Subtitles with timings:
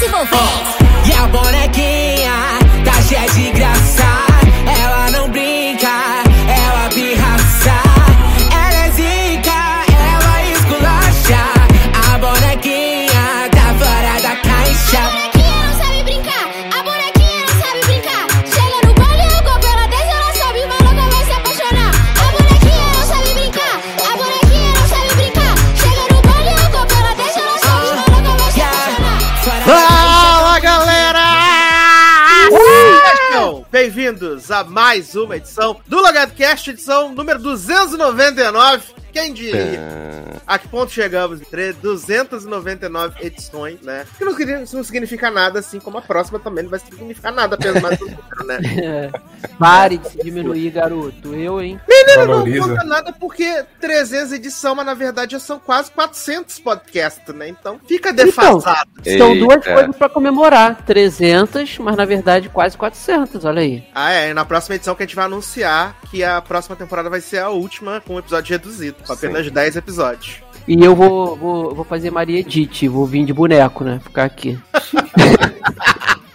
[0.00, 1.97] E a bonequinha
[34.50, 38.97] a mais uma edição do Logado Cast, edição número 299.
[39.12, 39.80] Quem diria?
[40.46, 41.40] A que ponto chegamos?
[41.48, 44.04] Tre- 299 edições, né?
[44.16, 47.56] Que não, signi- não significa nada, assim como a próxima também não vai significar nada,
[47.80, 48.58] mais um número, né?
[48.78, 49.10] É.
[49.58, 51.34] Pare de se diminuir, garoto.
[51.34, 51.80] Eu, hein?
[51.88, 57.34] Menino, não conta nada porque 300 edição, mas na verdade já são quase 400 podcasts,
[57.34, 57.48] né?
[57.48, 58.90] Então fica defasado.
[59.04, 59.38] São Eita.
[59.46, 60.82] duas coisas pra comemorar.
[60.84, 63.84] 300, mas na verdade quase 400, olha aí.
[63.94, 64.34] Ah, é.
[64.34, 67.48] Na próxima edição que a gente vai anunciar que a próxima temporada vai ser a
[67.48, 68.96] última com um episódio reduzido.
[69.06, 70.42] Com apenas 10 episódios.
[70.66, 74.00] E eu vou, vou, vou fazer Maria Edith, vou vir de boneco, né?
[74.04, 74.58] Ficar aqui.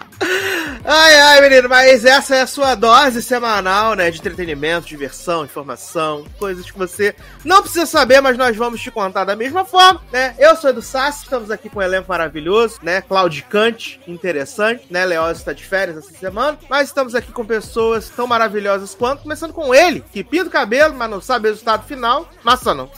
[0.86, 4.12] Ai, ai, menino, mas essa é a sua dose semanal, né?
[4.12, 9.24] De entretenimento, diversão, informação, coisas que você não precisa saber, mas nós vamos te contar
[9.24, 10.36] da mesma forma, né?
[10.38, 13.02] Eu sou Edu Sassi, estamos aqui com um elenco maravilhoso, né?
[13.02, 15.06] Claudicante, interessante, né?
[15.06, 19.54] Leoz está de férias essa semana, mas estamos aqui com pessoas tão maravilhosas quanto, começando
[19.54, 22.92] com ele, que pinta o cabelo, mas não sabe o resultado final, massa não.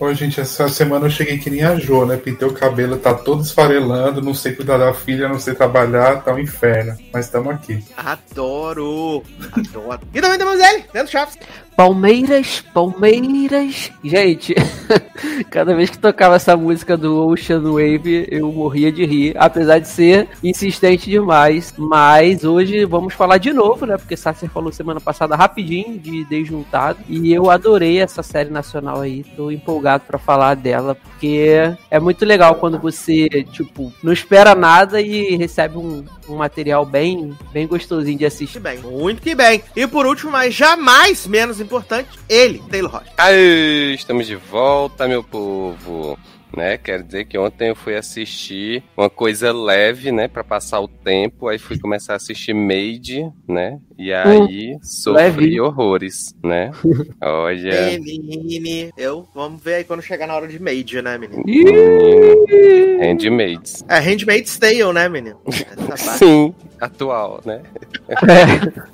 [0.00, 2.16] Ô, gente, essa semana eu cheguei que nem a Jo, né?
[2.16, 6.32] Pintei o cabelo, tá todo esfarelando, não sei cuidar da filha, não sei trabalhar, tá
[6.32, 6.96] um inferno.
[7.12, 7.84] Mas estamos aqui.
[7.96, 10.00] Adoro, adoro.
[10.12, 11.38] E também temos ele, Leandro Chaves.
[11.76, 13.90] Palmeiras, Palmeiras.
[14.04, 14.54] Gente,
[15.50, 19.88] cada vez que tocava essa música do Ocean Wave, eu morria de rir, apesar de
[19.88, 21.72] ser insistente demais.
[21.78, 23.96] Mas hoje vamos falar de novo, né?
[23.96, 26.98] Porque Sasser falou semana passada rapidinho de Desjuntado.
[27.08, 29.24] E eu adorei essa série nacional aí.
[29.34, 35.00] Tô empolgado pra falar dela, porque é muito legal quando você, tipo, não espera nada
[35.00, 38.60] e recebe um, um material bem, bem gostosinho de assistir.
[38.60, 39.62] bem, muito que bem.
[39.76, 43.12] E por último, mas jamais menos importante, ele, Taylor Rocha.
[43.16, 46.18] Aê, estamos de volta, meu povo.
[46.56, 46.76] Né?
[46.76, 51.48] Quer dizer que ontem eu fui assistir uma coisa leve, né, Pra passar o tempo,
[51.48, 53.78] aí fui começar a assistir Made, né?
[53.98, 55.60] E aí sofri leve.
[55.60, 56.70] horrores, né?
[57.22, 61.42] Olha, Menine, eu, vamos ver aí quando chegar na hora de Made, né, menino?
[61.44, 63.84] menino, Handmaids.
[63.88, 65.40] É Handmaid's Tale, né, menino?
[66.18, 67.62] Sim, atual, né?
[68.08, 68.92] É.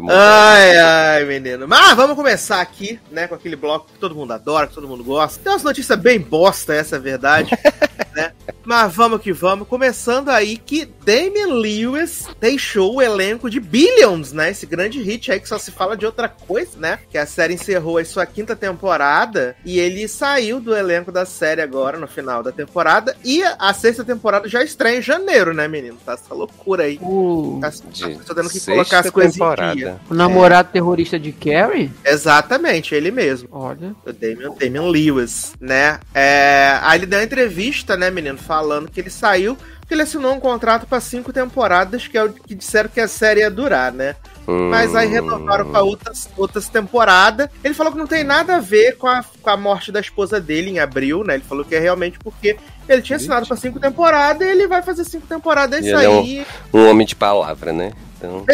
[0.00, 0.12] Moderna.
[0.12, 1.66] Ai, ai, menino.
[1.66, 5.02] Mas vamos começar aqui, né, com aquele bloco que todo mundo adora, que todo mundo
[5.04, 5.40] gosta.
[5.42, 7.50] Tem umas notícias bem bosta, essa é a verdade,
[8.14, 8.32] né?
[8.64, 9.68] Mas vamos que vamos.
[9.68, 14.50] Começando aí que Damian Lewis deixou o elenco de Billions, né?
[14.50, 16.98] Esse grande hit aí que só se fala de outra coisa, né?
[17.08, 21.62] Que a série encerrou a sua quinta temporada e ele saiu do elenco da série
[21.62, 23.16] agora, no final da temporada.
[23.24, 25.96] E a sexta temporada já estreia em janeiro, né, menino?
[26.04, 26.98] Tá essa loucura aí.
[27.00, 29.48] O, Tá, De tô tendo que colocar as coisas em dia.
[29.50, 30.00] temporada.
[30.10, 31.90] o namorado terrorista de Carrie?
[32.04, 33.48] Exatamente, ele mesmo.
[33.52, 33.94] Olha.
[34.04, 35.98] O Damian, Damian Lewis, né?
[36.14, 40.34] É, aí ele deu uma entrevista, né, menino, falando que ele saiu porque ele assinou
[40.34, 43.92] um contrato para cinco temporadas, que é o que disseram que a série ia durar,
[43.92, 44.16] né?
[44.44, 47.48] Mas aí renovaram para outras, outras temporadas.
[47.62, 50.40] Ele falou que não tem nada a ver com a, com a morte da esposa
[50.40, 51.34] dele em abril, né?
[51.34, 52.56] Ele falou que é realmente porque
[52.88, 55.96] ele tinha assinado para cinco temporadas e ele vai fazer cinco temporadas, é E isso
[55.96, 56.46] ele é um- aí.
[56.74, 57.92] Um homem de palavra, né?
[58.18, 58.44] Então,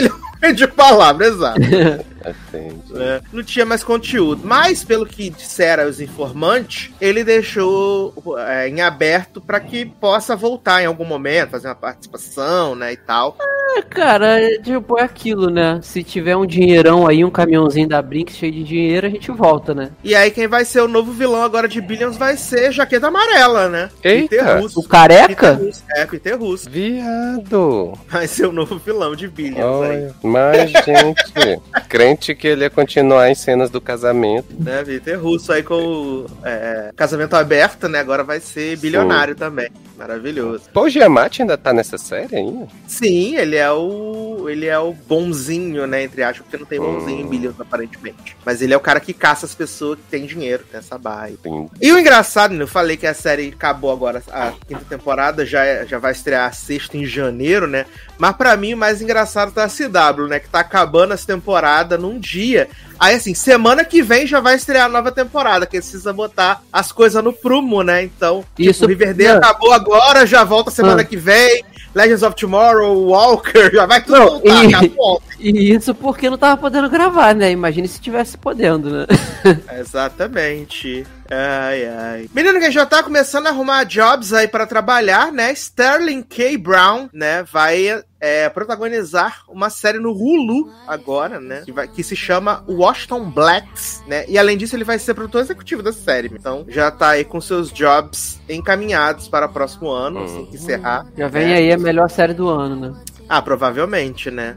[0.55, 1.61] De palavra, exato.
[2.25, 2.93] atende.
[2.93, 3.21] né?
[3.33, 4.43] Não tinha mais conteúdo.
[4.45, 10.83] Mas, pelo que disseram os informantes, ele deixou é, em aberto para que possa voltar
[10.83, 13.37] em algum momento, fazer uma participação, né, e tal.
[13.77, 15.81] É, cara, é, tipo, é aquilo, né?
[15.83, 19.75] Se tiver um dinheirão aí, um caminhãozinho da Brinks cheio de dinheiro, a gente volta,
[19.75, 19.91] né?
[20.05, 23.69] E aí, quem vai ser o novo vilão agora de Billions vai ser Jaqueta Amarela,
[23.69, 23.89] né?
[24.03, 24.29] Eita!
[24.29, 24.81] Peter Russo.
[24.81, 25.53] O careca?
[25.55, 25.83] Peter Russo.
[25.91, 26.71] É, Peter Russo.
[26.71, 27.93] Viado!
[28.09, 32.71] Vai ser o novo vilão de Billions aí, Olha, mas, gente, crente que ele ia
[32.71, 34.47] continuar em cenas do casamento.
[34.59, 34.83] né?
[34.85, 37.99] Peter Russo aí com o é, casamento aberto, né?
[38.01, 39.71] Agora vai ser bilionário também.
[39.97, 40.65] Maravilhoso.
[40.73, 42.67] Paul Giamatti ainda tá nessa série ainda?
[42.89, 44.49] Sim, ele é o.
[44.49, 46.03] Ele é o bonzinho, né?
[46.03, 47.29] Entre aspas, porque não tem bonzinho em Hum.
[47.29, 48.37] Billions, aparentemente.
[48.45, 50.99] Mas ele é o cara que caça as pessoas que têm dinheiro, tem essa.
[51.45, 51.71] Lindo.
[51.81, 55.65] E o engraçado, né, eu falei que a série acabou agora, a quinta temporada, já,
[55.65, 57.87] é- já vai estrear a sexta em janeiro, né?
[58.19, 60.39] Mas pra mim o mais engraçado tá a CW, né?
[60.39, 62.69] Que tá acabando essa temporada num dia.
[63.01, 66.93] Aí, assim, semana que vem já vai estrear a nova temporada, que precisa botar as
[66.93, 68.05] coisas no prumo, né?
[68.05, 69.39] Então, Isso- tipo, Riverdale não.
[69.39, 71.05] acabou agora, já volta semana Ah.
[71.05, 71.65] que vem.
[71.95, 75.23] Legends of Tomorrow, Walker, já vai tudo Não, voltar, e- acabou.
[75.39, 77.51] E isso porque não tava podendo gravar, né?
[77.51, 79.07] Imagine se tivesse podendo, né?
[79.79, 81.07] Exatamente.
[81.31, 82.31] Ai, ai.
[82.35, 85.53] Menino que já tá começando a arrumar jobs aí pra trabalhar, né?
[85.53, 86.57] Sterling K.
[86.59, 87.43] Brown, né?
[87.51, 91.63] Vai é, protagonizar uma série no Hulu agora, né?
[91.65, 94.25] Que, vai- que se chama Washington Blacks, né?
[94.29, 96.31] E além disso, ele vai ser produtor executivo da série.
[96.33, 101.05] Então já tá aí com seus jobs encaminhados para o próximo ano, assim que encerrar.
[101.19, 101.55] Já vem né?
[101.57, 102.95] aí a melhor série do ano, né?
[103.29, 104.57] Ah, provavelmente, né?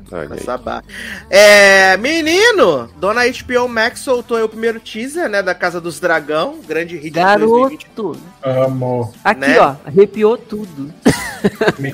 [0.64, 0.84] Barra.
[1.30, 6.60] É, menino, dona HBO Max soltou aí o primeiro teaser, né, da Casa dos Dragão,
[6.68, 7.88] grande hit de 2020.
[7.96, 8.20] Garoto!
[8.44, 9.14] Amo.
[9.24, 9.60] Aqui, Né?
[9.60, 10.94] ó, arrepiou tudo.
[11.80, 11.92] Me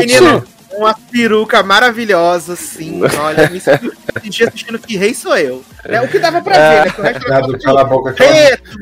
[0.00, 0.42] Menino,
[0.76, 3.60] uma peruca maravilhosa, assim, olha, me
[4.22, 5.62] senti assistindo que rei sou eu.
[5.86, 6.00] Né?
[6.00, 6.90] O que dava pra ver, né?
[6.90, 8.10] que o resto era Gado, cala a boca.
[8.10, 8.78] Aquela, preto,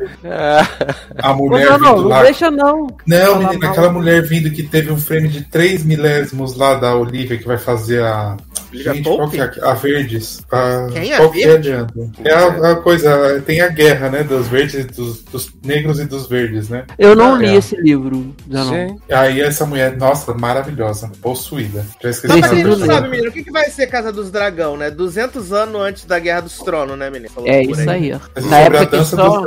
[1.19, 2.23] a mulher não, não, vindo não lá.
[2.23, 2.87] deixa não.
[3.07, 7.39] Não, menina, aquela mulher vindo que teve um frame de 3 milésimos lá da Olivia
[7.39, 8.37] que vai fazer a.
[8.73, 9.31] Liga Gente, qual Pope?
[9.33, 10.41] que é a, a Verdes?
[10.51, 12.11] A, Quem é qual que adianta?
[12.25, 14.23] É a, a coisa, tem a guerra, né?
[14.23, 16.85] Dos verdes dos, dos negros e dos verdes, né?
[16.99, 17.55] Eu não Ah, li é.
[17.57, 18.35] esse livro.
[18.49, 19.01] Já não.
[19.11, 21.85] Aí essa mulher, nossa, maravilhosa, possuída.
[22.03, 24.31] Já esqueci pra quem nome não sabe, menino, o que, que vai ser Casa dos
[24.31, 24.91] Dragão, né?
[24.91, 27.31] 200 anos antes da Guerra dos Tronos, né, menino?
[27.45, 28.19] Essa É isso aí, ó.
[28.35, 29.45] É Na sobre a época que dança só.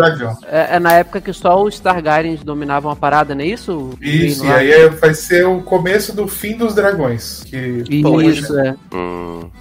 [0.48, 3.92] É, é na época que só os Targaryens dominavam a parada, não é isso?
[4.02, 7.44] Isso, e aí é- vai ser o começo do fim dos dragões.
[7.46, 8.76] Que Isso, é.
[8.94, 9.13] hum,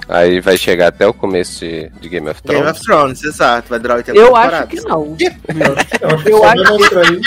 [0.09, 2.79] aí vai chegar até o começo de, de Game of Game Thrones.
[2.81, 3.69] of Thrones, exato.
[3.69, 5.17] Vai durar 80 Eu acho que não.
[6.27, 7.21] eu acho que.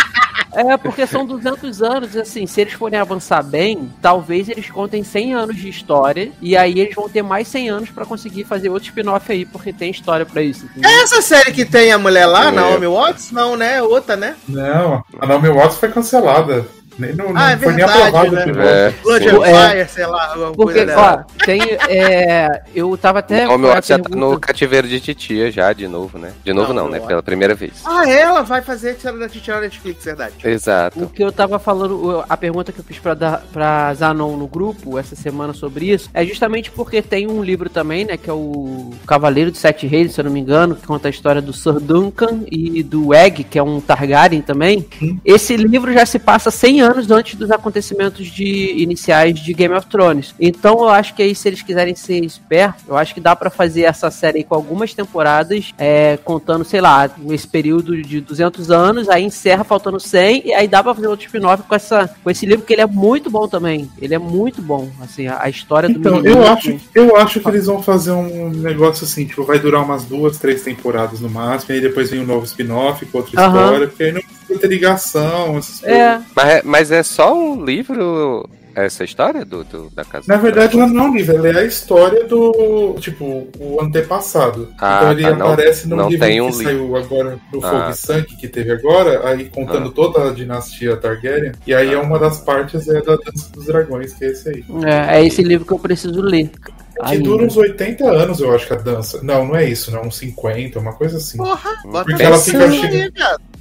[0.57, 5.03] É, porque são 200 anos, e assim, se eles forem avançar bem, talvez eles contem
[5.03, 8.69] 100 anos de história, e aí eles vão ter mais 100 anos pra conseguir fazer
[8.69, 10.63] outro spin-off aí, porque tem história pra isso.
[10.65, 10.89] entendeu?
[10.89, 12.51] É essa série que tem a mulher lá, É.
[12.51, 13.31] Naomi Watts?
[13.33, 13.81] Não, né?
[13.81, 14.35] Outra, né?
[14.47, 16.65] Não, a Naomi Watts foi cancelada.
[16.97, 18.41] Nem, não, não Ah, é foi nem verdade, aprovado né?
[18.41, 18.67] o piloto.
[18.67, 19.29] É, Blood sim.
[19.35, 19.69] and É.
[19.69, 21.25] Fire, sei lá, alguma Porque, coisa dela.
[21.29, 21.61] ó, tem.
[21.89, 23.47] É, eu tava até.
[23.47, 26.31] o a já tá no cativeiro de titia já, de novo, né?
[26.43, 26.97] De novo Não, não, né?
[26.97, 27.01] é.
[27.01, 27.73] Pela primeira vez.
[27.85, 30.33] Ah, ela vai fazer tirar da tirar da Netflix, verdade.
[30.43, 31.03] Exato.
[31.03, 34.47] O que eu tava falando, a pergunta que eu fiz pra, dar- pra Zanon no
[34.47, 38.33] grupo essa semana sobre isso, é justamente porque tem um livro também, né, que é
[38.33, 41.51] o Cavaleiro de Sete Reis, se eu não me engano, que conta a história do
[41.53, 44.87] Sir Duncan e do Egg, que é um Targaryen também.
[45.25, 49.87] Esse livro já se passa 100 anos antes dos acontecimentos de iniciais de Game of
[49.87, 50.33] Thrones.
[50.39, 53.49] Então eu acho que aí, se eles quiserem ser espertos, eu acho que dá pra
[53.49, 58.71] fazer essa série aí com algumas temporadas, é, contando, sei lá, esse período de 200
[58.71, 62.29] anos, aí encerra faltando 100, e aí dá pra fazer outro spin-off com, essa, com
[62.29, 63.89] esse livro, que ele é muito bom também.
[64.01, 67.47] Ele é muito bom, assim, a, a história do Então, eu acho, eu acho que
[67.47, 71.73] eles vão fazer um negócio assim, tipo, vai durar umas duas, três temporadas no máximo,
[71.73, 74.67] e aí depois vem um novo spin-off com outra história, porque aí não precisa ter
[74.67, 75.97] ligação, essas coisas.
[75.99, 80.25] É, Mas, é- mas é só um livro essa história do, do- da casa?
[80.27, 84.67] Na verdade, ela não é um livro, ela é a história do, tipo, o antepassado.
[84.77, 87.65] Ah, então ele tá, não- aparece no não livro tem que um saiu agora, no
[87.65, 87.69] Ah.
[87.71, 91.97] Fogo e Sangue, que teve agora, aí contando toda a dinastia Targaryen, e aí é
[91.97, 94.65] uma das partes é da Dança dos Dragões, que é esse aí.
[94.83, 96.49] é, é esse livro que eu preciso ler.
[96.49, 96.71] Que
[97.13, 97.23] ainda.
[97.23, 99.19] dura uns 80 anos, eu acho que a dança.
[99.21, 101.37] Não, não é isso, não, uns 50, uma coisa assim.
[101.37, 103.11] Porra, bota Porque ela fica aí,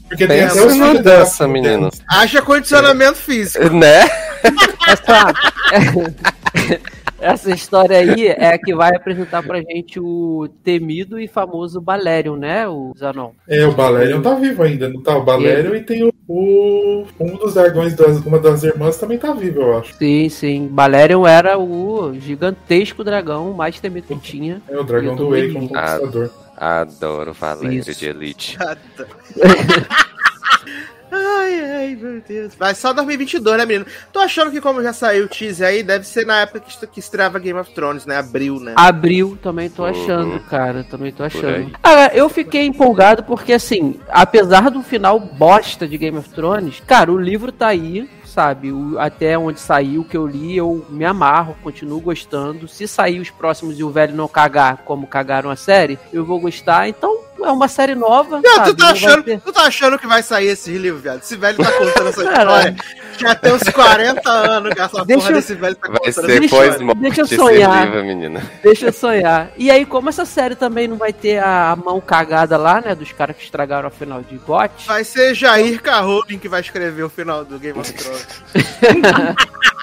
[0.08, 1.90] Porque tem Pensa até que menino.
[2.08, 3.64] Haja condicionamento físico.
[3.74, 4.00] Né?
[4.86, 5.32] Essa,
[7.20, 12.36] essa história aí é a que vai apresentar pra gente o temido e famoso Balerion,
[12.36, 13.30] né, o Zanon?
[13.48, 15.16] É, o Balerion tá vivo ainda, não tá?
[15.16, 19.32] O Balerion e tem o, o- Um dos dragões, das, uma das irmãs também tá
[19.32, 19.94] vivo, eu acho.
[19.94, 20.68] Sim, sim.
[20.70, 24.60] Balerion era o gigantesco dragão mais temido que tinha.
[24.68, 25.56] É o dragão do vendo.
[25.56, 26.30] o Conquistador.
[26.56, 27.94] Adoro Valério Isso.
[27.94, 28.56] de Elite.
[31.16, 32.54] Ai, ai, meu Deus.
[32.56, 33.86] Vai só 2022, né, menino?
[34.12, 36.86] Tô achando que como já saiu o teaser aí, deve ser na época que, est-
[36.88, 38.16] que estreava Game of Thrones, né?
[38.18, 38.72] Abril, né?
[38.76, 39.90] Abril também tô Uhum.
[39.90, 40.82] achando, cara.
[40.82, 41.70] Também tô achando.
[41.84, 47.12] Ah, eu fiquei empolgado porque, assim, apesar do final bosta de Game of Thrones, cara,
[47.12, 48.08] o livro tá aí.
[48.34, 52.66] Sabe, o- até onde saiu o que eu li, eu me amarro, continuo gostando.
[52.66, 56.40] Se sair os próximos e o velho não cagar como cagaram a série, eu vou
[56.40, 56.88] gostar.
[56.88, 58.40] Então, é uma série nova.
[58.40, 60.70] Viado, sabe, tu, tá não vai achando, ter- tu tá achando que vai sair esse
[60.76, 61.20] livro, viado?
[61.22, 62.76] Esse velho tá contando essa história.
[63.16, 66.12] Já tem uns 40 anos que essa Deixa porra eu- desse velho tá Vai contando
[66.14, 67.84] ser essa Deixa- deixa eu sonhar.
[67.86, 68.42] livro, menina.
[68.62, 69.50] Deixa eu sonhar.
[69.56, 73.12] E aí, como essa série também não vai ter a mão cagada lá, né, dos
[73.12, 77.08] caras que estragaram a final de GOT, Vai ser Jair Carrolin que vai escrever o
[77.08, 78.26] final do Game of Thrones.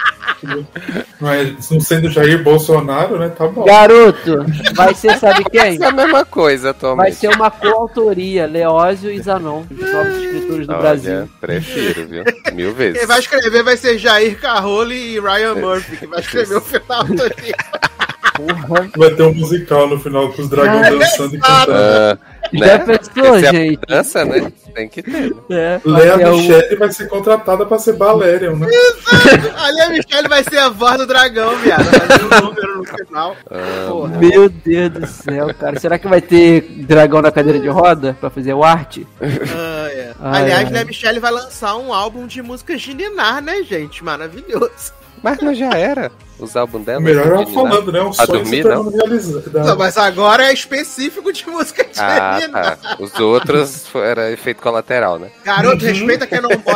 [1.19, 3.29] Mas não sendo Jair Bolsonaro, né?
[3.29, 3.63] Tá bom.
[3.63, 5.81] Garoto, vai ser, sabe quem?
[5.81, 7.03] É a mesma coisa atualmente.
[7.03, 11.29] Vai ser uma coautoria, Leózio e Zanon, os novos escritores do Olha, Brasil.
[11.39, 12.23] Prefiro, viu?
[12.53, 12.99] Mil vezes.
[12.99, 17.03] Quem vai escrever vai ser Jair Carroli e Ryan Murphy, que vai escrever o final
[17.03, 17.91] do livro.
[18.35, 18.89] Porra.
[18.95, 22.19] Vai ter um musical no final com os dragões Cara, dançando e cantando.
[22.53, 22.85] Ah, Já né?
[22.85, 23.79] pensou, Essa é a gente?
[23.87, 24.51] dança, né?
[24.75, 25.35] Tem que ter.
[25.49, 28.67] É, Lea é o- Michele vai ser contratada pra ser Balerion, né?
[29.57, 31.83] Ali a Michelle vai ser a voz do dragão, viado.
[31.85, 33.35] Vai um número no final.
[33.87, 34.17] Porra.
[34.17, 35.79] Meu Deus do céu, cara.
[35.79, 39.05] Será que vai ter dragão na cadeira de roda pra fazer o arte?
[39.21, 40.13] Ah, é.
[40.19, 40.73] Ai, Aliás, ai.
[40.73, 44.03] né, Michelle vai lançar um álbum de música de Ninar, né, gente?
[44.03, 44.93] Maravilhoso.
[45.23, 46.11] Mas não já era.
[46.41, 46.99] Os álbuns dela.
[46.99, 47.53] Melhor de Ninar.
[47.53, 48.01] falando, né?
[48.01, 48.89] Um Pra sonho dormir, não?
[48.89, 49.51] realizado.
[49.53, 52.97] Não, mas agora é específico de música de Ah, tá.
[52.99, 55.29] Os outros era efeito colateral, né?
[55.45, 56.75] Garoto, respeita Cannonball,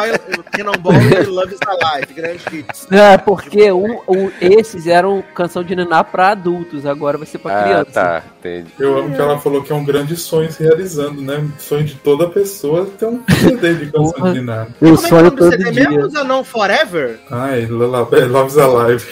[0.51, 2.87] Cannonball e Love is Alive, grande hits.
[2.91, 7.59] É, porque o, o- esses eram canção de Niná pra adultos, agora vai ser pra
[7.59, 7.91] Ah, criança.
[7.91, 8.23] tá.
[8.39, 8.69] Entendi.
[8.79, 11.43] Eu amo que ela falou que é um grande sonho se realizando, né?
[11.57, 14.67] Sonho de toda pessoa ter um CD de canção de nada.
[14.79, 15.89] Eu Como é é sonho todo CD dia.
[15.89, 16.09] mesmo?
[16.11, 17.19] Zanon Forever?
[17.31, 19.05] Ai, Lullaby, Love's Alive.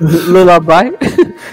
[0.00, 0.94] Lullaby?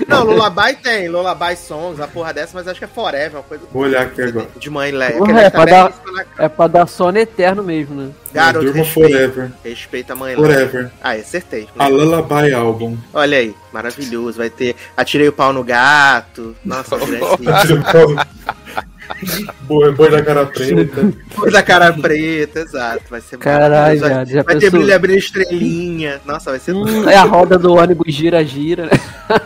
[0.07, 3.63] Não, Lullaby tem, Lullaby Songs, a porra dessa, mas acho que é Forever, uma coisa
[3.71, 4.47] Vou olhar aqui agora.
[4.57, 5.17] de mãe Leia.
[5.17, 5.93] Porra, é ele pra tá dar-
[6.37, 8.09] É pra dar sono eterno mesmo, né?
[8.33, 9.51] Garoto, Durma respeita, Forever.
[9.63, 10.47] respeita a mãe Leia.
[10.55, 10.91] Forever.
[11.03, 11.67] Ah, acertei.
[11.77, 12.97] A Lullaby Album.
[13.13, 14.37] Olha aí, maravilhoso.
[14.37, 16.55] Vai ter Atirei o Pau no Gato.
[16.63, 16.95] Nossa,
[17.39, 17.83] grande
[19.61, 21.13] Boi, boi da cara preta.
[21.35, 23.03] Coisa da cara preta, exato.
[23.09, 24.79] Vai ser Caralho, viado, já vai ter pensou?
[24.79, 26.21] brilho abrindo estrelinha.
[26.25, 28.91] Nossa, vai ser Hum, é a roda do ônibus gira-gira, né?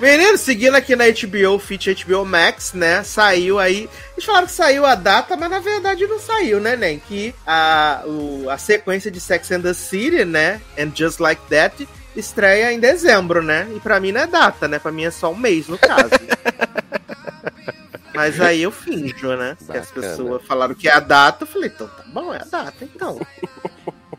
[0.00, 3.02] Menino, seguindo aqui na HBO, Fit HBO Max, né?
[3.02, 3.88] Saiu aí.
[4.14, 6.98] Eles falaram que saiu a data, mas na verdade não saiu, né, Nem?
[6.98, 10.60] Que a, o- a sequência de Sex and the City, né?
[10.78, 13.68] And Just Like That, estreia em dezembro, né?
[13.76, 14.78] E pra mim não é data, né?
[14.78, 16.08] Pra mim é só um mês, no caso.
[18.20, 19.56] Mas aí eu finjo, né?
[19.64, 22.44] Que as pessoas falaram que é a data, eu falei, então tá bom, é a
[22.44, 23.18] data, então.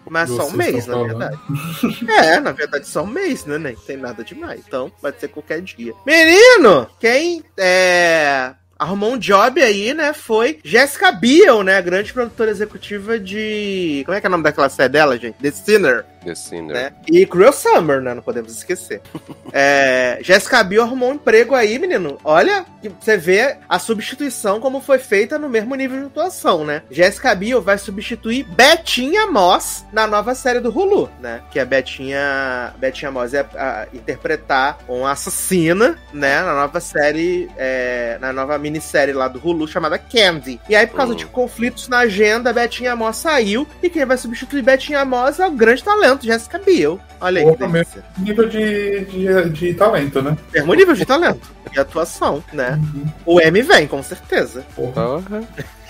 [0.10, 1.40] Mas só um Vocês mês, na verdade.
[2.10, 3.58] É, na verdade, só um mês, né?
[3.58, 4.62] Nem tem nada demais.
[4.68, 5.94] Então, pode ser qualquer dia.
[6.06, 8.54] Menino, quem é.
[8.78, 10.12] Arrumou um job aí, né?
[10.12, 11.78] Foi Jessica Biel, né?
[11.78, 14.02] A grande produtora executiva de.
[14.06, 15.36] Como é que é o nome daquela série dela, gente?
[15.36, 16.74] The Sinner, The Sinner.
[16.76, 16.92] né?
[17.08, 18.14] E Cruel Summer, né?
[18.14, 19.02] Não podemos esquecer.
[19.54, 22.18] É, Jessica Biel arrumou um emprego aí, menino.
[22.24, 22.64] Olha,
[23.02, 26.84] você vê a substituição como foi feita no mesmo nível de atuação, né?
[26.90, 31.42] Jessica Biel vai substituir Betinha Moss na nova série do Hulu, né?
[31.52, 36.42] Que a Betinha, Betinha Moss é a- interpretar uma assassina, né?
[36.42, 40.62] Na nova série, é, na nova minissérie lá do Hulu chamada Candy.
[40.70, 41.18] E aí, por causa Hum.
[41.18, 45.52] de conflitos na agenda, Betinha Moss saiu e quem vai substituir Betinha Moss é o
[45.52, 47.00] grande talento, Jessica Biel.
[47.20, 48.04] Olha aí, que Porra, delícia.
[48.18, 50.38] Nível de, de, de talento, né?
[50.54, 52.80] Mesmo nível de talento e atuação, né?
[53.26, 54.66] O M vem, com certeza.
[54.76, 55.22] Porra.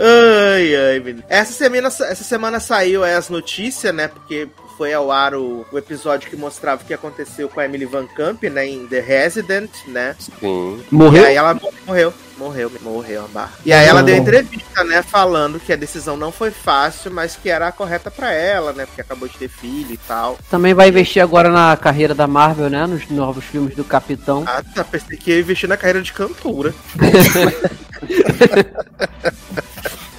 [0.00, 1.24] Ai, ai, menino.
[1.28, 4.06] Essa semana, essa semana saiu as notícias, né?
[4.06, 7.84] Porque foi ao ar o, o episódio que mostrava o que aconteceu com a Emily
[7.84, 8.64] Van Camp, né?
[8.64, 10.14] Em The Resident, né?
[10.20, 10.84] Sim.
[10.90, 11.24] Morreu?
[11.24, 12.14] E aí ela morreu.
[12.38, 13.52] Morreu, morreu a barra.
[13.64, 14.06] E aí ela Não.
[14.06, 15.02] deu entrevista, né?
[15.02, 18.86] Falando que a decisão não foi fácil, mas que era a correta pra ela, né?
[18.86, 20.38] Porque acabou de ter filho e tal.
[20.48, 22.86] Também vai investir agora na carreira da Marvel, né?
[22.86, 24.44] Nos novos filmes do Capitão.
[24.46, 24.84] Ah, tá.
[24.84, 26.72] Pensei que ia investir na carreira de cantora.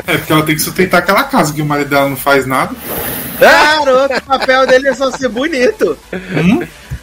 [0.07, 2.75] É porque ela tem que sustentar aquela casa, que o marido dela não faz nada.
[3.39, 5.97] Garoto, o papel dele é só ser bonito.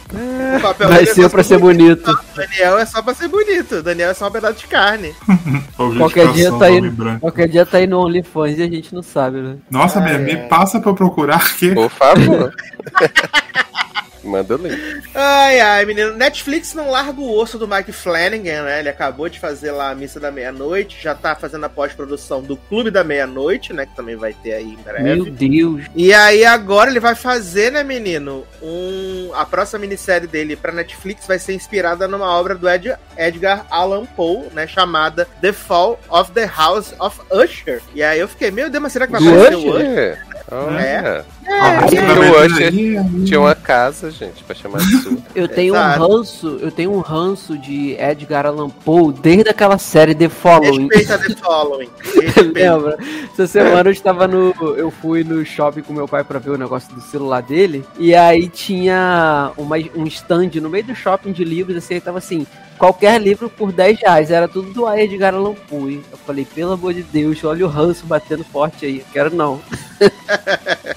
[0.09, 2.09] O papel é Nasceu só pra ser bonito.
[2.11, 3.75] O Daniel é só pra ser bonito.
[3.75, 5.13] O Daniel é só um pedaço de carne.
[5.97, 7.19] Qualquer dia tá aí, branco.
[7.21, 9.57] qualquer dia tá aí no OnlyFans e a gente não sabe, né?
[9.69, 10.17] Nossa, Ah, me, é.
[10.17, 11.73] me passa pra eu procurar aqui.
[11.73, 12.53] Por favor.
[14.27, 15.03] Manda o link.
[15.15, 16.13] Ai, ai, menino.
[16.15, 18.79] Netflix não larga o osso do Mike Flanagan, né?
[18.79, 20.97] Ele acabou de fazer lá a Missa da Meia-Noite.
[21.01, 23.85] Já tá fazendo a pós-produção do Clube da Meia-Noite, né?
[23.85, 25.31] Que também vai ter aí em Meu breve.
[25.31, 25.81] Deus.
[25.95, 28.45] E aí agora ele vai fazer, né, menino?
[28.61, 33.65] Um, a próxima minissérie dele pra Netflix vai ser inspirada numa obra do Ed- Edgar
[33.69, 34.67] Allan Poe, né?
[34.67, 37.81] Chamada The Fall of the House of Usher.
[37.95, 40.26] E aí eu fiquei, meu Deus, mas será que vai aparecer o Usher?
[40.49, 40.79] Usher?
[40.79, 41.25] É.
[41.45, 43.25] É, Usher aí?
[43.25, 45.17] Tinha uma casa, gente, pra chamar de sua.
[45.35, 46.07] Eu tenho um Exato.
[46.07, 50.87] ranço, eu tenho um ranço de Edgar Allan Poe desde aquela série The Following.
[50.87, 51.89] Respeita The Following.
[52.55, 52.97] Lembra?
[53.33, 54.53] Essa semana eu estava no.
[54.77, 57.85] Eu fui no shopping com meu pai pra ver o negócio do celular dele.
[57.99, 62.19] E aí tinha uma, um stand no meio do shopping de livros, assim, aí tava
[62.19, 62.47] assim.
[62.77, 66.03] Qualquer livro por 10 reais, era tudo do Edgar Allan Poe.
[66.11, 69.03] Eu falei, pelo amor de Deus, olha o ranço batendo forte aí.
[69.11, 69.59] Quero não.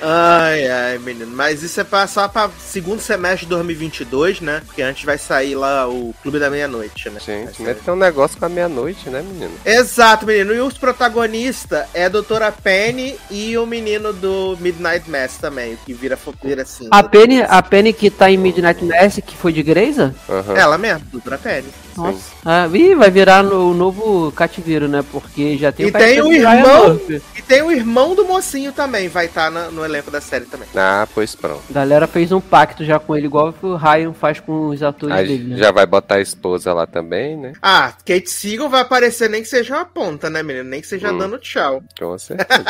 [0.00, 1.30] Ai, ai, menino.
[1.34, 4.62] Mas isso é pra, só pra segundo semestre de 2022, né?
[4.66, 7.20] Porque antes vai sair lá o Clube da Meia-Noite, né?
[7.24, 9.52] Vai Gente, mas tem um negócio com a meia-noite, né, menino?
[9.64, 10.52] Exato, menino.
[10.52, 15.76] E os protagonistas é a Doutora Penny e o menino do Midnight Mass também, o
[15.78, 16.88] que vira, vira assim.
[16.90, 20.14] A Penny, a Penny que tá em Midnight Mass, que foi de Greysa?
[20.28, 20.56] Aham.
[20.56, 21.68] Ela mesmo, Doutora Penny.
[21.96, 22.32] Nossa.
[22.44, 25.04] Ah, ih, vai virar no, o novo cativeiro, né?
[25.12, 27.00] Porque já tem E tem o do Ryan irmão.
[27.36, 30.68] E tem o irmão do mocinho também, vai estar no elenco da série também.
[30.74, 31.62] Ah, pois pronto.
[31.70, 35.16] A galera fez um pacto já com ele, igual o Ryan faz com os atores
[35.16, 35.54] Aí dele.
[35.54, 35.56] né?
[35.56, 37.52] já vai botar a esposa lá também, né?
[37.62, 40.68] Ah, Kate Seagal vai aparecer nem que seja uma ponta, né, menino?
[40.68, 41.18] Nem que seja Hum.
[41.18, 41.82] dando tchau.
[41.98, 42.64] Com certeza.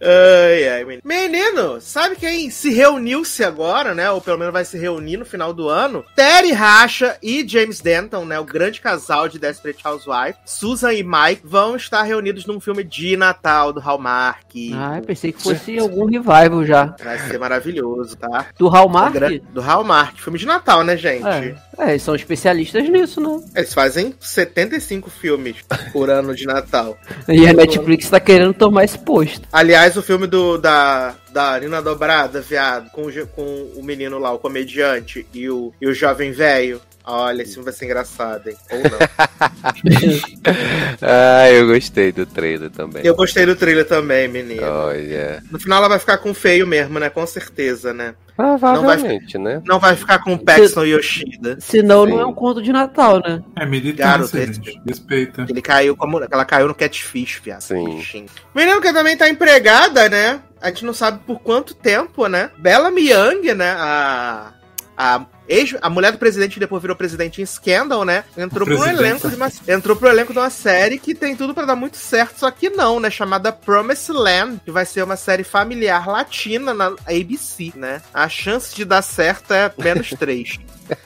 [0.00, 1.02] Ai, ai, menino.
[1.04, 4.10] Menino, sabe quem se reuniu-se agora, né?
[4.10, 6.04] Ou pelo menos vai se reunir no final do ano?
[6.14, 8.38] Terry Racha e James Denton, né?
[8.38, 10.36] O grande casal de Desperate Housewives.
[10.44, 14.36] Susan e Mike vão estar reunidos num filme de Natal do Hallmark.
[14.74, 16.94] Ah, pensei que fosse algum revival já.
[17.02, 18.46] Vai ser maravilhoso, tá?
[18.58, 19.10] Do Hallmark?
[19.10, 20.20] O gran- Do Hallmark.
[20.20, 21.26] Filme de Natal, né, gente?
[21.26, 23.42] É, é, eles são especialistas nisso, né?
[23.54, 25.56] Eles fazem 75 filmes
[25.92, 26.96] por ano de Natal.
[27.28, 29.46] E a Netflix tá querendo tomar esse posto.
[29.52, 34.38] Aliás, o filme do, da, da Nina Dobrada, viado, com, com o menino lá, o
[34.38, 36.80] comediante, e o, e o jovem velho.
[37.08, 38.56] Olha, esse filme vai ser engraçado, hein?
[38.72, 38.98] Ou não.
[41.00, 43.06] ah, eu gostei do trailer também.
[43.06, 44.64] Eu gostei do trailer também, menino.
[44.64, 45.40] Olha.
[45.48, 47.08] No final ela vai ficar com feio mesmo, né?
[47.08, 48.16] Com certeza, né?
[48.36, 49.62] Provavelmente, né?
[49.64, 51.58] Não vai ficar com o Paxton Yoshida.
[51.60, 52.10] Senão Sim.
[52.10, 53.40] não é um conto de Natal, né?
[53.54, 54.82] É militância, Garoto, gente.
[54.84, 55.46] Respeita.
[55.48, 56.20] Ele caiu como.
[56.30, 57.62] Ela caiu no catfish, viado.
[57.62, 58.26] Sim.
[58.54, 60.40] Menino que também tá empregada, né?
[60.60, 62.50] A gente não sabe por quanto tempo, né?
[62.58, 63.70] Bella Young, né?
[63.78, 64.52] A.
[64.96, 68.24] A, ex, a mulher do presidente que depois virou presidente em Scandal, né?
[68.36, 71.64] Entrou pro elenco de uma, entrou pro elenco de uma série que tem tudo pra
[71.64, 73.10] dar muito certo, só que não, né?
[73.10, 78.00] Chamada Promised Land, que vai ser uma série familiar latina na ABC, né?
[78.12, 80.58] A chance de dar certo é menos 3.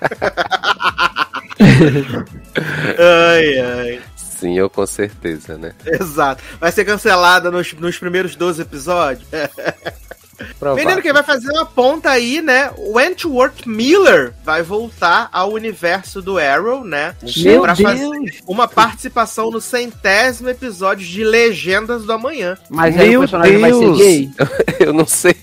[2.98, 4.02] ai, ai.
[4.40, 5.74] Sim, eu com certeza, né?
[5.84, 6.42] Exato.
[6.58, 9.28] Vai ser cancelada nos, nos primeiros 12 episódios.
[10.76, 12.70] Menino, quem vai fazer uma ponta aí, né?
[12.78, 17.14] Wentworth Miller vai voltar ao universo do Arrow, né?
[17.36, 17.88] Meu pra Deus!
[17.90, 18.08] fazer
[18.46, 22.56] uma participação no centésimo episódio de Legendas do Amanhã.
[22.68, 23.98] Mas aí o personagem vai ser Deus!
[23.98, 24.30] gay?
[24.80, 25.34] Eu não sei.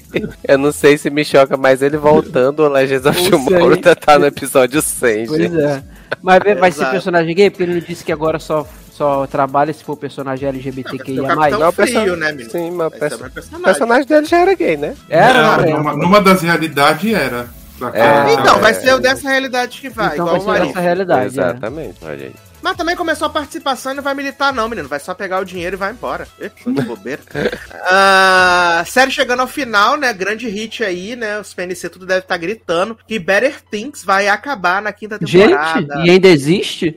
[0.47, 3.95] Eu não sei se me choca mais ele voltando ou Legends of Não Tomorrow tá,
[3.95, 5.59] tá no episódio 100, Pois gente.
[5.59, 5.83] é.
[6.21, 7.49] Mas vai- ser personagem gay?
[7.49, 11.21] Porque ele disse que agora só, só trabalha se for personagem O LGBTQIA+.
[11.21, 12.49] Não, o Frio, person- né, menino?
[12.49, 13.63] Sim, mas o perso- ser o personagem.
[13.65, 14.95] personagem dele já era gay, né?
[15.09, 17.47] Era, É, não numa, numa das realidades era.
[17.93, 18.59] É, Então, É.
[18.59, 20.69] vai ser o dessa realidade que vai, Então igual vai o ser marido.
[20.71, 21.37] essa realidade.
[21.37, 21.43] né?
[21.49, 22.35] Exatamente, olha aí.
[22.61, 24.87] Mas também começou a participação e não vai militar, não, menino.
[24.87, 26.27] Vai só pegar o dinheiro e vai embora.
[26.41, 27.21] Ih, que bobeira.
[27.89, 30.11] Ah, série chegando ao final, né?
[30.11, 31.39] Grande hit aí, né?
[31.39, 35.79] Os PNC tudo deve estar gritando que Better Things vai acabar na quinta temporada.
[35.95, 36.95] Gente, e ainda existe?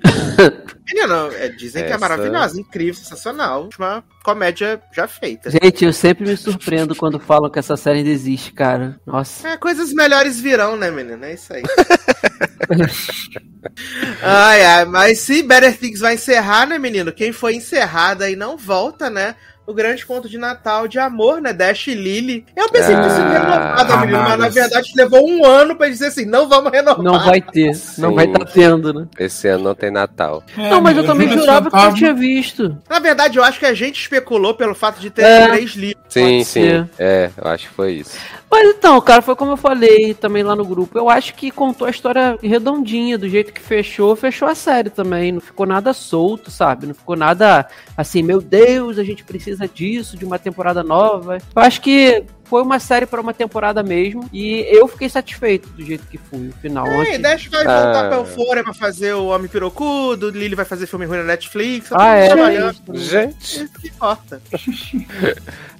[0.92, 3.64] Menino, é, dizem que é Essa- maravilhosa, incrível, sensacional.
[3.64, 5.50] Última comédia já feita.
[5.50, 9.00] Gente, eu sempre me surpreendo quando falam que essa série ainda existe, cara.
[9.06, 9.48] Nossa.
[9.48, 11.24] É, coisas melhores virão, né, menino?
[11.24, 11.62] É isso aí.
[14.22, 17.12] ai, ai, mas se Better Things vai encerrar, né, menino?
[17.12, 19.34] Quem foi encerrada e não volta, né?
[19.70, 21.52] O grande conto de Natal de amor, né?
[21.52, 22.44] Dash e Lily.
[22.56, 25.88] Eu pensei que tinha sido Ah, renovada, menino, mas na verdade levou um ano pra
[25.88, 27.02] dizer assim: não vamos renovar.
[27.04, 27.68] Não vai ter.
[27.98, 28.14] Não Sim.
[28.16, 29.06] vai estar tendo, né?
[29.18, 30.42] Esse ano não tem Natal.
[30.58, 32.76] É, não, mas eu também jurava que eu tinha visto.
[32.88, 35.46] Na verdade, eu acho que a gente especulou pelo fato de ter É.
[35.48, 36.00] três livros.
[36.08, 36.44] Sim, sim.
[36.44, 36.88] ser.
[36.98, 38.16] É, eu acho que foi isso.
[38.50, 40.98] Mas então, cara, foi como eu falei também lá no grupo.
[40.98, 45.30] Eu acho que contou a história redondinha, do jeito que fechou, fechou a série também.
[45.30, 46.86] Não ficou nada solto, sabe?
[46.88, 51.38] Não ficou nada assim, meu Deus, a gente precisa disso, de uma temporada nova.
[51.54, 54.28] Eu acho que foi uma série pra uma temporada mesmo.
[54.32, 56.86] E eu fiquei satisfeito do jeito que foi o final.
[56.86, 58.08] É, Dash vai voltar Ah.
[58.08, 61.90] pra Euphoria pra fazer o Homem Pirocudo, Lily vai fazer filme ruim na Netflix.
[61.92, 62.72] Ah, é, é.
[62.98, 63.36] Gente.
[63.40, 64.40] Isso que importa.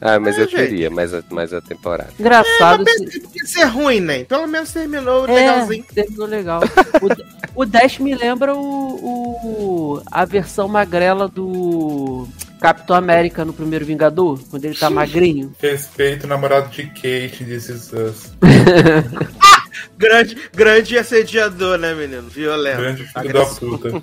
[0.02, 0.56] Ah, mas É, eu gente.
[0.56, 2.08] queria mais a, mais a temporada.
[2.18, 2.82] Engraçado.
[2.86, 4.24] Mas se- pensei que ia ser ruim, né?
[4.24, 5.84] Pelo menos terminou É, legalzinho.
[5.94, 6.62] terminou legal.
[7.54, 12.26] O, o Dash me lembra o, o- a versão magrela do
[12.60, 15.52] Capitão América no primeiro Vingador, quando ele tá magrinho.
[15.58, 18.32] Respeito o namorado de Kate, Is Us.
[19.96, 22.28] Grande, grande assediador, né, menino?
[22.28, 22.76] Violento.
[22.78, 24.02] Grande filho da puta.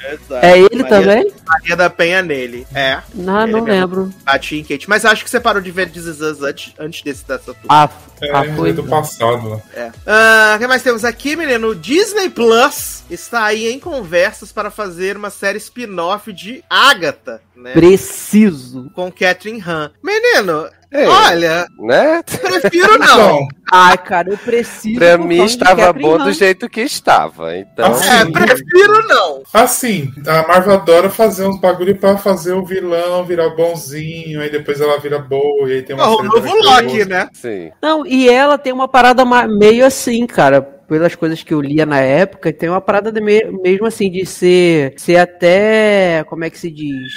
[0.00, 0.46] Exato.
[0.46, 1.32] É ele Maria- também?
[1.46, 2.66] Maria da Penha nele.
[2.74, 3.80] É, Não, Ele não mesmo.
[3.80, 4.14] lembro.
[4.24, 4.88] batia em Kate.
[4.88, 7.66] Mas acho que você parou de ver This Is Us antes, antes desse dessa turma.
[7.68, 7.90] Ah,
[8.22, 8.72] É, ah foi.
[8.72, 9.48] do passado.
[9.50, 9.62] né?
[9.74, 9.92] É.
[10.06, 11.74] Ah, O que mais temos aqui, menino?
[11.74, 17.72] Disney Plus está aí em conversas para fazer uma série spin-off de Agatha, né?
[17.72, 18.90] Preciso.
[18.94, 19.90] com Catherine Han.
[20.02, 22.22] Menino, É, Olha, né?
[22.22, 23.04] prefiro não.
[23.06, 24.98] Então, Ai, cara, eu preciso.
[24.98, 27.54] Pra mim estava bom do jeito que estava.
[27.58, 29.42] Então, Assim, É, prefiro não.
[29.52, 34.80] assim, a Marvel adora fazer uns bagulho pra fazer o vilão virar bonzinho, aí depois
[34.80, 36.48] ela vira boa, e aí tem uma Ó, o novo.
[36.64, 37.28] Loki, né?
[37.34, 37.70] sim.
[37.82, 40.62] Não, e ela tem uma parada meio assim, cara.
[40.88, 44.24] Pelas coisas que eu lia na época, tem uma parada de me- mesmo assim de
[44.24, 47.12] ser, ser até, como é que se diz?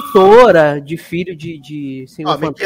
[0.00, 2.64] Tutora de filho de, de Senhor Miquela que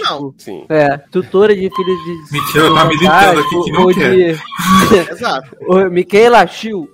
[0.00, 0.34] Fantástico.
[0.38, 0.64] Sim.
[0.68, 2.32] É, tutora de filho de.
[2.32, 4.34] Miquela Senhor tá militando aqui que Fantástico, não ou quer.
[4.34, 5.56] de- Exato.
[5.66, 6.88] o Michaela Chiu.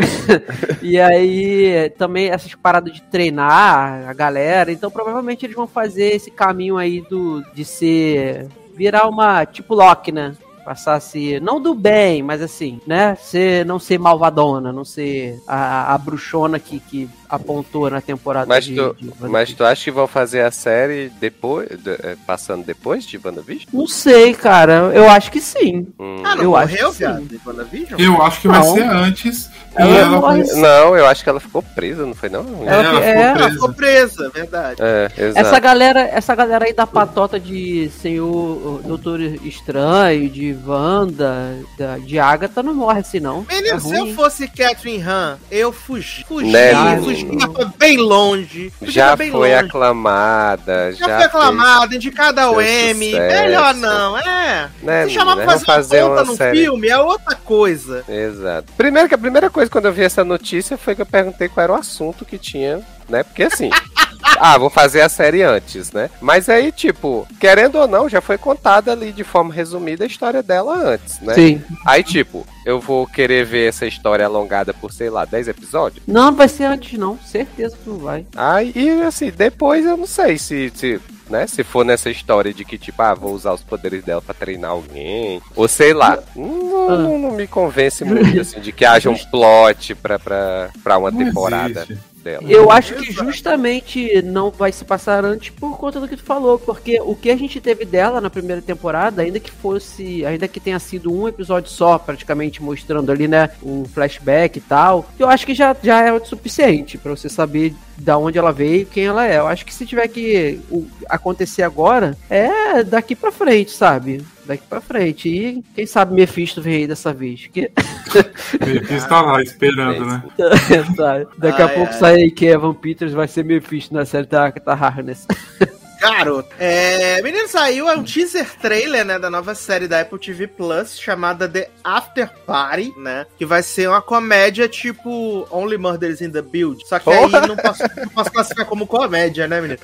[0.83, 4.73] e aí, também essas paradas de treinar a galera.
[4.73, 8.49] Então, provavelmente eles vão fazer esse caminho aí do, de ser.
[8.75, 9.45] virar uma.
[9.47, 10.35] tipo Loki, né?
[10.65, 11.41] Passar a ser.
[11.41, 13.15] Não do bem, mas assim, né?
[13.15, 18.65] Ser, não ser malvadona, não ser a, a bruxona que, que apontou na temporada Mas
[18.65, 22.65] de, tu, de mas tu acha que vão fazer a série depois, de- é, passando
[22.65, 23.67] depois de WandaVision?
[23.73, 24.91] Não sei, cara.
[24.95, 25.87] Eu acho que sim.
[25.99, 26.23] Hum.
[26.25, 27.19] Ah, não Eu acho morreu, viado?
[27.21, 27.25] sim.
[27.27, 28.01] De WandaVision?
[28.01, 28.75] Eu acho que vai Não.
[28.75, 29.51] ser antes.
[29.75, 30.43] Ela ela vai...
[30.43, 32.47] Não, eu acho que ela ficou presa, não foi não?
[32.67, 33.51] Ela, ela é, ficou Ela presa.
[33.53, 34.77] ficou presa, verdade.
[34.81, 35.11] É.
[35.35, 42.19] Essa galera, essa galera aí da patota de Senhor Doutor Estranho, de Wanda, da, de
[42.19, 43.45] Agatha, não morre assim, não.
[43.49, 46.25] Menino, É se eu fosse Catherine Han, eu fugi.
[46.27, 47.53] Fugi, Né, fugi menino?
[47.53, 48.73] pra bem longe.
[48.83, 49.65] Já pra bem foi longe.
[49.67, 52.99] aclamada, Já, já, foi aclamada, indicada ao sucesso.
[52.99, 54.69] Melhor não, é.
[54.83, 55.59] Né, Se chamar pra menina?
[55.61, 56.59] fazer, fazer uma conta num série.
[56.61, 58.05] filme, é outra coisa.
[58.09, 58.73] Exato.
[58.77, 61.65] Primeiro que a primeira coisa quando eu vi essa notícia foi que eu perguntei qual
[61.65, 63.23] era o assunto que tinha, né?
[63.23, 63.71] Porque assim,
[64.39, 66.11] ah, vou fazer a série antes, né?
[66.21, 70.43] Mas aí, tipo, querendo ou não, já foi contada ali de forma resumida a história
[70.43, 71.35] dela antes, né?
[71.35, 71.63] Sim.
[71.87, 76.03] Aí, tipo, eu vou querer ver essa história alongada por, sei lá, 10 episódios?
[76.07, 77.19] Não, vai ser antes, não.
[77.25, 78.27] Certeza que não vai.
[78.37, 82.65] Aí, e assim, depois eu não sei se, se, né, se for nessa história de
[82.65, 86.19] que, tipo, ah, vou usar os poderes dela pra treinar alguém, ou sei lá.
[86.35, 86.97] Não, Ah.
[86.99, 91.11] não, não me convence muito, assim, de que haja um plot pra, pra, pra uma
[91.11, 92.16] Não temporada existe.
[92.27, 92.43] Dela.
[92.51, 96.59] Eu acho que justamente não vai se passar antes por conta do que tu falou,
[96.59, 100.59] porque o que a gente teve dela na primeira temporada, ainda que fosse, ainda que
[100.59, 105.47] tenha sido um episódio só, praticamente mostrando ali, né, um flashback e tal, eu acho
[105.47, 109.05] que já, já é o suficiente pra você saber da onde ela veio e quem
[109.05, 109.39] ela é.
[109.39, 110.61] Eu acho que se tiver que
[111.09, 114.23] acontecer agora, é daqui pra frente, sabe?
[114.47, 115.29] Daqui pra frente.
[115.29, 117.49] E quem sabe Mephisto veio aí dessa vez.
[117.53, 117.71] Que...
[118.61, 120.23] Ele tá lá esperando, né?
[120.97, 121.27] Sabe?
[121.37, 121.99] Daqui a Ai, pouco ai.
[121.99, 125.27] sai aí que Evan Peters vai ser Mephisto na série da Agatha Harness.
[125.99, 126.49] Garoto.
[126.59, 131.49] É, menino, saiu um teaser trailer, né, da nova série da Apple TV Plus, chamada
[131.49, 136.87] The After Party, né, que vai ser uma comédia tipo Only Murders in the Build,
[136.87, 137.41] só que Porra.
[137.41, 139.81] aí não posso, não posso classificar como comédia, né, menino?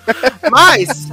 [0.51, 1.09] Mas...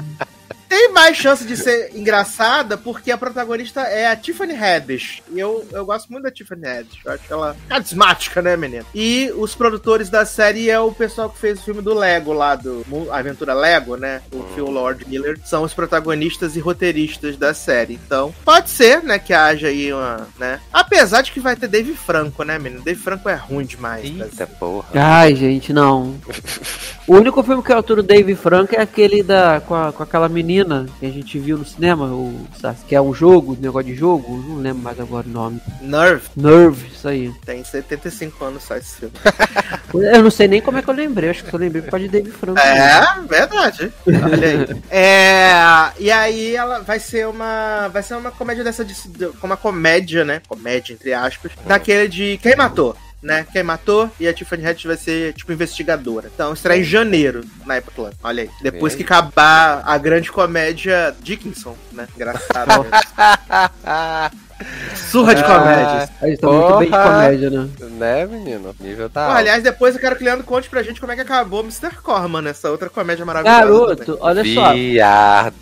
[0.69, 5.21] Tem mais chance de ser engraçada porque a protagonista é a Tiffany Haddish.
[5.33, 6.99] E eu, eu gosto muito da Tiffany Haddish.
[7.03, 8.85] Eu acho ela carismática, né, menino?
[8.93, 12.55] E os produtores da série é o pessoal que fez o filme do Lego lá,
[12.55, 14.21] do Mu- Aventura Lego, né?
[14.31, 15.39] O Phil Lord Miller.
[15.43, 17.95] São os protagonistas e roteiristas da série.
[18.05, 20.59] Então, pode ser, né, que haja aí uma, né?
[20.71, 22.83] Apesar de que vai ter Dave Franco, né, menino?
[22.83, 24.09] Dave Franco é ruim demais.
[24.11, 24.25] né?
[24.31, 24.87] Eita porra.
[24.93, 26.15] Ai, gente, não.
[27.09, 30.29] O único filme que eu aturo Dave Franco é aquele da com, a- com aquela
[30.29, 30.58] menina
[30.99, 32.47] que a gente viu no cinema, o,
[32.87, 35.61] que é um jogo, um negócio de jogo, não lembro mais agora o nome.
[35.81, 37.31] Nerve Nerve, isso aí.
[37.45, 39.13] tem 75 anos só esse filme.
[39.93, 42.07] Eu não sei nem como é que eu lembrei, acho que eu lembrei por causa
[42.07, 42.59] de Dave Franco.
[42.59, 43.91] É, verdade.
[44.05, 44.81] Olha aí.
[44.89, 47.87] É, e aí ela vai ser uma.
[47.87, 48.93] Vai ser uma comédia dessa de.
[49.41, 50.43] Uma comédia, né?
[50.47, 51.51] Comédia, entre aspas.
[51.65, 52.95] Daquele de Quem Matou.
[53.21, 53.45] Né?
[53.51, 56.31] Quem matou e a Tiffany Haddish vai ser, tipo, investigadora.
[56.33, 58.13] Então, estreia em janeiro na Apple Club.
[58.23, 58.49] Olha aí.
[58.61, 62.07] Depois que acabar a grande comédia Dickinson, né?
[62.15, 62.85] Engraçado.
[64.95, 66.09] Surra de comédias.
[66.21, 67.69] A gente tá muito bem de comédia, né?
[67.97, 68.75] Né, menino?
[68.79, 71.15] Nível tá Pô, aliás, depois eu quero que o Leandro conte pra gente como é
[71.15, 71.95] que acabou Mr.
[72.01, 73.59] Corman, essa outra comédia maravilhosa.
[73.59, 74.73] Garoto, olha só.
[74.73, 75.55] Viado.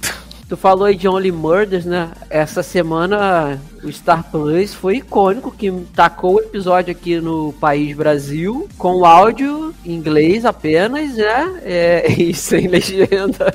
[0.49, 2.11] Tu falou aí de Only Murders, né?
[2.29, 8.67] Essa semana o Star Plus foi icônico que tacou o episódio aqui no país Brasil
[8.77, 11.59] com áudio em inglês apenas, né?
[11.63, 13.53] É, e sem legenda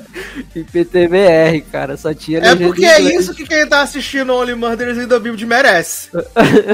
[0.55, 1.97] em PTBR, cara.
[1.97, 5.45] Só tinha É porque é isso que quem tá assistindo Only Murders in the Build
[5.45, 6.09] merece.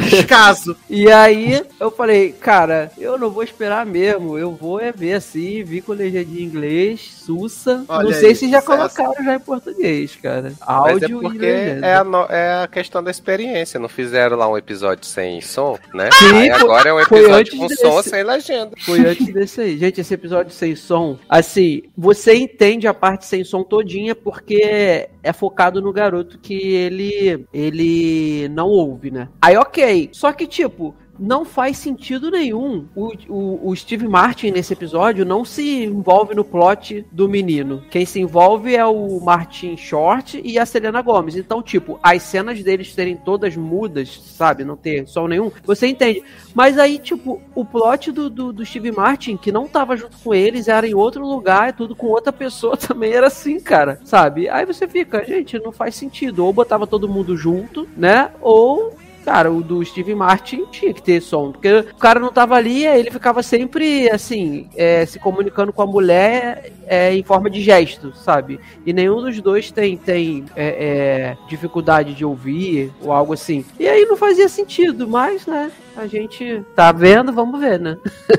[0.10, 0.76] Descaso.
[0.90, 5.64] E aí eu falei, cara, eu não vou esperar mesmo, eu vou é ver assim,
[5.64, 7.84] vi com legenda em inglês, sussa.
[7.88, 8.96] Olha não sei aí, se já sucesso.
[8.96, 10.54] colocaram já em português, cara.
[10.60, 11.88] Mas é Áudio e porque legenda.
[11.88, 13.80] é a, no- é a questão da experiência, experiência.
[13.80, 16.10] Não fizeram lá um episódio sem som, né?
[16.12, 17.82] Sim, Aí agora é um episódio com desse.
[17.82, 18.72] som sem legenda.
[18.86, 19.78] Foi antes desse aí.
[19.78, 25.34] Gente, esse episódio sem som, assim, você entende a parte sem som todinha porque é
[25.34, 29.30] focado no garoto que ele ele não ouve, né?
[29.42, 30.10] Aí ok.
[30.12, 32.88] Só que, tipo, não faz sentido nenhum.
[32.96, 37.84] O, o, o Steve Martin nesse episódio não se envolve no plot do menino.
[37.90, 41.36] Quem se envolve é o Martin Short e a Selena Gomes.
[41.36, 44.64] Então, tipo, as cenas deles serem todas mudas, sabe?
[44.64, 46.24] Não ter som nenhum, você entende.
[46.54, 50.34] Mas aí, tipo, o plot do, do, do Steve Martin, que não tava junto com
[50.34, 54.48] eles, era em outro lugar, é tudo com outra pessoa, também era assim, cara, sabe?
[54.48, 56.46] Aí você fica, gente, não faz sentido.
[56.46, 58.32] Ou botava todo mundo junto, né?
[58.42, 58.96] Ou.
[59.30, 62.84] Cara, o do Steve Martin tinha que ter som, porque o cara não tava ali,
[62.84, 68.12] ele ficava sempre, assim, é, se comunicando com a mulher é, em forma de gesto,
[68.16, 68.60] sabe?
[68.84, 73.64] E nenhum dos dois tem, tem é, é, dificuldade de ouvir ou algo assim.
[73.80, 77.98] E aí não fazia sentido, mas, né, a gente tá vendo, vamos ver, né?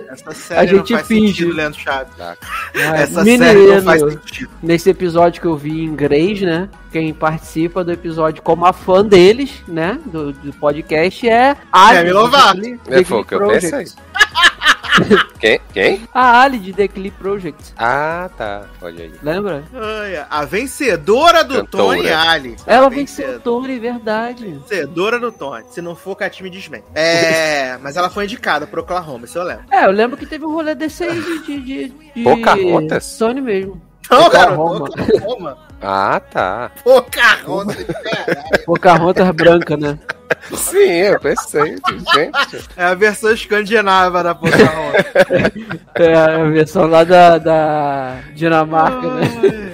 [0.09, 1.29] Essa série A gente não faz finge.
[1.29, 2.13] sentido, Leandro Chaves.
[2.75, 4.51] Essa Menino, série não faz sentido.
[4.63, 6.69] nesse episódio que eu vi em inglês, né?
[6.91, 9.99] Quem participa do episódio como a fã deles, né?
[10.07, 12.61] Do, do podcast é a Demi Lovato.
[12.89, 13.87] É, foi o que eu pensei.
[15.39, 15.61] Quem?
[15.73, 16.09] Quem?
[16.13, 17.73] A Ali de The Clip Project.
[17.77, 18.65] Ah, tá.
[18.83, 19.13] Olha aí.
[19.23, 19.65] Lembra?
[19.73, 21.97] Ai, a vencedora do Cantora.
[21.97, 22.57] Tony Ali.
[22.67, 24.47] Ela venceu o Tony, verdade.
[24.47, 25.65] Vencedora do Tony.
[25.71, 26.85] Se não for, Cat me desmente.
[26.95, 29.65] É, mas ela foi indicada pro Oklahoma, isso eu lembro.
[29.71, 31.39] É, eu lembro que teve um rolê desse aí de.
[31.41, 33.17] de, de, de Pocahontas?
[33.19, 33.81] Tony mesmo.
[34.11, 34.89] Não, Oklahoma.
[34.89, 35.70] garoto, Oklahoma.
[35.83, 36.71] Ah, tá.
[36.85, 37.87] Pocahontas.
[38.67, 39.99] Pocahontas branca, né?
[40.55, 41.77] Sim, eu pensei.
[42.15, 42.69] Gente.
[42.77, 45.05] É a versão escandinava da Pocahontas.
[45.95, 49.70] É a versão lá da, da Dinamarca, né?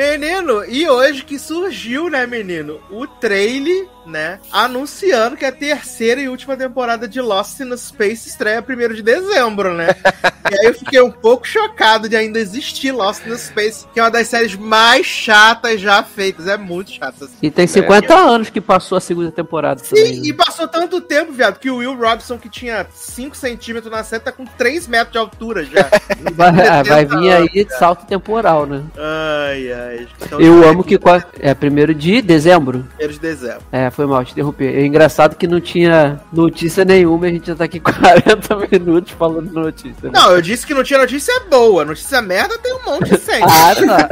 [0.00, 6.26] Menino, e hoje que surgiu, né, menino, o trailer, né, anunciando que a terceira e
[6.26, 9.88] última temporada de Lost in Space estreia 1 de dezembro, né?
[10.50, 14.02] e aí eu fiquei um pouco chocado de ainda existir Lost in Space, que é
[14.02, 16.46] uma das séries mais chatas já feitas.
[16.46, 17.26] É muito chata.
[17.26, 17.36] assim.
[17.42, 20.14] E tem 50 anos que passou a segunda temporada também.
[20.14, 20.26] Sim, né?
[20.28, 24.24] e passou tanto tempo, viado, que o Will Robson, que tinha 5 centímetros na série,
[24.24, 25.90] tá com 3 metros de altura já.
[26.32, 28.82] Vai, vai 70 vir aí salto temporal, né?
[28.96, 29.89] Ai, ai.
[30.20, 30.98] Então, Eu amo que
[31.40, 32.86] é primeiro de dezembro.
[33.00, 33.62] 1 de dezembro.
[33.72, 34.76] É, foi mal te interromper.
[34.78, 39.12] É engraçado que não tinha notícia nenhuma, e a gente já tá aqui 40 minutos
[39.12, 39.94] falando notícia.
[40.04, 40.10] né?
[40.14, 41.84] Não, eu disse que não tinha notícia boa.
[41.84, 44.08] Notícia merda tem um monte sempre, Ah, tá.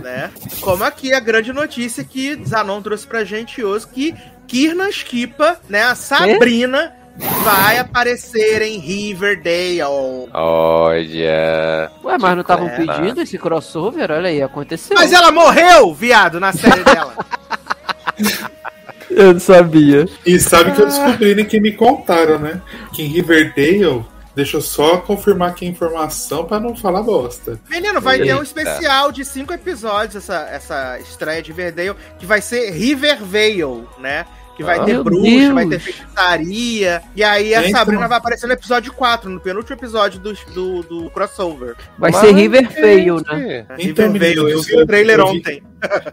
[0.00, 0.30] né?
[0.60, 4.14] Como aqui a grande notícia que Zanon trouxe pra gente hoje, que
[4.46, 6.92] Kirna Skipa, né, a Sabrina,
[7.42, 9.82] vai aparecer em Riverdale.
[10.32, 11.90] Olha.
[12.04, 14.10] Ué, mas não estavam É, pedindo esse crossover?
[14.10, 14.96] Olha aí, aconteceu.
[14.96, 17.14] Mas ela morreu, viado, na série dela.
[19.10, 20.06] Eu não sabia.
[20.24, 22.60] E sabe que eu descobri nem que me contaram, né?
[22.92, 24.04] Que em Riverdale,
[24.36, 27.58] deixa eu só confirmar aqui a informação pra não falar bosta.
[27.68, 28.42] Menino, vai ter um Eita.
[28.44, 34.24] especial de cinco episódios essa, essa estreia de Riverdale, que vai ser Rivervale, né?
[34.60, 34.84] Que vai Ah.
[34.84, 35.82] ter bruxa, vai ter Deus.
[35.82, 37.02] feitiçaria.
[37.16, 37.70] E aí a Então.
[37.78, 41.76] Sabrina vai aparecer no episódio 4, no penúltimo episódio do, do, do crossover.
[41.98, 43.66] Vai Mas, ser Rivervale, gente, né?
[43.78, 45.62] Então, Rivervale, menino, eu vi eu- o trailer eu vi- ontem.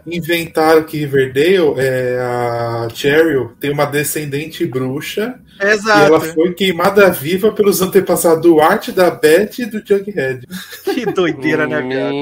[0.06, 6.06] Inventaram que Riverdale, é, a Cheryl tem uma descendente bruxa e Exato.
[6.06, 10.46] ela foi queimada viva pelos antepassados do Art, da Beth e do Jughead.
[10.84, 12.14] Que doideira, né, viado?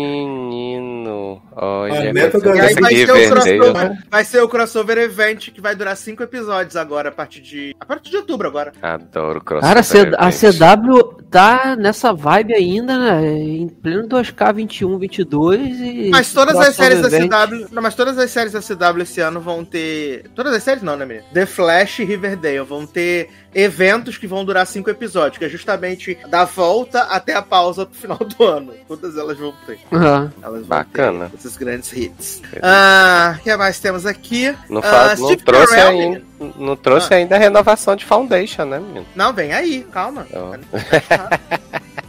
[1.53, 5.61] Olha, A mas da- E vai ser, o crossover, vai ser o crossover event que
[5.61, 7.75] vai durar cinco episódios agora, a partir de.
[7.81, 8.73] A partir de outubro agora.
[8.83, 9.69] Adoro crossover.
[9.69, 10.53] Cara, a C- a.
[10.53, 13.27] CW tá nessa vibe ainda, né?
[13.33, 16.11] Em pleno 2K21, 22 e.
[16.11, 17.31] Mas todas as séries da event.
[17.31, 17.67] CW.
[17.73, 20.25] Não, mas todas as séries da CW esse ano vão ter.
[20.35, 21.27] Todas as séries não, né, menino?
[21.33, 26.19] The Flash e Riverdale vão ter eventos que vão durar cinco episódios, que é justamente
[26.29, 28.75] da volta até a pausa pro final do ano.
[28.87, 29.79] Todas elas vão ter.
[29.91, 30.31] Aham.
[30.43, 31.31] Elas vão Bacana.
[31.31, 32.43] ter esses grandes hits.
[32.63, 34.55] Ah, o que mais temos aqui?
[34.69, 36.23] Não, Ah, não trouxe Carell, ainda.
[36.59, 39.07] Não trouxe ainda a renovação de Foundation, né, menino?
[39.17, 40.27] Não, vem aí, calma.
[40.35, 40.55] Ó.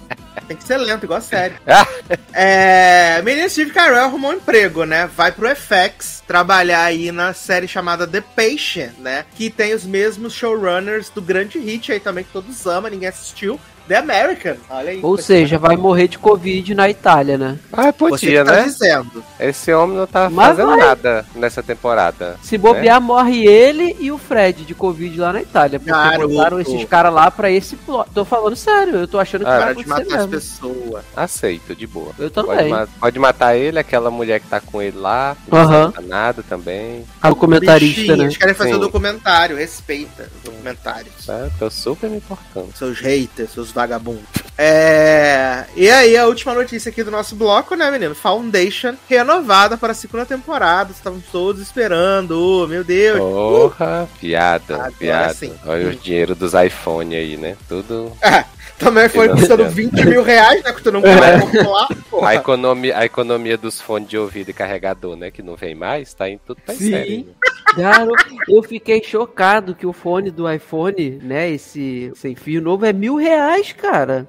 [0.47, 1.56] Tem que ser lento, igual a série.
[2.34, 5.10] é, menino Steve Carell arrumou um emprego, né?
[5.15, 9.26] Vai pro FX trabalhar aí na série chamada The Patient, né?
[9.36, 13.60] Que tem os mesmos showrunners do grande hit aí também, que todos amam, ninguém assistiu.
[13.88, 14.56] The American.
[14.69, 15.00] Olha aí.
[15.02, 17.58] Ou seja, vai morrer de Covid na Itália, né?
[17.71, 18.63] Ah, podia, que tá né?
[18.63, 19.23] dizendo.
[19.39, 20.78] Esse homem não tá Mas fazendo vai.
[20.80, 22.38] nada nessa temporada.
[22.43, 25.80] Se bobear, morre ele e o Fred de Covid lá na Itália.
[25.80, 26.28] Porque Garoto.
[26.30, 28.10] botaram esses caras lá pra esse plot.
[28.13, 30.32] Tô falando sério, eu tô achando que Ah, vai Para de acontecer matar as mesmo.
[30.32, 31.04] pessoas.
[31.15, 32.12] Aceito, de boa.
[32.19, 32.69] Eu Pode, também.
[32.69, 35.36] ma- pode matar ele, aquela mulher que tá com ele lá.
[35.47, 35.91] Não Aham.
[35.91, 37.06] precisa nada também.
[37.21, 38.23] Ah, o comentarista, Bichinhos, né?
[38.26, 38.76] Eles querem fazer Sim.
[38.78, 39.56] um documentário.
[39.58, 41.26] Respeita os documentários.
[41.26, 41.50] Tá?
[41.58, 42.69] Tô super me importando.
[42.76, 44.25] Seus haters, seus vagabundos.
[44.57, 45.65] É.
[45.75, 48.15] E aí, a última notícia aqui do nosso bloco, né, menino?
[48.15, 50.91] Foundation renovada para a segunda temporada.
[50.91, 52.31] Estávamos todos esperando.
[52.31, 53.19] Oh, meu Deus.
[53.19, 55.33] Porra, piada, Agora piada.
[55.35, 55.53] sim.
[55.63, 57.55] Olha o dinheiro dos iPhone aí, né?
[57.69, 58.11] Tudo.
[58.77, 60.71] Também foi custando 20 mil reais, né?
[60.71, 61.87] Custando um cara popular.
[61.89, 62.35] A Porra.
[62.35, 65.31] economia, a economia dos fones de ouvido e carregador, né?
[65.31, 66.91] Que não vem mais, tá em tudo pra Sim.
[66.91, 67.35] sério.
[67.75, 68.07] Cara,
[68.47, 73.15] eu fiquei chocado que o fone do iPhone, né, esse sem fio novo, é mil
[73.15, 74.27] reais, cara.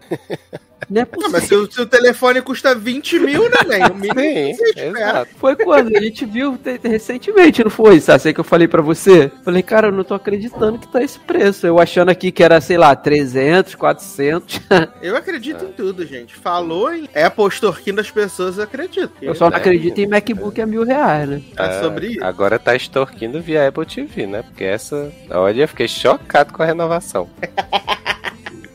[0.89, 1.31] Não é Não, possível.
[1.33, 3.93] mas se o, se o telefone custa 20 mil, né, velho?
[3.93, 4.89] O mínimo Sim, que você espera.
[4.99, 5.31] exato.
[5.37, 5.97] Foi quando?
[5.97, 8.01] A gente viu te- te- recentemente, não foi?
[8.01, 9.31] Sabe assim que eu falei pra você?
[9.45, 11.67] Falei, cara, eu não tô acreditando que tá esse preço.
[11.67, 14.61] Eu achando aqui que era, sei lá, 300, 400.
[15.03, 16.35] Eu acredito em tudo, gente.
[16.37, 19.13] Falou em Apple extorquindo as pessoas, eu acredito.
[19.21, 19.61] Eu só não É.
[19.61, 21.43] acredito em MacBook a mil reais, né?
[21.55, 22.25] Tá Ah, sobre isso.
[22.25, 24.43] Agora tá extorquindo via Apple TV, né?
[24.43, 25.11] Porque essa.
[25.31, 27.29] Olha, eu fiquei chocado com a renovação.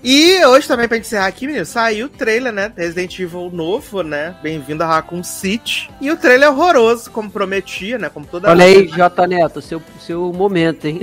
[0.03, 2.73] E hoje também, pra encerrar aqui, menino, saiu o trailer, né?
[2.75, 4.35] Resident Evil novo, né?
[4.43, 5.89] Bem-vindo a Raccoon City.
[6.01, 8.09] E o trailer é horroroso, como prometia, né?
[8.09, 10.99] Como toda Olha aí, J Neto, seu, seu momento, hein?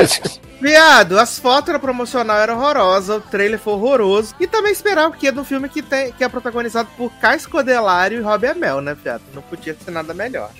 [0.62, 4.34] Viado, as fotos da promocional eram horrorosas, o trailer foi horroroso.
[4.40, 7.36] E também esperava que é de um filme que, tem, que é protagonizado por Kai
[7.36, 9.22] Escodelário e Robbie Amell, né, viado?
[9.34, 10.50] Não podia ser nada melhor.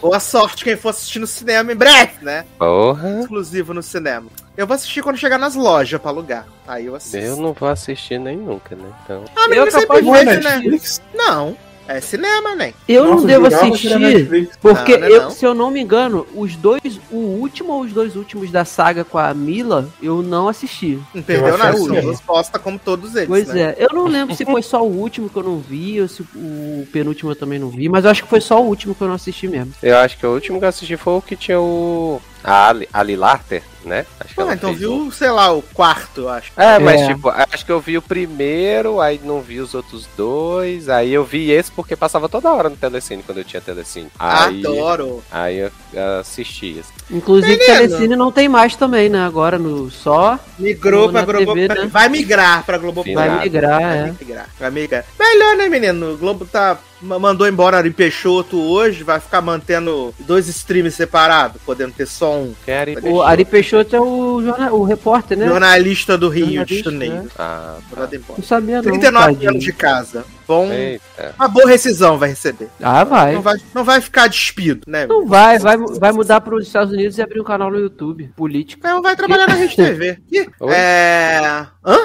[0.00, 2.46] Boa sorte quem for assistir no cinema em breve, né?
[2.58, 4.26] Porra, Exclusivo no cinema.
[4.56, 6.46] Eu vou assistir quando chegar nas lojas pra alugar.
[6.66, 7.16] Aí eu assisto.
[7.16, 8.88] eu não vou assistir nem nunca, né?
[9.04, 9.24] Então.
[9.34, 10.56] Ah, menino, Eu sempre Não é vejo, né?
[10.56, 11.02] Netflix?
[11.14, 11.56] Não,
[11.88, 12.74] é cinema, né?
[12.86, 15.30] Eu não Nossa, devo que era assistir, porque Não, não é eu- não.
[15.30, 19.04] se eu não me engano, os dois, o último ou os dois últimos da saga
[19.04, 20.98] com a Mila, eu não assisti.
[21.14, 21.90] Não perdeu nada, sim.
[22.00, 23.74] resposta como todos eles, Pois né?
[23.76, 26.22] é, eu não lembro se foi só o último que eu não vi ou se
[26.34, 29.00] o penúltimo eu também não vi, mas eu acho que foi só o último que
[29.02, 29.72] eu não assisti mesmo.
[29.82, 32.20] Eu acho que o último que eu assisti foi o que tinha o.
[32.44, 34.04] A Ali, Ali Larter, né?
[34.18, 36.50] Acho que Ah, ela então viu, um- sei lá, o quarto, acho.
[36.56, 37.06] É, mas É.
[37.08, 41.24] tipo, acho que eu vi o primeiro, aí não vi os outros dois, aí eu
[41.24, 44.08] vi esse porque passava toda hora no Telecine quando eu tinha Telecine.
[44.18, 45.22] Aí, Adoro.
[45.30, 46.80] aí eu eu assisti.
[46.80, 46.92] assim.
[47.16, 47.76] Inclusive, Menino.
[47.78, 49.24] Telecine não tem mais também, né?
[49.24, 51.60] Agora no só Migrou pra TV, Globo.
[51.60, 51.86] né?
[51.90, 54.12] Vai migrar pra Globo Vai migrar, Vai é.
[54.18, 55.04] migrar, vai migrar.
[55.18, 56.14] Melhor, né, menino?
[56.14, 56.78] O Globo tá.
[57.02, 62.34] Ma- Mandou embora Ari Peixoto hoje, vai ficar mantendo dois streams separados, podendo ter só
[62.36, 62.54] um.
[62.66, 65.46] Era O Ari Peixoto é o, jornal, o repórter, né?
[65.46, 67.28] Jornalista do Rio de Jornalista, Janeiro.
[67.38, 68.34] Ah, Mandado embora.
[68.38, 69.50] Não sabia não, 39 tadinho.
[69.50, 70.24] anos de casa.
[70.46, 71.34] Bom, eita.
[71.38, 72.68] uma boa rescisão vai receber.
[72.82, 73.34] Ah, vai.
[73.34, 75.06] Não vai, não vai ficar despido, né?
[75.06, 78.30] Não vai, vai, vai mudar para os Estados Unidos e abrir um canal no YouTube,
[78.36, 78.86] político.
[78.86, 80.18] Não, vai trabalhar na Rede TV.
[80.68, 81.66] É.
[81.84, 81.98] Hã?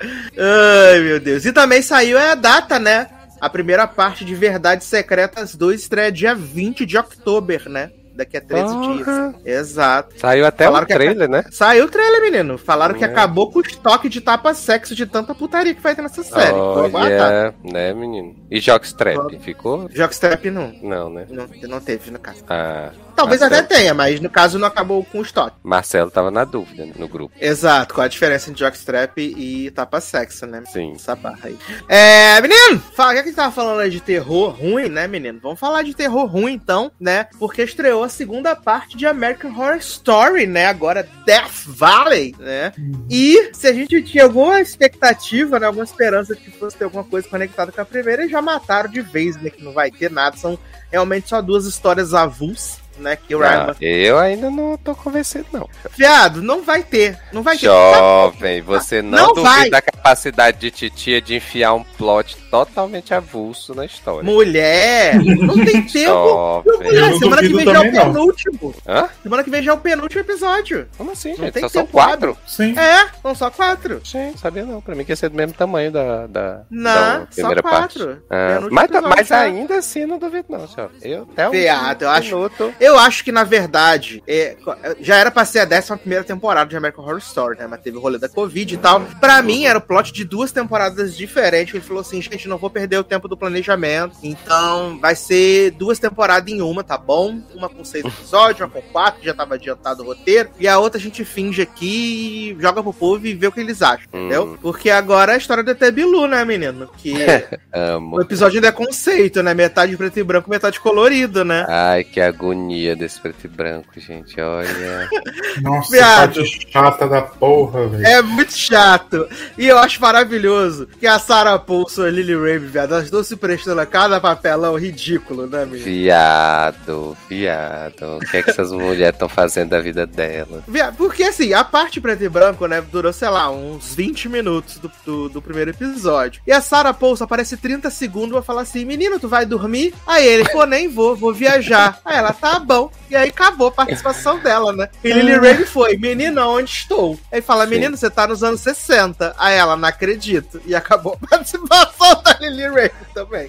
[0.00, 1.44] Ai, meu Deus.
[1.44, 3.08] E também saiu é a data, né?
[3.40, 7.90] A primeira parte de Verdades Secretas 2 estreia dia 20 de outubro, né?
[8.14, 8.94] Daqui a 13 Porra.
[9.36, 9.46] dias.
[9.60, 10.18] Exato.
[10.18, 11.44] Saiu até Falaram que a- trailer, né?
[11.52, 12.58] Saiu o trailer, menino.
[12.58, 13.06] Falaram que É.
[13.06, 16.50] acabou com o estoque de tapa-sexo de tanta putaria que vai ter nessa série.
[16.50, 17.30] Vou aguardar.
[17.30, 18.34] Olha, né, menino?
[18.50, 19.88] E Jockstrap, ficou?
[19.94, 20.72] Jockstrap não.
[20.82, 21.26] Não, né?
[21.30, 22.42] Não, não teve, no caso.
[22.48, 23.64] Ah, Talvez Marcelo.
[23.64, 25.56] até tenha, mas no caso não acabou com o estoque.
[25.60, 27.34] Marcelo tava na dúvida né, no grupo.
[27.40, 30.62] Exato, qual a diferença entre jockstrap e tapa-sexo, né?
[30.72, 30.92] Sim.
[30.94, 31.58] Essa barra aí.
[31.88, 35.40] É, menino, fala, já que a gente tava falando aí de terror ruim, né, menino?
[35.42, 37.26] Vamos falar de terror ruim, então, né?
[37.40, 40.66] Porque estreou a segunda parte de American Horror Story, né?
[40.66, 42.72] Agora Death Valley, né?
[43.10, 45.66] E se a gente tinha alguma expectativa, né?
[45.66, 48.88] Alguma esperança de que fosse ter alguma coisa conectada com a primeira, eles já mataram
[48.88, 49.50] de vez, né?
[49.50, 50.36] Que não vai ter nada.
[50.36, 50.56] São
[50.90, 53.16] realmente só duas histórias avulsas, né?
[53.16, 55.68] Que o Ryan Ah, eu ainda não tô convencido, não.
[55.96, 57.18] Viado, não vai ter.
[57.32, 57.66] Não vai ter.
[57.66, 59.70] Jovem, você não, Não duvida vai.
[59.70, 64.22] da capacidade de titia de enfiar um plot totalmente avulso na história.
[64.22, 66.62] Mulher, não tem tempo.
[66.66, 68.74] Meu, mulher, Eu semana que vem já é o penúltimo.
[68.86, 69.08] Hã?
[69.22, 70.88] Semana que vem já é o penúltimo episódio.
[70.96, 71.52] Como assim, Não gente?
[71.54, 72.36] tem Só são quatro?
[72.46, 72.74] Sim.
[72.78, 74.00] É, são só quatro.
[74.04, 74.80] Sim, sabia não.
[74.80, 77.98] Pra mim que ia ser do mesmo tamanho da, da, Não, da só primeira parte.
[77.98, 78.22] quatro.
[78.30, 80.90] Ah, Penúltimo mas, episódio mas ainda assim não duvido não, senhor.
[81.02, 82.74] Eu até o Viado, eu acho- minuto...
[82.80, 84.56] Eu acho que, na verdade, é,
[85.00, 87.66] já era pra ser a 11 primeira temporada de American Horror Story, né?
[87.66, 89.00] Mas teve o rolê da Covid e tal.
[89.20, 91.74] Pra mim, era o plot de duas temporadas diferentes.
[91.74, 94.16] Ele falou assim, gente, gente não vou perder o tempo do planejamento.
[94.22, 97.40] Então, vai ser duas temporadas em uma, tá bom?
[97.54, 100.50] Uma com seis episódios, uma com quatro, já tava adiantado o roteiro.
[100.58, 103.82] E a outra a gente finge aqui, joga pro povo e vê o que eles
[103.82, 104.44] acham, entendeu?
[104.44, 104.58] Hum.
[104.60, 106.88] Porque agora é a história do ET Bilu, né, menino?
[106.96, 107.14] Que
[108.12, 109.52] o episódio ainda é conceito, né?
[109.52, 111.66] Metade preto e branco, metade colorido, né?
[111.68, 114.40] Ai, que agonia desse preto e branco, gente.
[114.40, 115.08] Olha.
[115.60, 116.34] Nossa, Viado.
[116.34, 118.06] parte chata da porra, velho.
[118.06, 119.28] É muito chato.
[119.56, 123.22] E eu acho maravilhoso que a Sarah Paulson e a Lily Rabe, viado, elas estão
[123.22, 125.84] se prestando a cada papelão ridículo, né, menino?
[125.84, 128.16] Viado, viado.
[128.16, 130.62] O que é que essas mulheres estão fazendo da vida dela?
[130.68, 134.78] Viado, Porque assim, a parte preto e branco, né, durou, sei lá, uns 20 minutos
[134.78, 136.42] do, do, do primeiro episódio.
[136.46, 139.94] E a Sarah Paulson aparece 30 segundos pra falar assim: menino, tu vai dormir?
[140.06, 142.00] Aí ele, pô, nem vou, vou viajar.
[142.04, 142.90] Aí ela, tá bom.
[143.10, 144.88] E aí acabou a participação dela, né?
[145.02, 147.18] E Lily Rabe foi, menino, onde estou?
[147.32, 149.34] Aí fala, menino, você tá nos anos 60.
[149.38, 150.60] Aí ela, não acredito.
[150.66, 153.48] E acabou a participação da Lily Rabe também.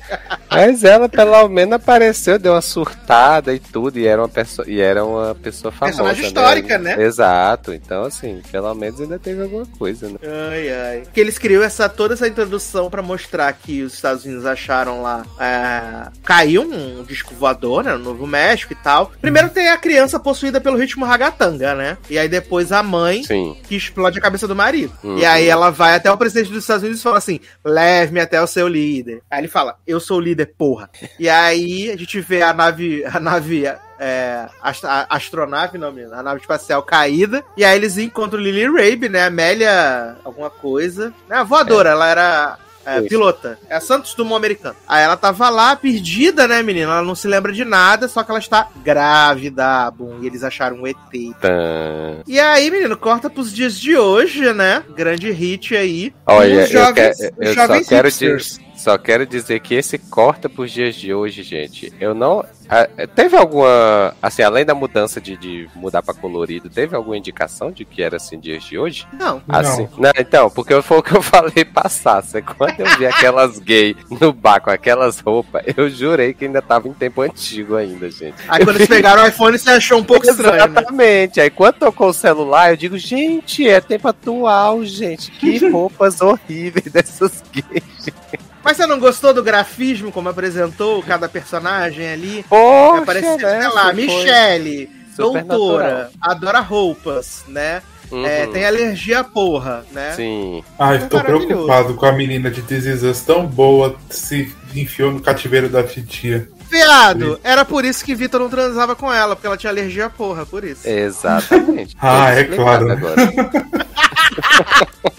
[0.49, 4.79] Mas ela, pelo menos, apareceu, deu uma surtada e tudo, e era uma pessoa, e
[4.79, 5.97] era uma pessoa famosa.
[5.97, 7.01] Personagem histórica, né?
[7.01, 7.73] Exato.
[7.73, 10.17] Então, assim, pelo menos ainda teve alguma coisa, né?
[10.51, 11.03] Ai, ai.
[11.13, 15.25] Que eles criam essa, toda essa introdução pra mostrar que os Estados Unidos acharam lá.
[15.39, 17.93] É, caiu um disco voador, né?
[17.93, 19.11] No Novo México e tal.
[19.21, 21.97] Primeiro tem a criança possuída pelo ritmo ragatanga, né?
[22.09, 23.55] E aí depois a mãe Sim.
[23.63, 24.93] que explode a cabeça do marido.
[25.03, 25.17] Uhum.
[25.17, 28.41] E aí ela vai até o presidente dos Estados Unidos e fala assim: leve-me até
[28.41, 29.21] o seu líder.
[29.29, 30.89] Aí ele fala: eu sou o líder, porra.
[31.17, 33.63] E aí a gente vê a nave, a nave.
[34.01, 37.43] É, ast- a astronave, não, menino, a nave espacial caída.
[37.57, 39.25] E aí eles encontram Lily Rabe, né?
[39.25, 41.13] Amélia, alguma coisa.
[41.27, 42.57] Né, a voadora, ela era.
[42.97, 43.57] É, pilota.
[43.69, 44.75] É a Santos Dumont americana.
[44.87, 46.91] Aí ela tava lá, perdida, né, menina?
[46.91, 49.91] Ela não se lembra de nada, só que ela está grávida.
[49.91, 50.95] Bom, e eles acharam um ET.
[51.41, 52.21] Tã.
[52.27, 54.83] E aí, menino, corta pros dias de hoje, né?
[54.95, 56.13] Grande hit aí.
[56.25, 58.41] Olha, eu, os jovens, que- eu só quero dizer.
[58.79, 61.91] Só quero dizer que esse corta pros dias de hoje, gente.
[61.99, 62.45] Eu não.
[62.69, 64.15] ah, Teve alguma.
[64.21, 68.15] Assim, além da mudança de, de mudar pra colorido, teve alguma indicação de que era
[68.15, 69.05] assim dias de hoje?
[69.11, 69.41] Não.
[69.49, 72.23] Assim, não, então, porque foi o que eu falei passar.
[72.57, 76.87] Quando eu vi aquelas gay no bar com aquelas roupas, eu jurei que ainda tava
[76.87, 78.35] em tempo antigo ainda, gente.
[78.47, 80.79] Aí quando eles pegaram o iPhone, você achou um pouco estranho, né?
[80.79, 81.41] Exatamente.
[81.41, 85.31] Aí quando tocou o celular, eu digo, gente, é tempo atual, gente.
[85.31, 88.07] Que roupas horríveis dessas gays.
[88.69, 92.45] Mas você não gostou do grafismo, como apresentou cada personagem ali?
[92.47, 97.81] Poxa, Apareceu, né, sei lá, Michelle, doutora, adora roupas, né?
[98.11, 98.23] Uhum.
[98.23, 100.13] É, tem alergia à porra, né?
[100.15, 100.63] Sim.
[100.77, 105.67] Ai, É tô preocupado com a menina de This tão boa se enfiou no cativeiro
[105.67, 106.47] da titia.
[106.69, 110.09] Viado, era por isso que Vitor não transava com ela, porque ela tinha alergia à
[110.11, 110.87] porra, por isso.
[110.87, 111.97] Exatamente.
[111.99, 112.91] Ah, é claro.
[112.91, 113.15] Agora.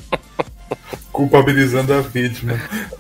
[1.13, 2.57] Culpabilizando a vítima.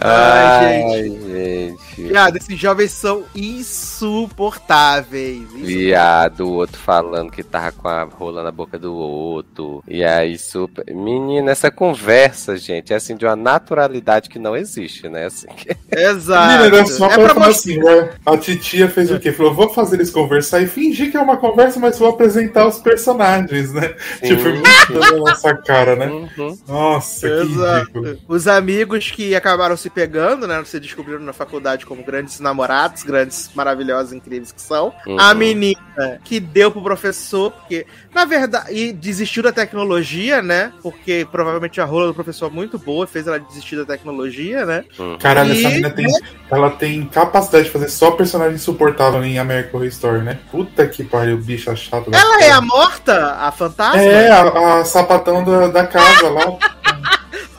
[0.00, 2.02] Ai, Ai, gente.
[2.08, 5.42] Viado, esses jovens são insuportáveis.
[5.54, 9.82] Viado, o outro falando que tava com a rola na boca do outro.
[9.86, 10.84] E aí, super.
[10.94, 15.26] Menina, essa conversa, gente, é assim, de uma naturalidade que não existe, né?
[15.26, 16.62] Assim, que- Exato.
[16.64, 18.10] Menina, só é pra falar assim, né?
[18.24, 19.32] a titia fez o quê?
[19.32, 22.78] Falou, vou fazer eles conversar e fingir que é uma conversa, mas vou apresentar os
[22.78, 23.94] personagens, né?
[24.20, 24.28] Sim.
[24.28, 26.06] Tipo, muito na nossa cara, né?
[26.06, 26.58] Uhum.
[26.66, 28.06] Nossa, que ridículo.
[28.06, 28.22] Exato.
[28.28, 30.62] Os amigos que acabaram se pegando, né?
[30.64, 34.92] Se descobriram na faculdade como grandes namorados, grandes, maravilhosos, incríveis que são.
[35.06, 35.18] Uhum.
[35.18, 35.76] A menina
[36.24, 40.72] que deu pro professor, porque, na verdade, e desistiu da tecnologia, né?
[40.82, 44.84] Porque provavelmente a rola do professor é muito boa, fez ela desistir da tecnologia, né?
[44.98, 45.18] Uhum.
[45.18, 46.06] Caralho, essa E- menina tem,
[46.50, 50.38] ela tem capacidade de fazer só personagem insuportável em American Horror Story, né?
[50.50, 52.10] Puta que pariu, bicha chata.
[52.10, 52.44] da Ela porra.
[52.44, 54.00] é a morta, a fantasma?
[54.00, 56.56] É, a, a sapatão da, da casa lá.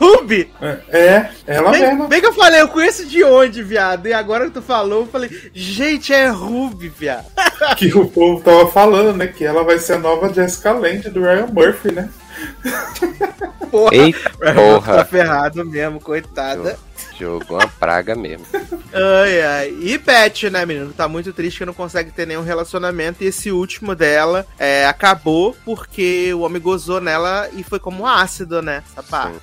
[0.03, 0.51] Ruby!
[0.89, 2.07] É, ela Bem, mesma.
[2.07, 4.07] bem que eu falei, eu conheço de onde, viado?
[4.07, 7.25] E agora que tu falou, eu falei, gente, é Ruby, viado.
[7.77, 9.27] Que o povo tava falando, né?
[9.27, 12.09] Que ela vai ser a nova Jessica Lange do Ryan Murphy, né?
[13.71, 15.05] Porra, Eita tá porra.
[15.05, 16.77] ferrado mesmo, coitada.
[17.19, 18.45] Jogou uma praga mesmo.
[18.93, 19.77] Ai, ai.
[19.81, 20.93] E Beth, né, menino?
[20.93, 23.23] Tá muito triste que não consegue ter nenhum relacionamento.
[23.23, 28.61] E esse último dela é, acabou porque o homem gozou nela e foi como ácido,
[28.61, 28.83] né?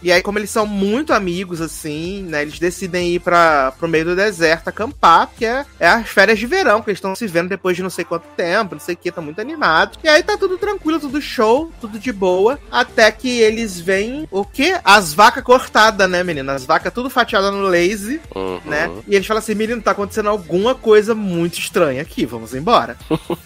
[0.02, 2.42] E aí, como eles são muito amigos, assim, né?
[2.42, 6.46] Eles decidem ir pra, pro meio do deserto acampar, porque é, é as férias de
[6.46, 8.98] verão, que eles estão se vendo depois de não sei quanto tempo, não sei o
[8.98, 9.98] que, tá muito animados.
[10.02, 12.58] E aí tá tudo tranquilo, tudo show, tudo de boa.
[12.70, 14.78] Até que eles veem o quê?
[14.84, 16.52] As vacas cortadas, né, menina?
[16.52, 18.60] As vacas tudo fatiadas no no lazy, Uhum.
[18.64, 18.90] né?
[19.06, 22.96] E eles falam assim, menino, tá acontecendo alguma coisa muito estranha aqui, vamos embora.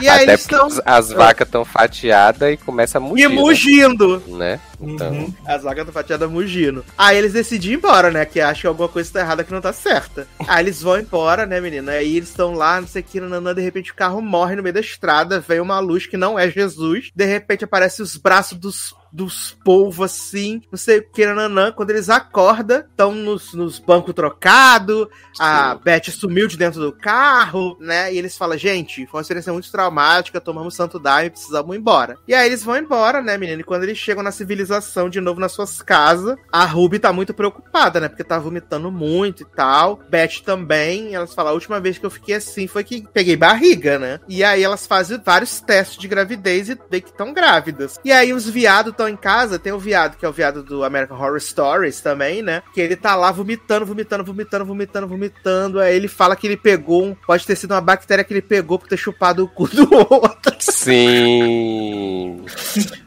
[0.00, 3.24] E aí Até eles estão as, as vacas estão fatiadas e começa a mugir.
[3.24, 4.22] e mugindo.
[4.26, 4.58] Né?
[4.80, 5.34] Então, Uhum.
[5.46, 6.82] As vacas estão fatiadas mugindo.
[6.96, 8.24] Aí eles decidem ir embora, né?
[8.24, 10.26] Que acham que alguma coisa tá errada que não tá certa.
[10.48, 11.92] Aí eles vão embora, né, menina?
[11.92, 14.62] Aí eles estão lá, não sei o que, nanã, de repente o carro morre no
[14.62, 17.10] meio da estrada, vem uma luz que não é Jesus.
[17.14, 21.70] De repente aparecem os braços dos dos polvos assim, não sei o que, nananã.
[21.70, 25.06] Quando eles acordam, estão nos, nos bancos trocados,
[25.38, 25.74] a.
[25.74, 28.12] Beth sumiu de dentro do carro, né?
[28.12, 32.16] E eles falam, gente, foi uma experiência muito traumática, tomamos santo daime, precisamos ir embora.
[32.26, 33.60] E aí eles vão embora, né, menino?
[33.60, 37.34] E quando eles chegam na civilização de novo nas suas casas, a Ruby tá muito
[37.34, 38.08] preocupada, né?
[38.08, 40.00] Porque tá vomitando muito e tal.
[40.08, 43.98] Beth também, elas falam, a última vez que eu fiquei assim foi que peguei barriga,
[43.98, 44.20] né?
[44.28, 47.98] E aí elas fazem vários testes de gravidez e vê que estão grávidas.
[48.04, 50.84] E aí os viados estão em casa, tem o viado, que é o viado do
[50.84, 52.62] American Horror Stories também, né?
[52.74, 55.80] Que ele tá lá vomitando, vomitando, vomitando, vomitando, vomitando.
[55.80, 58.78] Aí ele fala que ele pegou, um, pode ter sido uma bactéria que ele pegou
[58.78, 60.54] por ter chupado o cu do outro.
[60.58, 62.44] sim.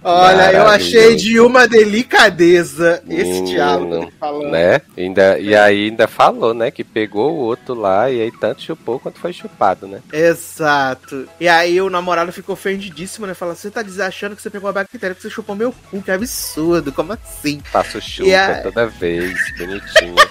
[0.04, 4.52] Olha, eu achei de uma delicadeza esse Menino, diálogo falando.
[4.52, 4.82] Né?
[4.98, 6.70] Ainda, e aí ainda falou, né?
[6.72, 10.02] Que pegou o outro lá e aí tanto chupou quanto foi chupado, né?
[10.12, 11.28] Exato.
[11.40, 13.34] E aí o namorado ficou ofendidíssimo, né?
[13.34, 15.78] Fala, você tá diz- achando que você pegou uma bactéria que você chupou meu cu,
[16.04, 17.62] que absurdo, como assim?
[17.64, 20.16] Faço chupa E a- toda vez, bonitinho.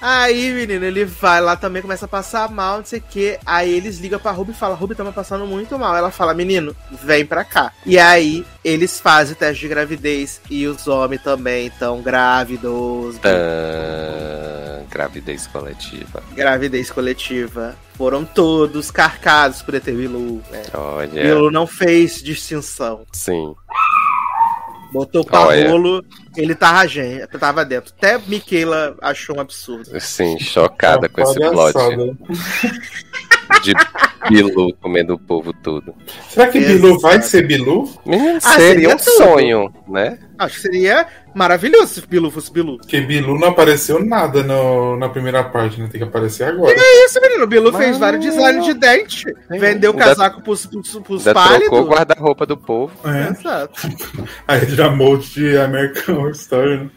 [0.00, 3.38] Aí, menino, ele vai lá também, começa a passar mal, não sei o que.
[3.44, 5.96] Aí eles ligam pra Ruby e falam, Ruby, me passando muito mal.
[5.96, 7.72] Ela fala, menino, vem pra cá.
[7.84, 13.18] E aí, eles fazem o teste de gravidez e os homens também estão grávidos.
[13.18, 16.22] Tã, gravidez coletiva.
[16.32, 17.76] Gravidez coletiva.
[17.94, 20.42] Foram todos carcados por ET Bilu.
[20.50, 20.62] Né?
[20.72, 23.02] Olha, Bilu não fez distinção.
[23.12, 23.54] sim.
[24.92, 25.70] Botou pra Olha.
[25.70, 26.04] rolo,
[26.36, 26.84] ele tava,
[27.38, 27.92] tava dentro.
[27.96, 30.00] Até Michaela achou um absurdo.
[30.00, 32.16] Sim, chocada com esse plot Palhaçada.
[33.62, 33.72] De
[34.28, 35.94] Bilu comendo o povo tudo.
[36.28, 36.74] Será que Exato.
[36.74, 37.88] Bilu vai ser Bilu?
[38.06, 39.10] Menino, Ah, seria seria um tudo.
[39.16, 40.18] sonho, né?
[40.38, 42.78] Acho que seria maravilhoso se Bilu fosse Bilu.
[42.78, 45.88] Porque Bilu não apareceu nada no- na primeira parte, né?
[45.90, 46.74] Tem que aparecer agora.
[46.78, 47.44] É isso, menino.
[47.44, 49.24] O Bilu fez Mas- vários designs de dente.
[49.50, 51.88] Vendeu Ainda- casaco pros, pros, pros Ainda trocou o pálidos.
[51.88, 52.92] guarda-roupa do povo.
[53.08, 53.30] É.
[53.30, 53.80] Exato.
[54.48, 56.90] Aí já molde de American Horror Story, né?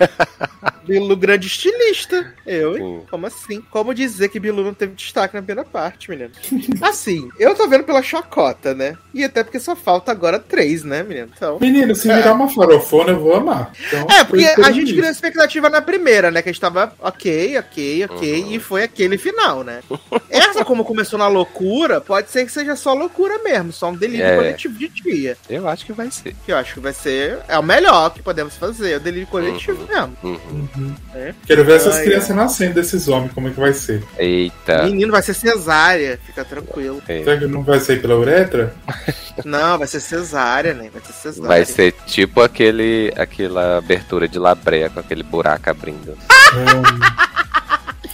[0.86, 2.32] Bilu grande estilista.
[2.46, 2.82] Eu, hein?
[3.00, 3.06] Sim.
[3.10, 3.60] Como assim?
[3.70, 6.30] Como dizer que Bilu não teve destaque na primeira parte, menino?
[6.82, 8.96] Assim, eu tô vendo pela chacota, né?
[9.12, 11.28] E até porque só falta agora três, né, menino?
[11.34, 11.58] Então.
[11.60, 13.72] Menino, se virar uma farofona, eu vou amar.
[13.86, 14.94] Então, É, porque a gente isso.
[14.96, 16.42] criou expectativa na primeira, né?
[16.42, 18.52] Que a gente tava ok, ok, ok, Uhum.
[18.52, 19.80] e foi aquele final, né?
[20.30, 24.24] Essa, como começou na loucura, pode ser que seja só loucura mesmo, só um delírio
[24.26, 24.36] É.
[24.36, 25.36] coletivo de dia.
[25.48, 26.34] Eu acho que vai ser.
[26.46, 27.38] Eu acho que vai ser.
[27.48, 30.16] É o melhor que podemos fazer, o delírio coletivo mesmo.
[30.22, 30.68] Uhum.
[30.76, 30.94] Uhum.
[31.14, 31.34] É.
[31.46, 34.02] Quero ver essas Ai, crianças nascendo desses homens, como é que vai ser.
[34.18, 34.84] Eita.
[34.84, 37.02] Menino, vai ser cesárea, fica tranquilo.
[37.08, 37.22] É.
[37.22, 38.74] Será que não vai sair pela uretra?
[39.44, 40.88] Não, vai ser cesárea, né?
[40.92, 41.48] Vai ser cesárea.
[41.48, 46.12] Vai ser tipo aquele, aquela abertura de labreia com aquele buraco abrindo.
[46.12, 47.24] Hum.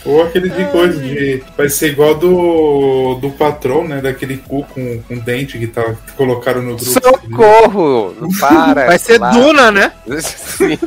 [0.04, 1.42] Ou aquele de coisa de.
[1.56, 3.16] Vai ser igual do.
[3.16, 4.00] do patrão, né?
[4.00, 6.84] Daquele cu com, com dente que, tá, que colocaram no grupo.
[6.84, 8.14] Socorro!
[8.18, 8.86] Não para!
[8.86, 9.30] Vai ser lá.
[9.30, 9.92] Duna, né?
[10.20, 10.78] Sim.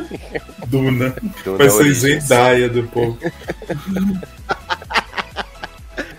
[0.74, 1.14] Duna.
[1.44, 2.24] Duna Vai ser Origins.
[2.24, 3.16] Zendaya do povo.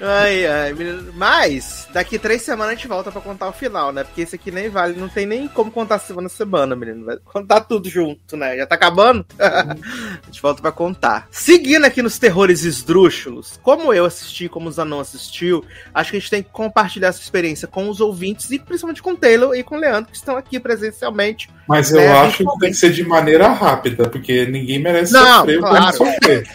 [0.07, 1.11] Ai, ai, menino.
[1.15, 4.03] Mas, daqui três semanas a gente volta pra contar o final, né?
[4.03, 7.05] Porque esse aqui nem vale, não tem nem como contar semana a semana, menino.
[7.05, 8.55] Vai contar tudo junto, né?
[8.55, 9.25] Já tá acabando?
[9.39, 11.27] a gente volta pra contar.
[11.31, 16.19] Seguindo aqui nos terrores esdrúxulos, como eu assisti, como o Zanon assistiu, acho que a
[16.19, 19.63] gente tem que compartilhar essa experiência com os ouvintes e principalmente com o Taylor e
[19.63, 21.49] com o Leandro, que estão aqui presencialmente.
[21.67, 25.39] Mas eu É, acho que tem que ser de maneira rápida, porque ninguém merece Não,
[25.39, 25.97] sofrer claro.
[25.97, 26.47] sofrer.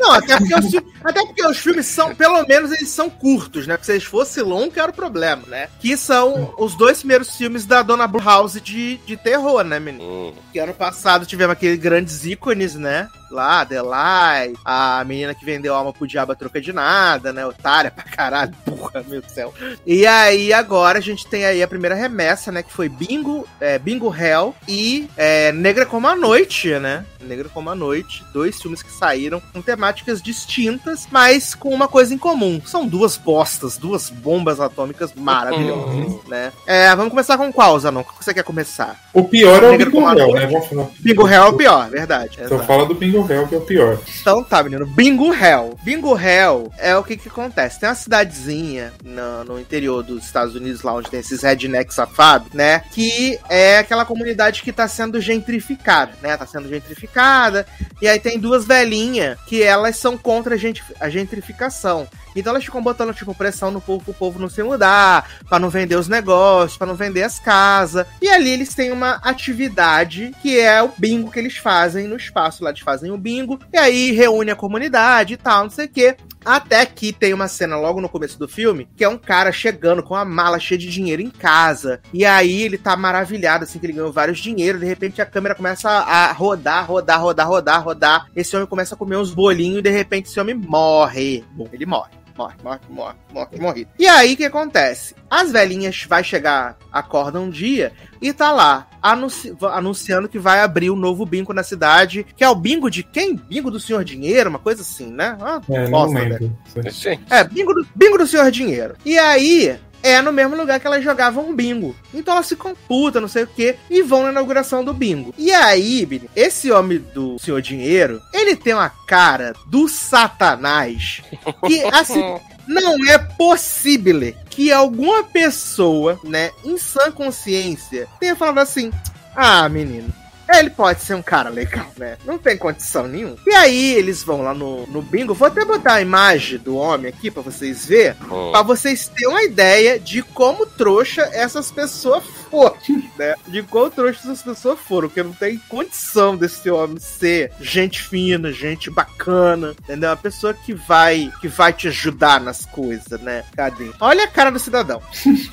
[0.00, 0.74] Não, até porque, os,
[1.04, 3.74] até porque os filmes são, pelo menos, eles são curtos, né?
[3.76, 5.68] Porque se eles fossem longos, era o problema, né?
[5.80, 10.02] Que são os dois primeiros filmes da Dona Blue House de, de terror, né, menino?
[10.04, 13.08] Hum, Que ano passado tivemos aqueles grandes ícones, né?
[13.30, 17.46] Lá, Adelaide, a menina que vendeu alma pro diabo a troca de nada, né?
[17.46, 19.54] Otária pra caralho, burra, meu Deus do céu.
[19.86, 22.62] E aí, agora a gente tem aí a primeira remessa, né?
[22.62, 27.04] Que foi Bingo, é, Bingo Hell e é, Negra como a Noite, né?
[27.20, 28.24] Negra como a Noite.
[28.32, 32.60] Dois filmes que saíram com temáticas distintas, mas com uma coisa em comum.
[32.66, 36.52] São duas bostas, duas bombas atômicas maravilhosas, né?
[36.66, 38.00] É, vamos começar com qual, Zanon?
[38.00, 39.00] O que você quer começar?
[39.12, 40.46] O pior é o Bingo Hell, né?
[40.46, 40.88] Vamos falar.
[40.98, 42.32] Bingo Hell é o pior, verdade.
[42.34, 42.66] Então exato.
[42.66, 43.98] fala do Bingo Bingo Hell, que é o pior.
[44.20, 44.86] Então tá, menino.
[44.86, 45.76] Bingo Hell.
[45.82, 47.78] Bingo Hell é o que que acontece.
[47.78, 52.52] Tem uma cidadezinha no, no interior dos Estados Unidos, lá onde tem esses rednecks safados,
[52.52, 52.82] né?
[52.92, 56.36] Que é aquela comunidade que tá sendo gentrificada, né?
[56.36, 57.66] Tá sendo gentrificada.
[58.00, 60.54] E aí tem duas velhinhas que elas são contra
[61.00, 62.06] a gentrificação.
[62.34, 65.70] Então elas ficam botando, tipo, pressão no povo pro povo não se mudar, pra não
[65.70, 68.06] vender os negócios, pra não vender as casas.
[68.20, 72.64] E ali eles têm uma atividade que é o bingo que eles fazem no espaço.
[72.64, 75.88] Lá eles fazem o bingo, e aí reúne a comunidade e tal, não sei o
[75.88, 76.16] quê.
[76.44, 80.02] Até que tem uma cena logo no começo do filme, que é um cara chegando
[80.02, 82.00] com uma mala cheia de dinheiro em casa.
[82.12, 84.78] E aí ele tá maravilhado, assim, que ele ganhou vários dinheiro.
[84.78, 88.26] De repente a câmera começa a rodar, rodar, rodar, rodar, rodar.
[88.34, 91.44] Esse homem começa a comer uns bolinhos e de repente esse homem morre.
[91.52, 92.21] Bom, ele morre.
[92.36, 93.88] Morre, morre, morre, morre, morre.
[93.98, 95.14] E aí o que acontece?
[95.30, 100.90] As velhinhas vai chegar, acorda um dia e tá lá anunci- anunciando que vai abrir
[100.90, 103.36] um novo bingo na cidade, que é o bingo de quem?
[103.36, 105.36] Bingo do Senhor Dinheiro, uma coisa assim, né?
[105.40, 106.20] Ah, É, não bosta, né?
[106.38, 106.58] lembro.
[106.90, 108.94] Gente, É, bingo do, bingo do Senhor Dinheiro.
[109.04, 111.94] E aí, é no mesmo lugar que elas jogavam bingo.
[112.12, 115.34] Então elas ficam putas, não sei o quê, e vão na inauguração do bingo.
[115.38, 121.22] E aí, esse homem do Senhor Dinheiro, ele tem uma cara do satanás
[121.66, 122.20] que, assim,
[122.66, 128.90] não é possível que alguma pessoa, né, em sã consciência, tenha falado assim:
[129.34, 130.12] ah, menino.
[130.58, 132.16] Ele pode ser um cara legal, né?
[132.24, 133.36] Não tem condição nenhuma.
[133.46, 135.34] E aí, eles vão lá no, no bingo.
[135.34, 138.14] Vou até botar a imagem do homem aqui pra vocês verem.
[138.30, 142.76] hum, Pra vocês terem uma ideia de como trouxa essas pessoas foram,
[143.18, 143.34] né?
[143.48, 148.52] De quão trouxa essas pessoas foram, porque não tem condição desse homem ser gente fina,
[148.52, 150.10] gente bacana, entendeu?
[150.10, 153.44] Uma pessoa que vai que vai te ajudar nas coisas, né?
[153.56, 153.90] Cadê?
[154.00, 155.00] Olha a cara do cidadão.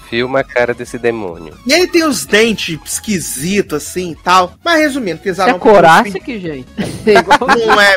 [0.10, 1.58] filma a cara desse demônio.
[1.66, 4.54] E ele tem os dentes esquisitos assim e tal.
[4.64, 6.68] Mas resumindo, que eles É não Corácic, gente.
[7.06, 7.96] É igual Não é.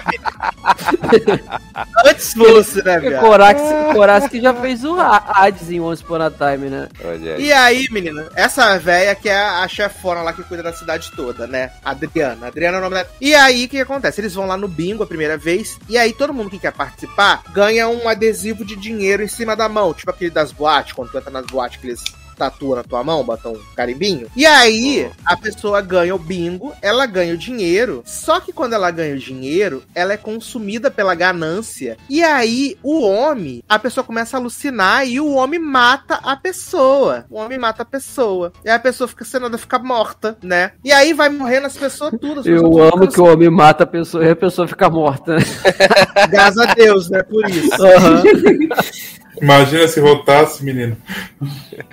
[2.07, 3.21] Antes fosse, né, o viado?
[3.21, 6.89] Corácic, Corácic já fez o Ha- Hades em Once Upon a Time, né?
[7.05, 7.45] Olha aí.
[7.45, 11.47] E aí, menina, essa velha que é a chefona lá que cuida da cidade toda,
[11.47, 11.73] né?
[11.85, 12.47] Adriana.
[12.47, 13.09] Adriana é o nome dela.
[13.21, 14.21] E aí, o que acontece?
[14.21, 17.43] Eles vão lá no bingo a primeira vez, e aí todo mundo que quer participar
[17.53, 21.19] ganha um adesivo de dinheiro em cima da mão, tipo aquele das boates, quando tu
[21.19, 22.03] entra nas boates que eles
[22.37, 24.29] tatuam na tua mão, botam um carimbinho.
[24.37, 28.91] E aí, a pessoa ganha o bingo, ela ganha o dinheiro, só que quando ela
[28.91, 31.97] ganha o dinheiro, ela é consumida pela ganância.
[32.09, 37.25] E aí, o homem, a pessoa começa a alucinar e o homem mata a pessoa.
[37.31, 38.53] O homem mata a pessoa.
[38.65, 40.73] E aí a pessoa fica senada, fica morta, né?
[40.85, 42.39] E aí vai morrendo as pessoas todas.
[42.39, 44.89] as pessoas Eu tudo amo que o homem mata a pessoa e a pessoa fica
[44.91, 45.37] morta.
[45.37, 45.43] né?
[46.31, 47.23] Graças a Deus, né?
[47.23, 47.71] Por isso.
[49.41, 50.97] Imagina se voltasse, menino.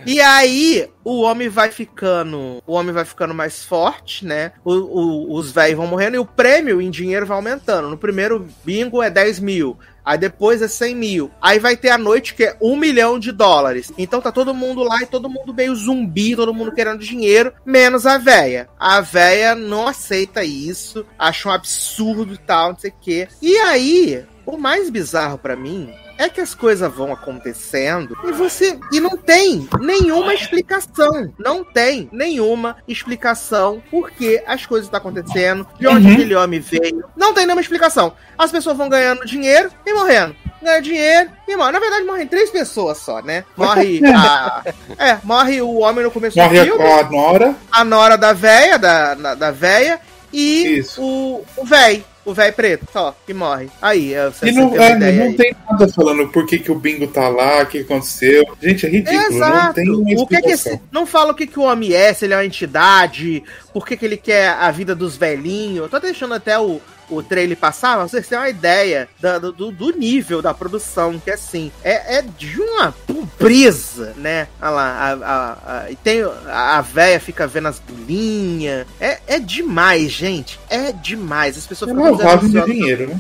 [0.06, 2.62] E aí, o homem vai ficando.
[2.68, 4.52] O homem vai ficando mais forte, né?
[4.64, 7.90] O- o- os velhos vão morrendo e o prêmio em dinheiro vai aumentando.
[7.90, 9.78] No primeiro bingo é 10 mil.
[10.04, 11.32] Aí depois é 100 mil.
[11.42, 13.92] Aí vai ter a noite que é 1 milhão de dólares.
[13.98, 18.06] Então tá todo mundo lá e todo mundo meio zumbi, todo mundo querendo dinheiro, menos
[18.06, 18.68] a véia.
[18.80, 23.28] A véia não aceita isso, acha um absurdo e tal, não sei o quê.
[23.42, 28.78] E aí, o mais bizarro pra mim é que as coisas vão acontecendo e você.
[28.92, 31.34] E não tem nenhuma explicação.
[31.40, 36.14] Não tem nenhuma explicação por que as coisas estão acontecendo, de onde Uhum.
[36.14, 37.04] aquele homem veio.
[37.16, 38.14] Não tem nenhuma explicação.
[38.38, 40.36] As pessoas vão ganhando dinheiro e morrendo.
[40.62, 41.72] Ganha dinheiro e morre.
[41.72, 43.46] Na verdade, morrem três pessoas só, né?
[43.56, 44.62] Morre a.
[45.00, 47.56] É, morre o homem no começo Morre do filme, a, a Nora.
[47.72, 50.02] a nora da véia, da, da, da véia,
[50.34, 51.02] e Isso.
[51.02, 52.04] o, o véi.
[52.30, 53.70] O véi preto, só, que morre.
[53.82, 55.34] Aí, é, você, E não, tem uma é, ideia não aí.
[55.34, 58.46] tem nada falando por que, que o bingo tá lá, o que aconteceu.
[58.62, 59.40] Gente, é ridículo.
[59.40, 59.74] Não Exato.
[59.74, 62.26] tem uma O que que esse, não fala o que, que o homem é, se
[62.26, 65.86] ele é uma entidade, por que, que ele quer a vida dos velhinhos.
[65.86, 69.08] Eu tô deixando até o, o trailer passar, mas vocês têm uma ideia
[69.42, 74.48] do, do, do nível da produção, que assim, é, é de uma pobreza, né?
[74.62, 78.86] Olha lá, a, a, a- e tem a, véia fica vendo as bolinhas.
[79.00, 80.60] É, é demais, gente.
[80.70, 81.58] É demais.
[81.58, 83.20] As pessoas É ficam lavagem de dinheiro, né?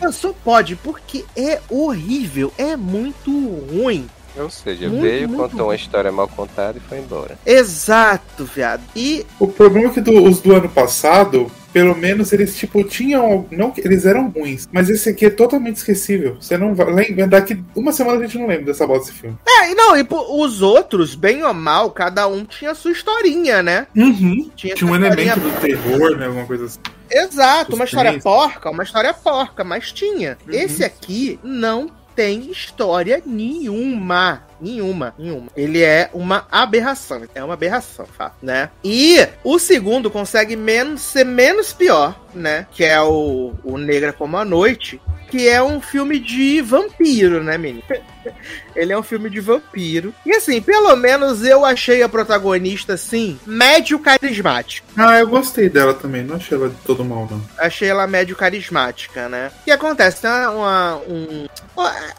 [0.00, 4.08] Não, Só pode, porque é horrível, é muito ruim.
[4.36, 7.36] Ou seja, Muito, veio, muito contou uma história mal contada e foi embora.
[7.44, 8.80] Exato, viado.
[8.94, 13.46] E O problema é que do- os do ano passado, pelo menos eles, tipo, tinham.
[13.50, 16.36] Não, eles eram ruins, mas esse aqui é totalmente esquecível.
[16.40, 16.90] Você não vai.
[16.92, 19.36] Lembra, daqui uma semana a gente não lembra dessa bosta desse filme.
[19.46, 23.86] É, e não, e os outros, bem ou mal, cada um tinha sua historinha, né?
[23.96, 24.50] Uhum.
[24.54, 26.26] Tinha, Tinha um elemento do terror, né?
[26.26, 26.78] Alguma coisa assim.
[27.10, 30.38] Exato, uma história porca, uma história porca, mas tinha.
[30.46, 30.54] Uhum.
[30.54, 34.44] Esse aqui não tem história nenhuma.
[34.60, 35.48] Nenhuma, nenhuma.
[35.56, 37.22] Ele é uma aberração.
[37.34, 38.70] É uma aberração, fato, né?
[38.84, 42.66] E o segundo consegue menos, ser menos pior, né?
[42.72, 45.00] Que é o, o Negra como a Noite,
[45.30, 47.82] que é um filme de vampiro, né, menino?
[48.76, 50.12] Ele é um filme de vampiro.
[50.26, 54.86] E assim, pelo menos eu achei a protagonista, assim, médio carismática.
[54.96, 56.22] Ah, eu gostei dela também.
[56.22, 57.42] Não achei ela de todo mal, não.
[57.58, 59.50] Achei ela médio carismática, né?
[59.60, 60.22] O que acontece?
[60.22, 60.50] Tem uma.
[60.50, 61.46] uma- um,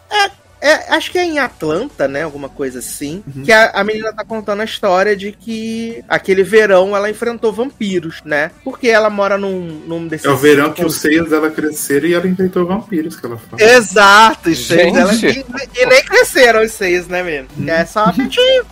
[0.10, 2.24] é- é- acho que é em Atlanta, né?
[2.24, 3.24] Alguma coisa assim.
[3.36, 3.44] Uhum.
[3.44, 8.22] Que a, a menina tá contando a história de que aquele verão ela enfrentou vampiros,
[8.24, 8.52] né?
[8.64, 10.26] Porque ela mora num, num desses.
[10.26, 13.62] É o verão que os seios dela cresceram e ela enfrentou vampiros, que ela fala.
[13.62, 15.14] Exato, os seios dela.
[15.14, 15.46] E,
[15.82, 17.48] e nem cresceram os seios, né, menino?
[17.68, 18.14] É só uma.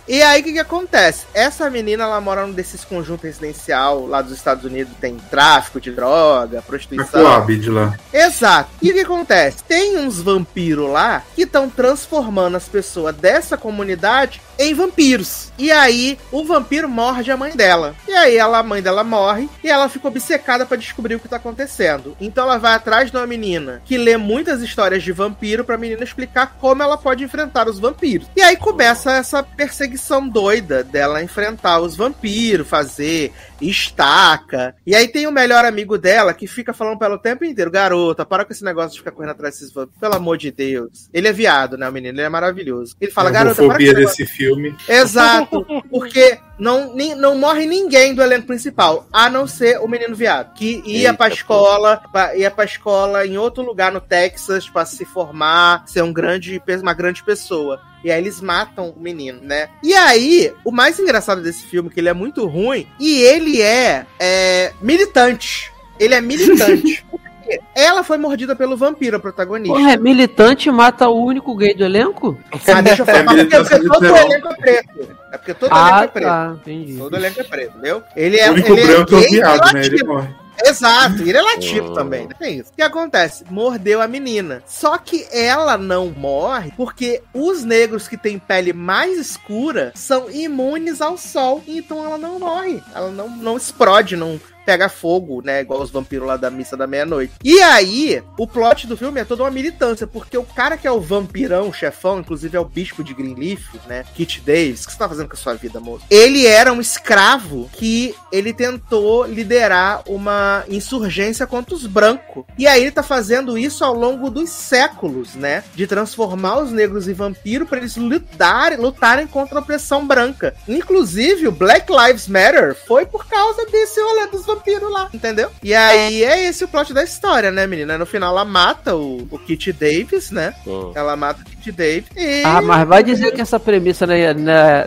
[0.06, 1.26] E aí, o que que acontece?
[1.34, 5.90] Essa menina, ela mora num desses conjuntos residencial lá dos Estados Unidos, tem tráfico de
[5.90, 7.22] droga, prostituição.
[7.22, 7.96] Coab de lá.
[8.12, 8.70] Exato.
[8.82, 9.64] E o que acontece?
[9.64, 15.50] Tem uns vampiros lá que estão transformando as pessoas dessa comunidade em vampiros.
[15.58, 17.94] E aí, o vampiro morde a mãe dela.
[18.06, 21.28] E aí, ela, a mãe dela morre e ela fica obcecada pra descobrir o que
[21.28, 22.14] tá acontecendo.
[22.20, 26.04] Então, ela vai atrás de uma menina que lê muitas histórias de vampiro pra menina
[26.04, 28.28] explicar como ela pode enfrentar os vampiros.
[28.36, 34.74] E aí começa essa perseguição doida dela enfrentar os vampiros, fazer estaca.
[34.86, 37.70] E aí tem o melhor amigo dela que fica falando pra ela o tempo inteiro:
[37.70, 40.00] garota, para com esse negócio de ficar correndo atrás desses vampiros.
[40.00, 41.08] Pelo amor de Deus.
[41.12, 42.18] Ele é viado, né, o menino?
[42.18, 42.96] Ele é maravilhoso.
[43.00, 44.18] Ele fala: a garota, para com esse negócio.
[44.18, 44.76] desse filme.
[44.88, 50.14] Exato, porque não, nem- não morre ninguém do elenco principal, a não ser o menino
[50.14, 54.68] viado, que ia Eita, pra escola, pra- ia pra escola em outro lugar no Texas
[54.68, 57.80] pra se formar, ser um grande, uma grande pessoa.
[58.02, 59.68] E aí eles matam o menino, né?
[59.82, 63.60] E aí, o mais engraçado desse filme, é que ele é muito ruim, e ele
[63.60, 65.70] é, é militante.
[65.98, 67.04] Ele é militante.
[67.74, 69.74] Ela foi mordida pelo vampiro, a protagonista.
[69.76, 72.38] Porra, é militante mata o único gay do elenco?
[72.72, 74.26] Ah, deixa eu falar, É porque, porque todo o literal.
[74.30, 75.16] elenco é preto.
[75.32, 76.24] É porque todo o elenco Ah, é preto.
[76.26, 76.96] tá, entendi.
[76.98, 78.02] Todo elenco é preto, entendeu?
[78.16, 79.84] Ele é o único ele branco é o gay e viado, né?
[79.86, 80.28] Ele morre.
[80.62, 81.94] Exato, e ele é latino Hum.
[81.94, 82.34] também, né?
[82.38, 82.70] Tem isso.
[82.70, 83.44] O que acontece?
[83.50, 84.62] Mordeu a menina.
[84.66, 91.00] Só que ela não morre porque os negros que têm pele mais escura são imunes
[91.00, 91.62] ao sol.
[91.66, 92.82] Então ela não morre.
[92.94, 95.60] Ela não, não explode, não pega fogo, né?
[95.60, 97.32] Igual os vampiros lá da missa da meia-noite.
[97.42, 100.92] E aí, o plot do filme é toda uma militância, porque o cara que é
[100.92, 104.04] o vampirão, o chefão, inclusive é o bispo de Greenleaf, né?
[104.14, 104.82] Kit Davis.
[104.82, 106.04] O que você tá fazendo com a sua vida, moço?
[106.10, 112.44] Ele era um escravo que ele tentou liderar uma insurgência contra os brancos.
[112.58, 115.64] E aí ele tá fazendo isso ao longo dos séculos, né?
[115.74, 120.54] De transformar os negros em vampiro para eles lutarem, lutarem contra a opressão branca.
[120.68, 125.50] Inclusive, o Black Lives Matter foi por causa desse rolê dos vampiros lá, entendeu?
[125.62, 127.98] E aí é esse o plot da história, né, menina?
[127.98, 130.54] No final ela mata o, o Kit Davis, né?
[130.66, 130.92] Hum.
[130.94, 132.42] Ela mata o Kit Davis e...
[132.44, 134.34] Ah, mas vai dizer que essa premissa não é,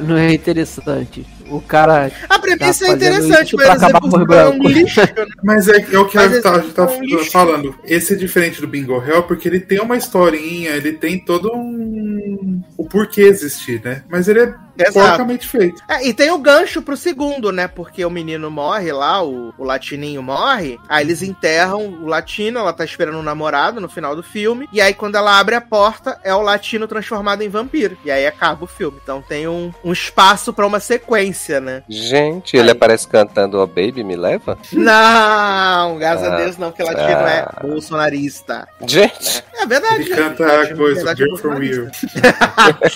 [0.01, 1.25] não é- é interessante.
[1.49, 2.11] O cara.
[2.29, 4.71] A premissa Tá é interessante, mas acabar é com os um brancos.
[4.71, 5.07] lixo, né?
[5.43, 7.75] Mas é, é o que Mas a, tá, gente tá esse é um falando.
[7.83, 12.61] Esse é diferente do Bingo Hell porque ele tem uma historinha, ele tem todo um.
[12.77, 14.03] o porquê existir, né?
[14.09, 14.39] Mas ele
[14.77, 15.81] é porcamente feito.
[15.87, 17.67] É, e tem o gancho pro segundo, né?
[17.67, 20.79] Porque o menino morre lá, o, o latininho morre.
[20.89, 24.67] Aí eles enterram o latino, ela tá esperando um namorado no final do filme.
[24.73, 27.97] E aí quando ela abre a porta, é o latino transformado em vampiro.
[28.05, 28.99] E aí acaba o filme.
[29.01, 31.83] Então tem um, um espaço pra uma sequência, né?
[31.87, 32.71] Gente, ele Aí.
[32.71, 34.57] aparece cantando Oh Baby, me leva?
[34.71, 37.59] Não, graças a Ah, Deus não, porque latino é ah.
[37.61, 38.67] bolsonarista.
[38.85, 40.01] Gente, É verdade.
[40.03, 41.91] Ele canta Latino, a coisa, verdade, é Girl from You.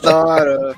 [0.03, 0.75] Adoro.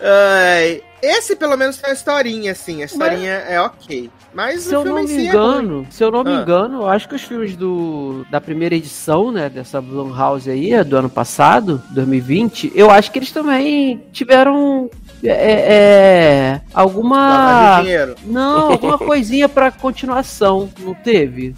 [0.00, 2.82] Ai, esse pelo menos tem uma historinha, assim.
[2.82, 4.10] A historinha é ok.
[4.34, 6.40] Mas Se o eu filme não me si é engano, se eu não me Ah.
[6.42, 10.96] engano, eu acho que os filmes do, da primeira edição, né, dessa Blumhouse aí, do
[10.96, 14.90] ano passado, 2020, eu acho que eles também tiveram
[15.24, 18.14] é, é, Lavagem alguma.
[18.24, 21.54] Não, alguma coisinha pra continuação, não teve?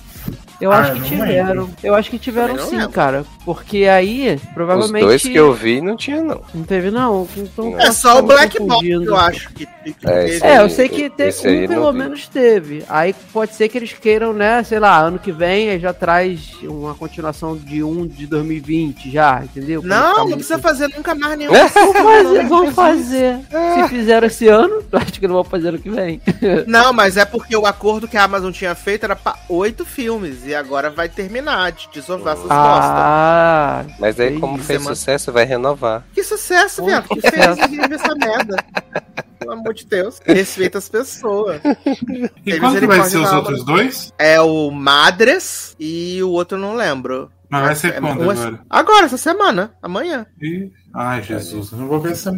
[0.61, 1.63] Eu Ah, acho que não tiveram.
[1.63, 1.71] lembro.
[1.83, 2.91] Eu acho que tiveram não sim, lembro.
[2.93, 3.25] cara.
[3.45, 5.03] Porque aí, os provavelmente.
[5.05, 6.43] dois que eu vi não tinha, não.
[6.55, 7.27] Não teve, não.
[7.37, 9.49] Então, É posso só o Black Box, eu acho.
[9.55, 10.47] Que, que É, teve.
[10.47, 11.99] É, eu sei que teve um, não pelo vi.
[11.99, 12.85] menos teve.
[12.89, 16.51] Aí pode ser que eles queiram, né, sei lá, ano que vem aí já traz
[16.63, 19.81] uma continuação de um de 2020 já, entendeu?
[19.83, 21.55] Ficar Não, não muito- precisa fazer nunca mais nenhum.
[21.55, 21.69] É.
[21.69, 23.39] Vão não, fazer, vão fazer.
[23.75, 26.21] Se fizeram esse ano, eu acho que não vão fazer ano que vem.
[26.67, 30.45] Não, mas é porque o acordo que a Amazon tinha feito era pra oito filmes.
[30.51, 32.51] E agora vai terminar de desovar essas.
[32.51, 36.03] Ah, Mas aí, como fez Semana- sucesso, vai renovar.
[36.13, 37.09] Que sucesso, viado.
[37.09, 37.37] Que fez
[37.93, 38.57] essa merda.
[39.39, 40.19] Pelo amor de Deus.
[40.27, 41.61] Respeita as pessoas.
[42.45, 44.13] E qual que vai ser os outros dois?
[44.19, 47.31] É o Madres e o outro não lembro.
[47.49, 48.61] Mas vai ser É, quando uma- agora?
[48.69, 49.73] Agora, essa semana.
[49.81, 50.27] Amanhã.
[50.43, 52.32] Ih, Ai, Jesus, eu não vou ver essa.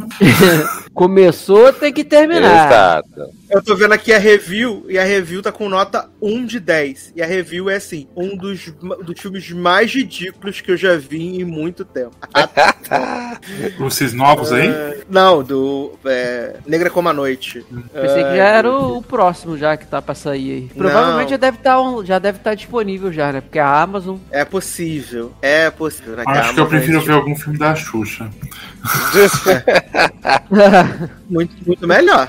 [0.93, 2.67] Começou, tem que terminar.
[2.67, 3.33] Exato.
[3.49, 7.15] Eu tô vendo aqui a review, e a review tá com nota 1 de 10.
[7.17, 8.73] E a review é assim, um dos,
[9.05, 12.17] dos filmes mais ridículos que eu já vi em muito tempo.
[13.87, 14.71] Esses novos aí?
[15.09, 17.65] Não, do é, Negra Como a Noite.
[17.93, 20.71] Pensei que já era o, o próximo já que tá pra sair aí.
[20.77, 23.41] Provavelmente já deve estar já deve estar disponível já, né?
[23.41, 24.19] Porque a Amazon.
[24.31, 26.17] É possível, é possível.
[26.17, 28.31] né, Acho que eu prefiro é ver algum filme da Xuxa.
[31.29, 32.29] Muito, muito melhor,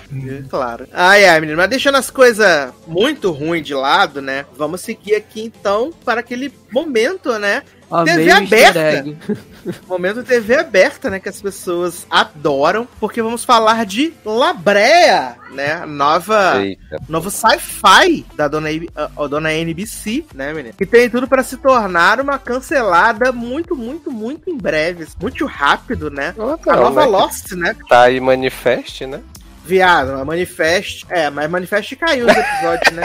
[0.49, 0.88] claro.
[0.93, 4.45] Ai, ai, menino, mas deixando as coisas muito ruins de lado, né?
[4.55, 7.64] Vamos seguir aqui então para aquele momento, né?
[7.90, 9.06] Amei TV aberta.
[9.88, 11.20] Momento TV aberta, né?
[11.20, 15.74] Que as pessoas adoram, porque vamos falar de Labrea, né?
[15.74, 16.64] a Nova.
[16.64, 16.98] Eita.
[17.08, 20.76] Novo sci-fi da dona, a dona NBC, né, menino?
[20.76, 25.08] Que tem tudo pra se tornar uma cancelada muito, muito, muito em breve.
[25.22, 26.34] Muito rápido, né?
[26.38, 27.08] A Não, nova né?
[27.08, 27.76] Lost, né?
[27.88, 29.22] Tá aí Manifest, né?
[29.66, 31.06] Viado, a Manifest.
[31.10, 33.04] É, mas Manifest caiu os episódios, né?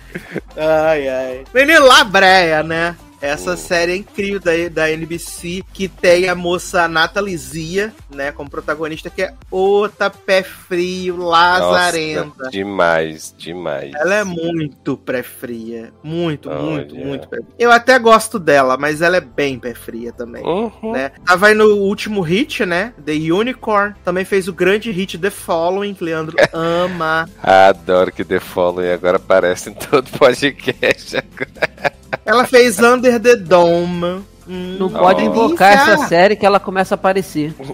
[0.60, 1.44] ai, ai.
[1.52, 2.96] Menino Labreia, né?
[3.20, 8.48] Essa série é incrível da, da NBC, que tem a moça Natalie Zia, né, como
[8.48, 12.24] protagonista, que é outra pé frio, lazarenta.
[12.38, 13.92] Nossa, demais, demais.
[13.94, 15.92] Ela é muito pé fria.
[16.02, 16.60] Muito, Olha.
[16.60, 20.92] muito, muito pé Eu até gosto dela, mas ela é bem pé fria também Uhum.
[20.92, 21.12] né?
[21.26, 22.92] Tava aí no último hit, né?
[23.04, 23.94] The Unicorn.
[24.04, 27.28] Também fez o grande hit The Following, que Leandro ama.
[27.42, 31.16] Adoro que The Following agora aparece em todo podcast.
[32.24, 34.24] Ela fez Under the Dome.
[34.48, 37.54] Hum, Não pode invocar essa série que ela começa a aparecer.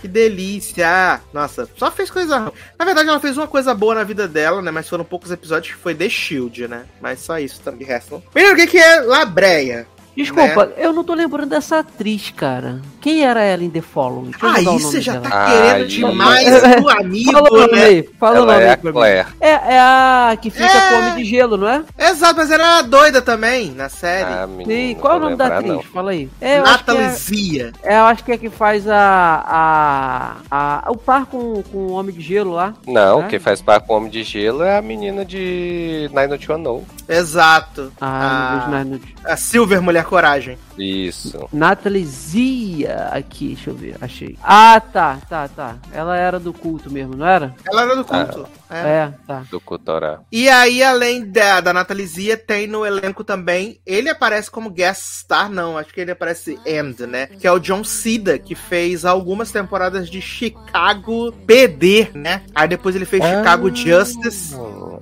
[0.00, 1.20] Que delícia!
[1.32, 2.52] Nossa, só fez coisa ruim.
[2.76, 4.70] Na verdade, ela fez uma coisa boa na vida dela, né?
[4.72, 6.82] Mas foram poucos episódios que foi The Shield, né?
[7.00, 7.86] Mas só isso também.
[7.86, 8.20] Resto.
[8.34, 9.86] Menino, o que, que é Labreia?
[10.16, 10.72] Desculpa, Né?
[10.76, 12.80] eu não tô lembrando dessa atriz, cara.
[13.00, 14.30] Quem era ela em The Following?
[14.30, 15.28] Deixa Aí nome você já dela.
[15.30, 17.84] tá Ai, querendo demais do amigo, Fala o nome né?
[17.84, 18.96] aí, fala o nome é aí a pra mim.
[18.98, 19.28] Claire.
[19.40, 20.88] É, é a que fica É.
[20.90, 21.82] com homem de gelo, não é?
[21.98, 24.32] Exato, mas ela era doida também na série.
[24.32, 25.72] Ah, menino, Sim, qual é o nome da lembrar, atriz?
[25.74, 25.82] não.
[25.82, 26.28] Fala aí.
[26.40, 27.72] É, eu acho que Natalie é, Zia.
[27.82, 31.92] é, eu acho que é que faz a, a, a o par com, com o
[31.92, 32.74] homem de gelo lá.
[32.86, 33.28] Não, É?
[33.28, 36.84] quem faz par com o Homem de Gelo é a menina de Nine to Know.
[37.08, 37.92] Exato.
[38.00, 39.00] Ah, a, nada.
[39.24, 40.58] a Silver Mulher Coragem.
[40.78, 41.48] Isso.
[41.52, 44.36] Natalie Zia aqui, deixa eu ver, achei.
[44.42, 45.76] Ah, tá, tá, tá.
[45.92, 47.54] Ela era do culto mesmo, não era?
[47.70, 48.46] Ela era do culto.
[48.46, 48.61] é.
[48.76, 49.44] É, tá.
[49.50, 50.20] Do Kutorá.
[50.30, 53.80] E aí, além da, da Natalie Zia, tem no elenco também.
[53.86, 55.76] Ele aparece como guest star, não.
[55.78, 57.26] Acho que ele aparece End, né?
[57.26, 62.42] Que é o John Cida, que fez algumas temporadas de Chicago PD, né?
[62.54, 63.74] Aí depois ele fez Chicago Ah.
[63.74, 64.54] Justice.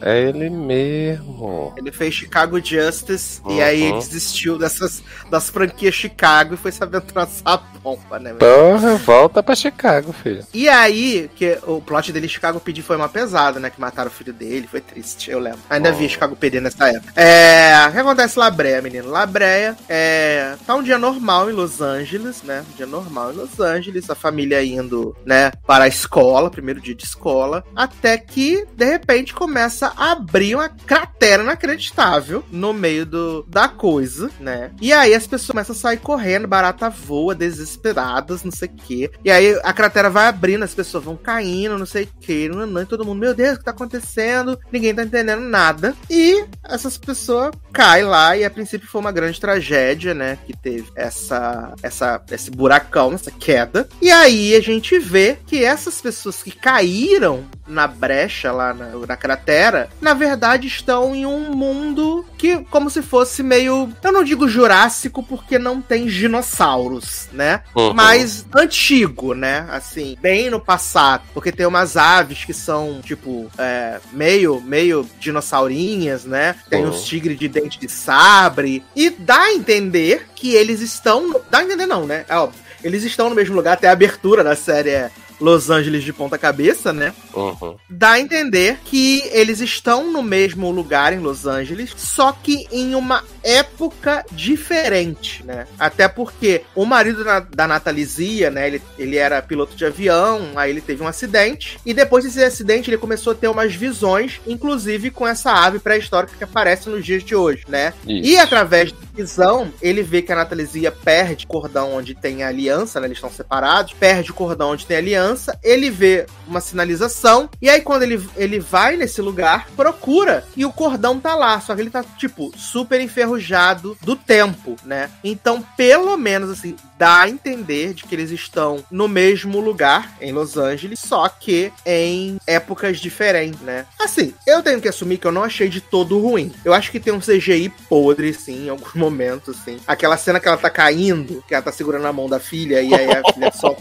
[0.03, 1.75] É ele mesmo.
[1.77, 3.99] Ele fez Chicago Justice e aí ele Uhum.
[3.99, 8.33] desistiu dessas das franquias Chicago e foi se aventurar nessa bomba, né?
[8.35, 10.45] Porra, volta pra Chicago, filho.
[10.55, 13.71] E aí, que o plot dele Chicago PD foi uma pesada, né?
[13.71, 15.61] Que mataram o filho dele, foi triste, eu lembro.
[15.69, 15.95] Ainda Oh.
[15.95, 17.13] vi Chicago PD nessa época.
[17.21, 17.87] É.
[17.89, 19.09] O que acontece em Labreia, menino?
[19.11, 20.55] Labreia é.
[20.67, 22.65] Tá um dia normal em Los Angeles, né?
[22.73, 26.95] Um dia normal em Los Angeles, a família indo, né, para a escola, primeiro dia
[26.95, 33.43] de escola, até que, de repente, começa a abrir uma cratera inacreditável no meio do,
[33.49, 34.71] da coisa, né?
[34.81, 39.11] E aí as pessoas começam a sair correndo, barata voa, desesperadas, não sei o quê.
[39.25, 42.67] E aí a cratera vai abrindo, as pessoas vão caindo, não sei o quê, não,
[42.67, 44.59] não, e todo mundo, meu Deus, o que tá acontecendo?
[44.71, 45.95] Ninguém tá entendendo nada.
[46.09, 50.39] E essas pessoas caem lá, e a princípio foi uma grande tragédia, né?
[50.47, 53.89] Que teve essa, essa, esse buracão, essa queda.
[54.01, 59.17] E aí a gente vê que essas pessoas que caíram na brecha lá na, na
[59.17, 63.93] cratera, na verdade estão em um mundo que, como se fosse meio.
[64.03, 67.63] Eu não digo jurássico porque não tem dinossauros, né?
[67.75, 67.95] Uhum.
[67.95, 69.67] Mas antigo, né?
[69.71, 71.23] Assim, bem no passado.
[71.33, 76.57] Porque tem umas aves que são, tipo, é, meio, meio dinossaurinhas, né?
[76.69, 76.91] Tem Uhum.
[76.91, 78.83] uns tigres de dente de sabre.
[78.95, 81.41] E dá a entender que eles estão.
[81.51, 82.25] Dá a entender, não, né?
[82.29, 82.61] É óbvio.
[82.83, 85.11] Eles estão no mesmo lugar, até a abertura da série é
[85.41, 87.13] Los Angeles de ponta cabeça, né?
[87.35, 87.77] Uhum.
[87.89, 92.95] dá a entender que eles estão no mesmo lugar em Los Angeles, só que em
[92.95, 95.67] uma época diferente, né?
[95.79, 98.67] Até porque o marido da, da Natalie Zia, né?
[98.67, 102.91] Ele, ele era piloto de avião, aí ele teve um acidente, e depois desse acidente
[102.91, 107.25] ele começou a ter umas visões, inclusive com essa ave pré-histórica que aparece nos dias
[107.25, 107.93] de hoje, né?
[108.07, 108.29] Isso.
[108.29, 113.01] E através visão, ele vê que a Natalisia perde o cordão onde tem a aliança,
[113.01, 113.07] né?
[113.07, 115.30] Eles estão separados, perde o cordão onde tem a aliança,
[115.63, 120.73] ele vê uma sinalização, e aí quando ele, ele vai nesse lugar, procura, e o
[120.73, 125.11] cordão tá lá, só que ele tá, tipo, super enferrujado do tempo, né?
[125.23, 130.33] Então, pelo menos, assim, dá a entender de que eles estão no mesmo lugar, em
[130.33, 133.87] Los Angeles, só que em épocas diferentes, né?
[133.99, 136.53] Assim, eu tenho que assumir que eu não achei de todo ruim.
[136.65, 139.79] Eu acho que tem um CGI podre, sim, em alguns momentos, assim.
[139.87, 142.95] Aquela cena que ela tá caindo, que ela tá segurando a mão da filha, e
[142.95, 143.77] aí a filha só.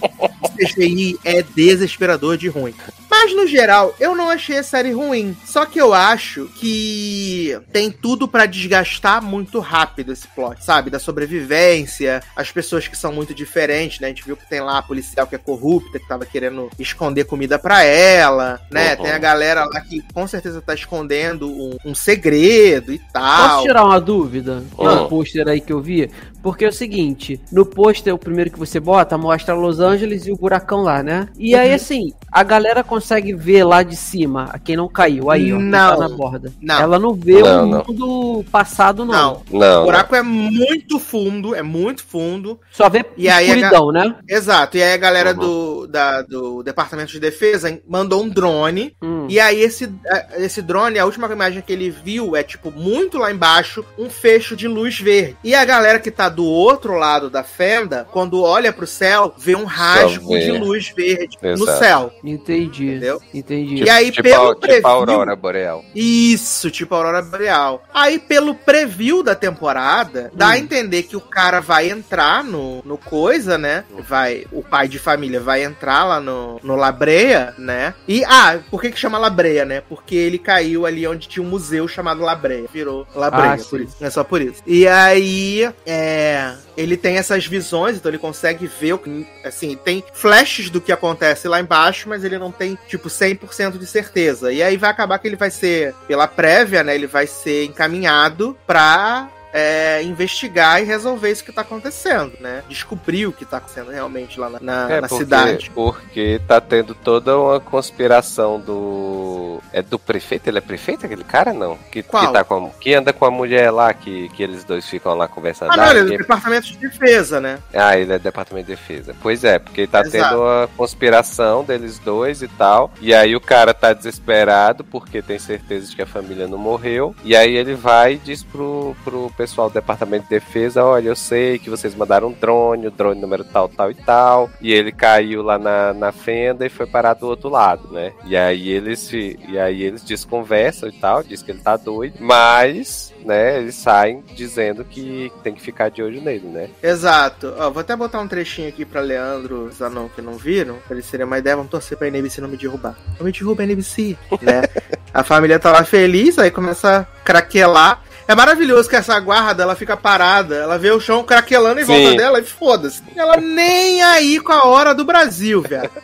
[0.66, 2.74] CGI é desesperador de ruim.
[3.22, 5.36] Mas no geral, eu não achei a série ruim.
[5.46, 10.90] Só que eu acho que tem tudo pra desgastar muito rápido esse plot, sabe?
[10.90, 14.08] Da sobrevivência, as pessoas que são muito diferentes, né?
[14.08, 17.26] A gente viu que tem lá a policial que é corrupta, que tava querendo esconder
[17.26, 18.96] comida pra ela, né?
[18.96, 19.04] Uhum.
[19.04, 23.56] Tem a galera lá que com certeza tá escondendo um, um segredo e tal.
[23.58, 24.86] Posso tirar uma dúvida Hum.
[24.86, 26.10] no pôster aí que eu vi?
[26.42, 30.32] Porque é o seguinte, no pôster, o primeiro que você bota, mostra Los Angeles e
[30.32, 31.28] o buracão lá, né?
[31.38, 31.60] E Uhum.
[31.60, 35.66] aí, assim, a galera consegue ver lá de cima, quem não caiu, aí, ó, quem
[35.66, 35.90] Não.
[35.96, 36.54] tá na borda.
[36.62, 36.80] Não.
[36.82, 37.84] Ela não vê Não, o não.
[37.88, 39.42] mundo passado, não.
[39.52, 39.60] Não.
[39.60, 42.60] Não, O buraco é muito fundo, é muito fundo.
[42.72, 44.16] Só vê E aí a escuridão, né?
[44.28, 44.78] Exato.
[44.78, 45.40] E aí a galera Uhum.
[45.40, 48.96] do, da- do Departamento de Defesa mandou um drone.
[49.02, 49.26] Hum.
[49.30, 49.90] E aí esse,
[50.38, 54.56] esse drone, a última imagem que ele viu é, tipo, muito lá embaixo, um fecho
[54.56, 55.36] de luz verde.
[55.44, 59.56] E a galera que tá do outro lado da fenda, quando olha pro céu, vê
[59.56, 61.80] um rasgo de luz verde no Exato.
[61.80, 62.14] céu.
[62.24, 62.99] Entendi.
[63.00, 63.22] Entendeu?
[63.34, 63.84] Entendi.
[63.84, 65.84] E aí, tipo, pelo a, tipo preview- a Aurora Boreal.
[65.96, 67.84] Isso, tipo Aurora Boreal.
[67.94, 70.50] Aí, pelo preview da temporada, dá Hum.
[70.50, 73.84] a entender que o cara vai entrar no, no coisa, né?
[74.08, 77.94] Vai, o pai de família vai entrar lá no, no Labreia, né?
[78.08, 79.82] E, ah, por que que chama Labreia, né?
[79.88, 82.68] Porque ele caiu ali onde tinha um museu chamado Labreia.
[82.72, 83.96] Virou Labreia, Ah, por isso.
[84.02, 84.62] É só por isso.
[84.66, 86.54] E aí, é...
[86.80, 88.98] Ele tem essas visões, então ele consegue ver.
[89.44, 93.86] Assim, tem flashes do que acontece lá embaixo, mas ele não tem, tipo, 100% de
[93.86, 94.54] certeza.
[94.54, 96.96] E aí vai acabar que ele vai ser, pela prévia, né?
[96.96, 102.64] Ele vai ser encaminhado pra é, investigar e resolver isso que tá acontecendo, né?
[102.70, 105.72] Descobrir o que tá acontecendo realmente lá na, na- É, na porque, cidade.
[105.74, 109.60] porque tá tendo toda uma conspiração do.
[109.74, 110.48] É do prefeito?
[110.48, 111.54] Ele é prefeito, aquele cara?
[111.54, 111.78] Não.
[111.92, 112.28] Que, Qual?
[112.28, 115.14] que, tá com a- que anda com a mulher lá, que, que eles dois ficam
[115.16, 115.72] lá conversando.
[115.72, 117.60] Ah, não, ele é do Departamento de Defesa, né?
[117.74, 119.16] Ah, ele é Departamento de Defesa.
[119.22, 120.12] Pois é, porque tá Exato.
[120.12, 122.92] tendo uma conspiração deles dois e tal.
[123.02, 127.16] E aí o cara tá desesperado porque tem certeza de que a família não morreu.
[127.24, 131.16] E aí ele vai e diz pro, pro pessoal do Departamento de Defesa: Olha, eu
[131.16, 134.50] sei que vocês mandaram um drone, o drone número tal, tal e tal.
[134.60, 138.12] E ele caiu lá na, na fenda e foi parar do outro lado, né?
[138.26, 143.14] E aí eles e aí eles desconversam e tal, diz que ele tá doido, mas,
[143.24, 146.70] né, eles saem dizendo que tem que ficar de olho nele, né?
[146.84, 147.54] Exato.
[147.58, 151.10] Ó, vou até botar um trechinho aqui pra Leandro Zanon que não viram, pra eles
[151.10, 151.56] terem uma ideia.
[151.56, 152.98] Vamos torcer pra NBC não me derrubar.
[153.18, 154.64] Não me derruba, NBC, né?
[155.14, 158.04] a família tá lá feliz, aí começa a craquelar.
[158.30, 162.04] É maravilhoso que essa guarda, ela fica parada, ela vê o chão craquelando em Sim.
[162.04, 163.02] volta dela e foda-se.
[163.16, 165.90] Ela nem aí com a hora do Brasil, velho.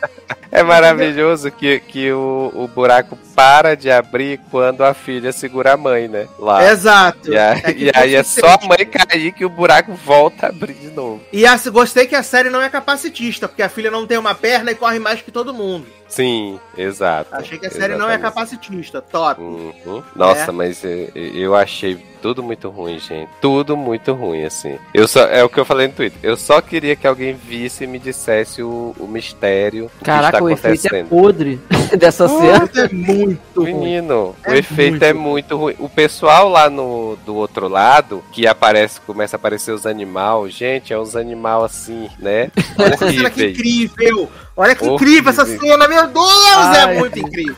[0.50, 5.76] É maravilhoso que, que o, o buraco para de abrir quando a filha segura a
[5.76, 6.26] mãe, né?
[6.38, 6.70] Lá.
[6.70, 7.30] Exato.
[7.30, 10.48] E aí, É e aí é só a mãe cair que o buraco volta a
[10.48, 11.20] abrir de novo.
[11.30, 14.34] E a, gostei que a série não é capacitista, porque a filha não tem uma
[14.34, 15.86] perna e corre mais que todo mundo.
[16.08, 17.30] Sim, exato.
[17.34, 18.22] Achei que a série não é Exatamente.
[18.22, 19.02] capacitista.
[19.02, 19.40] Top.
[19.40, 20.02] Uhum.
[20.14, 20.52] Nossa, É.
[20.52, 23.28] mas eu, eu achei tudo muito ruim, gente.
[23.40, 24.78] Tudo muito ruim, assim.
[24.94, 26.18] Eu só, é o que eu falei no Twitter.
[26.22, 30.50] Eu só queria que alguém visse e me dissesse o, o mistério Caraca, que o
[30.50, 31.08] está efeito é acontecendo.
[31.08, 31.60] podre
[31.98, 32.70] dessa cena.
[32.74, 33.72] É muito ruim.
[33.74, 35.20] Menino, É o efeito muito é ruim.
[35.20, 35.74] muito ruim.
[35.78, 40.92] O pessoal lá no do outro lado, que aparece, começa a aparecer os animais, gente,
[40.92, 42.50] é uns animal assim, né?
[42.78, 43.58] Olha cena que Horríveis.
[43.58, 44.30] incrível!
[44.56, 44.94] Olha que Horrível.
[44.96, 46.26] incrível essa cena, meu Deus!
[46.56, 47.56] Ai, é muito incrível.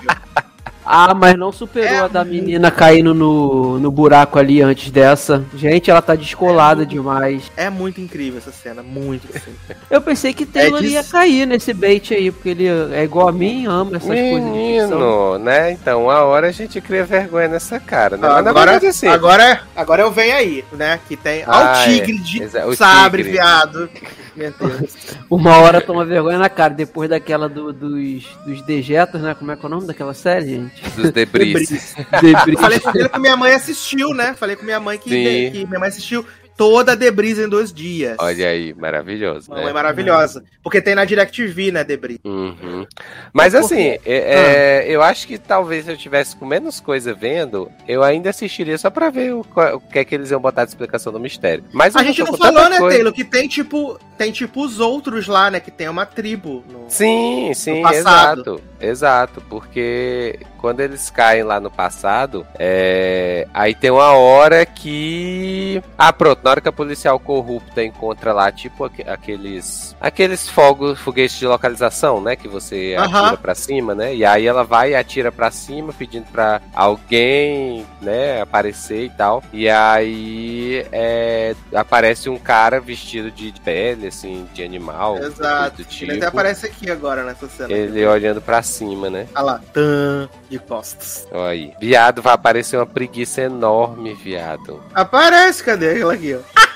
[0.91, 5.45] Ah, mas não superou É a da menina caindo no, no buraco ali antes dessa.
[5.55, 7.53] Gente, ela tá descolada É muito- demais.
[7.59, 9.53] É muito incrível essa cena, muito assim.
[9.91, 13.33] Eu pensei que Taylor disso- ia cair nesse bait aí, porque ele é igual a
[13.33, 14.51] mim, ama essas coisas de ficção.
[14.51, 15.73] Menino, né?
[15.73, 18.27] Então, uma hora a gente cria vergonha nessa cara, né?
[18.27, 20.99] Na Agora, verdade, assim, agora, agora eu venho aí, né?
[21.07, 21.43] Que tem.
[21.47, 21.85] Olha Ah, o é.
[21.85, 23.37] tigre de Exa- o sabre, tigre.
[23.39, 23.91] viado.
[24.39, 24.97] Meu Deus.
[25.29, 29.35] Uma hora toma vergonha na cara, depois daquela do- dos, dos dejetos, né?
[29.35, 30.91] Como é que é o nome daquela série, gente?
[30.91, 31.95] dos debris.
[32.23, 32.61] Debris.
[32.61, 34.35] Falei com ele que minha mãe assistiu, né?
[34.35, 35.11] Falei com minha mãe que,
[35.51, 36.25] que minha mãe assistiu.
[36.59, 38.17] Toda a Debris em dois dias.
[38.19, 39.49] Olha aí, maravilhoso.
[39.49, 39.73] Mamãe Né?
[39.73, 40.43] maravilhosa.
[40.63, 42.19] Porque tem na DirecTV, né, Debris?
[42.25, 42.85] Uhum.
[43.33, 47.71] Mas assim, é- é, eu acho que talvez se eu tivesse com menos coisa vendo,
[47.87, 50.73] eu ainda assistiria só pra ver o, o que é que eles iam botar de
[50.73, 51.65] explicação do mistério.
[51.73, 55.29] Mas A gente não falou, né, coisa- Taylor, que tem tipo, tem tipo os outros
[55.29, 56.65] lá, né, que tem uma tribo.
[56.69, 58.41] no- Sim, sim, passado.
[58.41, 58.63] exato.
[58.81, 65.83] Exato, porque quando eles caem lá no passado, é, aí tem uma hora que.
[65.97, 69.97] Ah, pronto, na hora que a policial corrupta encontra lá, tipo aque- aqueles.
[70.01, 72.37] Aqueles fogos, foguetes de localização, né?
[72.37, 74.15] Que você atira pra cima, né?
[74.15, 79.43] E aí ela vai e atira pra cima, pedindo pra alguém, né, aparecer e tal.
[79.53, 85.19] E aí é, aparece um cara vestido de pele, assim, de animal.
[85.19, 85.85] Exato.
[85.85, 86.05] Tipo.
[86.13, 87.73] Ele até aparece aqui agora nessa cena.
[87.73, 89.27] Ele olhando pra cima, né?
[89.35, 91.27] Olha lá, tan, de costas.
[91.31, 91.73] Olha aí.
[91.81, 94.83] Viado, vai aparecer uma preguiça enorme, viado.
[94.95, 96.59] Aparece, cadê ela aqui, ó?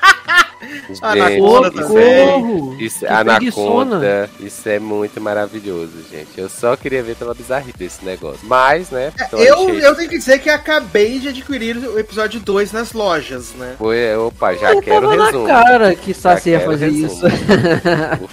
[0.88, 2.04] Gente, Anaconda isso também.
[2.04, 6.28] é, isso, Que Anaconda, isso é muito maravilhoso, gente.
[6.36, 8.38] Eu só queria ver pela bizarrice desse negócio.
[8.44, 9.12] Mas, né?
[9.28, 13.52] tô Eu, eu tenho que dizer que acabei de adquirir o episódio 2 nas lojas,
[13.54, 13.74] né?
[13.76, 15.46] Foi, opa, já Eu quero tava na resumo.
[15.48, 17.06] cara que Saci ia fazer resumo.
[17.06, 17.26] isso.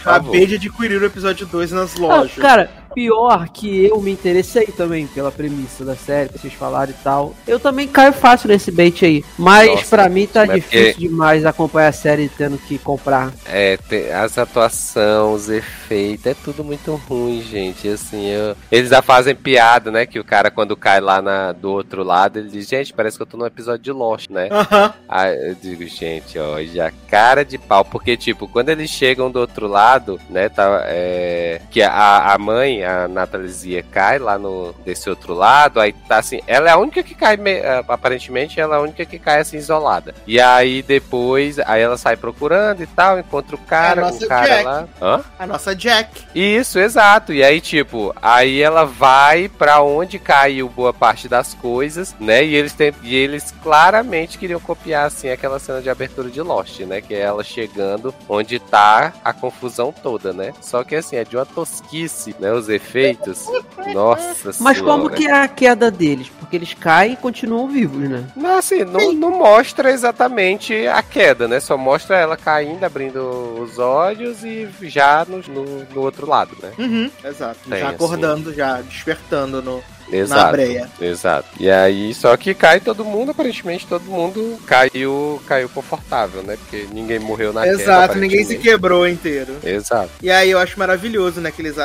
[0.05, 2.35] Acabei de adquirir o episódio 2 nas Ah, lojas.
[2.37, 7.03] cara, pior que eu me interessei também pela premissa da série, que vocês falaram e
[7.03, 7.33] tal.
[7.47, 9.23] Eu também caio fácil nesse bait aí.
[9.37, 13.31] Mas pra mim tá mas difícil porque- demais acompanhar a série tendo que comprar.
[13.45, 17.87] É, tem- as atuações, os efeitos, é tudo muito ruim, gente.
[17.87, 20.05] Assim, eu- eles já fazem piada, né?
[20.05, 23.23] Que o cara, quando cai lá na- do outro lado, ele diz, gente, parece que
[23.23, 24.49] eu tô num episódio de Lost, né?
[24.51, 24.93] Aham.
[25.07, 27.83] Aí eu digo, gente, ó, já cara de pau.
[27.85, 32.78] Porque, tipo, quando eles chegam do outro lado, né, tá, é, que a, a mãe,
[32.83, 37.03] a Natalisia, cai lá no, desse outro lado, aí tá assim, ela é a única
[37.03, 40.13] que cai, ah, aparentemente, ela é a única que cai assim, isolada.
[40.25, 44.47] E aí depois, aí ela sai procurando e tal, encontra o cara, É o cara
[44.47, 44.63] Jack.
[44.63, 44.87] lá.
[45.01, 45.23] Hã?
[45.37, 46.25] A nossa Jack.
[46.33, 47.33] Isso, exato.
[47.33, 52.43] E aí, tipo, aí ela vai pra onde caiu boa parte das coisas, né?
[52.43, 56.79] E eles, tem, e eles claramente queriam copiar, assim, aquela cena de abertura de Lost,
[56.81, 57.01] né?
[57.01, 60.53] Que é ela chegando onde tá a confusão toda, né?
[60.61, 62.51] Só que, assim, é de uma tosquice, né?
[62.51, 63.45] Os efeitos.
[63.93, 64.83] Nossa Mas senhora.
[64.83, 66.29] como que é a queda deles?
[66.39, 68.27] Porque eles caem e continuam vivos, né?
[68.35, 71.59] Não, assim, não, não mostra exatamente a queda, né?
[71.59, 73.19] Só mostra ela caindo, abrindo
[73.61, 76.71] os olhos e já no, no, no outro lado, né?
[76.77, 77.11] Uhum.
[77.23, 77.59] Exato.
[77.67, 77.95] Tem, já assim.
[77.95, 80.51] acordando, já despertando no, na Exato.
[80.51, 80.89] breia.
[80.99, 81.47] Exato.
[81.59, 86.57] E aí, só que cai todo mundo, aparentemente todo mundo caiu, caiu confortável, né?
[86.57, 87.81] Porque ninguém morreu na queda.
[87.81, 89.57] Exato, ninguém se quebrou inteiro.
[89.63, 90.09] Exato.
[90.21, 91.51] E aí eu acho maravilhoso, né?
[91.51, 91.75] Que eles,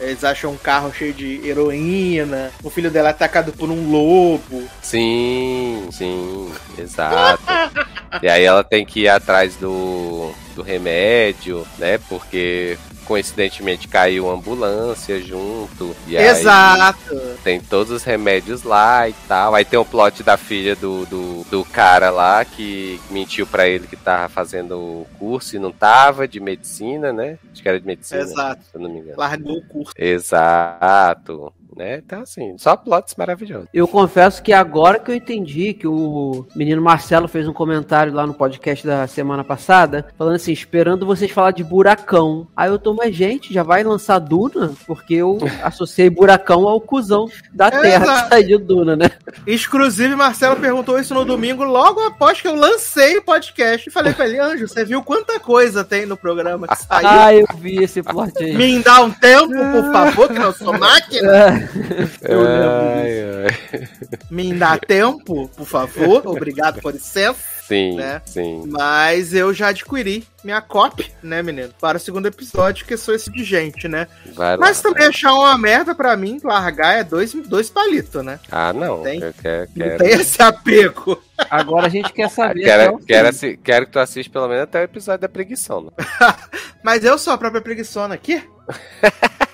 [0.00, 4.64] eles acham um carro cheio de heroína, o filho dela é atacado por um lobo.
[4.82, 7.42] Sim, sim, exato.
[8.22, 11.98] e aí ela tem que ir atrás do, do remédio, né?
[12.08, 12.76] Porque
[13.10, 15.96] coincidentemente caiu ambulância junto.
[16.06, 17.16] E aí Exato.
[17.42, 19.52] tem todos os remédios lá e tal.
[19.52, 23.88] Aí tem o plot da filha do, do, do cara lá que mentiu pra ele
[23.88, 27.36] que tava fazendo o curso e não tava, de medicina, né?
[27.52, 28.20] Acho que era de medicina.
[28.20, 28.62] Exato.
[28.70, 29.18] Se eu não me engano.
[29.18, 29.92] Largou o curso.
[29.98, 31.52] Exato.
[31.76, 32.02] Né?
[32.04, 33.68] Então, assim, só plots maravilhosos.
[33.72, 38.26] Eu confesso que agora que eu entendi que o menino Marcelo fez um comentário lá
[38.26, 42.46] no podcast da semana passada, falando assim, esperando vocês falar de buracão.
[42.56, 44.72] Aí eu tô, mas gente, já vai lançar Duna?
[44.86, 48.36] Porque eu associei buracão ao cuzão da Terra Exato.
[48.36, 49.10] que de Duna, né?
[49.46, 53.88] Inclusive, Marcelo perguntou isso no domingo, logo após que eu lancei o podcast.
[53.88, 57.08] E falei pra ele, Anjo, você viu quanta coisa tem no programa que saiu?
[57.08, 58.56] Ah, eu vi esse plot aí.
[58.56, 61.59] Me dá um tempo, por favor, que eu sou máquina.
[62.22, 63.88] Eu Ai, ai.
[64.30, 66.26] Me dá tempo, por favor.
[66.26, 67.38] Obrigado por licença.
[67.70, 68.20] Sim, Né?
[68.26, 68.64] sim.
[68.66, 71.72] Mas eu já adquiri minha cópia, né, menino?
[71.80, 74.08] Para o segundo episódio, que sou esse de gente, né?
[74.34, 74.66] Vai lá.
[74.66, 78.40] Mas também achar uma merda pra mim, largar é dois, dois palitos, né?
[78.50, 79.04] Ah, não.
[79.04, 79.20] Tem.
[79.22, 81.22] Eu quero, Não quero, tem esse apego.
[81.48, 82.64] Agora a gente quer saber.
[82.64, 85.28] quero, até o quero, assi- quero que tu assista pelo menos até o episódio da
[85.28, 85.82] preguição.
[85.82, 85.90] Né?
[86.82, 88.42] Mas eu sou a própria preguiçona aqui?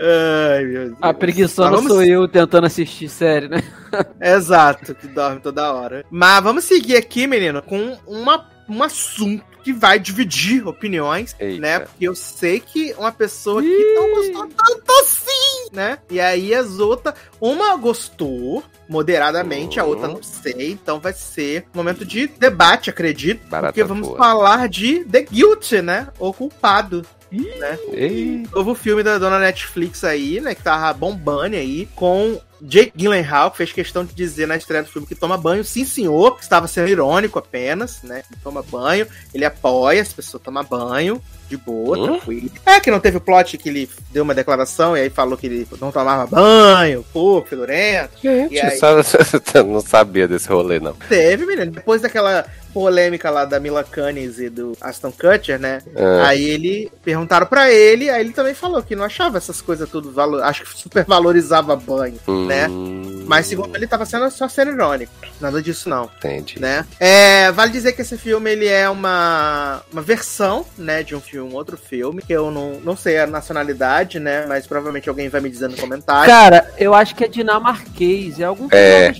[0.00, 0.98] Ai, meu Deus.
[1.00, 3.62] A preguiçona Mas vamos- sou eu tentando assistir série, né?
[4.20, 6.04] Exato, que dorme toda hora.
[6.10, 11.60] Mas vamos seguir aqui, menino, com uma, um assunto que vai dividir opiniões, Eita.
[11.60, 11.80] né?
[11.80, 15.27] Porque eu sei que uma pessoa que não gostou tanto assim
[15.72, 15.98] né?
[16.10, 20.72] E aí as outras, uma gostou moderadamente, a outra não sei.
[20.72, 23.46] Então vai ser um momento de debate, acredito.
[23.48, 24.18] Barata porque vamos boa.
[24.18, 26.08] falar de The Guilty, né?
[26.18, 27.04] O culpado.
[27.30, 27.78] Né?
[27.92, 30.54] Ei, Novo filme da dona Netflix aí, né?
[30.54, 34.88] Que tava bombando aí, com Jake Gyllenhaal, que fez questão de dizer na estreia do
[34.88, 35.64] filme que toma banho.
[35.64, 38.22] Sim, senhor, estava sendo irônico apenas, né?
[38.30, 41.22] Ele toma banho, ele apoia as pessoas tomar banho.
[41.48, 42.04] De boa, Hum?
[42.18, 42.50] tranquilo.
[42.66, 45.46] É que não teve o plot que ele deu uma declaração e aí falou que
[45.46, 48.10] ele não tomava banho, pô, fedorento.
[48.22, 48.76] gente, aí?
[48.78, 48.96] só-
[49.64, 50.92] não sabia desse rolê, não.
[51.08, 51.70] Teve, menino.
[51.70, 55.80] Depois daquela polêmica lá da Mila Kunis e do Aston Kutcher, né?
[55.96, 59.88] Ah, Aí ele perguntaram pra ele, aí ele também falou que não achava essas coisas
[59.88, 62.68] tudo valor, acho que super valorizava banho, né?
[62.68, 65.12] hum, Mas segundo ele tava sendo só sendo irônico.
[65.40, 66.60] Nada disso não, Entendi.
[66.60, 66.84] né?
[66.98, 71.54] É, vale dizer que esse filme ele é uma, uma versão, né, de um filme,
[71.54, 75.48] outro filme, que eu não, não sei a nacionalidade, né, mas provavelmente alguém vai me
[75.50, 76.28] dizer no comentário.
[76.30, 78.40] Cara, eu acho que é dinamarquês.
[78.40, 79.12] É algum É,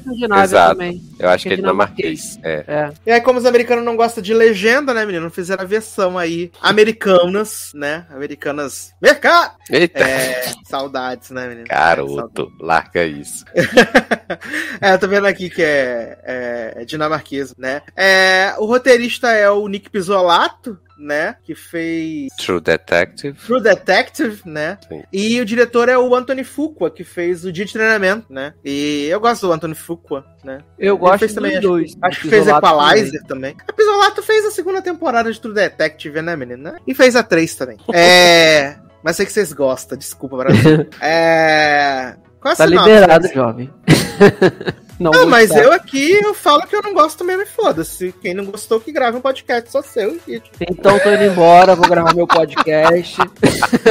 [0.43, 0.72] exato.
[0.72, 1.02] também.
[1.18, 2.39] Eu acho que é dinamarquês.
[2.39, 2.39] dinamarquês.
[2.43, 2.64] É.
[2.66, 2.93] É.
[3.06, 5.31] E aí, como os americanos não gostam de legenda, né, menino?
[5.31, 8.06] Fizeram a versão aí, americanas, né?
[8.10, 8.93] Americanas.
[9.01, 9.56] Mercado!
[9.70, 11.66] Eita, É, saudades, né, menino?
[11.66, 13.44] É, garoto, larga isso.
[14.81, 17.82] é, eu tô vendo aqui que é, é, é dinamarquês, né?
[17.97, 21.36] É, o roteirista é o Nick Pizzolato, né?
[21.44, 23.38] Que fez True Detective.
[23.38, 24.78] True Detective, né?
[24.88, 25.02] Sim.
[25.12, 28.52] E o diretor é o Anthony Fuqua, que fez o Dia de Treinamento, né?
[28.64, 30.58] E eu gosto do Anthony Fuqua, né?
[30.78, 31.96] Eu Ele gosto fez dos também, acho- dois.
[32.02, 33.56] Acho que fez Equalizer também.
[33.66, 36.80] A Pisolato fez a segunda temporada de True Detective, né, menina?
[36.86, 37.78] E fez a 3 também.
[37.92, 38.76] É.
[39.02, 40.86] Mas sei que vocês gostam, desculpa, Brasil.
[41.00, 42.16] É.
[42.40, 43.70] Qual a Tá liberado, jovem.
[44.98, 45.64] não, Não, mas gostar.
[45.64, 48.14] eu aqui eu falo que eu não gosto mesmo e foda-se.
[48.20, 50.18] Quem não gostou, que grave um podcast só seu.
[50.26, 50.42] E...
[50.60, 53.16] Então tô indo embora, vou gravar meu podcast.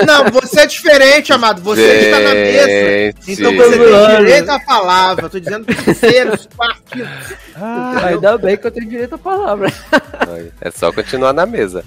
[0.05, 1.61] Não, você é diferente, amado.
[1.61, 3.17] Você que tá na mesa.
[3.27, 5.29] Então você tem direito à palavra.
[5.29, 7.01] Tô dizendo terceiros, quartos.
[7.55, 9.71] Ah, Ainda bem que eu tenho direito à palavra.
[10.61, 11.83] É só continuar na mesa.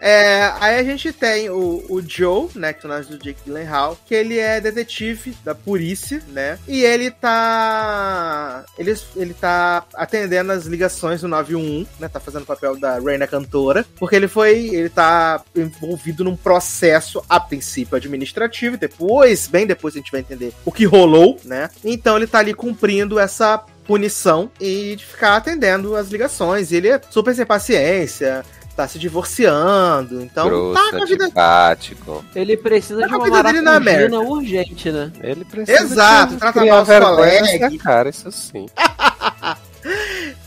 [0.00, 3.40] É, aí a gente tem o, o Joe, né, que é o personagem do Jake
[3.44, 7.77] Gyllenhaal, que ele é detetive da polícia, né, e ele tá...
[8.78, 13.26] Ele, ele tá atendendo as ligações do 911, né, tá fazendo o papel da Reina
[13.26, 14.68] Cantora, porque ele foi...
[14.68, 20.52] Ele tá envolvido num processo, a princípio, administrativo, depois, bem depois a gente vai entender
[20.64, 25.96] o que rolou, né, então ele tá ali cumprindo essa punição e de ficar atendendo
[25.96, 26.70] as ligações.
[26.70, 28.44] E ele é super sem paciência,
[28.78, 31.24] tá se divorciando, então Grosso, tá com a vida.
[31.24, 32.24] antipático.
[32.32, 33.80] Ele precisa Tá de uma vida dele na
[34.28, 35.10] urgente, né?
[35.20, 37.82] Ele precisa Exato, de trata mal os colegas.
[37.82, 38.66] cara, isso sim.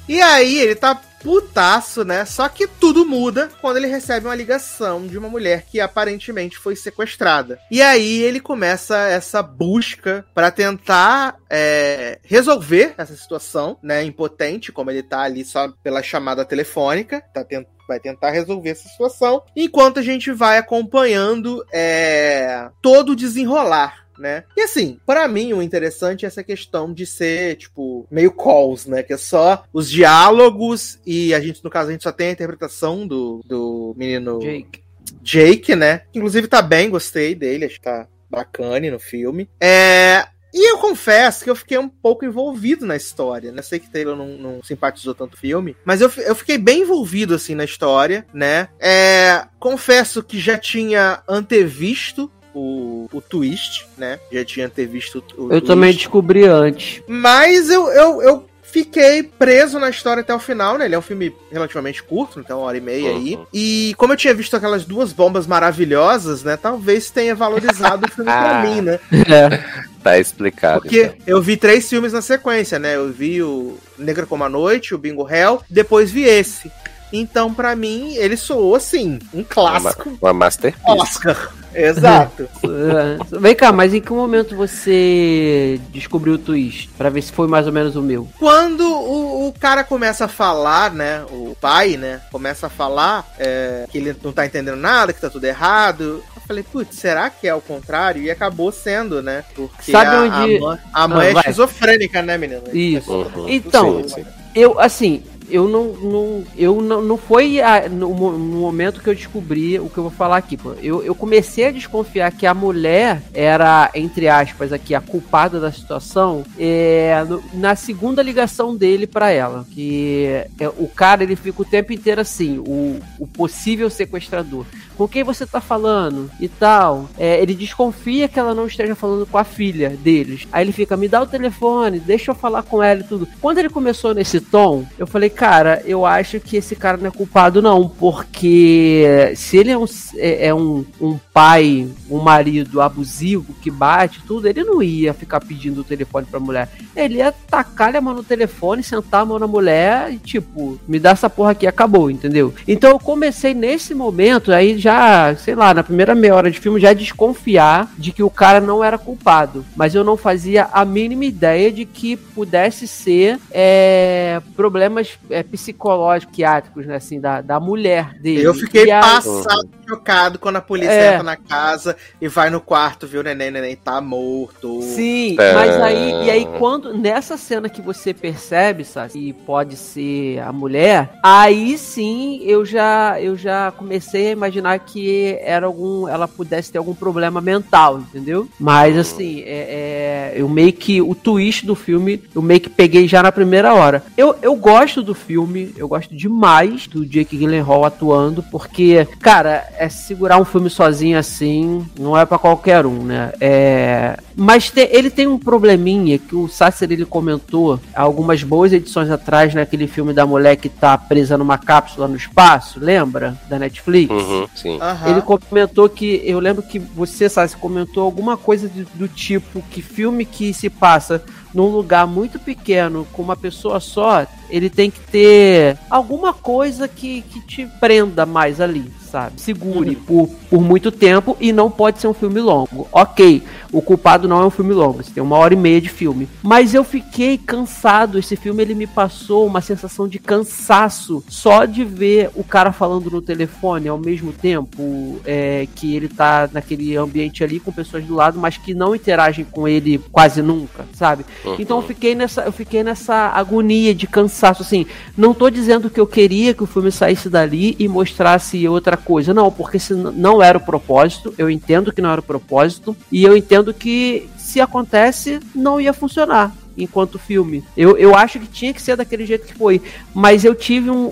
[0.07, 2.25] E aí ele tá putaço, né?
[2.25, 6.75] Só que tudo muda quando ele recebe uma ligação de uma mulher que aparentemente foi
[6.75, 7.59] sequestrada.
[7.69, 14.03] E aí ele começa essa busca pra tentar é, resolver essa situação, né?
[14.03, 18.87] Impotente, como ele tá ali só pela chamada telefônica, tá tent vai tentar resolver essa
[18.87, 24.43] situação, enquanto a gente vai acompanhando é, todo o desenrolar né?
[24.55, 29.03] E assim, pra mim o interessante é essa questão de ser, tipo, meio calls, né?
[29.03, 32.31] Que é só os diálogos e a gente, no caso, a gente só tem a
[32.31, 34.83] interpretação do, do menino Jake.
[35.21, 36.03] Jake, né?
[36.13, 39.49] Inclusive tá bem, gostei dele, acho que tá bacana no filme.
[39.59, 40.25] É.
[40.53, 43.61] E eu confesso que eu fiquei um pouco envolvido na história, né?
[43.61, 47.33] Sei que Taylor não, não simpatizou tanto o filme, mas eu, eu fiquei bem envolvido,
[47.33, 48.67] assim, na história, né?
[48.77, 54.19] É, confesso que já tinha antevisto o, o twist, né?
[54.31, 55.67] Já tinha antevisto o, o Eu twist.
[55.67, 57.01] também descobri antes.
[57.07, 60.85] Mas eu, eu, eu fiquei preso na história até o final, né?
[60.85, 63.35] Ele é um filme relativamente curto, então uma hora e meia aí.
[63.35, 63.45] Uhum.
[63.53, 66.55] E como eu tinha visto aquelas duas bombas maravilhosas, né?
[66.57, 68.63] Talvez tenha valorizado o filme pra Ah.
[68.63, 68.99] mim, né?
[69.11, 69.81] É.
[70.01, 70.81] Tá explicado.
[70.81, 71.17] Porque então.
[71.27, 72.95] eu vi três filmes na sequência, né?
[72.95, 76.71] Eu vi o Negra como a Noite, o Bingo Hell, depois vi esse.
[77.13, 80.85] Então, pra mim, ele soou assim, um clássico Uma, uma masterpiece.
[80.99, 81.51] Oscar.
[81.73, 82.47] Exato.
[82.63, 83.39] É.
[83.39, 86.89] Vem cá, mas em que momento você descobriu o twist?
[86.97, 88.27] Pra ver se foi mais ou menos o meu.
[88.39, 91.23] Quando o, o cara começa a falar, né?
[91.31, 92.21] O pai, né?
[92.31, 96.23] Começa a falar é, que ele não tá entendendo nada, que tá tudo errado.
[96.35, 98.21] Eu falei, putz, será que é o contrário?
[98.21, 99.43] E acabou sendo, né?
[99.55, 101.41] Porque Sabe a, onde- a mãe, a mãe Ah, é vai.
[101.41, 102.61] esquizofrênica, né, menina?
[102.73, 103.11] Isso.
[103.11, 103.49] Uhum.
[103.49, 104.25] Então, Sim, sim.
[104.53, 105.87] Eu, assim, eu não.
[105.93, 110.03] não eu não, não foi a- no, no momento que eu descobri o que eu
[110.03, 110.57] vou falar aqui.
[110.57, 110.73] Pô.
[110.81, 115.71] Eu, eu comecei a desconfiar que a mulher era, entre aspas, aqui, a culpada da
[115.71, 119.65] situação é, no- na segunda ligação dele pra ela.
[119.71, 124.65] Que é, o cara ele fica o tempo inteiro assim, o, o possível sequestrador.
[124.97, 127.09] com quem você tá falando e tal.
[127.17, 130.47] É, ele desconfia que ela não esteja falando com a filha deles.
[130.51, 133.27] Aí ele fica, me dá o telefone, deixa eu falar com ela e tudo.
[133.41, 137.11] Quando ele começou nesse tom, eu falei, cara, eu acho que esse cara não é
[137.11, 139.85] culpado não, porque se ele é um,
[140.15, 145.39] é, é um, um pai, um marido abusivo que bate tudo, ele não ia ficar
[145.39, 146.69] pedindo o telefone pra mulher.
[146.95, 150.99] Ele ia tacar a mão no telefone, sentar a mão na mulher e tipo, me
[150.99, 152.53] dá essa porra aqui, acabou, entendeu?
[152.67, 156.79] Então eu comecei nesse momento, aí já, sei lá, na primeira meia hora de filme,
[156.79, 159.65] já desconfiar de que o cara não era culpado.
[159.75, 166.31] Mas eu não fazia a mínima ideia de que pudesse ser é, problemas é, psicológicos,
[166.31, 168.43] psiquiátricos, né, assim, da, da mulher dele.
[168.43, 171.07] Eu fiquei E a- passado, chocado quando a polícia É.
[171.13, 174.81] entra na casa e vai no quarto, viu o neném, neném tá morto.
[174.81, 175.53] Sim, É.
[175.53, 180.51] mas aí, e aí quando, nessa cena que você percebe, sabe, que pode ser a
[180.53, 186.71] mulher, aí sim eu já, eu já comecei a imaginar que era algum, ela pudesse
[186.71, 188.47] ter algum problema mental, entendeu?
[188.59, 193.07] Mas assim, é, é, eu meio que, o twist do filme, eu meio que peguei
[193.07, 194.03] já na primeira hora.
[194.17, 199.87] Eu, eu gosto do filme, eu gosto demais do Jake Gyllenhaal atuando, porque, cara, é
[199.89, 203.31] segurar um filme sozinho assim, não é pra qualquer um, né?
[203.39, 209.09] É, mas te- ele tem um probleminha que o Sasser ele comentou algumas boas edições
[209.09, 213.37] atrás naquele filme da mulher que tá presa numa cápsula no espaço, lembra?
[213.49, 214.11] Da Netflix.
[214.11, 214.77] Uhum, sim.
[214.81, 215.09] Aham.
[215.11, 216.21] Ele comentou que.
[216.25, 220.69] Eu lembro que você, Sassi, comentou alguma coisa de- do tipo que filme que se
[220.69, 221.21] passa
[221.53, 227.21] num lugar muito pequeno com uma pessoa só, ele tem que ter alguma coisa que,
[227.23, 229.41] que te prenda mais ali, sabe?
[229.41, 232.87] Segure por, por muito tempo e não pode ser um filme longo.
[232.91, 235.89] Ok, o culpado não é um filme longo, você tem uma hora e meia de
[235.89, 236.29] filme.
[236.41, 238.17] Mas eu fiquei cansado.
[238.17, 243.09] Esse filme ele me passou uma sensação de cansaço só de ver o cara falando
[243.11, 248.15] no telefone ao mesmo tempo é, que ele tá naquele ambiente ali com pessoas do
[248.15, 251.25] lado, mas que não interagem com ele quase nunca, sabe?
[251.59, 254.85] Então eu fiquei nessa, eu fiquei nessa agonia de cansaço, assim.
[255.17, 259.33] Não tô dizendo que eu queria que o filme saísse dali e mostrasse outra coisa,
[259.33, 263.23] não, porque se não era o propósito, eu entendo que não era o propósito e
[263.23, 267.63] eu entendo que se acontece não ia funcionar enquanto filme.
[267.75, 269.81] Eu, eu acho que tinha que ser daquele jeito que foi,
[270.13, 271.11] mas eu tive um-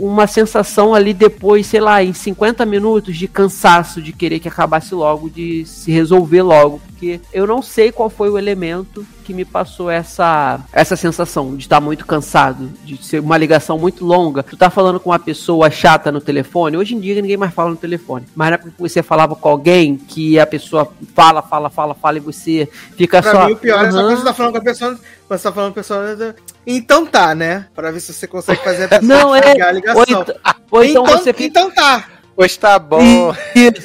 [0.00, 4.94] uma sensação ali depois, sei lá, em 50 minutos de cansaço de querer que acabasse
[4.94, 9.44] logo, de se resolver logo, porque eu não sei qual foi o elemento que me
[9.44, 14.42] passou essa essa sensação de estar muito cansado, de ser uma ligação muito longa.
[14.42, 17.70] Tu tá falando com uma pessoa chata no telefone, hoje em dia ninguém mais fala
[17.70, 21.70] no telefone, mas na época que você falava com alguém que a pessoa fala, fala,
[21.70, 24.06] fala, fala e você fica Pra só mim, o pior é só "Aham".
[24.08, 24.98] quando você tá falando com a pessoa.
[25.28, 26.34] Você tá falando com a pessoa.
[26.66, 27.66] Então tá, né?
[27.74, 29.52] Pra ver se você consegue fazer a pessoa Não, é.
[29.62, 30.00] a ligação.
[30.00, 30.34] Ou, então-
[30.70, 31.44] ou então então, você fica.
[31.44, 32.04] então tá.
[32.38, 33.34] Pois tá bom.
[33.52, 33.82] Isso.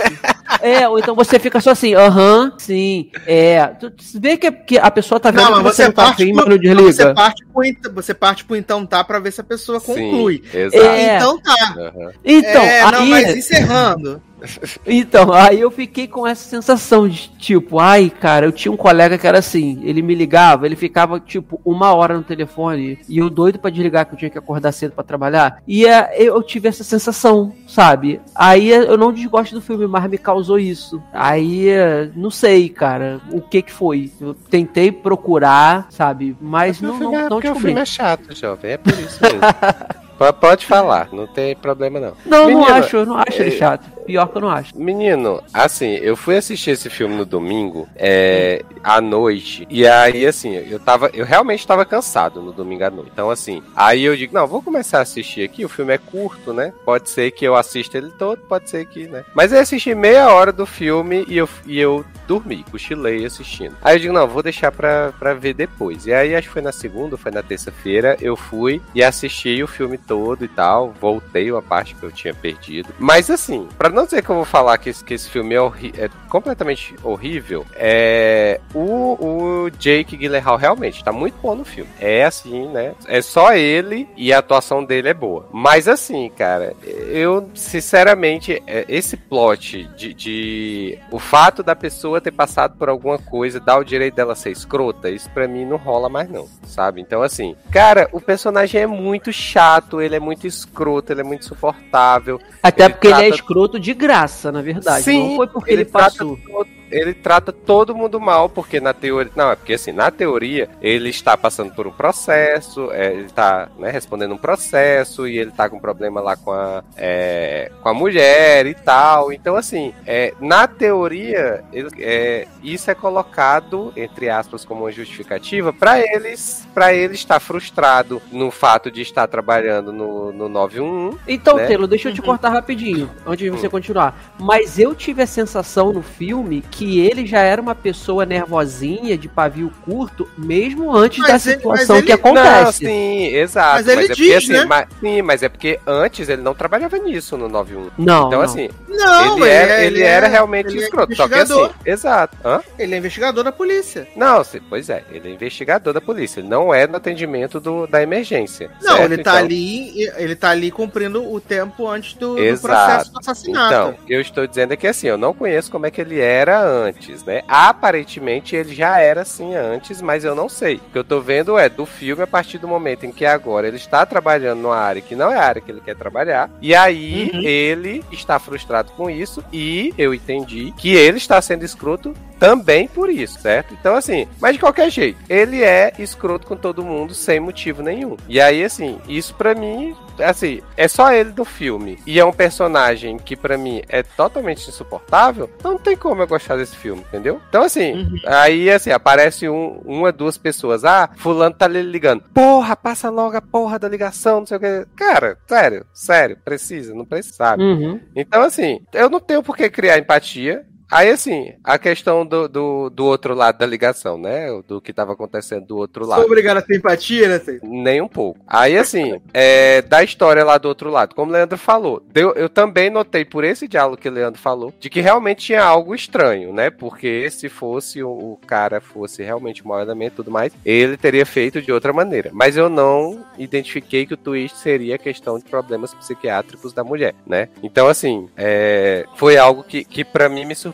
[0.61, 3.65] É, ou então você fica só assim, aham, sim, é.
[3.65, 6.21] Tu vê que, que a pessoa tá vendo Não, que você você não tá parte,
[6.21, 7.13] afim, pro, mas não você desliga.
[7.15, 10.43] parte pro você parte pro então tá pra ver se a pessoa conclui.
[10.51, 10.85] Sim, exato.
[10.85, 11.15] É.
[11.15, 11.75] Então tá.
[11.79, 12.11] Aham.
[12.23, 14.21] Então, é, não, aí, mas encerrando.
[14.85, 19.17] então, aí eu fiquei com essa sensação de tipo, ai, cara, eu tinha um colega
[19.17, 23.29] que era assim, ele me ligava, ele ficava tipo uma hora no telefone e eu
[23.29, 25.61] doido pra desligar que eu tinha que acordar cedo pra trabalhar.
[25.67, 28.19] E é, eu tive essa sensação, sabe?
[28.35, 31.01] Aí é, eu não desgosto do filme, mas me causou isso.
[31.13, 34.11] Aí, é, não sei, cara, o que que foi.
[34.19, 36.35] Eu tentei procurar, sabe?
[36.41, 37.67] Mas o não, não, é- não porque o descobri.
[37.67, 38.71] filme é chato, jovem.
[38.71, 39.39] É por isso mesmo.
[40.31, 42.13] Pode falar, não tem problema não.
[42.25, 43.91] Não, não Menino, acho, eu não acho ele é- chato.
[44.05, 44.77] Pior que eu não acho.
[44.77, 50.55] Menino, assim, eu fui assistir esse filme no domingo, é, à noite, e aí, assim,
[50.55, 53.11] eu tava, eu realmente tava cansado no domingo à noite.
[53.13, 56.53] Então, assim, aí eu digo, não, vou começar a assistir aqui, o filme é curto,
[56.53, 56.73] né?
[56.83, 59.23] Pode ser que eu assista ele todo, pode ser que, né?
[59.33, 63.75] Mas eu assisti meia hora do filme e eu, e eu dormi, cochilei assistindo.
[63.81, 66.05] Aí eu digo, não, vou deixar pra, pra ver depois.
[66.05, 69.67] E aí, acho que foi na segunda, foi na terça-feira, eu fui e assisti o
[69.67, 70.12] filme todo
[70.45, 72.89] e tal, voltei uma parte que eu tinha perdido.
[72.99, 76.05] Mas, assim, pra não dizer que eu vou falar que esse, que esse filme é,
[76.05, 81.89] é completamente horrível, é o, o Jake Gyllenhaal realmente tá muito bom no filme.
[81.99, 82.93] É assim, né?
[83.07, 85.47] É só ele e a atuação dele é boa.
[85.51, 92.31] Mas assim, cara, eu sinceramente é, esse plot de, de o fato da pessoa ter
[92.31, 96.09] passado por alguma coisa, dar o direito dela ser escrota, isso pra mim não rola
[96.09, 97.01] mais não, sabe?
[97.01, 101.41] Então assim, cara, o personagem é muito chato, ele é muito escroto, ele é muito
[101.43, 102.39] insuportável.
[102.61, 105.03] Até Ele porque ele é trata- escroto de graça, na verdade.
[105.03, 106.37] Sim, não foi porque ele, trata passou.
[106.45, 109.31] todo- ele trata todo mundo mal, porque na teoria.
[109.35, 113.67] Não, é porque assim, na teoria, ele está passando por um processo, é, ele está
[113.77, 117.93] né, respondendo um processo, e ele tá com problema lá com a, é, com a
[117.93, 119.33] mulher e tal.
[119.33, 125.73] Então, assim, é, na teoria, ele, é, isso é colocado, entre aspas, como uma justificativa
[125.73, 131.17] para eles, para ele estar frustrado no fato de estar trabalhando no, no 911.
[131.27, 131.65] Então, né?
[131.65, 134.33] Telo, deixa eu te cortar rapidinho, antes de você continuar.
[134.39, 139.27] Mas eu tive a sensação no filme que ele já era uma pessoa nervosinha, de
[139.27, 142.85] pavio curto, mesmo antes Mas da ele- situação mas que ele- Não, acontece.
[142.85, 143.73] sim, exato.
[143.75, 144.65] Mas ele é porque, diz, assim, né?
[144.65, 147.89] mas- sim, mas é porque antes ele não trabalhava nisso no 91.
[147.97, 148.41] Não, Então, não.
[148.41, 151.15] assim, Não, ele, era, é- ele era é- realmente ele é escroto.
[151.15, 151.75] Só que assim, investigador.
[151.85, 152.37] exato.
[152.45, 152.61] Hã?
[152.77, 154.07] Ele é investigador da polícia.
[154.15, 158.01] Não, pois é, ele é investigador da polícia, ele não é no atendimento do, da
[158.01, 158.69] emergência.
[158.81, 159.11] Não, certo?
[159.13, 163.19] ele tá Então- ali, ele tá ali cumprindo o tempo antes do, do processo do
[163.19, 163.73] assassinato.
[163.73, 166.61] Então, eu estou dizendo é que assim, eu não conheço como é que ele era
[166.73, 167.43] antes, né?
[167.47, 170.75] Aparentemente ele já era assim antes, mas eu não sei.
[170.75, 173.67] O que eu tô vendo é do filme a partir do momento em que agora
[173.67, 176.73] ele está trabalhando numa área que não é a área que ele quer trabalhar, e
[176.75, 177.41] aí Uhum.
[177.41, 183.09] ele está frustrado com isso, e eu entendi que ele está sendo escroto também por
[183.09, 183.73] isso, certo?
[183.79, 188.17] Então, assim, mas de qualquer jeito, ele é escroto com todo mundo sem motivo nenhum.
[188.27, 191.99] E aí, assim, isso pra mim, assim, é só ele do filme.
[192.05, 195.49] E é um personagem que pra mim é totalmente insuportável.
[195.63, 197.41] Não tem como eu gostar desse filme, entendeu?
[197.49, 198.15] Então, assim, Uhum.
[198.25, 200.83] aí, assim, aparece um, uma, duas pessoas.
[200.85, 202.23] Ah, fulano tá lhe ligando.
[202.33, 204.85] Porra, passa logo a porra da ligação, não sei o que.
[204.95, 207.63] Cara, sério, sério, precisa, não precisa, sabe?
[207.63, 207.99] Uhum.
[208.15, 210.65] Então, assim, eu não tenho por que criar empatia.
[210.91, 214.47] Aí, assim, a questão do, do, do outro lado da ligação, né?
[214.67, 216.19] Do que tava acontecendo do outro lado.
[216.21, 217.41] Sou obrigado a ter empatia, né?
[217.63, 218.39] Nem um pouco.
[218.47, 222.47] Aí, assim, é, da história lá do outro lado, como o Leandro falou, deu- eu
[222.49, 226.53] também notei por esse diálogo que o Leandro falou, de que realmente tinha algo estranho,
[226.53, 226.69] né?
[226.69, 230.97] Porque se fosse o, o cara fosse realmente um mau elemento e tudo mais, ele
[230.97, 232.29] teria feito de outra maneira.
[232.33, 237.49] Mas eu não identifiquei que o twist seria questão de problemas psiquiátricos da mulher, né?
[237.61, 240.72] Então, assim, é, foi algo que, que para mim me surpreendeu.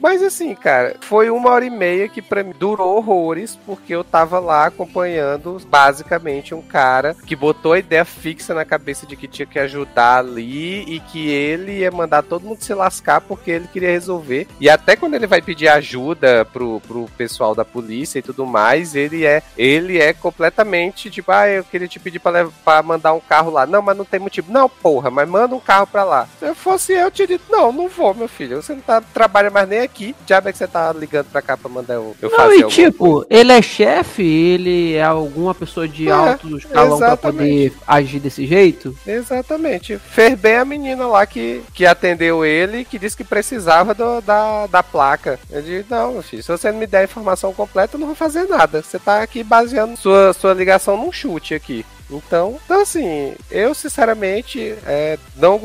[0.00, 4.04] Mas, assim, cara, foi uma hora e meia que pra mim durou horrores, porque eu
[4.04, 9.28] tava lá acompanhando basicamente um cara que botou a ideia fixa na cabeça de que
[9.28, 13.68] tinha que ajudar ali e que ele ia mandar todo mundo se lascar porque ele
[13.68, 14.46] queria resolver.
[14.60, 18.94] E até quando ele vai pedir ajuda pro, pro pessoal da polícia e tudo mais,
[18.94, 23.20] ele é ele é completamente tipo, ah, eu queria te pedir pra, pra mandar um
[23.20, 23.66] carro lá.
[23.66, 24.52] Não, mas não tem motivo.
[24.52, 26.28] Não, porra, mas manda um carro pra lá.
[26.38, 28.62] Se eu fosse eu, eu tinha dito, não, não vou, meu filho.
[28.62, 30.16] Você não tá, trabalha mais nem aqui.
[30.26, 32.62] Já é que você tá ligando pra cá pra mandar eu, eu Não, fazer e
[32.62, 37.44] alguma tipo, ele é chefe, ele é alguma pessoa de É, alto escalão pra poder
[37.44, 37.76] exatamente.
[37.86, 38.96] agir desse jeito?
[39.06, 39.98] Exatamente.
[39.98, 44.66] Fez bem a menina lá que, que atendeu ele que disse que precisava do- da,
[44.66, 45.38] da placa.
[45.50, 48.16] Eu disse, não, filho, se você não me der a informação completa, eu não vou
[48.16, 48.82] fazer nada.
[48.82, 51.84] Você tá aqui baseando sua, sua ligação num chute aqui.
[52.10, 55.60] Então, então assim, eu sinceramente é, não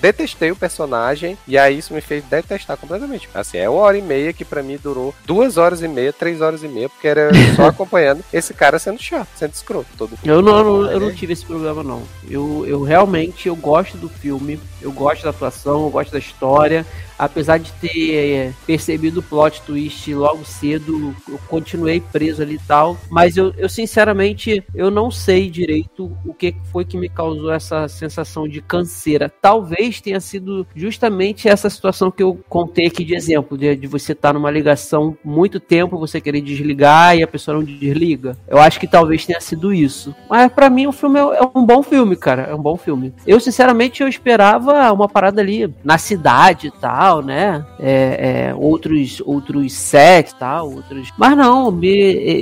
[0.00, 3.28] detestei o personagem e aí isso me fez detestar completamente.
[3.34, 6.40] Assim, é uma hora e meia que pra mim durou duas horas e meia, três
[6.40, 9.86] horas e meia, porque era só acompanhando esse cara sendo chato, sendo escroto.
[9.96, 12.02] Todo Eu não, eu não- eu não tive esse problema, não.
[12.28, 16.86] Eu, eu realmente eu gosto do filme, eu gosto da atuação, eu gosto da história.
[17.18, 22.58] Apesar de ter é, percebido o plot twist logo cedo, eu continuei preso ali e
[22.58, 22.96] tal.
[23.10, 27.88] Mas eu, eu sinceramente, eu não sei direito o que foi que me causou essa
[27.88, 29.32] sensação de canseira.
[29.40, 34.12] Talvez tenha sido justamente essa situação que eu contei aqui de exemplo, de, de você
[34.12, 38.36] estar numa ligação muito tempo, você querer desligar e a pessoa não desliga.
[38.46, 40.14] Eu acho que talvez tenha sido isso.
[40.28, 42.42] Mas pra mim o filme é, é um bom filme, cara.
[42.42, 43.14] É um bom filme.
[43.26, 47.64] Eu, sinceramente, eu esperava uma parada ali na cidade e tal, né?
[47.78, 51.12] É, é, outros, outros sets e tal, outros.
[51.16, 51.88] Mas não, me,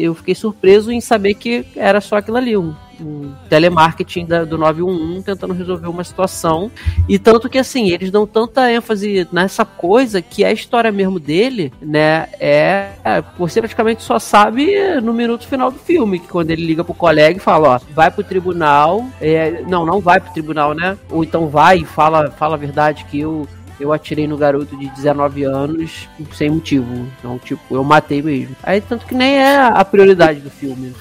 [0.01, 4.57] eu fiquei surpreso em saber que era só aquilo ali, um, um telemarketing da- do
[4.59, 6.71] 911 tentando resolver uma situação.
[7.09, 11.73] E tanto que assim, eles dão tanta ênfase nessa coisa que a história mesmo dele,
[11.81, 12.91] né, é.
[13.05, 16.95] é, Você praticamente só sabe no minuto final do filme, que quando ele liga pro
[16.95, 19.05] colega e fala, ó, vai pro tribunal.
[19.21, 20.97] é, não, não vai pro tribunal, né?
[21.11, 23.47] Ou então vai e fala, fala a verdade que eu.
[23.79, 27.09] Eu atirei no garoto de 19 anos sem motivo.
[27.19, 28.55] Então, tipo, eu matei mesmo.
[28.63, 30.95] Aí, tanto que nem é a prioridade do filme.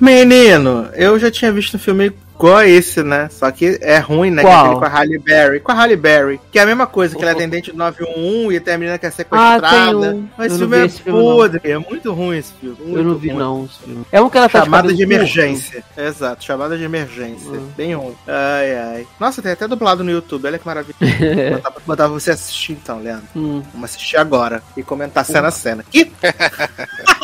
[0.00, 2.12] Menino, eu já tinha visto o filme
[2.46, 3.28] igual esse, né?
[3.30, 4.42] Só que é ruim, né?
[4.42, 4.78] Que é Qual?
[4.78, 5.60] com a Halle Berry.
[5.60, 6.40] Com a Halle Berry.
[6.50, 8.98] Que é a mesma coisa, que ela é atendente do 911 e tem a menina
[8.98, 9.66] que é sequestrada.
[9.66, 10.28] Ah, tem um.
[10.36, 11.60] Mas Eu esse filme é esse filme, podre.
[11.64, 12.76] É muito ruim esse filme.
[12.80, 13.38] Eu muito não vi, ruim.
[13.38, 13.64] não.
[13.64, 14.06] esse filme.
[14.10, 15.84] É um que ela tá Chamada de emergência.
[15.96, 17.50] Exato, chamada de emergência.
[17.50, 17.68] Hum.
[17.76, 18.14] Bem ruim.
[18.26, 19.06] Ai, ai.
[19.18, 20.46] Nossa, tem até dublado no YouTube.
[20.46, 20.96] Olha que maravilha.
[21.50, 23.26] Vou botar, botar você assistir então, Leandro.
[23.36, 23.62] Hum.
[23.72, 25.84] Vamos assistir agora e comentar cena a cena.
[25.88, 26.10] Que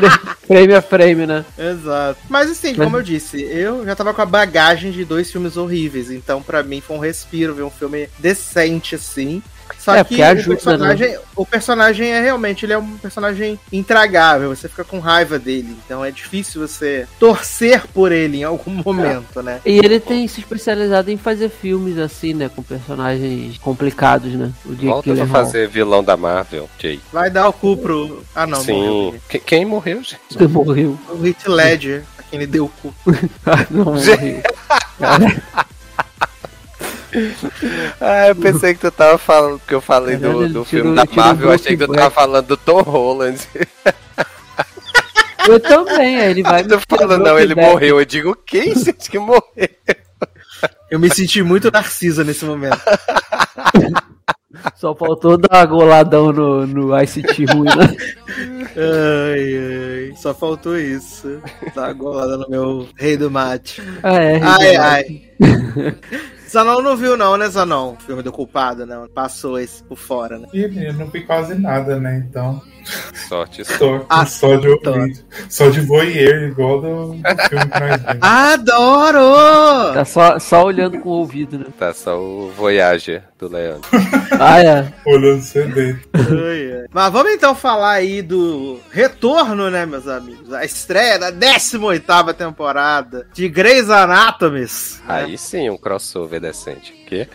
[0.46, 1.44] Frame a frame, né?
[1.56, 2.20] Exato.
[2.28, 6.10] Mas assim, como eu disse, eu já tava com a bagagem de dois filmes horríveis,
[6.10, 9.42] então pra mim foi um respiro ver um filme decente assim.
[9.78, 13.58] Só É, que porque o, ajuda, personagem, o personagem é realmente ele é um personagem
[13.72, 18.70] intragável, você fica com raiva dele, então é difícil você torcer por ele em algum
[18.84, 19.60] momento, né?
[19.64, 22.48] E ele tem se especializado em fazer filmes assim, né?
[22.54, 24.50] Com personagens complicados, né?
[24.64, 27.00] O dia Volta que ele pra fazer vilão da Marvel, Jay.
[27.12, 28.22] Vai dar o cu pro.
[28.34, 28.72] Ah, não, Sim.
[28.72, 29.20] morreu.
[29.28, 30.18] Que- Quem morreu, gente?
[30.30, 30.98] Você morreu.
[31.10, 32.94] O Hit Ledger, a quem ele deu o cu.
[33.44, 34.42] Ah, não morreu.
[34.98, 35.42] Cara,
[38.00, 41.14] Ah, eu pensei que tu tava falando que eu falei do, do filme tirou- da
[41.14, 43.38] Marvel, eu achei que tu tava falando do Tom Holland.
[45.48, 47.98] eu também, aí ele vai Tô falando, não, ele morreu.
[48.00, 49.42] Eu digo, quem, gente, que morreu?
[50.90, 52.80] Eu me senti muito Narcisa nesse momento.
[54.76, 57.96] Só faltou dar goladão no, no ICT ruim, né?
[58.76, 60.16] Ai, ai.
[60.16, 61.40] Só faltou isso.
[61.74, 63.82] Tá agora no meu rei do mate.
[64.02, 64.40] Ah, é.
[64.42, 64.78] Ai, Reginaldo.
[64.82, 65.22] ai.
[66.52, 67.94] Zanon não viu, não, né, Zanon?
[67.94, 69.08] O filme do culpado, não.
[69.08, 70.48] Passou esse por fora, né?
[70.52, 72.22] Eu não vi quase nada, né?
[72.28, 72.60] Então,
[73.28, 73.64] Sorte.
[73.64, 75.24] só, Ah, só de ouvir.
[75.48, 78.18] Só de voyeur, igual do, do filme que nós vimos.
[78.20, 79.94] Adoro!
[79.94, 81.66] Tá só, só olhando com o ouvido, né?
[81.78, 83.88] Tá só o Voyager do Leandro.
[84.44, 84.92] Ah, é.
[85.06, 85.94] Olhando o CD.
[86.92, 90.52] Mas vamos então falar aí do retorno, né, meus amigos?
[90.52, 94.66] A estreia da 18ª temporada de Grey's Anatomy.
[95.06, 97.01] Aí sim, um crossover decente.
[97.12, 97.28] Que?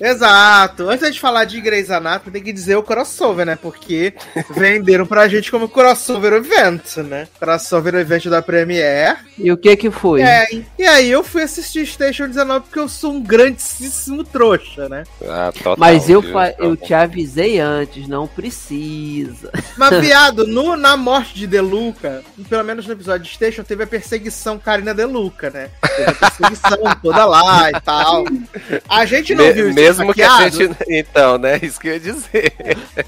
[0.02, 0.90] Exato.
[0.90, 3.56] Antes de falar de Grey's Anatomy, tem que dizer o crossover, né?
[3.60, 4.12] Porque
[4.50, 7.28] venderam pra gente como crossover event, né?
[7.38, 9.18] Crossover event da Premiere.
[9.38, 10.22] E o que que foi?
[10.22, 10.46] É,
[10.76, 15.04] e aí eu fui assistir Station 19 porque eu sou um grandíssimo trouxa, né?
[15.22, 16.24] Ah, total, Mas eu,
[16.58, 19.52] eu te avisei antes, não precisa.
[19.76, 23.86] Mas, viado, no, na morte de Deluca, pelo menos no episódio de Station, teve a
[23.86, 25.70] perseguição Karina Deluca, né?
[25.96, 28.24] Teve a perseguição toda lá e tal.
[28.96, 30.56] A gente não Me- viu isso mesmo que a esfaqueado.
[30.56, 30.76] gente.
[30.88, 31.58] Então, né?
[31.62, 32.52] Isso que eu ia dizer.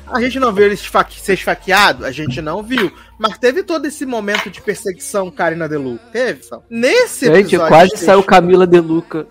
[0.06, 2.04] A gente não viu ele ser esfaqueado?
[2.04, 2.92] A gente não viu.
[3.18, 6.04] Mas teve todo esse momento de perseguição Karina Deluca.
[6.12, 6.64] Teve, Sal?
[6.70, 7.68] Nesse Gente, episódio.
[7.68, 9.26] quase de saiu Camila De Luca.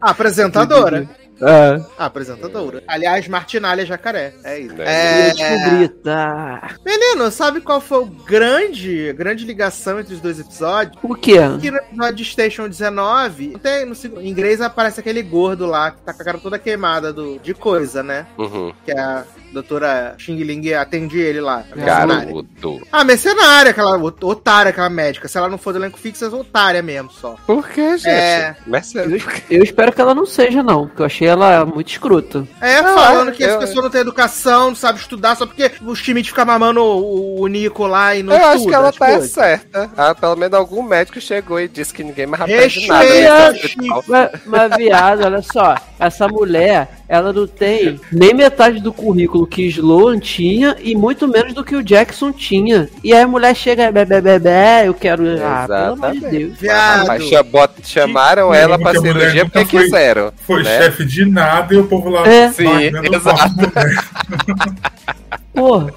[0.00, 1.08] A apresentadora.
[1.40, 1.80] É.
[1.96, 2.82] A apresentadora.
[2.86, 4.34] Aliás, Martinalha Jacaré.
[4.44, 4.74] É isso.
[4.80, 5.30] É.
[5.30, 6.74] Eu descobri, tá.
[6.84, 10.98] Menino, sabe qual foi o grande, grande ligação entre os dois episódios?
[11.02, 11.38] O quê?
[11.60, 16.02] Que no episódio de Station 19, tem, no, em inglês aparece aquele gordo lá, que
[16.02, 18.26] tá com a cara toda queimada do, de coisa, né?
[18.36, 18.72] Uhum.
[18.84, 21.64] Que a doutora Xing Ling atende ele lá.
[21.72, 22.24] a mercenária.
[22.26, 22.86] Garoto.
[22.92, 25.28] Ah, mercenária, aquela ot- otária, aquela médica.
[25.28, 27.36] Se ela não for do elenco fixo, é otária mesmo só.
[27.46, 28.08] Por que, gente?
[28.08, 28.56] É.
[28.66, 29.18] Mas é- Eu,
[29.50, 32.46] eu espero que ela não seja, não, porque eu achei ela muito escrota.
[32.60, 35.46] É, Não, falando é, que as eu- pessoas não têm educação, não sabem estudar, só
[35.46, 38.54] porque o Schmidt fica mamando o, o Nico lá e não Eu estuda.
[38.56, 39.30] acho que ela tá coisas.
[39.30, 39.90] certa.
[39.96, 43.04] Ah, pelo menos algum médico chegou e disse que ninguém mais aprende nada
[43.52, 44.04] nesse hospital.
[44.06, 49.62] Mas, mas, viado, olha só, essa mulher, ela não tem nem metade do currículo que
[49.66, 52.88] Sloan tinha e muito menos do que o Jackson tinha.
[53.02, 55.24] E aí a mulher chega, bebê, bebê, eu quero.
[55.42, 56.28] Ah, pelo amor de.
[56.28, 56.58] Deus.
[56.58, 57.06] Viado.
[57.06, 60.32] Mas chama- chamaram ela pra mulher cirurgia porque foi- quiseram.
[60.46, 60.82] Foi né?
[60.82, 62.28] chefe de nada e o povo lá.
[62.28, 62.52] É.
[62.52, 63.54] Sim, marcando exato.
[65.58, 65.94] Porra,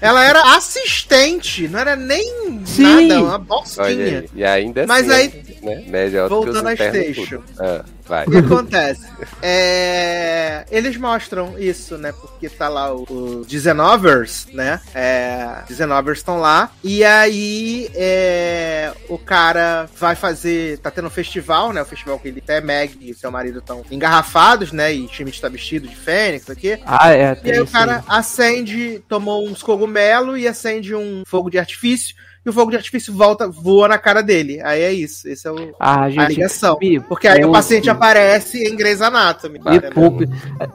[0.00, 3.08] Ela era assistente, não era nem Sim.
[3.08, 3.84] nada, uma bostinha.
[4.20, 4.28] aí.
[4.34, 5.58] E ainda Mas assim, aí-
[5.88, 6.06] né?
[6.24, 7.42] Os Voltando à Station.
[7.58, 8.26] Ah, vai.
[8.26, 9.06] O que acontece?
[9.42, 12.12] É, Eles mostram isso, né?
[12.12, 13.02] Porque tá lá o-
[13.40, 14.80] os 19ers, né?
[14.94, 15.62] É...
[15.68, 16.70] 19ers estão lá.
[16.84, 18.92] E aí é...
[19.08, 20.78] o cara vai fazer.
[20.78, 21.82] Tá tendo um festival, né?
[21.82, 24.92] O festival que ele até Meg e seu marido estão engarrafados, né?
[24.92, 26.78] E Schmidt tá vestido de fênix aqui.
[26.86, 27.38] ah, é.
[27.44, 32.14] E aí o cara acende, tomou uns cogumelos e acende um fogo de artifício.
[32.46, 34.60] E o fogo de artifício volta, voa na cara dele.
[34.62, 35.28] Aí é isso.
[35.28, 36.28] Esse é o, Ah, a gente.
[36.28, 36.78] ligação.
[36.80, 39.58] me Porque aí o paciente aparece em Grey's Anatomy.
[39.58, 39.90] Entendeu?
[39.92, 40.28] poupe.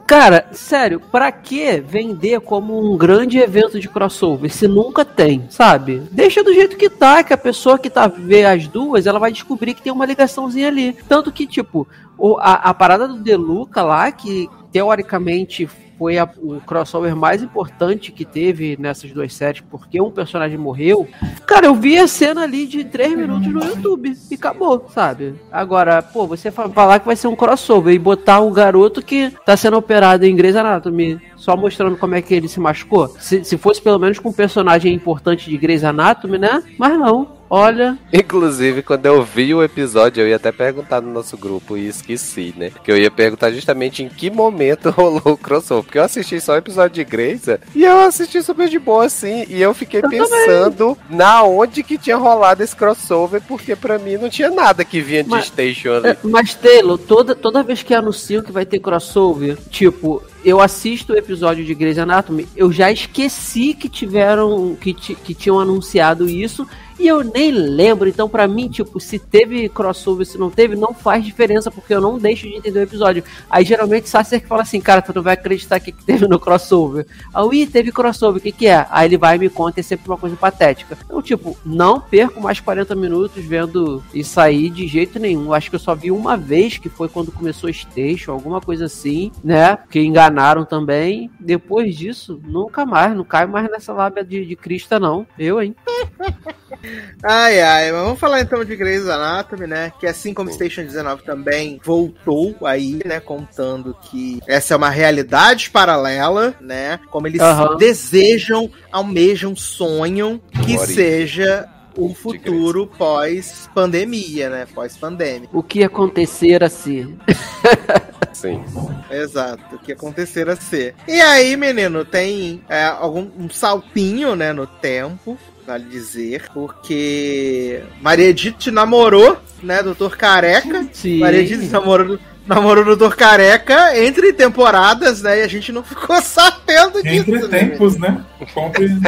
[0.06, 6.02] Cara, sério, pra que vender como um grande evento de crossover se nunca tem, sabe?
[6.12, 9.32] Deixa do jeito que tá, que a pessoa que tá vê as duas, ela vai
[9.32, 10.94] descobrir que tem uma ligaçãozinha ali.
[11.08, 11.88] Tanto que, tipo,
[12.18, 15.68] o- a, a parada do Deluca lá, que teoricamente
[15.98, 21.08] foi a- o crossover mais importante que teve nessas duas séries, porque um personagem morreu.
[21.46, 25.34] Cara, eu vi a cena ali de 3 minutos no YouTube e acabou, sabe?
[25.52, 29.30] Agora, pô, você fa- falar que vai ser um crossover e botar um garoto que
[29.44, 33.14] tá sendo operado em Grey's Anatomy só mostrando como é que ele se machucou.
[33.20, 36.62] Se, se fosse pelo menos com um personagem importante de Grey's Anatomy, né?
[36.78, 37.44] Mas não.
[37.50, 41.86] Olha, Inclusive, quando eu vi o episódio, eu ia até perguntar no nosso grupo e
[41.86, 42.72] esqueci, né?
[42.82, 45.84] Que eu ia perguntar justamente em que momento rolou o crossover.
[45.84, 49.44] Porque eu assisti só o episódio de Grey's e eu assisti super de boa assim.
[49.48, 54.30] E eu fiquei pensando na onde que tinha rolado esse crossover, porque pra mim não
[54.30, 56.08] tinha nada que vinha de Mas- Station ali.
[56.08, 61.12] É, Mas, Taylor, toda, toda vez que anunciam que vai ter crossover, tipo, eu assisto
[61.12, 66.66] o episódio de Grey's Anatomy, eu já esqueci que tiveram, que, que tinham anunciado isso,
[66.98, 68.08] e eu nem lembro.
[68.08, 72.00] Então, pra mim, tipo, se teve crossover, se não teve, não faz diferença, porque eu
[72.00, 73.24] não deixo de entender o episódio.
[73.48, 76.38] Aí, geralmente, Sasser que fala assim, cara, tu não vai acreditar que que teve no
[76.38, 77.06] crossover.
[77.32, 78.86] Aí, eu, ih, teve crossover, o que que é?
[78.90, 80.96] Aí ele vai e me conta, é sempre uma coisa patética.
[81.04, 85.52] Então, tipo, não perco mais 40 minutos vendo isso aí de jeito nenhum.
[85.52, 89.30] Acho que eu só vi uma vez, que foi quando começou Station, alguma coisa assim,
[89.42, 89.78] né?
[89.90, 91.30] Que enganaram também.
[91.38, 95.26] Depois disso, nunca mais, não caio mais nessa lábia de, de Crista, não.
[95.38, 95.74] Eu, hein?
[97.22, 99.92] Ai, ai, mas vamos falar então de Grey's Anatomy, né?
[99.98, 103.20] Que assim como Station 19 também voltou aí, né?
[103.20, 107.00] Contando que essa é uma realidade paralela, né?
[107.10, 107.40] Como eles
[107.78, 114.66] desejam, almejam, sonham que seja o futuro pós-pandemia, né?
[114.74, 115.56] Pós-pandêmico.
[115.56, 117.16] O que acontecer assim?
[118.32, 118.62] Sim.
[119.10, 120.94] Exato, o que acontecer a ser.
[121.06, 128.26] E aí, menino, tem é, algum um saltinho, né, no tempo, vale dizer, porque Maria
[128.26, 130.86] Edith namorou, né, Doutor Careca.
[130.92, 131.18] Sim.
[131.18, 136.20] Maria Edith namorou, namorou o Doutor Careca entre temporadas, né, e a gente não ficou
[136.22, 137.30] sabendo disso.
[137.34, 138.24] Entre né, tempos, né?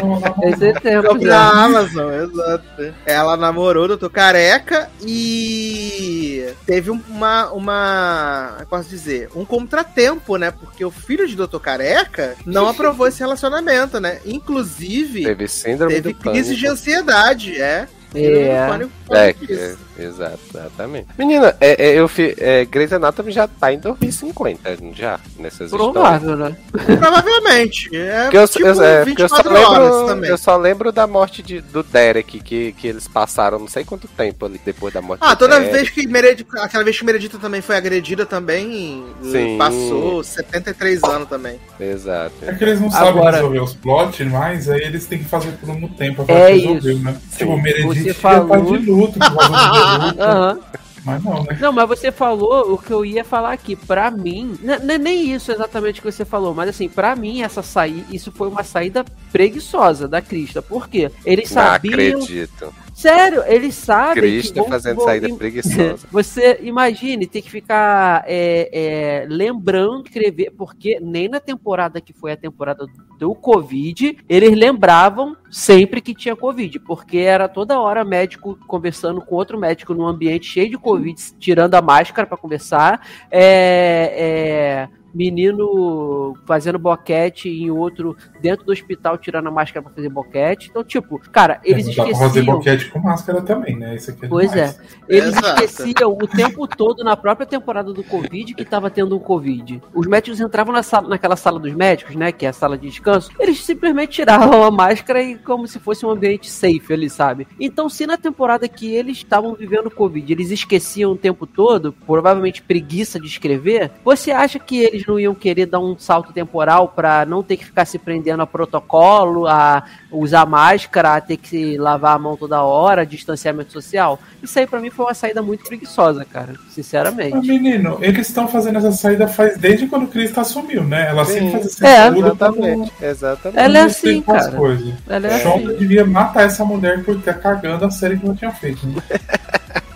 [0.03, 1.31] No, na Esse é tempo, Compre já.
[1.53, 2.95] na Amazon, exato.
[3.05, 4.09] Ela namorou o Dr.
[4.09, 10.51] Careca e teve um- uma, uma, eu posso dizer, um contratempo, né?
[10.51, 11.59] Porque o filho de Dr.
[11.59, 14.21] Careca não aprovou esse relacionamento, né?
[14.25, 16.73] Inclusive, teve, Teve síndrome do crise de pânico.
[16.73, 17.87] ansiedade, é.
[18.15, 18.67] É.
[18.67, 21.07] Pânico por É, é, exatamente.
[21.19, 25.93] Menina, é, é, eu fi, é, Grey's Anatomy já tá em 2050, já, nessas histórias.
[25.93, 26.57] Provável, né?
[26.99, 27.89] Provavelmente.
[27.97, 30.31] É eu, tipo eu, é, eu só 24 horas lembro, também.
[30.31, 34.09] eu só lembro da morte de, do Derek, que, que eles passaram não sei quanto
[34.09, 35.73] tempo ali depois da morte Ah, do toda Derek.
[35.75, 39.57] vez que Meredith, aquela vez que Meredith também foi agredida também, Sim.
[39.59, 41.59] passou 73 anos também.
[41.79, 42.33] Exato.
[42.43, 45.53] É que eles não sabem Agora- resolver os plots, mas aí eles têm que fazer
[45.53, 47.03] por um tempo pra É resolver, isso.
[47.05, 47.17] né?
[47.31, 47.37] Sim.
[47.39, 50.61] Tipo, o Meredith Você já falou- tá de luto por causa do luto, Aham.
[51.05, 51.59] mas não, né?
[51.61, 53.77] Não, mas você falou o que eu ia falar aqui.
[53.77, 57.63] Pra mim, não é nem isso exatamente que você falou, mas assim, pra mim, essa
[57.63, 60.61] saída, isso foi uma saída preguiçosa da Crista.
[60.61, 61.11] Por quê?
[61.25, 61.95] Eles Não sabiam.
[61.95, 62.75] acredito.
[62.97, 64.41] Sério, eles sabem.
[64.41, 66.07] Que vão- fazendo vão- saída preguiçosa.
[66.11, 72.33] Você imagine ter que ficar é, é, lembrando, escrever, porque nem na temporada que foi
[72.33, 72.87] a temporada
[73.19, 79.35] do Covid, eles lembravam sempre que tinha Covid, porque era toda hora médico conversando com
[79.35, 83.07] outro médico num ambiente cheio de Covid, tirando a máscara pra conversar.
[83.31, 88.15] É, é, menino fazendo boquete em outro
[88.47, 90.69] dentro do hospital tirando a máscara pra fazer boquete.
[90.71, 92.57] Então, tipo, cara, eles Não dá pra fazer esqueciam.
[92.57, 93.97] boquete com máscara também, né?
[93.97, 94.79] Isso aqui é Pois demais.
[95.09, 95.65] Eles Exato.
[95.65, 99.83] esqueciam o tempo todo na própria temporada do Covid que tava tendo um Covid.
[99.93, 102.31] Os médicos entravam na sala, naquela sala dos médicos, né?
[102.31, 103.31] Que é a sala de descanso.
[103.41, 107.49] Eles simplesmente tiravam a máscara e como se fosse um ambiente safe ali, sabe?
[107.59, 112.63] Então, se na temporada que eles estavam vivendo Covid, eles esqueciam o tempo todo, provavelmente
[112.63, 117.25] preguiça de escrever, você acha que eles não iam querer dar um salto temporal pra
[117.27, 122.17] não ter que ficar se prendendo a protocolo, a usar máscara, a ter que lavar
[122.17, 124.19] a mão toda hora, distanciamento social?
[124.43, 126.55] Isso aí pra mim foi uma saída muito preguiçosa, cara.
[126.57, 127.47] Mas, Sinceramente.
[127.47, 131.09] menino, eles estão fazendo essa saída faz desde quando o Cristo assumiu, né?
[131.09, 131.53] Ela sempre Sim.
[131.53, 132.93] faz essa É, censura pra não- Exatamente.
[133.03, 133.59] Exatamente.
[133.61, 134.53] Ela é assim, cara.
[134.53, 134.95] coisas.
[135.09, 135.79] Ela é Shonda assim.
[135.79, 138.87] devia matar essa mulher por estar cagando a série que ela tinha feito.
[138.87, 139.03] Né?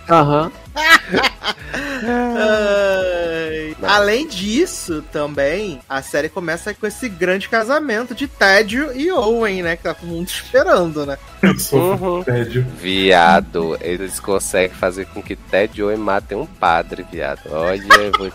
[0.09, 0.51] Aham.
[2.03, 3.75] Ai.
[3.83, 9.75] Além disso, também, a série começa com esse grande casamento de Tédio e Owen, né?
[9.75, 11.17] Que tá todo mundo esperando, né?
[11.41, 12.23] Eu sou Uhum.
[12.23, 12.65] tédio.
[12.79, 17.41] Viado, eles conseguem fazer com que Ted Owen matem um padre, viado.
[17.49, 18.31] Olha, eu vou...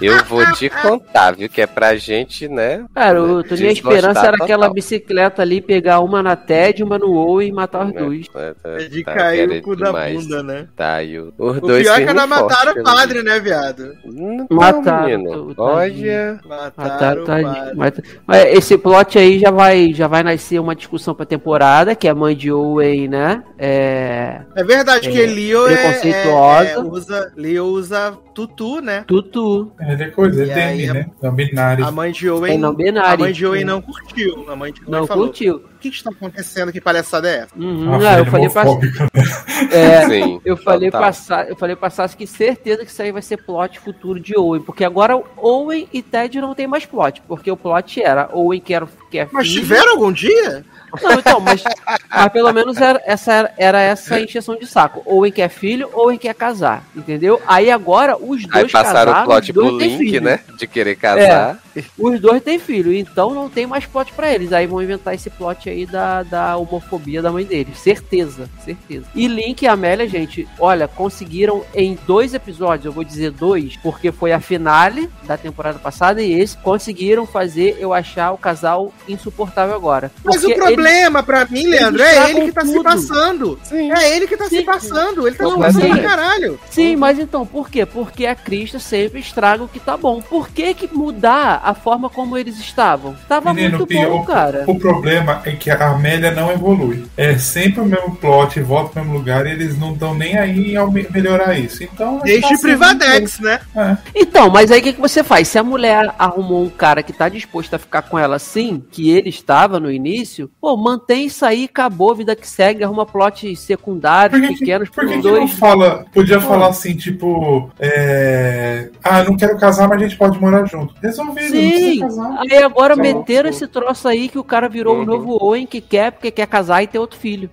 [0.00, 1.48] Eu vou te contar, viu?
[1.48, 2.84] Que é pra gente, né?
[2.94, 4.74] Cara, o Toninho a Desgostar esperança era aquela total.
[4.74, 8.26] bicicleta ali, pegar uma na TED, uma no Owen e matar os dois.
[8.34, 10.14] É, tá- É de tá cair o cu da demais.
[10.22, 10.66] bunda, né?
[10.76, 13.40] Tá, e o- os O dois pior é que ainda e mataram o padre, né,
[13.40, 13.92] viado?
[14.04, 15.54] Não, Mataram, menino.
[15.56, 16.40] Olha.
[16.44, 17.72] Mataram, Mataram, padre.
[17.76, 17.92] Mas,
[18.26, 22.14] mas esse plot aí já vai, já vai nascer uma discussão pra temporada, que a
[22.14, 23.42] mãe de Owen, né?
[23.58, 24.40] É.
[24.56, 26.68] É verdade que É, Leo é, preconceituosa.
[26.68, 29.04] é- é- usa, Leo usa tutu, né?
[29.06, 29.72] Tutu.
[29.80, 31.06] É coisa, é demi, né?
[31.22, 31.84] Não binário.
[31.84, 33.14] A mãe de Owen, É não binário.
[33.14, 34.44] a mãe de Owen não curtiu.
[34.50, 35.62] A mãe de Owen Não falou: curtiu.
[35.82, 36.70] O que que está acontecendo?
[36.70, 37.48] Que palhaçada é essa?
[37.58, 38.62] Uhum, Ah, é, eu filho falei pra,
[39.76, 40.40] é, Sim.
[40.44, 43.38] Eu falei, pra, Sa- eu falei pra Sassi que certeza que isso aí vai ser
[43.38, 44.62] plot futuro de Owen.
[44.62, 47.20] Porque agora Owen e Ted não tem mais plot.
[47.26, 49.60] Porque o plot era Owen que, era, que é Mas filho.
[49.62, 50.64] tiveram algum dia?
[51.02, 51.64] Não, então, mas,
[52.10, 55.02] mas pelo menos era essa, era, essa encheção de saco.
[55.06, 56.84] Owen quer filho, Owen quer casar.
[56.94, 57.40] Entendeu?
[57.46, 60.40] Aí agora os Aí dois passaram casaram, o plot os dois pro têm Link, né?
[60.58, 61.58] De querer casar.
[61.98, 64.52] Os dois têm filho, então não tem mais plot pra eles.
[64.52, 67.78] Aí vão inventar esse plot aí da, da homofobia da mãe deles.
[67.78, 69.06] Certeza, certeza.
[69.14, 74.12] E Link e Amélia, gente, olha, conseguiram em dois episódios, eu vou dizer dois, porque
[74.12, 79.74] foi a finale da temporada passada e esse, conseguiram fazer eu achar o casal insuportável
[79.74, 80.10] agora.
[80.24, 83.58] Mas o problema pra mim, Leandro, eles é ele que tá se estragam passando.
[83.62, 83.90] Sim.
[83.92, 84.64] É ele que tá se Sim.
[84.64, 85.26] passando.
[85.26, 86.60] Ele tá se passando pra caralho.
[86.70, 87.84] Sim, mas então, por quê?
[87.86, 90.20] Porque a Crista sempre estraga o que tá bom.
[90.20, 93.16] Por que que mudar a forma como eles estavam?
[93.28, 94.64] Tava Menino, muito pior- bom, cara.
[94.66, 97.04] O problema é que a Amélia não evolui.
[97.16, 100.76] É sempre o mesmo plot, volta pro mesmo lugar e eles não estão nem aí
[100.76, 101.82] ao me- melhorar isso.
[101.84, 102.20] Então.
[102.24, 103.60] Desde tá assim, Privadex, né?
[103.76, 103.96] É.
[104.14, 105.48] Então, mas aí o que, que você faz?
[105.48, 109.10] Se a mulher arrumou um cara que tá disposto a ficar com ela assim, que
[109.10, 114.40] ele estava no início, pô, mantém isso aí, acabou, vida que segue, arruma plot secundários,
[114.40, 115.52] Por que, que, pequenos, por que, por que não dois.
[115.52, 116.04] fala?
[116.12, 117.70] Podia falar assim, tipo.
[117.78, 118.88] É...
[119.02, 120.94] Ah, não quero casar, mas a gente pode morar junto.
[121.02, 121.70] Resolvido, não Sim,
[122.00, 122.38] precisa casar.
[122.40, 125.04] aí agora meteram esse troço aí que o cara virou o Uhum.
[125.06, 127.50] novo Owen que quer, porque quer casar e ter outro filho.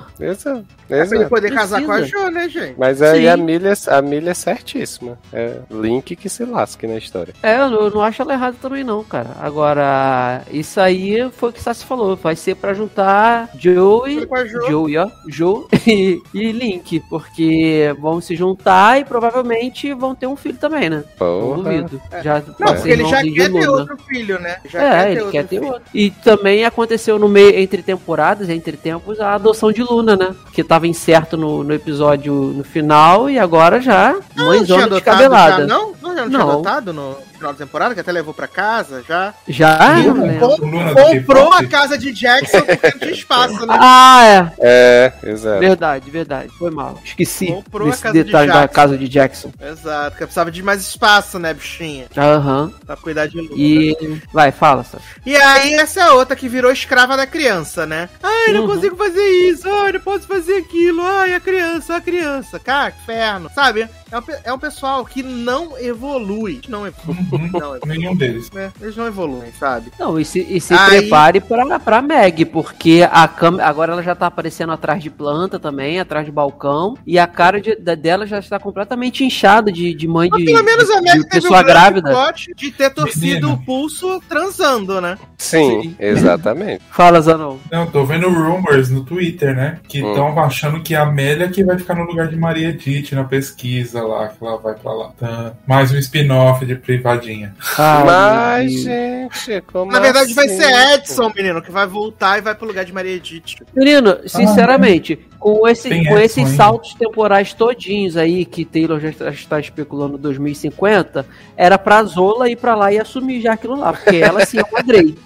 [0.00, 0.64] Pô, Exato.
[0.90, 2.18] É pra ele poder casar com a Precisa.
[2.18, 2.74] Jo, né, gente?
[2.78, 3.28] Mas aí Sim.
[3.28, 5.18] a milha, a milha é certíssima.
[5.32, 7.32] É Link que se lasque na história.
[7.42, 9.30] É, eu não, eu não acho ela errada também não, cara.
[9.40, 14.12] Agora, isso aí foi o que o Sassi falou, vai ser pra juntar Joe Foi
[14.22, 14.26] e...
[14.26, 14.60] com a Jo.
[14.68, 20.36] Joe, ó, Joe e, e Link, porque vão se juntar e provavelmente vão ter um
[20.36, 21.04] filho também, né?
[21.18, 21.62] Não Porra.
[21.62, 22.02] duvido.
[22.22, 24.58] Já, Não, porque ele já quer ter outro filho, né?
[24.68, 25.72] Já É, ele quer ter filho.
[25.72, 25.82] outro.
[25.94, 30.34] E também aconteceu no meio, entre temporadas, entre tempos, a adoção de Luna, né?
[30.52, 35.16] Que tava incerto no, no episódio no final e agora já, Não, não mãezona adotado
[35.18, 35.62] descabelada.
[35.62, 35.92] já, não?
[36.02, 36.50] Não, já não tinha Não.
[36.50, 39.34] adotado no final da temporada, que até levou pra casa, já?
[39.48, 40.00] Já?
[40.04, 43.76] Eu não Comprou a casa de Jackson porque não tinha espaço, né?
[43.78, 44.52] Ah, é.
[44.60, 45.58] É, exato.
[45.60, 46.48] Verdade, verdade.
[46.58, 46.98] Foi mal.
[47.04, 48.74] Esqueci Comprou a desse casa de detalhe da Jackson.
[48.74, 49.52] casa de Jackson.
[49.60, 52.06] Exato, porque precisava de mais espaço, né, bichinha?
[52.16, 52.72] Aham.
[52.86, 53.50] Pra cuidar de Luna.
[53.56, 53.96] E.
[54.32, 55.04] Vai, fala, Sasha.
[55.26, 58.08] E aí, essa é outra que virou escrava da criança, né?
[58.22, 58.66] Ai, não Uhum.
[58.74, 62.58] consigo fazer isso, ai, não posso fazer aquilo, ai, a criança, a criança.
[62.58, 63.88] Cara, inferno, sabe?
[64.12, 66.60] É um, é um pessoal que não evolui.
[66.68, 67.16] Não evolui.
[67.32, 67.48] Uhum.
[67.52, 67.80] Não evolui.
[67.98, 68.50] Nenhum deles.
[68.50, 68.70] né?
[68.80, 69.90] Eles não evoluem, sabe?
[69.98, 73.66] Não, e se, e se Aí- prepare pra, pra Meg, porque a câmera.
[73.66, 76.96] Agora ela já tá aparecendo atrás de planta também, atrás de balcão.
[77.06, 80.46] E a cara de- da- dela já está completamente inchada de, de mãe Mas de,
[80.52, 82.34] pelo menos a de, Meg de teve pessoa o grande grávida.
[82.56, 83.52] de ter torcido Menina.
[83.54, 85.16] o pulso transando, né?
[85.38, 86.82] Sim, exatamente.
[86.90, 87.56] Fala, Zanon.
[87.70, 89.78] Não, tô vendo rumors no Twitter, né?
[89.88, 90.10] Que Hum.
[90.10, 94.01] estão achando que a Amélia que vai ficar no lugar de Maria Edith na pesquisa
[94.02, 95.10] lá, que ela vai pra lá.
[95.18, 95.52] Tá.
[95.66, 97.54] Mais um spin-off de privadinha.
[97.78, 100.56] Ai, Mas, gente, como Na verdade, vai assim?
[100.56, 103.56] ser Edson, menino, que vai voltar e vai pro lugar de Maria Edith.
[103.74, 106.56] Menino, sinceramente, com, esse, com Edson esses ainda.
[106.56, 111.26] saltos temporais todinhos aí que Taylor já está, está especulando 2050,
[111.56, 114.62] era pra Zola ir pra lá e assumir já aquilo lá, porque ela sim é
[114.62, 115.16] uma Grey,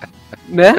[0.49, 0.75] né?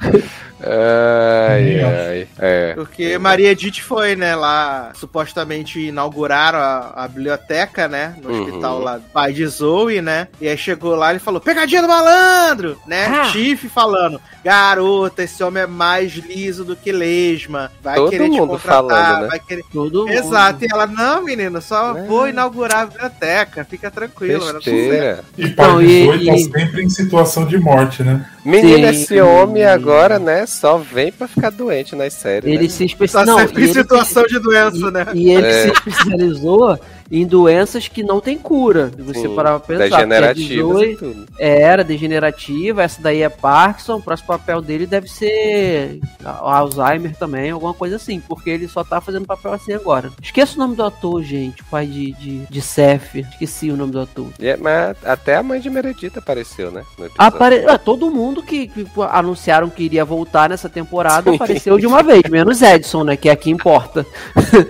[0.60, 2.28] Ai, ai.
[2.38, 2.74] É.
[2.74, 8.42] Porque Maria Edith foi, né, lá, supostamente inauguraram a, a biblioteca, né, no Uhum.
[8.44, 11.82] hospital lá do pai de Zoe, né, e aí chegou lá e ele falou, pegadinha
[11.82, 13.28] do malandro, né, Ah.
[13.32, 18.30] Tiff falando, garota, esse homem é mais liso do que lesma, vai Todo querer te
[18.40, 19.28] mundo contratar, falando, né?
[19.28, 19.64] vai querer...
[19.72, 20.12] Todo mundo.
[20.12, 22.02] Exato, e ela, não, menino, só É.
[22.04, 24.44] vou inaugurar a biblioteca, fica tranquilo.
[24.44, 25.24] vai dar tudo certo." Besteira.
[25.36, 28.24] E pai Não, de e- Zoe tá sempre em situação de morte, né?
[28.44, 28.84] Menino, Sim.
[29.02, 32.48] esse homem agora, né, só vem pra ficar doente nas séries.
[32.48, 32.68] Ele né?
[32.68, 33.38] se Tá especializou.
[33.40, 35.06] sempre em situação de doença, né?
[35.14, 35.62] E ele É.
[35.64, 36.78] se especializou
[37.10, 38.90] em doenças que não tem cura.
[38.94, 39.96] Se você Sim, parar pra pensar.
[39.96, 41.26] Degenerativas porque a Zoe tudo.
[41.38, 47.74] Era degenerativa, essa daí é Parkinson, o próximo papel dele deve ser Alzheimer também, alguma
[47.74, 50.10] coisa assim, porque ele só tá fazendo papel assim agora.
[50.22, 53.92] Esqueça o nome do ator, gente, o pai de, de, de Seth, esqueci o nome
[53.92, 54.28] do ator.
[54.38, 56.82] É- mas até a mãe de Meredith apareceu, né?
[57.16, 57.64] Apare...
[57.66, 62.22] Ah, todo mundo que, que anunciaram que iria voltar nessa temporada apareceu de uma vez,
[62.28, 63.16] menos Edson, né?
[63.16, 64.04] Que é a que importa.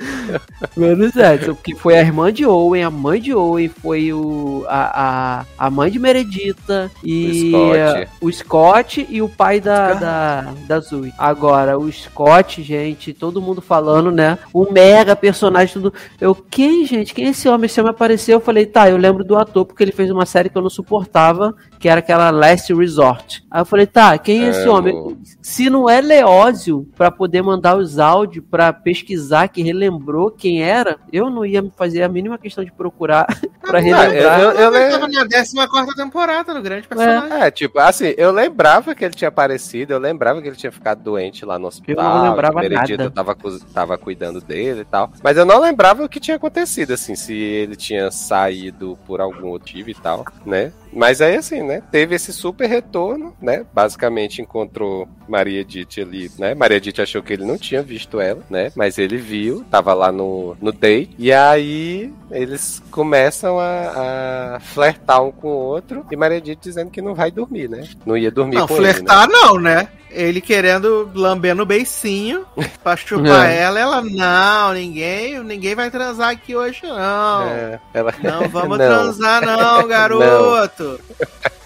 [0.76, 5.40] menos Edson, que foi a irmã de Owen, a mãe de Owen, foi o, a,
[5.58, 8.08] a, a mãe de Meredita e O Scott.
[8.20, 11.12] o Scott e o pai da, da, da Zoe.
[11.18, 14.38] Agora, o Scott, gente, todo mundo falando, né?
[14.52, 15.92] O mega personagem, tudo.
[16.20, 17.14] Eu, quem, gente?
[17.14, 17.66] Quem é esse homem?
[17.66, 20.48] Esse homem apareceu, eu falei, tá, eu lembro do ator, porque ele fez uma série
[20.48, 23.44] que eu não suportava, que era aquela Last Resort.
[23.50, 24.94] Aí eu falei, tá, quem é esse É, homem?
[24.94, 30.62] o- Se não é Leózio pra poder mandar os áudios pra pesquisar que relembrou quem
[30.62, 33.26] era, eu não ia me fazer a mínima questão de procurar
[33.62, 34.40] pra Ah, relembrar.
[34.40, 37.42] eu, eu, Ele le- tava na 14 temporada no grande personagem.
[37.42, 41.02] É, tipo, assim, eu lembrava que ele tinha aparecido, eu lembrava que ele tinha ficado
[41.02, 42.04] doente lá no hospital.
[42.04, 43.10] Eu não lembrava que nada.
[43.10, 43.36] Tava,
[43.72, 45.10] tava cuidando dele e tal.
[45.22, 49.48] Mas eu não lembrava o que tinha acontecido, assim, se ele tinha saído por algum
[49.48, 50.72] motivo e tal, né?
[50.92, 51.82] Mas aí, assim, né?
[51.90, 53.64] Teve esse super retorno, né?
[53.72, 56.54] Basicamente encontrou Maria Edith ali, né?
[56.54, 58.72] Maria Edith achou que ele não tinha visto ela, né?
[58.74, 61.14] Mas ele viu, tava lá no, no date.
[61.18, 66.04] E aí eles começam a, a flertar um com o outro.
[66.10, 67.86] E Maria Edith dizendo que não vai dormir, né?
[68.04, 69.88] Não ia dormir Não, com flertar não, né?
[70.10, 72.46] Ele querendo lamber no beicinho
[72.82, 73.58] pra chupar É.
[73.60, 77.42] ela, ela, não, ninguém, ninguém vai transar aqui hoje, não.
[77.48, 78.14] É, ela...
[78.22, 78.86] Não vamos Não.
[78.86, 81.00] transar, não, garoto.
[81.00, 81.57] Não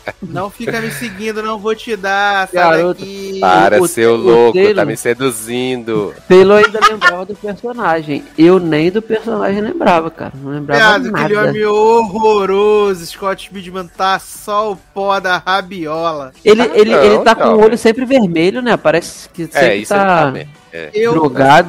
[0.51, 2.49] fica me seguindo, não vou te dar.
[2.49, 3.39] Sai Garoto, daqui.
[3.41, 6.15] Para, O- seu o louco, Taylor- tá me seduzindo.
[6.29, 8.25] Taylor ainda lembrava do personagem.
[8.37, 10.33] Eu nem do personagem lembrava, cara.
[10.41, 11.49] Não lembrava Viado, aquele nada.
[11.51, 13.07] homem horroroso.
[13.07, 16.33] Scott Speedman tá só o pó da rabiola.
[16.45, 18.77] Ele, Ah, ele, não, ele tá com não, o olho sempre vermelho, né?
[18.77, 20.62] Parece que É, sempre isso ele tá tá mesmo.
[20.73, 20.91] É.
[20.95, 21.69] Eu drogado.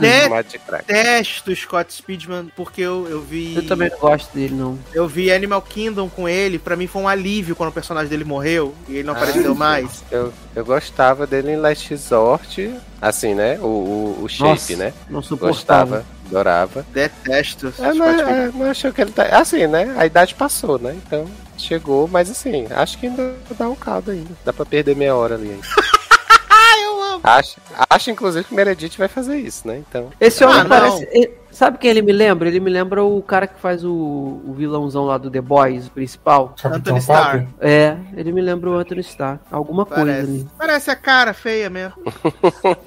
[0.66, 0.86] Crack.
[0.86, 3.56] detesto o Scott Speedman porque eu, eu vi.
[3.56, 4.80] Eu também não gosto dele, não.
[4.94, 8.24] Eu vi Animal Kingdom com ele, pra mim foi um alívio quando o personagem dele
[8.24, 10.04] morreu e ele não Ah, apareceu mais.
[10.10, 13.60] Eu, eu gostava dele em Last Resort, assim, né?
[13.60, 14.94] O, o, o shape, Nossa, né?
[15.10, 15.98] Não suportava.
[15.98, 16.86] Gostava, adorava.
[16.94, 17.74] Detesto.
[17.80, 19.24] É, não, é, não achou que ele tá.
[19.38, 19.94] Assim, né?
[19.98, 20.96] A idade passou, né?
[21.06, 21.28] Então
[21.58, 24.32] chegou, mas assim, acho que ainda dá um caldo ainda.
[24.44, 25.68] Dá pra perder meia hora ali ainda.
[27.24, 27.58] Acho,
[27.90, 29.78] acho inclusive que o Meredith vai fazer isso, né?
[29.88, 30.12] Então.
[30.20, 30.70] Esse Ah, homem não.
[30.70, 31.08] parece.
[31.54, 32.48] Sabe quem ele me lembra?
[32.50, 35.92] Ele me lembra o cara que faz o, o vilãozão lá do The Boys, o
[35.92, 36.56] principal.
[36.66, 37.46] Anthony Starr.
[37.62, 39.40] É, ele me lembra o Anthony Starr.
[39.52, 40.22] Alguma coisa Parece.
[40.30, 40.48] ali.
[40.58, 41.94] Parece a cara feia mesmo.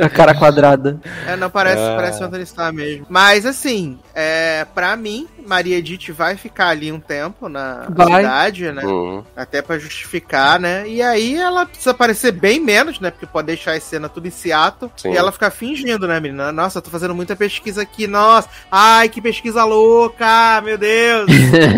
[0.00, 1.00] A cara quadrada.
[1.26, 1.94] É, não, parece, Ah.
[1.96, 3.06] parece o Anthony Starr mesmo.
[3.08, 8.22] Mas assim, é, pra mim, Maria Edith vai ficar ali um tempo na Vai.
[8.22, 8.82] cidade, né?
[8.84, 10.86] hum, Até pra justificar, né?
[10.88, 13.10] E aí ela precisa aparecer bem menos, né?
[13.10, 14.90] Porque pode deixar a cena tudo em Seattle.
[14.96, 15.12] Sim.
[15.12, 16.52] E ela ficar fingindo, né, menina?
[16.52, 18.48] Nossa, tô fazendo muita pesquisa aqui, nossa.
[18.70, 21.30] Ai, que pesquisa louca, meu Deus.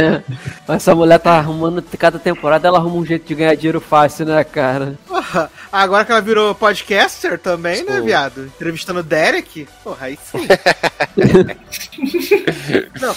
[0.68, 4.42] Essa mulher tá arrumando, cada temporada ela arruma um jeito de ganhar dinheiro fácil, né,
[4.42, 4.98] cara?
[5.06, 5.50] Porra,
[5.82, 8.46] agora que ela virou podcaster também, né, viado?
[8.46, 9.66] Entrevistando o Derek.
[9.82, 10.46] Porra, aí sim.
[13.00, 13.14] Não,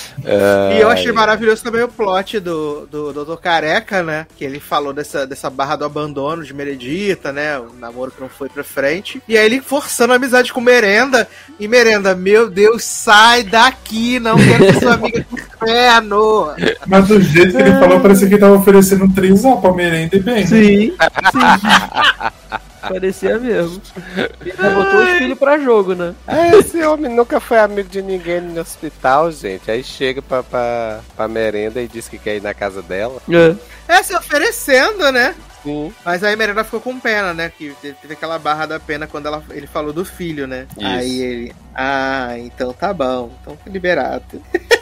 [0.74, 3.38] E eu achei maravilhoso também o plot do, do Dr.
[3.42, 4.26] Careca, né?
[4.36, 7.60] Que ele falou dessa, dessa barra do abandono de Meredita, né?
[7.60, 9.22] O namoro que não foi pra frente.
[9.28, 11.28] E aí ele forçando a amizade com Merenda.
[11.60, 16.54] E Merenda, meu Deus, sai daqui, não quero ser sua amiga do inferno.
[16.86, 20.16] Mas do jeito que ele falou, parecia que ele tava oferecendo um trisal pra merenda
[20.16, 20.42] e bem.
[20.42, 20.46] né?
[20.48, 20.98] Sim, sim.
[22.88, 23.82] Parecia mesmo.
[24.42, 26.14] Ele botou os filhos pra jogo, né?
[26.28, 29.70] É, esse homem nunca foi amigo de ninguém no hospital, gente.
[29.70, 33.22] Aí chega pra, pra, pra merenda e diz que quer ir na casa dela.
[33.30, 33.56] É.
[33.88, 35.34] É, se oferecendo, né?
[35.64, 35.94] Sim.
[36.06, 37.52] Mas aí Merenda ficou com pena, né?
[37.56, 40.68] Que teve aquela barra da pena quando ela, ele falou do filho, né?
[40.78, 40.86] Isso.
[40.86, 44.42] Aí ele, ah, então tá bom, então foi liberado.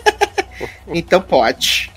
[0.88, 1.92] então pode.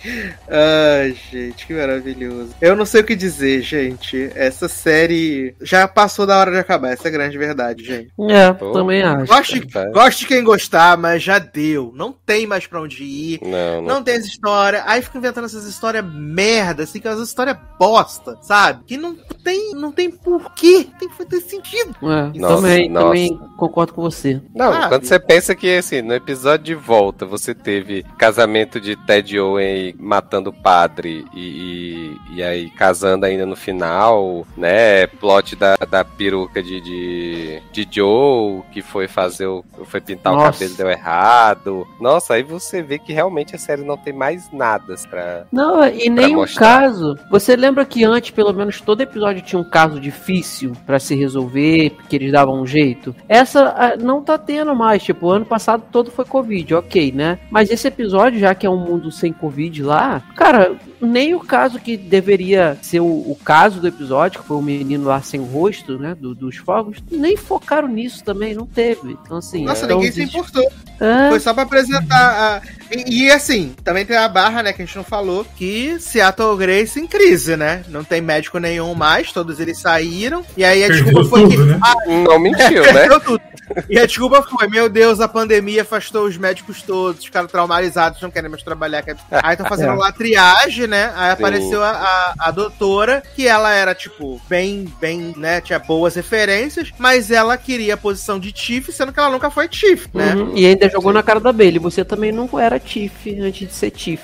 [0.48, 2.54] Ai, gente, que maravilhoso.
[2.60, 4.30] Eu não sei o que dizer, gente.
[4.34, 8.10] Essa série já passou da hora de acabar, essa é a grande verdade, gente.
[8.28, 8.72] É, Pô.
[8.72, 9.26] também acho.
[9.26, 9.60] Goste,
[9.92, 11.92] goste de quem gostar, mas já deu.
[11.94, 13.40] Não tem mais pra onde ir.
[13.42, 13.94] Não, não.
[13.98, 14.82] Não tem essa história.
[14.86, 18.84] Aí fica inventando essas histórias merda, assim, que é uma história bosta, sabe?
[18.86, 19.14] Que não
[19.44, 20.86] tem, não tem porquê.
[20.98, 21.94] Tem que ter sentido.
[22.02, 23.06] É, Nossa, também, nossa.
[23.06, 24.40] também concordo com você.
[24.54, 28.80] Não, Ah, quando você pensa que, assim, no episódio de volta você teve casamento jeito
[28.80, 35.06] de Ted Owen matando o padre e, e, e aí casando ainda no final, né?
[35.06, 39.64] Plot da, da peruca de, de, de Joe, que foi fazer o.
[39.84, 40.52] foi pintar o Nossa.
[40.52, 41.86] cabelo deu errado.
[42.00, 45.44] Nossa, aí você vê que realmente a série não tem mais nada pra.
[45.50, 47.18] Não, e nem um caso.
[47.30, 51.90] Você lembra que antes, pelo menos, todo episódio tinha um caso difícil pra se resolver,
[51.90, 53.14] porque eles davam um jeito?
[53.28, 55.02] Essa não tá tendo mais.
[55.02, 57.38] Tipo, o ano passado todo foi Covid, ok, né?
[57.50, 61.78] Mas esse episódio, já que é um mundo sem Covid lá, cara, nem o caso
[61.78, 65.44] que deveria ser o, o caso do episódio, que foi o menino lá sem o
[65.44, 66.14] rosto, né?
[66.18, 69.16] do- dos fogos, nem focaram nisso também, não teve.
[69.24, 69.64] Então, assim.
[69.64, 70.68] Nossa, então, ninguém se existe- importou.
[71.00, 72.94] É, Foi só pra apresentar a.
[72.96, 76.56] E, e, assim, também tem a barra, né, que a gente não falou, que Seattle
[76.56, 77.84] Grace em crise, né?
[77.88, 80.42] Não tem médico nenhum mais, todos eles saíram.
[80.56, 81.54] E aí a Perdeu desculpa foi que.
[81.56, 81.80] tudo, né?
[82.26, 82.92] Não mentiu, né?
[83.06, 83.40] Perdeu tudo.
[83.88, 88.30] E a desculpa foi, meu Deus, a pandemia afastou os médicos todos, ficaram traumatizados, não
[88.30, 89.04] querem mais trabalhar.
[89.30, 89.96] Aí estão fazendo É.
[89.96, 91.12] lá triagem, né?
[91.14, 91.32] Aí Sim.
[91.32, 95.60] apareceu a, a, a doutora, que ela era, tipo, bem, bem, né?
[95.60, 99.68] Tinha boas referências, mas ela queria a posição de Chief, sendo que ela nunca foi
[99.70, 100.34] Chief, né?
[100.34, 101.78] Uhum, E ainda jogou na cara da Bailey.
[101.78, 104.22] Você também não era Tiff antes de ser Tiff.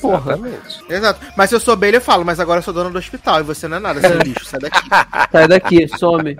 [0.00, 0.32] Porra.
[0.32, 0.84] Exatamente.
[0.88, 1.20] Exato.
[1.36, 3.44] Mas se eu sou Bailey, eu falo, mas agora eu sou dona do hospital e
[3.44, 4.80] você não é nada, seu lixo, sai daqui.
[5.32, 6.36] Sai daqui, some.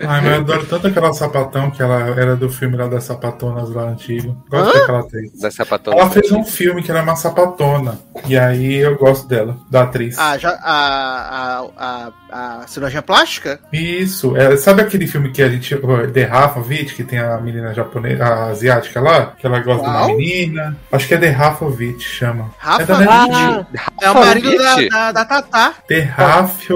[0.00, 3.70] Ai, mas eu adoro tanto aquela sapatão que ela era do filme lá das sapatonas
[3.70, 4.44] lá antigo.
[4.48, 4.80] Gosto Hã?
[4.80, 5.40] daquela atriz.
[5.40, 5.96] Da sapatona.
[5.96, 7.98] Ela fez um filme que era uma sapatona.
[8.26, 10.18] E aí eu gosto dela, da atriz.
[10.18, 13.60] Ah, já, a, a, a, a cirurgia plástica?
[13.72, 15.76] Isso, é, sabe aquele filme que a gente.
[16.12, 19.34] The Rafovich, que tem a menina japonesa, a asiática lá?
[19.38, 20.06] Que ela gosta de Qual?
[20.08, 20.76] uma menina.
[20.90, 22.50] Acho que é The Rafovich, chama.
[22.58, 23.06] Rafa é.
[23.08, 23.66] Ah,
[24.00, 25.74] É o marido da, da, da Tatá.
[26.16, 26.68] Raf.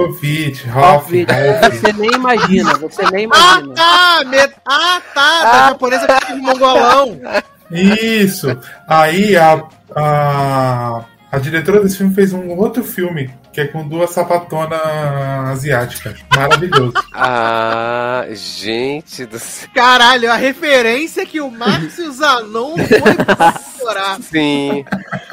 [1.71, 3.73] Você nem imagina, você nem Ah, imagina.
[3.75, 4.23] tá!
[4.25, 4.37] Me...
[4.65, 5.43] Ah, tá!
[5.43, 7.19] Da Ah, japonesa que mongolão.
[7.71, 8.47] Isso.
[8.87, 9.63] Aí a,
[9.95, 14.79] a, a diretora desse filme fez um outro filme, que é com duas sapatonas
[15.49, 16.19] asiáticas.
[16.35, 16.93] Maravilhoso.
[17.17, 19.69] Ah, gente do céu.
[19.73, 24.19] Caralho, a referência que o Márcio Zanon foi chorar.
[24.21, 24.83] Sim,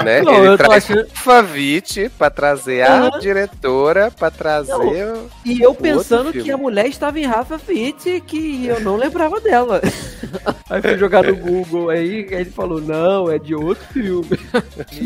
[0.02, 0.22] né?
[0.22, 4.72] Não, Ele traz achando- Favit pra trazer a diretora, pra trazer.
[5.06, 6.44] o- E eu pensando filme.
[6.44, 9.80] que a mulher estava em Rafa Fit, que eu não lembrava dela.
[10.70, 14.38] Aí fui jogar no Google, aí ele falou, não, é de outro filme.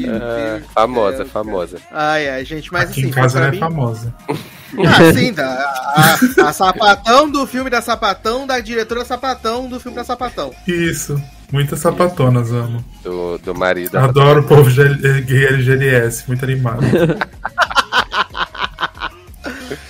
[0.09, 1.79] Ah, famosa, famosa.
[1.91, 3.59] Ai, ai, gente, mas Aqui assim, em casa ela é mim...
[3.59, 4.15] famosa.
[4.79, 6.19] Ah, sim, da, a,
[6.49, 10.53] a sapatão do filme da sapatão, da diretora sapatão do filme da sapatão.
[10.67, 11.19] Isso.
[11.51, 12.85] Muitas sapatonas, amo.
[13.03, 13.97] Do, do marido.
[13.97, 16.83] Adoro o povo G- gay LGLS, muito animado.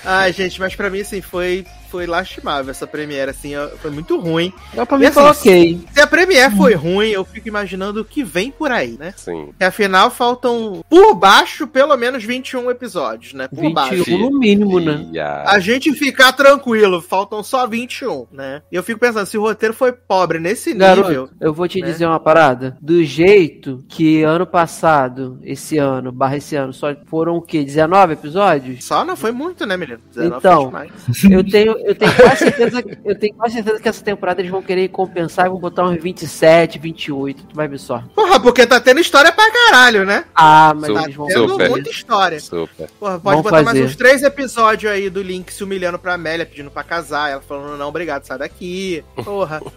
[0.05, 3.51] Ai, gente, mas pra mim, assim, foi, foi lastimável essa premiere, assim,
[3.81, 4.53] foi muito ruim.
[4.71, 5.79] Então pra E mim assim, ok.
[5.93, 9.13] Se a premiere foi ruim, eu fico imaginando o que vem por aí, né?
[9.15, 9.49] Sim.
[9.57, 13.47] Que afinal faltam, por baixo, pelo menos 21 episódios, né?
[13.47, 13.95] Por baixo.
[14.03, 15.07] 21 no mínimo, né?
[15.11, 18.61] E a- gente ficar tranquilo, faltam só 21, né?
[18.71, 20.87] E eu fico pensando, se o roteiro foi pobre nesse nível.
[21.03, 21.87] Garoto, eu vou te né?
[21.87, 22.77] dizer uma parada.
[22.81, 27.63] Do jeito que ano passado, esse ano, barra esse ano, só foram o quê?
[27.63, 28.83] 19 episódios?
[28.85, 29.99] Só não foi muito, né, menino?
[30.13, 30.57] 19 Então.
[30.71, 30.91] foi demais.
[31.31, 34.61] Eu tenho, eu tenho quase certeza, eu tenho quase certeza que essa temporada eles vão
[34.61, 37.43] querer compensar e vão botar uns 27, 28.
[37.45, 38.03] Tu vai ver só.
[38.13, 40.25] Porra, porque tá tendo história pra caralho, né?
[40.35, 41.69] Ah, mas Super, Tá eles vão tendo super.
[41.69, 42.39] muita história.
[42.39, 42.89] Super.
[42.99, 43.83] Porra, pode Vão botar mais fazer.
[43.83, 47.31] uns três episódios aí do Link se humilhando pra Amélia, pedindo pra casar.
[47.31, 49.03] Ela falando, não, obrigado, sai daqui.
[49.23, 49.61] Porra.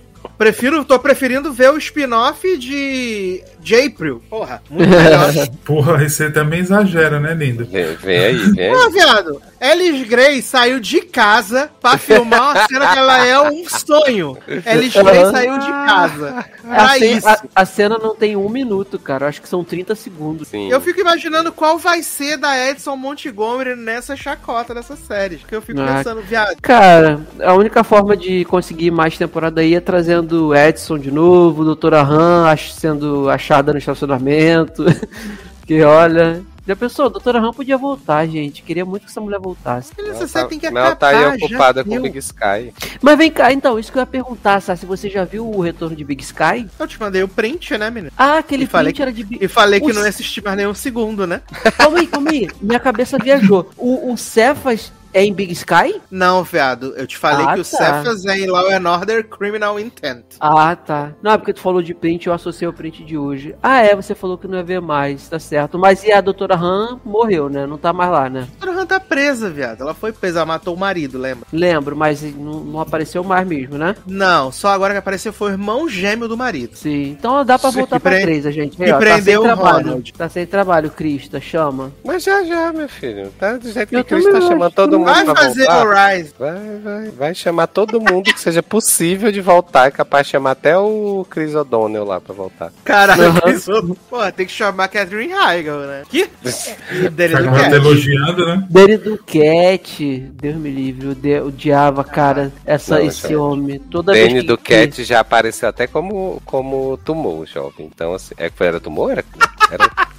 [0.45, 4.23] Prefiro, tô preferindo ver o spin-off de, de April.
[4.31, 5.49] Porra, muito melhor.
[5.67, 7.67] Porra, aí você também exagera, né, lindo?
[7.67, 8.73] Vem, vem aí, vem.
[8.73, 13.69] Pô, viado, Alice Gray saiu de casa pra filmar uma cena que ela é um
[13.69, 14.39] sonho.
[14.65, 16.47] Alice Gray saiu de casa.
[16.65, 17.29] A, Pra cena, isso.
[17.29, 19.29] a- a cena não tem um minuto, cara.
[19.29, 20.49] Acho que são 30 segundos.
[20.49, 20.71] Sim.
[20.71, 25.37] Eu fico imaginando qual vai ser da Edson Montgomery nessa chacota dessa série.
[25.37, 25.97] Que eu fico Ah.
[25.99, 26.57] pensando, viado.
[26.62, 32.02] Cara, a única forma de conseguir mais temporada aí é trazendo Edson de novo, Doutora
[32.02, 34.85] Han sendo achada no estacionamento.
[35.66, 36.43] que olha.
[36.66, 38.62] Já pensou, Doutora Han podia voltar, gente.
[38.62, 39.93] Queria muito que essa mulher voltasse.
[39.98, 42.02] Ela série tá, tem que mas ela tá aí ocupada com deu.
[42.02, 42.73] Big Sky.
[43.01, 45.61] Mas vem cá, então, isso que eu ia perguntar, Sá, se você já viu o
[45.61, 46.69] retorno de Big Sky?
[46.78, 48.12] Eu te mandei o print, né, menino?
[48.16, 50.44] Ah, aquele E falei print era de Big E falei que Os- não ia assistir
[50.44, 51.40] mais nenhum segundo, né?
[51.77, 52.48] Calma aí, calma aí.
[52.61, 53.69] Minha cabeça viajou.
[53.77, 56.01] O, o Cefas é em Big Sky?
[56.11, 56.95] Não, viado.
[56.97, 57.77] Eu te falei Ah, que o tá.
[57.77, 60.24] Cephas é em Law and Order Criminal Intent.
[60.41, 61.12] Ah, tá.
[61.23, 63.55] Não, é porque tu falou de print, eu associei o print de hoje.
[63.62, 65.78] Ah, é, você falou que não ia ver mais, tá certo.
[65.78, 67.66] Mas e a doutora Han morreu, né?
[67.66, 68.47] Não tá mais lá, né?
[68.61, 69.82] A Dora Han tá presa, viado.
[69.82, 71.47] Ela foi presa, ela matou o marido, lembra?
[71.53, 73.97] Lembro, mas não, não apareceu mais mesmo, né?
[74.07, 76.77] Não, só agora que apareceu foi o irmão gêmeo do marido.
[76.77, 78.77] Sim, então dá pra voltar que pra pre- três, a gente.
[78.77, 79.87] que tá prendeu sem o trabalho.
[79.87, 80.12] Ronald.
[80.12, 81.93] Tá sem trabalho, Crista, chama.
[82.05, 83.31] Mas já, já, meu filho.
[83.39, 85.87] Tá do jeito que Eu o Chris tá também chamando todo mundo Vai fazer voltar.
[85.87, 86.35] o Rise.
[86.39, 89.89] Vai, vai, vai chamar todo mundo que seja possível de voltar.
[89.89, 92.73] É capaz de chamar até o Chris O'Donnell lá pra voltar.
[92.85, 93.41] Caralho, Uhum.
[93.41, 96.03] que isso- Pô, tem que chamar Catherine Heigl, né?
[96.09, 96.29] Que?
[97.11, 97.75] Dele Tá do ela Cat.
[97.75, 98.65] elogiando, né?
[98.71, 103.79] Danny Duquette, Deus me livre, eu de- odiava, cara, essa, Não, esse homem.
[103.79, 107.87] Toda vez Danny que- do Cat já apareceu até como, como tumor, jovem.
[107.93, 108.35] Então, assim.
[108.37, 109.13] É que era tumor?
[109.13, 109.25] Era,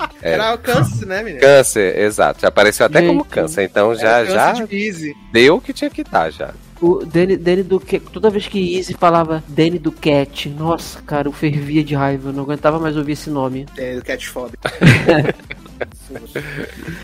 [0.21, 1.41] era, Era alcance, né, menino?
[1.41, 2.41] câncer, exato.
[2.41, 3.07] Já apareceu até Gente.
[3.09, 3.63] como câncer.
[3.63, 5.13] Então já, já câncer de Easy.
[5.31, 6.51] deu o que tinha que dar já.
[6.81, 11.83] O Danny, Danny Duquette, toda vez que Izzy falava Danny Duquette, nossa, cara, eu fervia
[11.83, 13.67] de raiva, eu não aguentava mais ouvir esse nome.
[13.77, 14.51] É, do Catfob.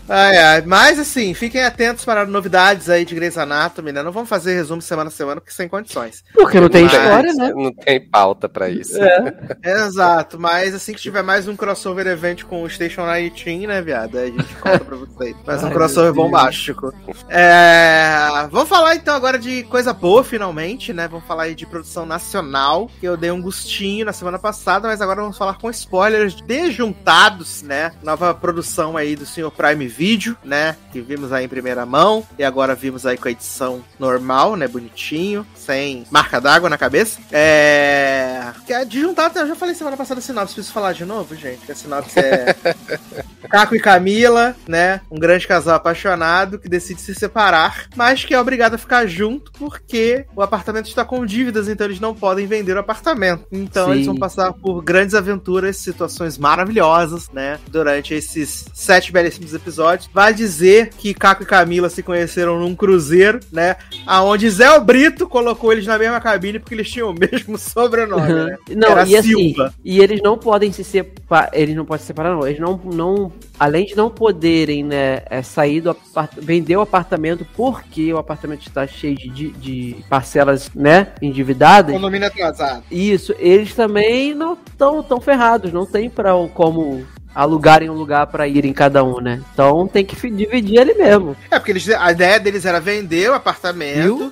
[0.08, 0.62] ai, ai.
[0.62, 4.02] Mas assim, fiquem atentos para novidades aí de Grey's Anatomy, né?
[4.02, 6.24] Não vamos fazer resumo semana a semana, porque sem condições.
[6.34, 7.52] Porque não tem Mas- história, né?
[7.54, 8.96] Não tem pauta pra isso.
[9.02, 9.34] É.
[9.64, 14.18] Exato, mas assim que tiver mais um crossover event com o Station 19, né, viado?
[14.18, 15.36] Aí a gente conta pra vocês.
[15.46, 16.92] Mais um crossover bombástico.
[17.28, 18.48] É...
[18.50, 21.08] Vamos falar então agora de coisa boa, finalmente, né?
[21.08, 25.00] Vamos falar aí de produção nacional, que eu dei um gostinho na semana passada, mas
[25.00, 27.92] agora vamos falar com spoilers desjuntados, né?
[28.02, 30.76] Nova produção aí do Senhor Prime Video, né?
[30.92, 34.68] Que vimos aí em primeira mão, e agora vimos aí com a edição normal, né?
[34.68, 37.18] Bonitinho, sem marca d'água na cabeça.
[37.32, 38.52] É.
[38.68, 41.64] É desjuntado, eu já falei semana passada a sinopse, preciso falar de novo, gente.
[41.64, 42.54] Que a sinopse é.
[43.48, 45.00] Caco e Camila, né?
[45.10, 49.50] Um grande casal apaixonado que decide se separar, mas que é obrigado a ficar junto
[49.52, 53.46] porque o apartamento está com dívidas, então eles não podem vender o apartamento.
[53.50, 53.92] Então Sim.
[53.92, 57.58] eles vão passar por grandes aventuras, situações maravilhosas, né?
[57.68, 60.08] Durante esses sete belíssimos episódios.
[60.12, 63.76] Vai dizer que Caco e Camila se conheceram num cruzeiro, né?
[64.06, 68.56] Aonde Zé Brito colocou eles na mesma cabine porque eles tinham o mesmo sobrenome, né?
[68.70, 69.74] Não, Era e assim, Silva.
[69.84, 72.46] e eles não podem se separar, eles não podem se separar, não.
[72.46, 77.46] Eles não, não além de não poderem, né, é, sair do apartamento, vender o apartamento
[77.56, 81.94] porque o apartamento está cheio de, de, de parcelas, né, endividadas.
[81.94, 82.84] Condomínio atrasado.
[82.90, 87.04] Isso, eles também não estão tão ferrados, não tem para como
[87.34, 89.40] alugarem um lugar para irem cada um, né?
[89.52, 91.36] Então tem que dividir ali mesmo.
[91.50, 94.30] É, porque eles, a ideia deles era vender o apartamento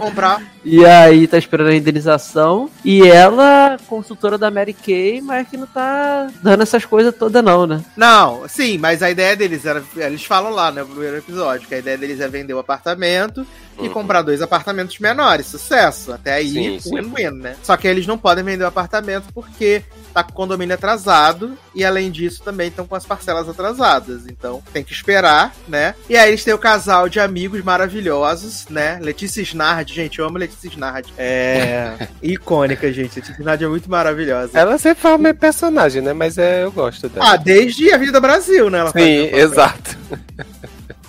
[0.00, 0.42] comprar.
[0.64, 2.70] E aí tá esperando a indenização.
[2.84, 7.66] E ela, consultora da Mary Kay, mas que não tá dando essas coisas todas, não,
[7.66, 7.82] né?
[7.96, 9.82] Não, sim, mas a ideia deles era.
[9.96, 13.46] Eles falam lá né, no primeiro episódio que a ideia deles é vender o apartamento
[13.78, 13.92] e Uhum.
[13.94, 15.46] comprar dois apartamentos menores.
[15.46, 16.12] Sucesso.
[16.12, 17.56] Até aí, win-win, né?
[17.62, 19.82] Só que eles não podem vender o apartamento porque
[20.12, 24.26] tá com o condomínio atrasado e além disso também estão com as parcelas atrasadas.
[24.26, 25.94] Então tem que esperar, né?
[26.08, 28.98] E aí eles têm o casal de amigos maravilhosos, né?
[29.00, 31.12] Letícia Snard, gente, eu amo Letícia Snard.
[31.16, 33.16] É icônica, gente.
[33.16, 34.58] Letícia Snard é muito maravilhosa.
[34.58, 36.12] Ela sempre fala meio personagem, né?
[36.12, 37.32] Mas é, eu gosto dela.
[37.32, 38.78] Ah, desde a Vida Brasil, né?
[38.78, 39.98] Ela Sim, exato.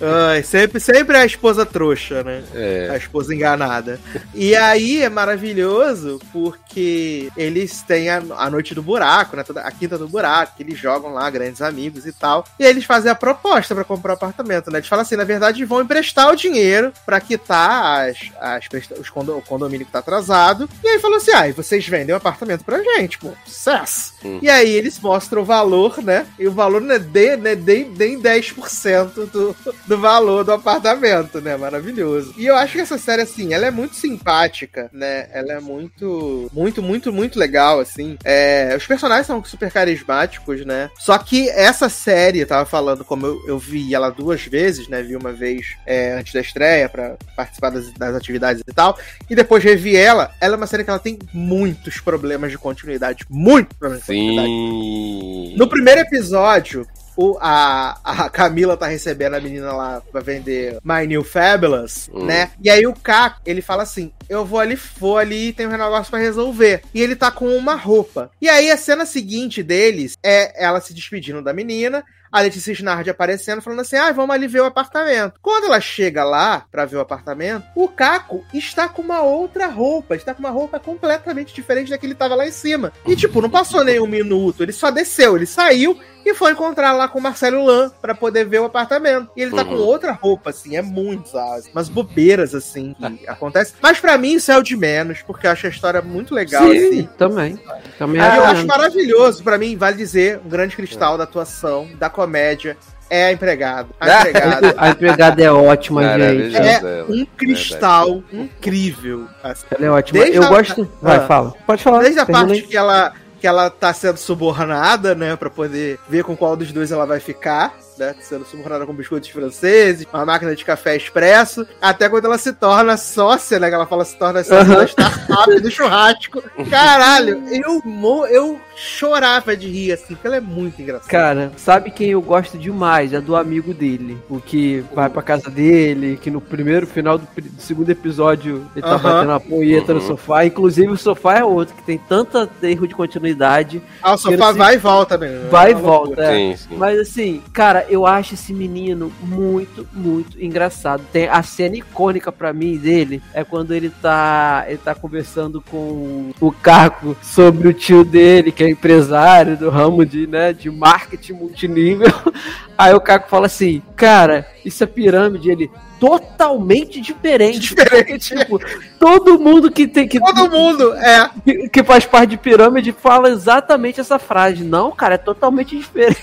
[0.02, 2.42] Ai, sempre, sempre a esposa trouxa, né?
[2.54, 2.88] É.
[2.92, 4.00] A esposa enganada.
[4.34, 9.42] E aí é maravilhoso porque eles têm a, a noite do buraco, né?
[9.44, 12.44] Toda- A quinta do buraco, que eles jogam lá, grandes amigos e tal.
[12.58, 14.78] E aí eles fazem a proposta pra comprar o apartamento, né?
[14.78, 18.64] Eles falam assim, na verdade, vão emprestar o dinheiro pra quitar as, as
[18.98, 20.68] os condo- o condomínio que tá atrasado.
[20.82, 23.30] E aí falou assim: ah, e vocês vendem o apartamento pra gente, pô.
[23.46, 24.14] Sucesso!
[24.24, 24.38] Hum.
[24.42, 26.26] E aí eles mostram o valor, né?
[26.38, 29.56] E o valor não é de, é nem, nem 10% do,
[29.92, 31.54] do valor do apartamento, né?
[31.54, 32.34] Maravilhoso.
[32.38, 35.28] E eu acho que essa série, assim, ela é muito simpática, né?
[35.34, 38.16] Ela é muito, muito, muito, muito legal, assim.
[38.24, 40.90] É, os personagens são super carismáticos, né?
[40.98, 45.02] Só que essa série, eu tava falando, como eu, eu vi ela duas vezes, né?
[45.02, 48.98] Vi uma vez é, antes da estreia pra participar das, das atividades e tal.
[49.28, 50.32] E depois revi ela.
[50.40, 53.26] Ela é uma série que ela tem muitos problemas de continuidade.
[53.28, 54.48] Muitos problemas de continuidade.
[54.48, 55.54] Sim.
[55.58, 56.86] No primeiro episódio,
[57.16, 62.24] o, a, a Camila tá recebendo a menina lá pra vender My New Fabulous, Hum.
[62.24, 62.50] né?
[62.62, 65.70] E aí o Caco, ele fala assim: Eu vou ali, vou ali e tem um
[65.70, 66.82] negócio pra resolver.
[66.94, 68.30] E ele tá com uma roupa.
[68.40, 72.04] E aí a cena seguinte deles é ela se despedindo da menina.
[72.32, 75.34] A Letícia Snardi aparecendo, falando assim: ah, vamos ali ver o apartamento.
[75.42, 80.16] Quando ela chega lá pra ver o apartamento, o Caco está com uma outra roupa,
[80.16, 82.92] está com uma roupa completamente diferente da que ele tava lá em cima.
[83.06, 86.92] E, tipo, não passou nem um minuto, ele só desceu, ele saiu e foi encontrar
[86.92, 89.28] lá com o Marcelo Lan pra poder ver o apartamento.
[89.36, 89.68] E ele tá Uhum.
[89.70, 91.68] com outra roupa, assim, é muito, sabe?
[91.72, 93.74] Umas bobeiras, assim, que acontecem.
[93.82, 96.62] Mas pra mim isso é o de menos, porque eu acho a história muito legal,
[96.70, 97.08] Sim, assim.
[97.18, 97.60] também.
[97.98, 101.88] Também Ah, eu acho acho maravilhoso, pra mim, vale dizer, um grande cristal da atuação,
[101.98, 102.76] da comédia,
[103.10, 103.88] é a empregada.
[104.00, 106.56] A empregada A empregada é ótima, gente.
[106.56, 107.04] É ela.
[107.08, 109.26] um cristal incrível.
[109.42, 109.66] assim.
[109.70, 110.20] Ela é ótima.
[110.20, 110.90] Desde eu a- gosto.
[111.00, 111.26] Vai, Ah.
[111.26, 111.54] fala.
[111.66, 111.98] Pode falar.
[112.00, 115.36] Desde a parte que ela, que ela tá sendo subornada, né?
[115.36, 117.74] Pra poder ver com qual dos dois ela vai ficar.
[117.98, 122.50] Né, sendo subornada com biscoitos franceses, uma máquina de café expresso, até quando ela se
[122.54, 123.68] torna sócia, né?
[123.68, 124.76] Que ela fala se torna sócia Aham.
[124.76, 126.42] da startup do churrasco.
[126.70, 131.08] Caralho, eu, mo- eu chorava de rir, assim, porque ela é muito engraçada.
[131.10, 133.12] Cara, sabe quem eu gosto demais?
[133.12, 134.18] É do amigo dele.
[134.28, 138.82] O que vai pra casa dele, que no primeiro final do, do segundo episódio ele
[138.84, 140.06] tá batendo a punheta no Uhum.
[140.08, 140.44] sofá.
[140.44, 143.80] Inclusive o sofá é outro, que tem tanta erro de continuidade.
[144.02, 145.48] ah, o sofá Quero vai e volta mesmo.
[145.50, 146.22] Vai e É volta.
[146.22, 146.32] É.
[146.56, 146.76] Sim, sim.
[146.76, 151.02] Mas assim, cara, eu acho esse menino muito, muito engraçado.
[151.12, 156.30] Tem a cena icônica pra mim dele é quando ele tá, ele tá conversando com
[156.40, 161.34] o Caco sobre o tio dele, que é empresário do ramo de, né, de marketing
[161.34, 162.12] multinível.
[162.76, 165.50] Aí o Caco fala assim: "Cara, isso é pirâmide".
[165.50, 165.70] Ele
[166.02, 167.60] totalmente diferente.
[167.60, 168.34] Diferente.
[168.34, 168.60] tipo,
[168.98, 171.30] todo mundo que tem que Todo mundo, é.
[171.44, 174.64] que, que faz parte de pirâmide fala exatamente essa frase.
[174.64, 176.20] Não, cara, é totalmente diferente.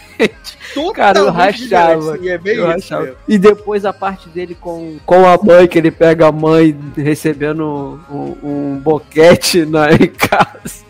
[0.94, 1.96] Cara, eu totalmente rachava.
[1.96, 3.04] diferente, sim, É bem Eu isso achava.
[3.04, 3.18] mesmo.
[3.28, 8.00] E depois a parte dele com, com a mãe, que ele pega a mãe recebendo
[8.12, 10.84] um, um boquete na, em casa.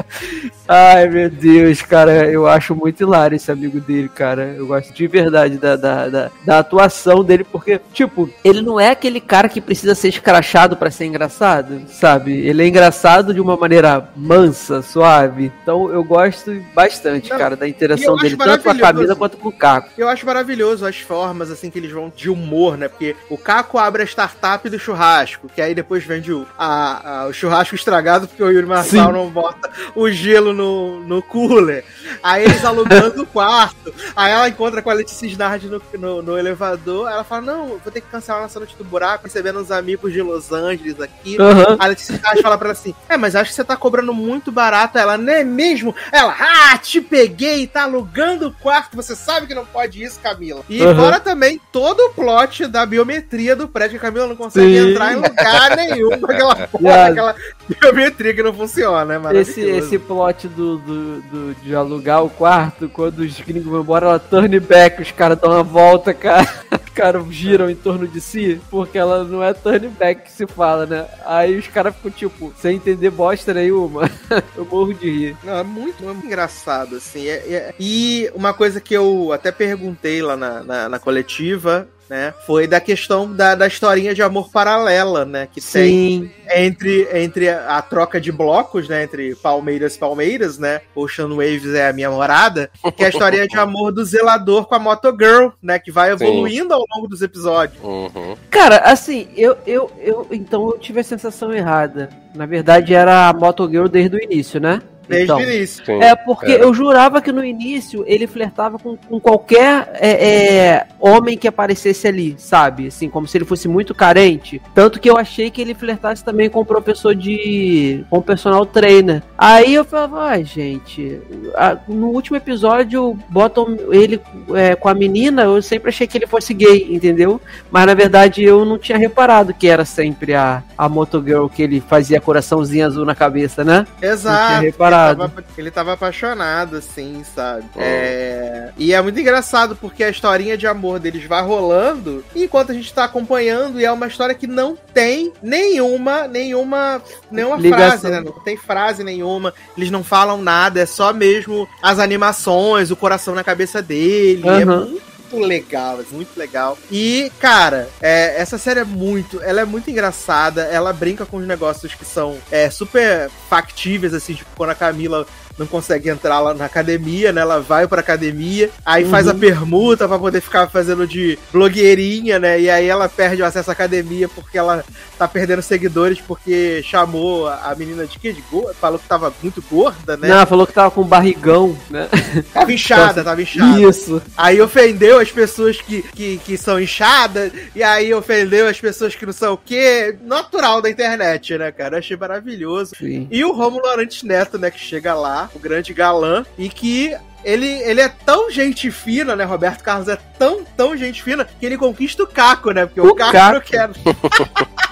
[0.67, 4.53] Ai, meu Deus, cara, eu acho muito hilário esse amigo dele, cara.
[4.55, 8.89] Eu gosto de verdade da, da, da, da atuação dele, porque, tipo, ele não é
[8.91, 12.33] aquele cara que precisa ser escrachado pra ser engraçado, sabe?
[12.47, 15.51] Ele é engraçado de uma maneira mansa, suave.
[15.63, 18.75] Então eu gosto bastante, Não, cara, da interação dele, tanto com a.
[18.79, 19.89] Camila quanto com o Caco.
[19.97, 22.87] Eu acho maravilhoso as formas assim que eles vão de humor, né?
[22.87, 27.27] Porque o Caco abre a startup do churrasco, que aí depois vende o, a- a-
[27.27, 31.83] o churrasco estragado porque o Yuri Marçal não bota o gelo no, no cooler.
[32.23, 33.93] Aí eles alugando o quarto.
[34.15, 37.09] Aí ela encontra com a Letícia Snardi no, no, no elevador.
[37.09, 40.21] Ela fala: Não, vou ter que cancelar nossa noite do buraco, recebendo uns amigos de
[40.21, 41.37] Los Angeles aqui.
[41.39, 41.77] Aham.
[41.79, 44.97] A Letícia fala pra ela assim: É, mas acho que você tá cobrando muito barato.
[44.97, 45.95] Ela, não é mesmo?
[46.11, 48.95] Ela, ah, te peguei, tá alugando o quarto.
[48.95, 50.61] Você sabe que não pode isso, Camila.
[50.69, 54.79] E fora também todo o plot da biometria do prédio, que a Camila não consegue
[54.79, 54.91] Sim.
[54.91, 57.11] entrar em lugar nenhum com aquela porra, Yeah.
[57.11, 57.35] aquela
[57.81, 59.51] biometria que não funciona, é maravilhoso.
[59.51, 64.05] Esse, esse plot do, do, do- de alugar o quarto, quando os gringos vão embora,
[64.07, 66.47] ela turn back, os caras dão uma volta, cara.
[66.89, 70.45] Os caras giram em torno de si, porque ela não é turn back que se
[70.47, 71.05] fala, né?
[71.25, 74.09] Aí os caras ficam tipo, sem entender bosta nenhuma.
[74.55, 75.37] Eu morro de rir.
[75.43, 77.27] Não, é muito, é muito engraçado, assim.
[77.27, 82.33] é- é- E uma coisa que eu até perguntei lá na, na, na coletiva, né?
[82.45, 85.47] Foi da questão da, da historinha de amor paralela, né?
[85.51, 89.03] Que tem Sim, entre, entre a, troca de blocos, né?
[89.03, 90.81] Entre Palmeiras e Palmeiras, né?
[90.95, 92.71] Ocean Waves é a minha morada.
[92.95, 95.77] Que é a historinha de amor do zelador com a Moto Girl, né?
[95.77, 96.23] Que vai Sim.
[96.23, 97.81] evoluindo ao longo dos episódios.
[97.83, 98.35] Uhum.
[98.49, 100.27] Cara, assim, eu, eu, eu.
[100.31, 102.09] Então eu tive a sensação errada.
[102.35, 104.81] Na verdade, era a Motogirl desde o início, né?
[105.09, 105.37] Desde então.
[105.37, 105.85] o início.
[105.85, 106.01] Sim.
[106.01, 106.63] É, porque Era.
[106.63, 112.07] eu jurava que no início ele flertava com, com qualquer é, é, homem que aparecesse
[112.07, 112.87] ali, sabe?
[112.87, 114.61] Assim, como se ele fosse muito carente.
[114.75, 118.05] Tanto que eu achei que ele flertasse também com o professor de.
[118.09, 119.23] com o personal trainer.
[119.37, 121.19] Aí eu falava, ai, gente,
[121.55, 124.21] a- no último episódio botam ele
[124.53, 127.41] é, com a menina, eu sempre achei que ele fosse gay, entendeu?
[127.71, 131.81] Mas na verdade eu não tinha reparado que era sempre a, a Motogirl que ele
[131.81, 133.87] fazia coraçãozinho azul na cabeça, né?
[134.01, 134.61] Exato.
[134.63, 134.98] reparado.
[135.07, 137.65] Ele tava, ele tava apaixonado, assim, sabe?
[137.77, 142.73] É, E é muito engraçado porque a historinha de amor deles vai rolando enquanto a
[142.73, 147.01] gente tá acompanhando e é uma história que não tem nenhuma, nenhuma,
[147.31, 147.87] nenhuma Ligação.
[147.87, 148.21] frase, né?
[148.21, 153.35] Não tem frase nenhuma, eles não falam nada, é só mesmo as animações, o coração
[153.35, 154.47] na cabeça dele.
[154.47, 154.89] É Aham.
[155.31, 156.77] Muito legal, é muito legal.
[156.91, 161.47] E, cara, é, essa série é muito, ela é muito engraçada, ela brinca com os
[161.47, 165.25] negócios que são é, super factíveis, assim, tipo, quando a Camila
[165.59, 167.41] não consegue entrar lá na academia, né?
[167.41, 172.59] Ela vai pra academia, aí faz a permuta pra poder ficar fazendo de blogueirinha, né?
[172.59, 174.83] E aí ela perde o acesso à academia porque ela
[175.17, 178.31] tá perdendo seguidores porque chamou a menina de quê?
[178.31, 178.73] De gorda?
[178.73, 180.29] Falou que tava muito gorda, né?
[180.29, 182.07] Não, falou que tava com barrigão, né?
[182.53, 183.81] Tava inchada, tava inchada.
[183.81, 184.21] Isso.
[184.37, 189.25] Aí ofendeu as pessoas que, que, que são inchadas, e aí ofendeu as pessoas que
[189.25, 190.17] não são o quê.
[190.23, 191.95] Natural da internet, né, cara?
[191.95, 192.95] Eu achei maravilhoso.
[192.97, 193.27] Sim.
[193.29, 197.67] E o Romulo Arantes Neto, né, que chega lá, o grande galã, e que ele,
[197.67, 199.43] ele é tão gente fina, né?
[199.43, 202.85] Roberto Carlos é tão, tão gente fina que ele conquista o Caco, né?
[202.85, 203.53] Porque o, O Caco, Caco.
[203.53, 203.89] não quer.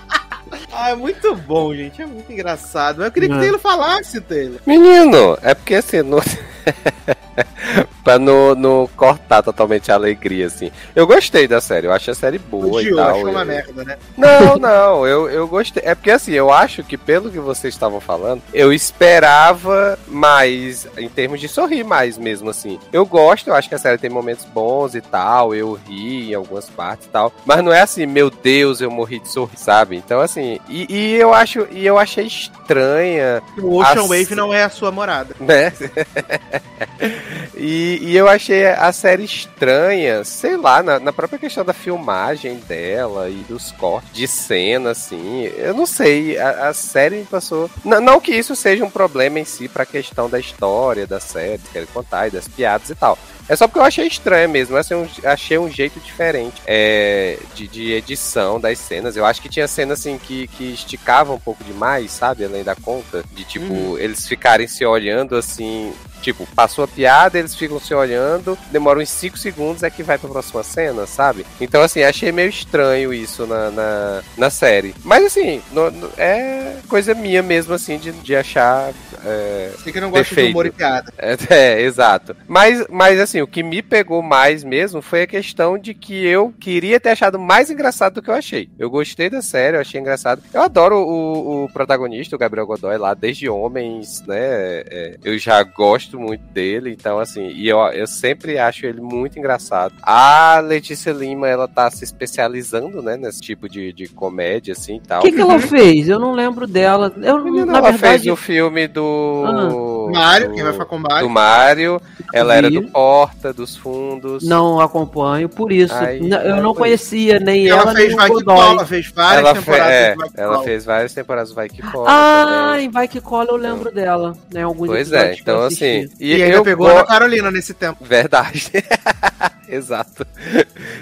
[0.77, 2.01] ah, é muito bom, gente.
[2.01, 3.03] É muito engraçado.
[3.03, 3.39] Eu queria que o.
[3.39, 4.59] Taylor falasse, Taylor.
[4.65, 6.19] Menino, é porque assim, não...
[8.03, 10.71] pra não, não cortar totalmente a alegria, assim.
[10.95, 13.09] Eu gostei da série, eu acho a série boa e Odiou, tal.
[13.15, 13.97] achou uma eu- merda, né?
[14.17, 15.83] Não, não, eu, eu gostei.
[15.85, 21.09] É porque assim, eu acho que pelo que vocês estavam falando, eu esperava mais, em
[21.09, 22.79] termos de sorrir mais mesmo, assim.
[22.93, 26.33] Eu gosto, eu acho que a série tem momentos bons e tal, eu ri em
[26.33, 27.33] algumas partes e tal.
[27.45, 29.97] Mas não é assim, meu Deus, eu morri de sorrir, sabe?
[29.97, 34.53] Então, assim, e, e eu acho, e eu achei estranha O Ocean As- Wave não
[34.53, 35.35] é a sua morada.
[35.39, 35.71] né?
[37.55, 42.55] e, e eu achei a série estranha, sei lá, na, na própria questão da filmagem
[42.67, 45.43] dela e dos cortes de cena, assim.
[45.57, 47.69] Eu não sei, a, a série passou.
[47.85, 51.57] N- não que isso seja um problema em si pra questão da história da série,
[51.59, 53.17] que querem contar e das piadas e tal.
[53.49, 57.67] É só porque eu achei estranho mesmo, assim, um- achei um jeito diferente é, de,
[57.67, 59.15] de edição das cenas.
[59.15, 62.43] Eu acho que tinha cenas assim que, que esticavam um pouco demais, sabe?
[62.43, 63.23] Além da conta.
[63.33, 65.93] De tipo, eles ficarem se olhando assim.
[66.21, 70.17] Tipo, passou a piada, eles ficam se olhando, demora uns 5 segundos é que vai
[70.17, 71.45] pra próxima cena, sabe?
[71.59, 74.93] Então, assim, achei meio estranho isso na, na, na série.
[75.03, 78.91] Mas, assim, no- no- é coisa minha mesmo, assim, de, de achar.
[79.25, 80.47] é, Você que não gosta Perfeito.
[80.47, 81.11] de humor e piada.
[81.17, 82.35] é, é, exato.
[82.47, 86.53] Mas, mas assim, o que me pegou mais mesmo foi a questão de que eu
[86.59, 88.69] queria ter achado mais engraçado do que eu achei.
[88.77, 90.41] Eu gostei da série, eu achei engraçado.
[90.53, 94.37] Eu adoro o, o protagonista, o Gabriel Godoy, lá desde Homens, né?
[94.39, 99.37] é, eu já gosto muito dele, então assim, e eu, eu sempre acho ele muito
[99.39, 99.93] engraçado.
[100.01, 105.01] A Letícia Lima, ela tá se especializando, né, nesse tipo de, de comédia, assim e
[105.01, 105.19] tal.
[105.19, 106.07] O que, que ela fez?
[106.07, 107.11] Eu não lembro dela.
[107.21, 110.09] Eu, Menina, na ela verdade, fez o filme do.
[110.13, 111.29] Mário, do- quem vai ficar com o do Mário?
[111.29, 112.01] Mário,
[112.33, 114.43] ela era do Porta, dos Fundos.
[114.43, 115.93] não acompanho, por isso.
[115.93, 118.55] Aí, eu é não conhecia nem Ela, ela, fez nem o Vai Que Godoy.
[118.55, 120.63] Cola, fez várias ela, fe- temporadas é, Vai Que ela Cola.
[120.65, 122.05] fez várias temporadas do Vai Que Cola.
[122.09, 122.85] Ah, também.
[122.85, 124.35] em Vai Que Cola eu lembro dela.
[124.53, 125.83] Né, alguns Pois é, então assisti.
[126.05, 126.15] Assim.
[126.19, 128.03] E, ainda eu pegou go- a Carolina nesse tempo.
[128.03, 128.71] Verdade.
[129.69, 130.25] Exato.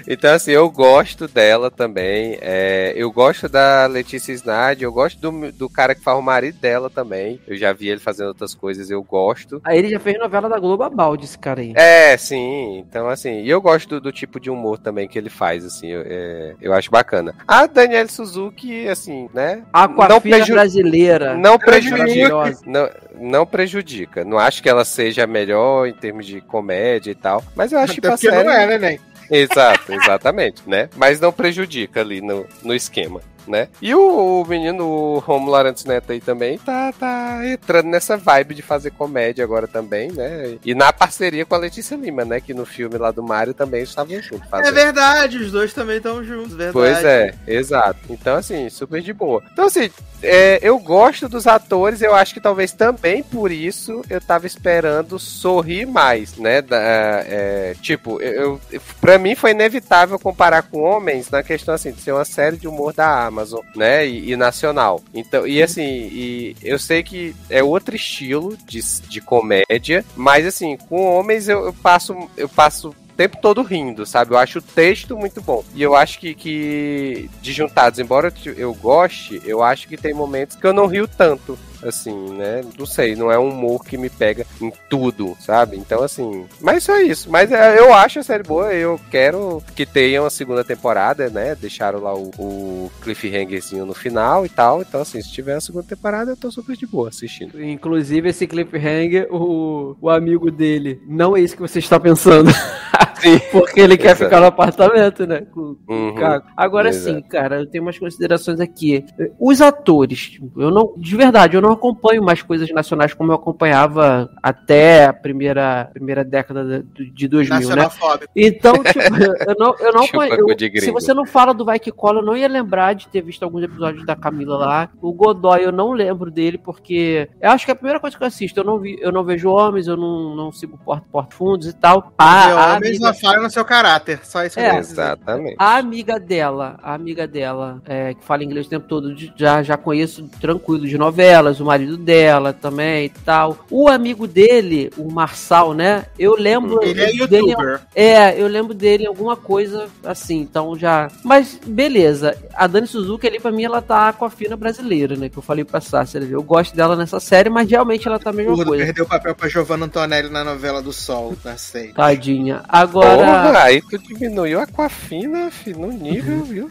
[0.08, 2.36] Então, assim, eu gosto dela também.
[2.40, 6.58] é, eu gosto da Letícia Snad, eu gosto do, do cara que faz o marido
[6.58, 7.40] dela também.
[7.46, 9.60] Eu já vi ele fazendo outras coisas, eu gosto.
[9.64, 11.72] Aí ele já fez novela da Globo a balde, esse cara aí.
[11.76, 12.78] É, sim.
[12.78, 15.86] Então, assim, e eu gosto do, do tipo de humor também que ele faz, assim,
[15.92, 17.36] eu, é, eu acho bacana.
[17.46, 19.62] A Danielle Suzuki, assim, né?
[19.72, 21.36] Aquafina preju- brasileira.
[21.36, 21.98] Não prejudica.
[21.98, 22.62] Maravilhosa.
[22.66, 24.24] Não, não prejudica.
[24.24, 27.42] Não acho que ela seja a melhor em termos de comédia e tal.
[27.54, 28.44] Mas eu acho que Até pra porque série...
[28.44, 28.98] não é, né?
[29.30, 30.88] Exato, exatamente, né?
[30.96, 33.20] Mas não prejudica ali no, no esquema.
[33.46, 33.68] Né?
[33.80, 38.54] E o, o menino, o Romulo Arantes Neto aí também, tá, tá entrando nessa vibe
[38.54, 40.58] de fazer comédia agora também, né?
[40.64, 42.40] E na parceria com a Letícia Lima, né?
[42.40, 44.46] Que no filme lá do Mario também estavam juntos.
[44.46, 44.74] É fazendo.
[44.74, 46.72] verdade, os dois também estão juntos, verdade.
[46.72, 48.00] Pois é, exato.
[48.10, 49.42] Então, assim, super de boa.
[49.52, 49.90] Então, assim,
[50.22, 55.18] é, eu gosto dos atores, eu acho que talvez também por isso eu tava esperando
[55.18, 56.62] sorrir mais, né?
[56.62, 61.92] Da- é, tipo, eu, eu, pra mim foi inevitável comparar com Homens na questão, assim,
[61.92, 64.06] de ser uma série de humor da Amazon, né?
[64.06, 65.02] E, e nacional.
[65.12, 70.76] Então, e assim, e eu sei que é outro estilo de, de comédia, mas assim,
[70.76, 74.32] com Homens eu, eu passo, eu passo o tempo todo rindo, sabe?
[74.32, 75.64] Eu acho o texto muito bom.
[75.74, 80.14] E eu acho que, que de juntados, embora eu eu goste, eu acho que tem
[80.14, 81.58] momentos que eu não rio tanto.
[81.86, 82.62] Assim, né?
[82.78, 85.76] Não sei, não é um humor que me pega em tudo, sabe?
[85.76, 86.46] Então, assim.
[86.60, 87.30] Mas só isso.
[87.30, 88.72] Mas é, eu acho a série boa.
[88.72, 91.54] Eu quero que tenha uma segunda temporada, né?
[91.54, 94.82] Deixaram lá o, o cliffhangerzinho no final e tal.
[94.82, 97.62] Então, assim, se tiver a segunda temporada, eu tô super de boa assistindo.
[97.62, 102.50] Inclusive, esse cliffhanger, o, o amigo dele, não é isso que você está pensando.
[103.26, 103.40] Sim.
[103.52, 104.24] Porque ele quer Exato.
[104.24, 105.40] ficar no apartamento, né?
[105.52, 106.08] Com, com Uhum.
[106.10, 106.46] o Caco.
[106.56, 107.16] Agora Exato.
[107.16, 109.04] sim, cara, eu tenho umas considerações aqui.
[109.38, 113.36] Os atores, tipo, eu não, de verdade, eu não acompanho mais coisas nacionais como eu
[113.36, 117.88] acompanhava até a primeira, primeira década de, de 2000, né?
[118.34, 118.98] Então, tipo,
[119.48, 122.36] eu não, eu não eu- Se você não fala do Vai Que Cola, eu não
[122.36, 124.88] ia lembrar de ter visto alguns episódios da Camila lá.
[125.00, 128.22] O Godoy, eu não lembro dele, porque eu acho que é a primeira coisa que
[128.22, 128.60] eu assisto.
[128.60, 131.72] Eu não, vi, eu não vejo homens, eu não, não sigo Porto, Porto Fundos e
[131.72, 132.12] tal.
[132.18, 134.20] A, Meu a, homens amiga, não falha no seu caráter.
[134.24, 134.76] Só isso que É.
[134.78, 135.56] Exatamente.
[135.58, 139.76] a amiga dela, a amiga dela, é, que fala inglês o tempo todo, já, já
[139.76, 143.58] conheço tranquilo de novelas, o marido dela também e tal.
[143.70, 146.06] O amigo dele, o Marçal, né?
[146.18, 147.80] Eu lembro Ele é dele youtuber.
[147.94, 151.08] É, eu lembro dele em alguma coisa assim, então já.
[151.24, 155.28] Mas beleza, a Dani Suzuki ali pra mim ela tá com a fina brasileira, né?
[155.28, 158.32] Que eu falei pra Sassi, eu gosto dela nessa série, mas realmente ela tá a
[158.32, 158.84] mesma Tudo, coisa.
[158.84, 161.92] perdeu o papel pra Giovanna Antonelli na novela do Sol, na série.
[161.92, 162.62] Tadinha.
[162.68, 163.05] Agora.
[163.14, 166.70] Porra, aí tu diminuiu a Aquafina, filho, no nível, viu?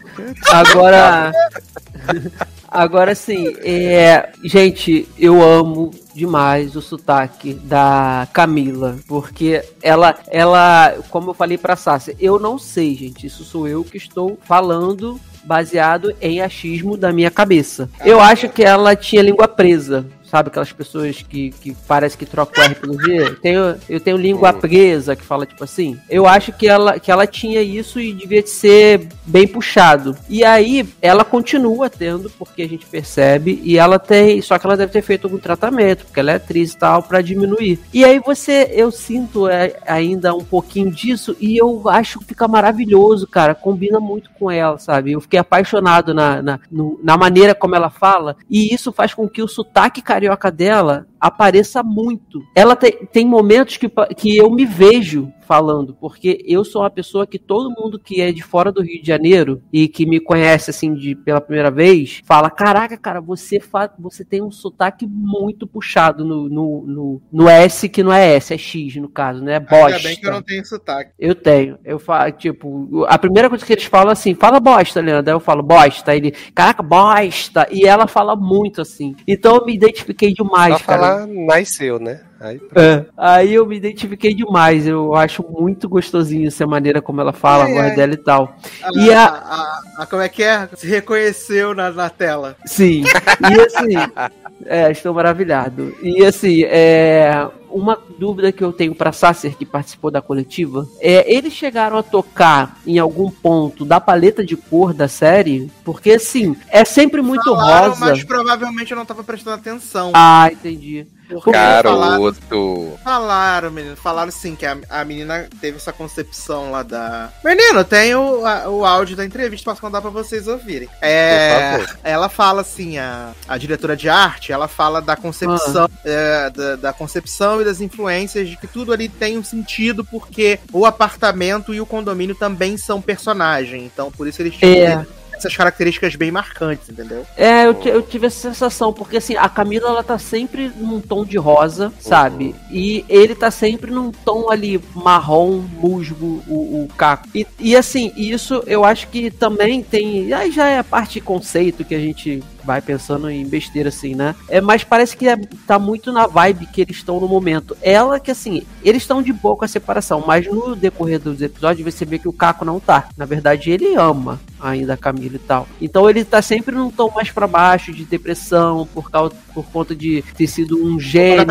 [0.50, 1.32] Agora.
[2.68, 11.30] Agora sim, é, gente, eu amo demais o sotaque da Camila, porque ela, ela, como
[11.30, 16.14] eu falei pra Sácia, eu não sei, gente, isso sou eu que estou falando baseado
[16.20, 17.88] em achismo da minha cabeça.
[18.04, 20.04] Eu acho que ela tinha língua presa.
[20.28, 23.36] Sabe aquelas pessoas que, que parece que trocam o R pelo G?
[23.40, 25.98] Tenho, eu tenho língua presa, que fala tipo assim.
[26.10, 30.16] Eu acho que ela, que ela tinha isso e devia ser bem puxado.
[30.28, 34.42] E aí, ela continua tendo, porque a gente percebe, e ela tem.
[34.42, 37.20] Só que ela deve ter feito algum tratamento, porque ela é atriz e tal, pra
[37.22, 37.78] diminuir.
[37.94, 42.48] E aí você, eu sinto é, ainda um pouquinho disso, e eu acho que fica
[42.48, 43.54] maravilhoso, cara.
[43.54, 45.12] Combina muito com ela, sabe?
[45.12, 49.28] Eu fiquei apaixonado na, na, no- na maneira como ela fala, e isso faz com
[49.28, 52.42] que o sotaque carioca dela apareça muito.
[52.54, 57.26] Ela tem, tem momentos que, que eu me vejo falando, porque eu sou uma pessoa
[57.26, 60.70] que todo mundo que é de fora do Rio de Janeiro e que me conhece
[60.70, 65.66] assim de pela primeira vez, fala: Caraca, cara, você, fa você tem um sotaque muito
[65.66, 69.60] puxado no, no, no, no S, que não é S, é X no caso, né?
[69.60, 69.96] Bosta.
[69.96, 71.12] Ainda bem que eu não tenho sotaque.
[71.18, 71.78] Eu tenho.
[71.84, 75.30] Eu falo, tipo, a primeira coisa que eles falam assim, fala bosta, Leandro.
[75.30, 76.10] Aí eu falo bosta.
[76.10, 77.68] Aí ele, caraca, bosta.
[77.70, 79.14] E ela fala muito assim.
[79.26, 80.98] Então eu me identifiquei demais, Só cara.
[80.98, 82.20] falar nasceu, né?
[82.40, 83.04] Aí, É.
[83.16, 84.86] Aí eu me identifiquei demais.
[84.86, 87.96] Eu acho muito gostosinho essa maneira como ela fala, a Ai, voz ai.
[87.96, 88.56] dela e tal.
[88.82, 90.68] A, E a- a- a- a- como é que é?
[90.74, 92.56] Se reconheceu na, na tela.
[92.66, 93.04] Sim.
[93.04, 93.94] E assim,
[94.64, 95.94] é, estou maravilhado.
[96.02, 101.32] E assim, é, uma dúvida que eu tenho para Sasser, que participou da coletiva, é
[101.32, 105.70] eles chegaram a tocar em algum ponto da paleta de cor da série?
[105.84, 108.00] Porque assim, é sempre muito Falaram, rosa.
[108.00, 110.12] mas provavelmente eu não tava prestando atenção.
[110.14, 111.06] Ah, entendi.
[111.28, 112.98] Porque Garoto.
[113.02, 113.96] falaram, menino.
[113.96, 117.30] Falaram sim que a, a menina teve essa concepção lá da.
[117.44, 120.88] Menino, tem o, a- o áudio da entrevista pra contar pra vocês ouvirem.
[121.02, 125.98] É, ela fala assim, a, a diretora de arte, ela fala da concepção, Ah.
[126.04, 130.58] é, da, da concepção e das influências de que tudo ali tem um sentido porque
[130.72, 133.84] o apartamento e o condomínio também são personagem.
[133.84, 135.06] Então, por isso eles tinham É.
[135.36, 137.26] essas características bem marcantes, entendeu?
[137.36, 141.00] É, eu, ti- eu tive essa sensação, porque assim, a Camila ela tá sempre num
[141.00, 142.54] tom de rosa, sabe?
[142.70, 147.28] E ele tá sempre num tom ali marrom, musgo, o, o caco.
[147.34, 150.32] E, e assim, isso eu acho que também tem.
[150.32, 154.14] Aí já é a parte de conceito que a gente vai pensando em besteira assim,
[154.14, 154.34] né?
[154.48, 155.36] É, mas parece que é,
[155.66, 157.76] tá muito na vibe que eles estão no momento.
[157.80, 161.94] Ela que assim, eles estão de boa com a separação, mas no decorrer dos episódios
[161.94, 163.08] você vê que o Caco não tá.
[163.16, 165.68] Na verdade, ele ama ainda a Camila e tal.
[165.80, 169.94] Então ele tá sempre num tom mais pra baixo de depressão por causa por conta
[169.94, 171.46] de ter sido um gênio.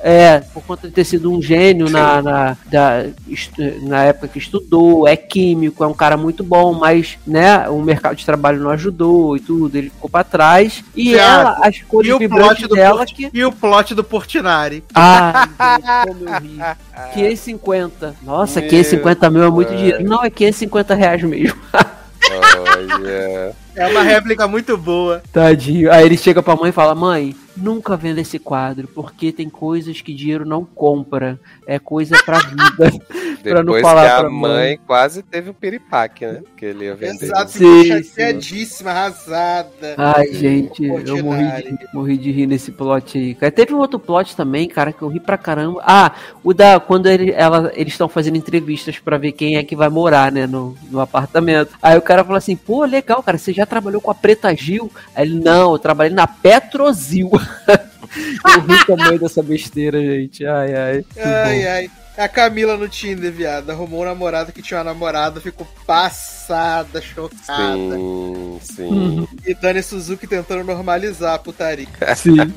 [0.00, 3.04] É, por conta de ter sido um gênio na, na, da,
[3.82, 8.16] na época que estudou, é químico, é um cara muito bom, mas né, o mercado
[8.16, 10.82] de trabalho não ajudou e tudo, ele ficou pra trás.
[10.96, 13.30] E Thiago, ela, as cores E o vibrantes plot do dela Port- que.
[13.32, 14.82] E o plot do Portinari.
[14.92, 15.46] Ai,
[15.78, 16.58] gente, como eu ri.
[17.14, 18.16] 550.
[18.24, 20.02] Nossa, Meu 550 mil é muito dinheiro.
[20.02, 21.56] Não, é 550 reais mesmo.
[22.32, 23.54] Olha.
[23.74, 25.22] É uma réplica muito boa.
[25.32, 25.92] Tadinho.
[25.92, 30.00] Aí ele chega pra mãe e fala: Mãe, nunca venda esse quadro, porque tem coisas
[30.00, 31.38] que dinheiro não compra.
[31.66, 32.92] É coisa pra vida.
[33.42, 34.80] Pra não Depois falar que a pra mãe, mãe.
[34.86, 36.42] quase teve o piripaque, né?
[36.56, 37.24] Que ele ia vender.
[37.24, 39.94] Exato, Sim, chateadíssima, arrasada.
[39.98, 43.34] Ai, gente, eu morri de, morri de rir nesse plot aí.
[43.34, 45.82] Cara, teve um outro plot também, cara, que eu ri pra caramba.
[45.84, 46.12] Ah,
[46.44, 46.78] o da.
[46.78, 50.46] Quando ele, ela, eles estão fazendo entrevistas pra ver quem é que vai morar, né,
[50.46, 51.76] no, no apartamento.
[51.82, 54.90] Aí o cara falou assim: pô, legal, cara, você já trabalhou com a Preta Gil?
[55.14, 57.30] Aí ele, não, eu trabalhei na Petrozil.
[57.68, 60.46] eu ri também dessa besteira, gente.
[60.46, 61.04] Ai, ai.
[61.16, 61.68] Ai, bom.
[61.68, 61.90] ai.
[62.16, 63.70] A Camila no Tinder, viado.
[63.70, 67.96] Arrumou um namorado que tinha uma namorada, ficou passada, chocada.
[67.96, 69.28] Sim, sim.
[69.46, 71.88] E Dani Suzuki tentando normalizar a putaria.
[72.14, 72.52] Sim.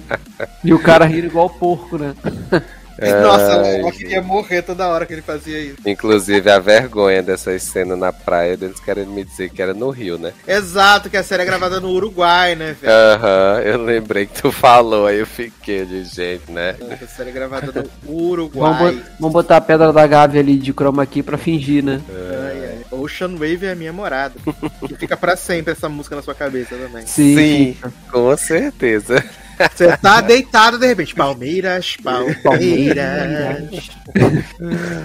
[0.64, 2.14] E o cara rindo igual porco, né?
[3.00, 5.78] Nossa, Ai, ela queria morrer toda hora que ele fazia isso.
[5.86, 10.18] Inclusive, a vergonha dessa cena na praia, deles querendo me dizer que era no Rio,
[10.18, 10.34] né?
[10.48, 12.94] Exato, que a série é gravada no Uruguai, né, velho?
[12.94, 16.76] Aham, eu lembrei que tu falou, aí eu fiquei de jeito, né?
[17.02, 17.92] A série é gravada no Vamos,
[18.32, 18.94] Uruguai.
[18.96, 22.02] bo- vamos botar a pedra da Gávea ali de chroma aqui pra fingir, né?
[22.10, 22.76] Ai, ai.
[22.92, 24.36] Ocean Wave é a minha morada.
[24.90, 27.06] e fica pra sempre essa música na sua cabeça também.
[27.06, 27.76] Sim.
[28.12, 29.24] com certeza.
[29.76, 31.16] Você tá deitado de repente.
[31.16, 33.82] Palmeiras, Palmeiras.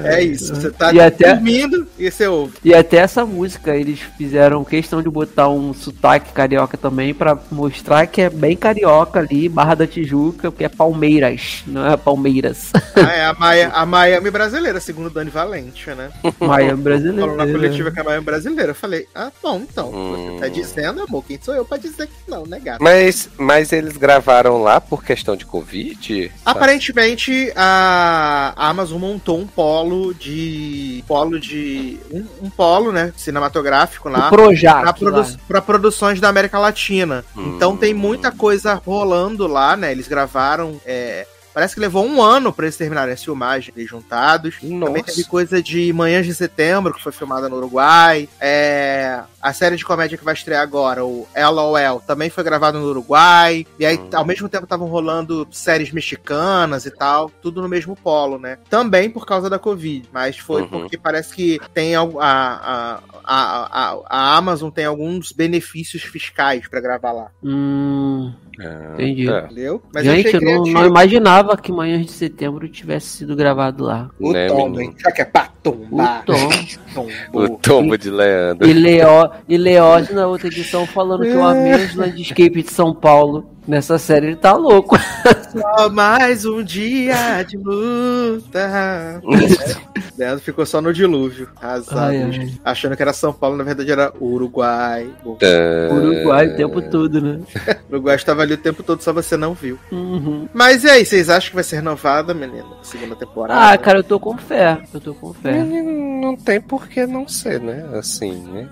[0.04, 0.54] é isso.
[0.54, 2.54] Você tá E até- dormindo e você ouve.
[2.64, 8.06] E até essa música eles fizeram questão de botar um sotaque carioca também pra mostrar
[8.06, 12.70] que é bem carioca ali, Barra da Tijuca, porque é Palmeiras, não é Palmeiras.
[12.96, 16.10] Ah, é a, Maia, a Miami brasileira, segundo Dani Valente, né?
[16.40, 16.80] Miami
[17.20, 18.70] Falou na coletiva que é a Miami brasileira.
[18.70, 19.90] Eu falei, ah, bom, então.
[19.92, 20.34] Hum.
[20.34, 22.82] Você tá dizendo, amor, quem sou eu pra dizer que não, né, gato?
[22.82, 26.30] Mas, mas eles gravaram lá por questão de Covid?
[26.44, 31.04] Aparentemente a Amazon montou um polo de.
[31.06, 31.98] polo de.
[32.10, 33.12] um, um polo, né?
[33.16, 34.28] Cinematográfico O lá.
[34.28, 34.80] Projac.
[34.82, 35.36] Pra, produ lá.
[35.46, 37.24] pra produções da América Latina.
[37.36, 37.54] Hum.
[37.56, 39.92] Então tem muita coisa rolando lá, né?
[39.92, 40.80] Eles gravaram.
[40.86, 41.26] é,
[41.60, 44.56] Parece que levou um ano pra eles terminarem as filmagens juntados.
[44.60, 45.02] Também Nossa.
[45.04, 48.26] teve coisa de Manhãs de Setembro, que foi filmada no Uruguai.
[48.40, 52.86] É, A série de comédia que vai estrear agora, o LOL, também foi gravado no
[52.86, 53.66] Uruguai.
[53.78, 54.08] E aí, Hum.
[54.14, 57.30] ao mesmo tempo, estavam rolando séries mexicanas e tal.
[57.42, 58.56] Tudo no mesmo polo, né?
[58.70, 60.08] Também por causa da Covid.
[60.12, 60.68] Mas foi Uhum.
[60.68, 66.80] porque parece que tem a, a, a, a, a Amazon tem alguns benefícios fiscais pra
[66.80, 67.26] gravar lá.
[67.42, 68.32] Hum,
[68.62, 69.26] Ah, Entendi.
[69.26, 69.44] tá.
[69.46, 69.82] Entendeu?
[69.94, 74.10] Mas gente, achei eu não, não imaginava que Manhãs de Setembro tivesse sido gravado lá.
[74.18, 74.82] O Né, tom, menino?
[74.82, 74.94] hein?
[74.98, 76.24] Já que é pra O tombar.
[76.26, 76.34] Tom.
[76.34, 77.58] O Tombou.
[77.58, 78.68] tombo de Leandro.
[78.68, 83.48] E, Leo, e Leoz na outra edição falando que o Amém Landscape de São Paulo.
[83.66, 84.96] Nessa série ele tá louco.
[85.52, 89.20] Só mais um dia de luta.
[90.16, 91.48] Leandro ficou só no dilúvio.
[91.60, 91.98] Arrasado.
[91.98, 92.52] Ai, ai.
[92.64, 95.08] Achando que era São Paulo, na verdade era Uruguai.
[95.38, 95.94] Tá.
[95.94, 97.40] Uruguai o tempo todo, né?
[97.88, 99.78] o Uruguai estava ali o tempo todo, só você não viu.
[99.90, 100.46] Uhum.
[100.52, 102.76] Mas e aí, vocês acham que vai ser renovada, menino?
[102.82, 103.72] Segunda temporada?
[103.72, 104.78] Ah, cara, eu tô com fé.
[104.92, 105.64] Eu tô com fé.
[105.64, 107.88] Não tem por que não ser, né?
[107.94, 108.68] Assim, né?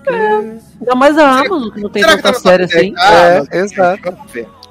[0.79, 2.75] Ainda mais a Amazon, que não tem Será que tanta tá série 10?
[2.75, 2.93] assim.
[2.97, 4.17] Ah, É, exato.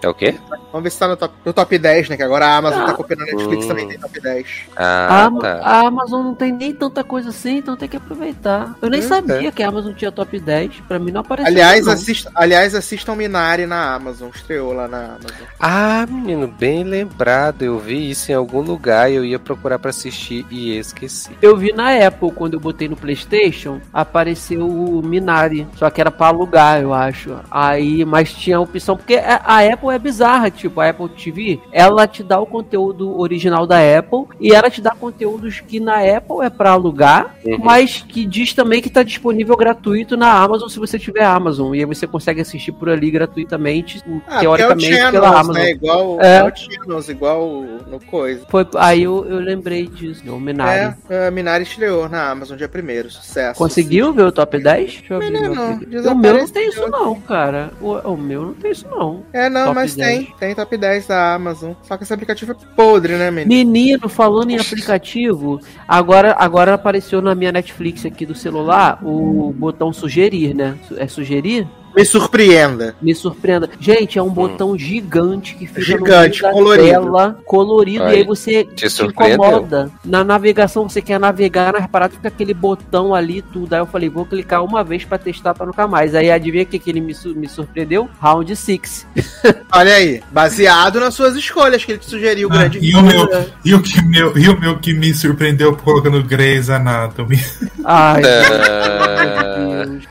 [0.01, 0.37] É o quê?
[0.71, 2.17] Vamos ver se tá no top, no top 10, né?
[2.17, 2.87] Que agora a Amazon Ah.
[2.87, 3.69] tá copiando a Netflix Hum.
[3.69, 4.47] também tem top 10.
[4.77, 5.61] Ah, A, tá.
[5.65, 8.77] a Amazon não tem nem tanta coisa assim, então tem que aproveitar.
[8.81, 10.81] Eu nem É, sabia que a Amazon tinha top 10.
[10.87, 11.51] Pra mim não apareceu.
[11.53, 11.93] Aliás, não.
[11.95, 14.29] assista, aliás, assistam Minari na Amazon.
[14.33, 15.47] Estreou lá na Amazon.
[15.59, 17.63] Ah, menino, bem lembrado.
[17.63, 21.31] Eu vi isso em algum lugar e eu ia procurar pra assistir e esqueci.
[21.43, 25.67] Eu vi na Apple, quando eu botei no PlayStation, apareceu o Minari.
[25.77, 27.35] Só que era pra alugar, eu acho.
[27.51, 28.97] Aí, mas tinha a opção.
[28.97, 33.19] Porque a a Apple é bizarra, tipo, a Apple TV, ela te dá o conteúdo
[33.19, 37.59] original da Apple e ela te dá conteúdos que na Apple é pra alugar, Uhum.
[37.63, 41.75] mas que diz também que tá disponível gratuito na Amazon se você tiver Amazon.
[41.75, 45.41] E aí você consegue assistir por ali gratuitamente, Ah, teoricamente, porque é o pela Channels,
[45.47, 45.63] Amazon.
[45.63, 45.71] né?
[45.71, 46.37] Igual É.
[46.39, 46.45] é.
[46.45, 47.49] o Channels, igual
[47.91, 48.45] no coisa.
[48.49, 50.95] Foi, aí eu, eu lembrei disso, o Minari.
[51.09, 53.59] É, a Minari estreou na Amazon dia primeiro, sucesso.
[53.59, 54.85] Conseguiu ver o top 10?
[54.99, 56.09] Deixa eu abrir Menino, aqui.
[56.09, 57.71] O meu não tem isso não, cara.
[57.81, 59.23] O, o meu não tem isso não.
[59.33, 60.19] É, não, Top mas 10.
[60.19, 60.35] tem.
[60.39, 61.73] Tem top 10 da Amazon.
[61.83, 63.49] Só que esse aplicativo é podre, né, menino?
[63.49, 69.93] Menino, falando em aplicativo, agora, agora apareceu na minha Netflix aqui do celular o botão
[69.93, 70.79] sugerir, né?
[70.97, 71.67] É sugerir?
[71.99, 72.95] Me surpreenda.
[73.03, 73.69] Me surpreenda.
[73.81, 76.89] Gente, é um botão gigante que fica Gigante, no meio da colorido.
[76.89, 79.91] tela, colorido, Aí, e aí você te te incomoda.
[80.05, 83.73] Na navegação, você quer navegar nas paradas, fica aquele botão ali, tudo.
[83.75, 86.15] Aí eu falei, vou clicar uma vez pra testar pra nunca mais.
[86.15, 88.09] Aí adivinha o que, que ele me, su- me surpreendeu?
[88.21, 89.07] Round 6.
[89.75, 93.29] Olha aí, baseado nas suas escolhas que ele te sugeriu, Ah, grande e, o meu,
[93.65, 97.41] e, o que meu, e o meu que me surpreendeu colocando Grey's Anatomy.
[97.85, 99.85] Ai, Ah.
[99.85, 100.05] meu Deus.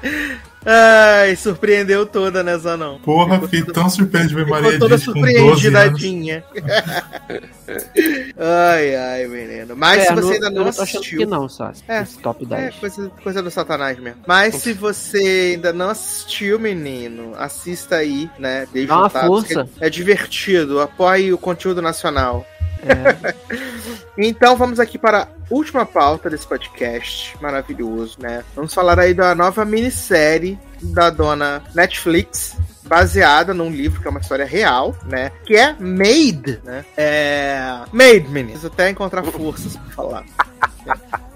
[0.69, 2.99] Ai, surpreendeu toda, né, Zanão?
[2.99, 5.05] Porra, Ficou fiquei toda- tão surpreso de ver Maria Ficou toda Dias
[7.67, 7.83] com 12 anos.
[7.83, 8.33] surpreendidinha.
[8.37, 9.75] ai, ai, menino.
[9.75, 11.19] Mas se É, você não- ainda não achando assistiu.
[11.19, 11.83] que não, Sassi.
[11.87, 12.75] É, top É, 10.
[12.75, 14.21] coisa, coisa do satanás mesmo.
[14.27, 18.67] Mas se você ainda não assistiu, menino, assista aí, né?
[18.87, 19.67] Dá uma força.
[19.81, 22.45] É, é divertido, apoie o conteúdo nacional.
[22.83, 23.33] É.
[24.19, 28.43] Então vamos aqui para a última pauta desse podcast maravilhoso, né?
[28.55, 34.19] Vamos falar aí da nova minissérie da dona Netflix, baseada num livro que é uma
[34.19, 35.31] história real, né?
[35.45, 36.85] Que é Made, né?
[36.95, 37.81] É...
[37.91, 38.51] Made, menino.
[38.51, 40.25] Preciso até encontrar forças pra falar.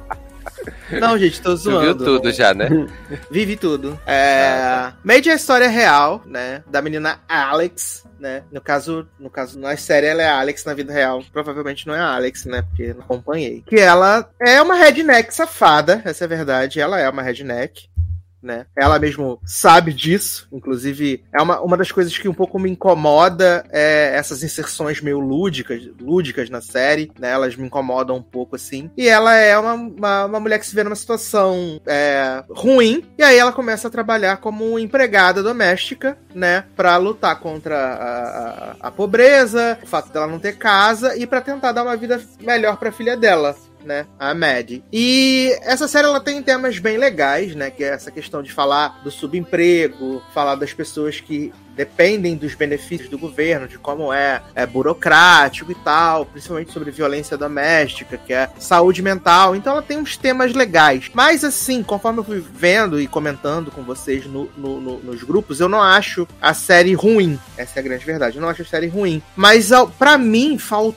[0.99, 2.03] Não, gente, tô Tu viu zoando.
[2.03, 2.67] tudo já, né?
[3.31, 3.99] Vivi tudo.
[4.05, 4.91] É...
[5.03, 6.63] Made é a história real, né?
[6.67, 8.43] Da menina Alex, né?
[8.51, 11.99] No caso, no caso, na série ela é Alex, na vida real, provavelmente não é
[11.99, 12.61] a Alex, né?
[12.63, 13.63] Porque não acompanhei.
[13.65, 16.79] Que ela é uma redneck safada, essa é a verdade.
[16.79, 17.89] Ela é uma redneck.
[18.41, 18.65] Né?
[18.75, 23.63] Ela mesmo sabe disso, inclusive é uma, uma das coisas que um pouco me incomoda
[23.69, 27.31] é essas inserções meio lúdicas, lúdicas na série, né?
[27.31, 28.89] Elas me incomodam um pouco assim.
[28.97, 33.23] E ela é uma, uma, uma mulher que se vê numa situação é, ruim, e
[33.23, 36.65] aí ela começa a trabalhar como empregada doméstica, né?
[36.75, 41.41] Pra lutar contra a, a, a pobreza, o fato dela não ter casa e pra
[41.41, 44.05] tentar dar uma vida melhor pra filha dela, né?
[44.19, 44.83] A Maddie.
[44.91, 47.69] E essa série ela tem temas bem legais, né?
[47.69, 53.09] Que é essa questão de falar do subemprego, falar das pessoas que dependem dos benefícios
[53.09, 58.49] do governo, de como é, é burocrático e tal, principalmente sobre violência doméstica, que é
[58.59, 59.55] saúde mental.
[59.55, 61.09] Então ela tem uns temas legais.
[61.13, 65.59] Mas assim, conforme eu fui vendo e comentando com vocês no, no- no- nos grupos,
[65.59, 67.39] eu não acho a série ruim.
[67.57, 68.35] Essa é a grande verdade.
[68.37, 69.21] Eu não acho a série ruim.
[69.35, 70.95] Mas pra mim faltou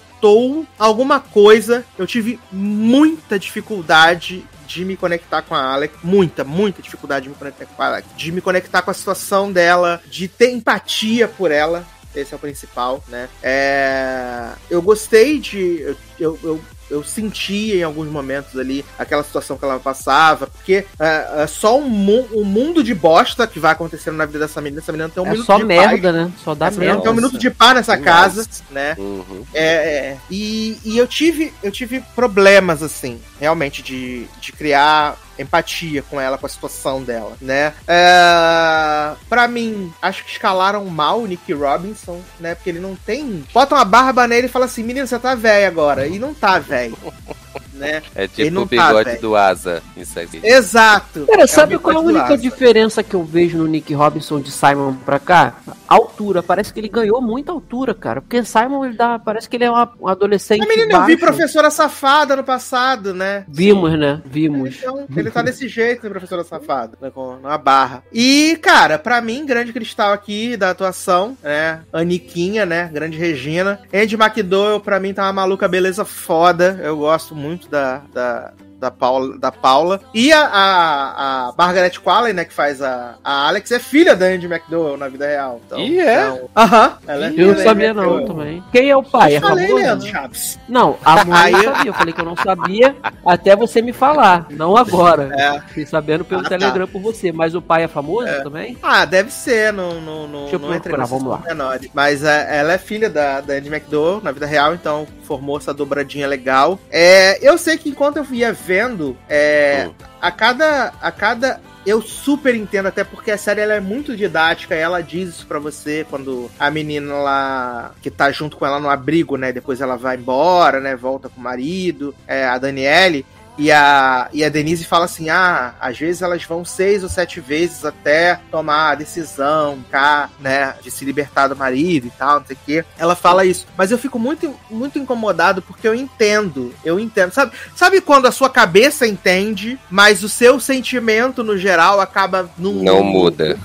[0.79, 1.85] alguma coisa.
[1.99, 5.95] Eu tive muita dificuldade de me conectar com a Alex.
[6.03, 8.01] Muita, muita dificuldade de me conectar com a.
[8.01, 11.87] De me conectar com a situação dela, de ter empatia por ela.
[12.15, 13.29] Esse é o principal, né?
[13.43, 14.51] É...
[14.71, 15.97] Eu gostei de.
[16.19, 21.43] Eu, eu, eu senti em alguns momentos ali aquela situação que ela passava, porque é,
[21.43, 24.81] é só um, mu- um mundo de bosta que vai acontecendo na vida dessa menina.
[24.82, 26.15] Essa menina tem um É minuto só de merda, paz.
[26.15, 26.32] né?
[26.43, 27.02] Só dá Essa menina merda.
[27.02, 28.05] tem um minuto de paz nessa Nossa.
[28.05, 28.94] casa, né?
[28.98, 29.44] Uhum.
[29.55, 30.16] É, é.
[30.31, 36.39] E, e eu tive eu tive problemas assim, realmente de, de criar empatia com ela,
[36.39, 37.73] com a situação dela, né?
[37.86, 42.55] É, para mim, acho que escalaram mal o Nick Robinson, né?
[42.55, 45.66] Porque ele não tem, bota uma barba nele e fala assim, menino, você tá velho
[45.66, 46.97] agora, e não tá velho,
[47.74, 48.02] né?
[48.15, 49.20] É tipo não o tá, bigode velho.
[49.20, 49.82] do Asa.
[49.97, 50.40] Isso aqui.
[50.43, 51.27] Exato.
[51.27, 54.51] Cara, É sabe qual é a única diferença que eu vejo no Nick Robinson de
[54.51, 55.55] Simon pra cá?
[55.89, 56.43] Altura.
[56.43, 58.20] Parece que ele ganhou muita altura, cara.
[58.20, 60.62] Porque Simon, ele dá, parece que ele é uma- um adolescente.
[60.62, 61.19] A menina, eu vi baixo.
[61.19, 63.44] professora safada no passado, né?
[63.48, 64.20] Vimos, né?
[64.24, 64.77] Vimos.
[64.78, 68.03] Então, ele tá desse jeito, né, professora safada, né, com uma barra.
[68.13, 73.81] E, cara, pra mim, grande cristal aqui da atuação, né, Aniquinha, né, grande Regina.
[73.93, 78.03] Andy McDowell, pra mim, tá uma maluca beleza foda, eu gosto muito da...
[78.13, 78.53] da
[78.85, 80.01] da Paula, da Paula.
[80.12, 84.27] E a, a, a Margaret Qualley, né, que faz a, a Alex, é filha da
[84.27, 85.61] Andy McDowell na vida real.
[85.66, 86.24] Então, Ih, é?
[86.28, 86.98] então- Aham.
[87.06, 88.27] ela é filha Eu não sabia não McDowell.
[88.27, 88.65] também.
[88.70, 89.35] Quem é o pai?
[89.35, 89.82] É Eu falei, famoso?
[89.85, 90.59] Leandro Chaves.
[90.69, 91.90] Não, a mãe eu sabia.
[91.90, 94.47] Eu falei que eu não sabia até você me falar.
[94.51, 95.31] Não agora.
[95.39, 95.61] É.
[95.69, 96.48] Fiquei sabendo pelo Ah, tá.
[96.51, 97.32] Telegram por você.
[97.32, 98.77] Mas o pai é famoso também?
[98.82, 101.39] Ah, deve ser, não, não, não, Deixa eu procurar, nesses vamos lá.
[101.39, 101.90] pormenores.
[101.94, 105.73] Mas é, ela é filha da, da Andy McDowell na vida real, então formou essa
[105.73, 106.78] dobradinha legal.
[106.90, 109.95] É, eu sei que enquanto eu ia vendo, é, Hum.
[110.21, 110.93] a cada.
[111.01, 115.29] A cada eu super entendo, até porque a série ela é muito didática, ela diz
[115.29, 119.53] isso pra você quando a menina lá que tá junto com ela no abrigo, né?
[119.53, 120.97] Depois ela vai embora, né?
[120.97, 123.27] Volta com o marido, é, a Daniele.
[123.56, 127.40] E a, e a Denise fala assim: ah, às vezes elas vão seis ou sete
[127.40, 132.47] vezes até tomar a decisão, cá, né, de se libertar do marido e tal, não
[132.47, 132.85] sei o quê.
[132.98, 133.66] Ela fala isso.
[133.76, 136.74] Mas eu fico muito, muito incomodado porque eu entendo.
[136.85, 137.32] Eu entendo.
[137.32, 142.72] Sabe, sabe quando a sua cabeça entende, mas o seu sentimento, no geral, acaba não,
[142.72, 143.59] Não muda.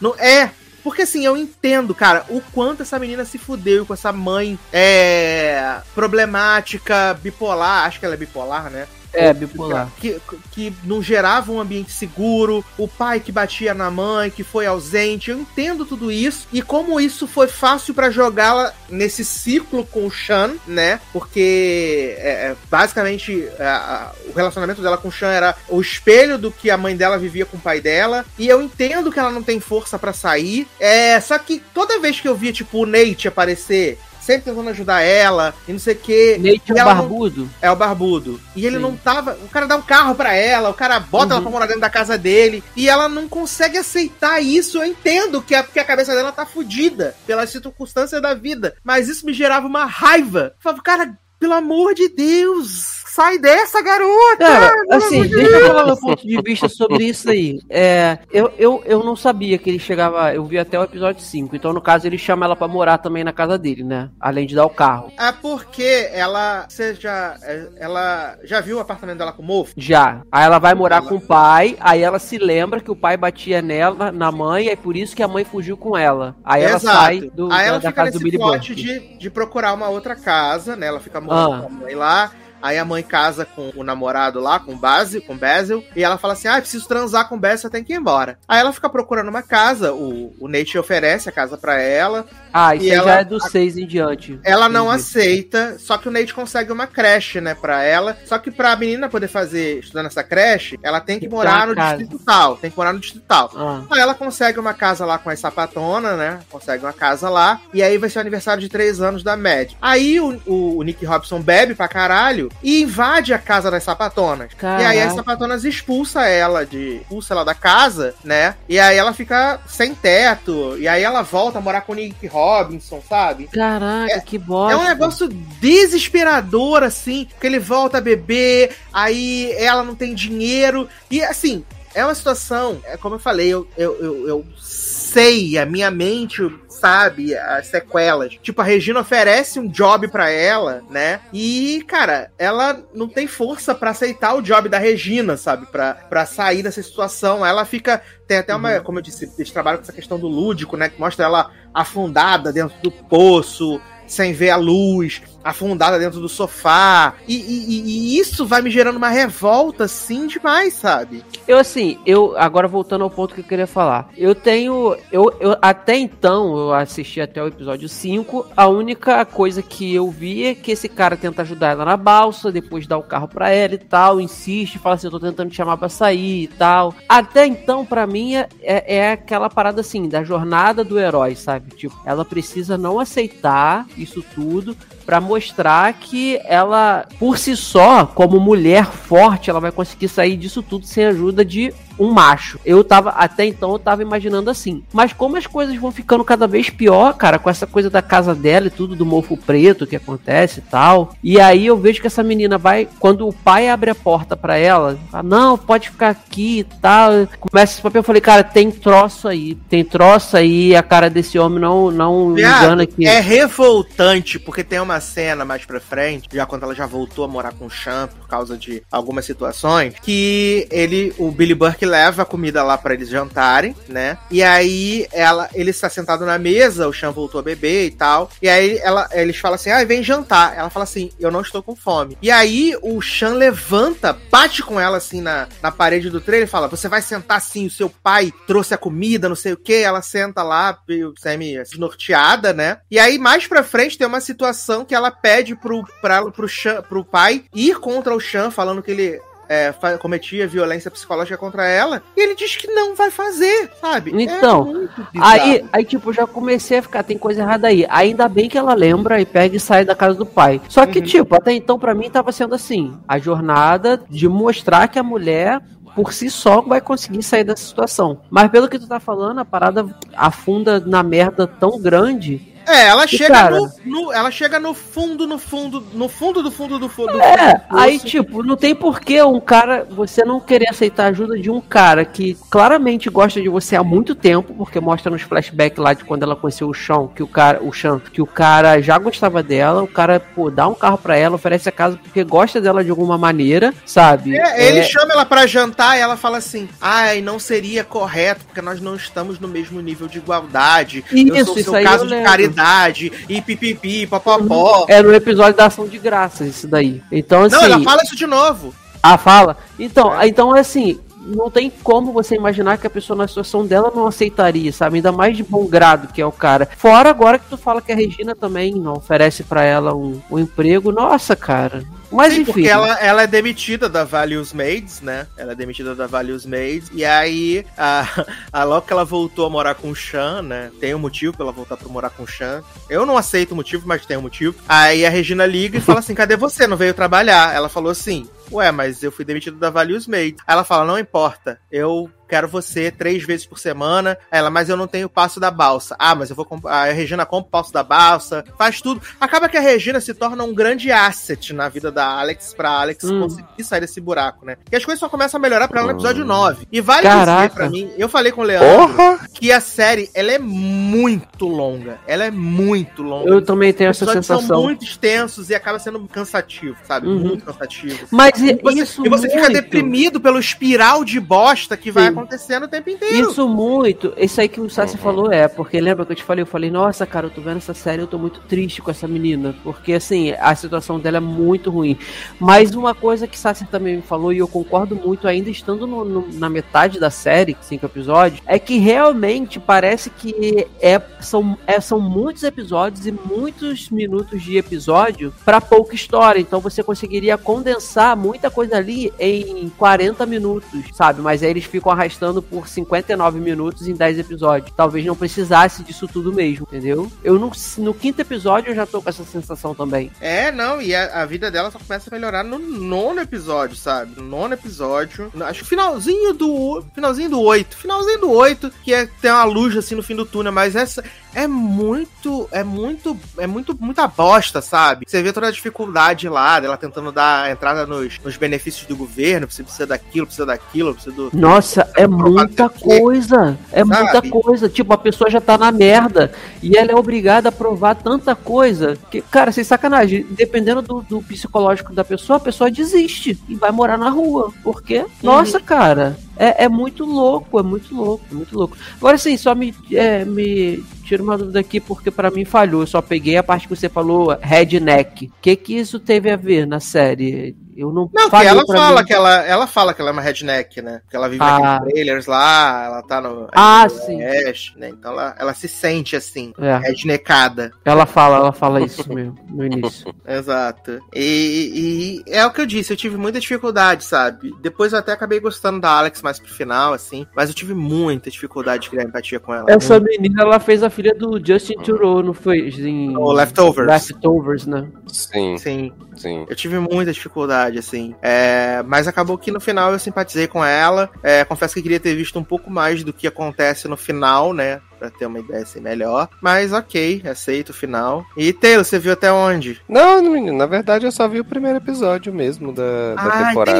[0.00, 0.50] Não, é.
[0.82, 5.78] Porque assim, eu entendo, cara, o quanto essa menina se fudeu com essa mãe é,
[5.92, 8.86] problemática, bipolar, acho que ela é bipolar, né?
[9.16, 9.88] É, bipolar.
[10.00, 10.20] Que,
[10.52, 15.30] que não gerava um ambiente seguro, o pai que batia na mãe, que foi ausente.
[15.30, 20.10] Eu entendo tudo isso e como isso foi fácil pra jogá-la nesse ciclo com o
[20.12, 21.00] Sean, né?
[21.12, 26.50] Porque é, é, basicamente a- o relacionamento dela com o Sean era o espelho do
[26.52, 28.24] que a mãe dela vivia com o pai dela.
[28.38, 30.66] E eu entendo que ela não tem força pra sair.
[30.78, 33.98] É, só que toda vez que eu via, tipo, o Nate aparecer.
[34.26, 36.36] Sempre tentando ajudar ela e não sei o que.
[36.38, 37.50] Nate é o ela não- barbudo?
[37.62, 38.40] é o barbudo.
[38.56, 38.82] E ele Sim.
[38.82, 39.38] não tava.
[39.44, 41.32] O cara dá um carro pra ela, o cara bota Uhum.
[41.32, 42.62] ela pra morar dentro da casa dele.
[42.74, 44.78] E ela não consegue aceitar isso.
[44.78, 48.74] Eu entendo que a, que a cabeça dela tá fudida pelas circunstâncias da vida.
[48.82, 50.54] Mas isso me gerava uma raiva.
[50.56, 54.44] Eu falava, cara, pelo amor de Deus, sai dessa, garota!
[54.88, 57.58] Pelo assim, deixa eu falar meu ponto de vista sobre isso aí.
[57.70, 60.34] É, eu, eu, eu não sabia que ele chegava.
[60.34, 61.56] Eu vi até o episódio 5.
[61.56, 64.10] Então, no caso, ele chama ela pra morar também na casa dele, né?
[64.20, 65.10] Além de dar o carro.
[65.18, 66.66] É porque ela.
[66.68, 67.36] Você já.
[67.42, 69.72] é, Ela já viu o apartamento dela com o mofo?
[69.78, 70.20] Já.
[70.30, 71.74] Aí ela vai morar com o pai.
[71.80, 74.68] Aí ela se lembra que o pai batia nela, na mãe.
[74.68, 76.36] É por isso que a mãe fugiu com ela.
[76.44, 79.30] Aí ela sai do, Aí da, ela da fica casa do nesse Billy de, de
[79.30, 80.88] procurar uma outra casa, né?
[80.88, 81.60] Ela fica morando Ah.
[81.62, 82.30] com a mãe lá.
[82.66, 86.18] Aí a mãe casa com o namorado lá, com o Basil, com Basil, e ela
[86.18, 88.38] fala assim: ah, preciso transar com o Basil, tem que ir embora.
[88.48, 92.74] Aí ela fica procurando uma casa, o, o Nate oferece a casa pra ela, Ah,
[92.74, 94.38] isso E aí ela- já é do 6 em diante.
[94.44, 95.02] ela não Entendi.
[95.02, 98.16] aceita, só que o Nate consegue uma creche, né, pra ela.
[98.24, 101.98] Só que pra menina poder fazer, estudar nessa creche, ela tem que morar no casa.
[101.98, 102.56] distrito tal.
[102.56, 103.50] Tem que morar no distrito tal.
[103.54, 106.40] Ah, Aí ela consegue uma casa lá com as sapatonas, né?
[106.50, 107.60] Consegue uma casa lá.
[107.74, 109.72] E aí vai ser o aniversário de três anos da Mad.
[109.80, 114.50] Aí o, o- o Nick Robson bebe pra caralho e invade a casa das sapatonas.
[114.60, 115.14] E aí as Caraca.
[115.14, 116.96] sapatonas expulsa ela de.
[116.96, 118.54] expulsa ela da casa, né?
[118.68, 120.76] E aí ela fica sem teto.
[120.78, 123.48] E aí ela volta a morar com o Nick Robinson, sabe?
[123.48, 124.74] Caraca, que bosta.
[124.74, 130.88] É um negócio desesperador, assim, porque ele volta a beber, aí ela não tem dinheiro.
[131.10, 131.64] E assim,
[131.96, 136.42] é uma situação, é como eu falei, eu, eu, eu, eu sei, a minha mente
[136.80, 138.38] sabe as sequelas.
[138.42, 141.20] Tipo, a Regina oferece um job pra ela, né?
[141.32, 145.66] E, cara, ela não tem força pra aceitar o job da Regina, sabe?
[145.66, 147.44] Pra, pra sair dessa situação.
[147.44, 148.02] Ela fica.
[148.26, 150.88] Tem até uma, como eu disse, eles trabalham com essa questão do lúdico, né?
[150.88, 157.14] Que mostra ela afundada dentro do poço, sem ver a luz, afundada dentro do sofá.
[157.26, 157.80] E, e-
[158.16, 161.24] e- isso vai me gerando uma revolta, assim, demais, sabe?
[161.46, 164.10] Eu assim, eu agora voltando ao ponto que eu queria falar.
[164.16, 169.62] Eu tenho, eu, eu até então eu assisti até o episódio 5, a única coisa
[169.62, 173.02] que eu vi é que esse cara tenta ajudar ela na balsa, depois dá o
[173.02, 176.44] carro pra ela e tal, insiste, fala assim, eu tô tentando te chamar pra sair
[176.44, 176.94] e tal.
[177.08, 181.70] Até então pra mim é, é aquela parada assim, da jornada do herói, sabe?
[181.76, 184.76] Tipo, ela precisa não aceitar isso tudo
[185.06, 190.62] Pra mostrar que ela, por si só, como mulher forte, ela vai conseguir sair disso
[190.62, 192.58] tudo sem ajuda de um macho.
[192.64, 194.82] Eu tava, até então, eu tava imaginando assim.
[194.92, 198.34] Mas como as coisas vão ficando cada vez pior, cara, com essa coisa da casa
[198.34, 201.14] dela e tudo, do mofo preto que acontece e tal.
[201.22, 204.56] E aí eu vejo que essa menina vai, quando o pai abre a porta pra
[204.56, 207.26] ela, fala, não, pode ficar aqui e tal.
[207.40, 211.38] Começa esse papel, eu falei, cara, tem troço aí, tem troço aí, a cara desse
[211.38, 213.06] homem não, não Viado, engana aqui.
[213.06, 217.28] É revoltante, porque tem uma cena mais pra frente, já quando ela já voltou a
[217.28, 222.22] morar com o Chan por causa de algumas situações, que ele, o Billy Burke leva
[222.22, 224.18] a comida lá pra eles jantarem, né?
[224.30, 228.30] E aí ela, ele está sentado na mesa, o Chan voltou a beber e tal.
[228.42, 230.56] E aí ela, eles falam assim: "Ah, vem jantar".
[230.56, 232.18] Ela fala assim: "Eu não estou com fome".
[232.20, 236.50] E aí o Chan levanta, bate com ela assim na, na parede do trailer e
[236.50, 239.74] fala: "Você vai sentar assim, o seu pai trouxe a comida, não sei o que".
[239.74, 240.78] Ela senta lá,
[241.18, 242.78] semi desnorteada, né?
[242.90, 246.82] E aí mais pra frente tem uma situação que ela pede pro pra, pro, Chan,
[246.82, 252.02] pro pai ir contra o Chan, falando que ele é, cometia violência psicológica contra ela,
[252.16, 254.12] e ele diz que não vai fazer, sabe?
[254.14, 255.32] Então, é muito bizarro.
[255.32, 257.86] Aí, aí, tipo, já comecei a ficar, tem coisa errada aí.
[257.88, 260.60] Ainda bem que ela lembra e pega e sai da casa do pai.
[260.68, 261.04] Só que, Uhum.
[261.04, 265.60] tipo, até então pra mim tava sendo assim, a jornada de mostrar que a mulher
[265.94, 268.20] por si só vai conseguir sair dessa situação.
[268.28, 272.54] Mas pelo que tu tá falando, a parada afunda na merda tão grande.
[272.66, 276.42] É, ela E, chega cara- no, no- ela chega no fundo, no fundo, no fundo
[276.42, 277.12] do fundo do fundo.
[277.12, 281.04] do É, fundo do aí, tipo, não tem porquê um cara, você não querer aceitar
[281.04, 285.10] a ajuda de um cara que claramente gosta de você há muito tempo, porque mostra
[285.10, 288.20] nos flashbacks lá de quando ela conheceu o Chão, que o cara, o Chão, que
[288.20, 291.72] o cara já gostava dela, o cara, pô, dá um carro pra ela, oferece a
[291.72, 294.36] casa porque gosta dela de alguma maneira, sabe?
[294.36, 298.60] É, ele chama ela pra jantar e ela fala assim: ai, não seria correto, porque
[298.60, 301.04] nós não estamos no mesmo nível de igualdade.
[301.12, 302.30] eu Isso, sou o isso seu caso eu de lembro.
[302.56, 304.86] Caridade, e pipipi, popopó.
[304.88, 307.02] É no episódio da ação de graças, isso daí.
[307.12, 307.56] Então, assim.
[307.56, 308.74] Não, ela fala isso de novo.
[309.02, 309.56] Ah, fala?
[309.78, 313.92] Então, então é assim, não tem como você imaginar que a pessoa na situação dela
[313.94, 314.96] não aceitaria, sabe?
[314.96, 316.68] Ainda mais de bom grado que é o cara.
[316.76, 320.38] Fora agora que tu fala que a Regina também não oferece pra ela um, um
[320.38, 320.92] emprego.
[320.92, 321.84] Nossa, cara.
[322.10, 322.52] Mas Sim, enfim.
[322.52, 325.26] porque ela, ela é demitida da Values Maids, né?
[325.36, 326.90] Ela é demitida da Values Maids.
[326.92, 330.70] E aí, a, a, logo que ela voltou a morar com o Chan, né?
[330.80, 332.62] Tem um motivo pra ela voltar pra morar com o Chan.
[332.88, 334.54] Eu não aceito o motivo, mas tem um motivo.
[334.68, 336.66] Aí a Regina liga e fala assim: cadê você?
[336.66, 337.54] Não veio trabalhar?
[337.54, 340.42] Ela falou assim: Ué, mas eu fui demitida da Values Maids.
[340.46, 344.16] Aí ela fala: não importa, eu quero você três vezes por semana.
[344.30, 345.94] Ela, mas eu não tenho o passo da balsa.
[345.98, 346.72] Ah, mas eu vou comprar.
[346.88, 349.00] A Regina compra o passo da balsa, faz tudo.
[349.20, 353.04] Acaba que a Regina se torna um grande asset na vida da Alex, pra Alex
[353.04, 353.20] Hum.
[353.20, 354.56] conseguir sair desse buraco, né?
[354.70, 356.66] E as coisas só começam a melhorar pra ela no episódio 9.
[356.72, 357.42] E vale Caraca.
[357.48, 359.20] dizer pra mim, eu falei com o Leandro Porra!
[359.32, 361.98] que a série, ela é muito longa.
[362.06, 363.28] Ela é muito longa.
[363.28, 364.62] Eu também tenho Os essa episódios são sensação.
[364.62, 367.06] muito extensos e acaba sendo cansativo, sabe?
[367.06, 367.18] Uhum.
[367.18, 368.06] Muito cansativo.
[368.10, 372.14] Mas E você, isso e você fica deprimido pelo espiral de bosta que vai Sim.
[372.18, 373.30] Acontecendo o tempo inteiro.
[373.30, 375.02] Isso muito, isso aí que o Sassi Uhum.
[375.02, 377.58] falou é, porque lembra que eu te falei, eu falei, nossa, cara, eu tô vendo
[377.58, 381.20] essa série, eu tô muito triste com essa menina, porque assim, a situação dela é
[381.20, 381.98] muito ruim.
[382.40, 386.04] Mas uma coisa que Sassi também me falou, e eu concordo muito, ainda estando no-
[386.04, 391.80] no- na metade da série, cinco episódios, é que realmente parece que é, são, é,
[391.80, 396.40] são muitos episódios e muitos minutos de episódio pra pouca história.
[396.40, 401.20] Então você conseguiria condensar muita coisa ali em 40 minutos, sabe?
[401.20, 402.05] Mas aí eles ficam arrastando
[402.42, 404.72] por 59 minutos em 10 episódios.
[404.76, 407.10] Talvez não precisasse disso tudo mesmo, entendeu?
[407.22, 410.10] Eu no, no quinto episódio eu já tô com essa sensação também.
[410.20, 414.20] É, não, e a, a vida dela só começa a melhorar no nono episódio, sabe?
[414.20, 415.32] No nono episódio.
[415.40, 416.84] Acho que finalzinho do.
[416.94, 417.76] Finalzinho do 8.
[417.76, 421.02] Finalzinho do 8, que é, tem uma luz assim no fim do túnel, mas essa
[421.36, 422.48] é muito.
[422.50, 423.14] É muito.
[423.36, 423.76] É muito.
[423.78, 425.04] Muita bosta, sabe?
[425.06, 429.46] Você vê toda a dificuldade lá, dela tentando dar entrada nos, nos benefícios do governo,
[429.48, 431.30] você precisa daquilo, precisa daquilo, precisa do.
[431.34, 433.58] Nossa, é muita coisa.
[433.72, 434.02] É Sabe?
[434.02, 434.68] muita coisa.
[434.68, 436.30] Tipo, a pessoa já tá na merda
[436.62, 441.22] e ela é obrigada a provar tanta coisa que, cara, sem sacanagem, dependendo do, do
[441.22, 444.52] psicológico da pessoa, a pessoa desiste e vai morar na rua.
[444.62, 448.76] Porque, nossa, cara, é, é muito louco, é muito louco, muito louco.
[448.96, 452.82] Agora sim, só me, é, me tira uma dúvida aqui, porque pra mim falhou.
[452.82, 455.26] Eu só peguei a parte que você falou, redneck.
[455.26, 457.56] O que que isso teve a ver na série?
[457.76, 459.06] Eu não Não, que ela fala mim.
[459.06, 461.02] que ela, ela fala que ela é uma redneck, né?
[461.10, 461.58] Que ela vive Ah.
[461.60, 463.48] naqueles trailers lá, ela tá no.
[463.52, 464.16] Ah, no sim.
[464.24, 464.88] Oeste, né?
[464.88, 466.78] Então ela, ela se sente assim, É.
[466.78, 467.70] redneckada.
[467.84, 470.12] Ela fala, ela fala isso mesmo no início.
[470.26, 470.98] Exato.
[471.14, 474.54] E, e é o que eu disse, eu tive muita dificuldade, sabe?
[474.62, 477.26] Depois eu até acabei gostando da Alex mais pro final, assim.
[477.34, 479.66] Mas eu tive muita dificuldade de criar empatia com ela.
[479.68, 482.68] Essa menina, ela fez a filha do Justin Theroux, não foi?
[482.68, 483.88] Em O Leftovers.
[483.88, 484.88] Leftovers, né?
[485.06, 486.44] Sim, Sim, sim.
[486.48, 488.14] eu tive muita dificuldade, assim.
[488.22, 491.10] É, mas acabou que no final eu simpatizei com ela.
[491.22, 494.80] É, confesso que queria ter visto um pouco mais do que acontece no final, né?
[494.98, 496.26] Pra ter uma ideia assim melhor.
[496.40, 498.24] Mas ok, aceito o final.
[498.34, 499.78] E Taylor, você viu até onde?
[499.86, 503.78] Não, menino, na verdade eu só vi o primeiro episódio mesmo da, da Ah, temporada.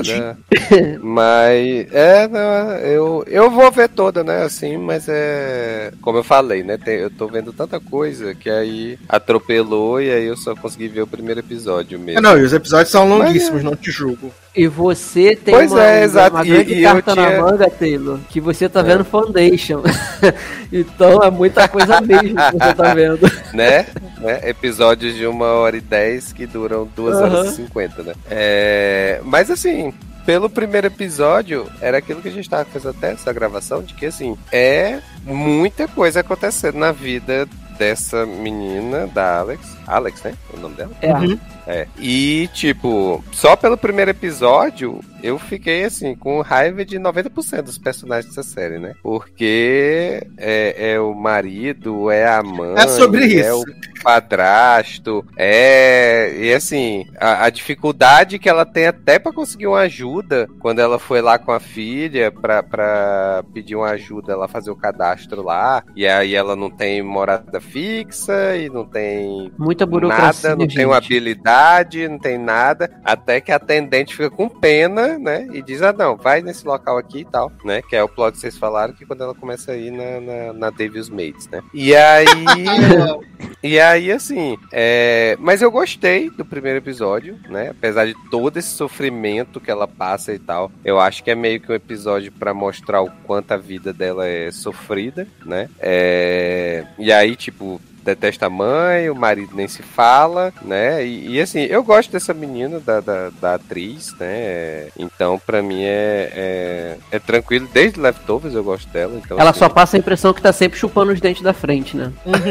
[0.52, 0.98] entendi.
[1.02, 5.92] Mas, é, não, eu, eu vou ver toda, né, assim, mas é.
[6.02, 10.24] Como eu falei, né, tem- eu tô vendo tanta coisa que aí atropelou e aí
[10.26, 12.20] eu só consegui ver o primeiro episódio mesmo.
[12.26, 14.32] Não, e os episódios são Mas longuíssimos, não te julgo.
[14.54, 16.34] E você tem Pois uma, é, exato.
[16.34, 18.82] uma E- grande e eu carta tinha- na manga, Taylor, que você tá É.
[18.82, 19.82] vendo Foundation.
[20.72, 23.30] então é muita coisa mesmo que você tá vendo.
[23.54, 23.86] né?
[24.18, 24.40] né?
[24.48, 27.24] Episódios de uma hora e dez que duram duas Aham.
[27.38, 28.14] horas e cinquenta, né?
[28.30, 29.92] É, Mas assim,
[30.24, 34.06] pelo primeiro episódio, era aquilo que a gente tava fazendo até essa gravação, de que
[34.06, 37.46] assim, é muita coisa acontecendo na vida
[37.78, 39.76] dessa menina, da Alex.
[39.86, 40.34] Alex, né?
[40.52, 40.90] O nome dela?
[41.00, 41.12] É.
[41.12, 41.38] Uhum.
[41.66, 41.86] É.
[41.98, 48.32] E, tipo, só pelo primeiro episódio, eu fiquei, assim, com raiva de 90% dos personagens
[48.34, 48.94] dessa série, né?
[49.02, 53.62] Porque é, é o marido, é a mãe, É sobre é isso.
[53.62, 53.64] o
[54.06, 56.32] padrasto, é.
[56.38, 60.96] E, assim, a, a dificuldade que ela tem até pra conseguir uma ajuda quando ela
[60.96, 65.82] foi lá com a filha pra, pra pedir uma ajuda, ela fazer o cadastro lá,
[65.96, 70.76] e aí ela não tem morada fixa e não tem Muita burocracia, nada, não gente.
[70.76, 75.48] tem uma habilidade, não tem nada, até que a atendente fica com pena, né?
[75.52, 77.82] E diz, ah, não, vai nesse local aqui e tal, né?
[77.82, 80.52] Que é o plot que vocês falaram, que quando ela começa a ir na, na,
[80.52, 81.60] na Devil's Mates, né?
[81.74, 82.26] E aí...
[83.62, 85.36] E aí, assim, é...
[85.38, 87.70] mas eu gostei do primeiro episódio, né?
[87.70, 91.60] Apesar de todo esse sofrimento que ela passa e tal, eu acho que é meio
[91.60, 95.68] que um episódio pra mostrar o quanto a vida dela é sofrida, né?
[95.78, 96.86] É...
[96.98, 101.04] E aí, tipo, detesta a mãe, o marido nem se fala, né?
[101.04, 104.88] E, e, assim, eu gosto dessa menina, da, da, da atriz, né?
[104.96, 107.68] Então, pra mim é, é, é tranquilo.
[107.72, 109.20] Desde Leftovers eu gosto dela.
[109.22, 111.96] Então, Ela assim, só passa a impressão que tá sempre chupando os dentes da frente,
[111.96, 112.12] né?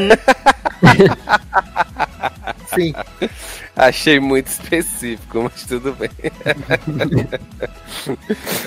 [2.74, 2.92] Sim.
[3.76, 6.08] Achei muito específico, mas tudo bem.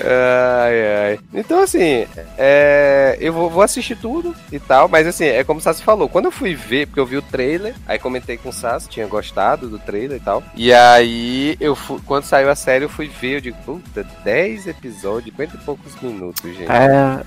[0.04, 1.18] ai, ai.
[1.34, 2.06] Então, assim,
[2.38, 6.08] é, eu vou, vou assistir tudo e tal, mas assim, é como o Sassi falou,
[6.08, 9.06] quando eu fui ver, porque eu vi o trailer, aí comentei com o Sassi, tinha
[9.08, 13.08] gostado do trailer e tal, e aí, eu fui, quando saiu a série, eu fui
[13.08, 16.70] ver, eu digo, puta, 10 episódios, 50 e poucos minutos, gente.
[16.70, 17.20] É,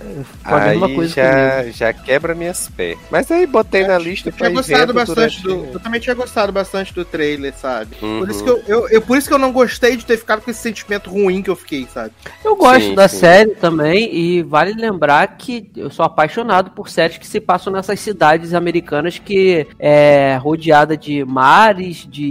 [0.43, 3.03] aí uma coisa já, já quebra minhas pernas.
[3.11, 5.65] Mas aí botei na lista Eu pra tinha gostado bastante do.
[5.73, 7.72] Eu também tinha gostado bastante do trailer, sabe?
[7.73, 7.95] Sabe?
[8.01, 8.19] Uhum.
[8.19, 10.41] Por, isso que eu, eu, eu- por isso que eu não gostei de ter ficado
[10.41, 12.11] com esse sentimento ruim que eu fiquei, sabe?
[12.43, 13.17] Eu gosto Sim, da sim.
[13.17, 17.99] série também, e vale lembrar que eu sou apaixonado por séries que se passam nessas
[17.99, 22.23] cidades americanas que é rodeada de mares, de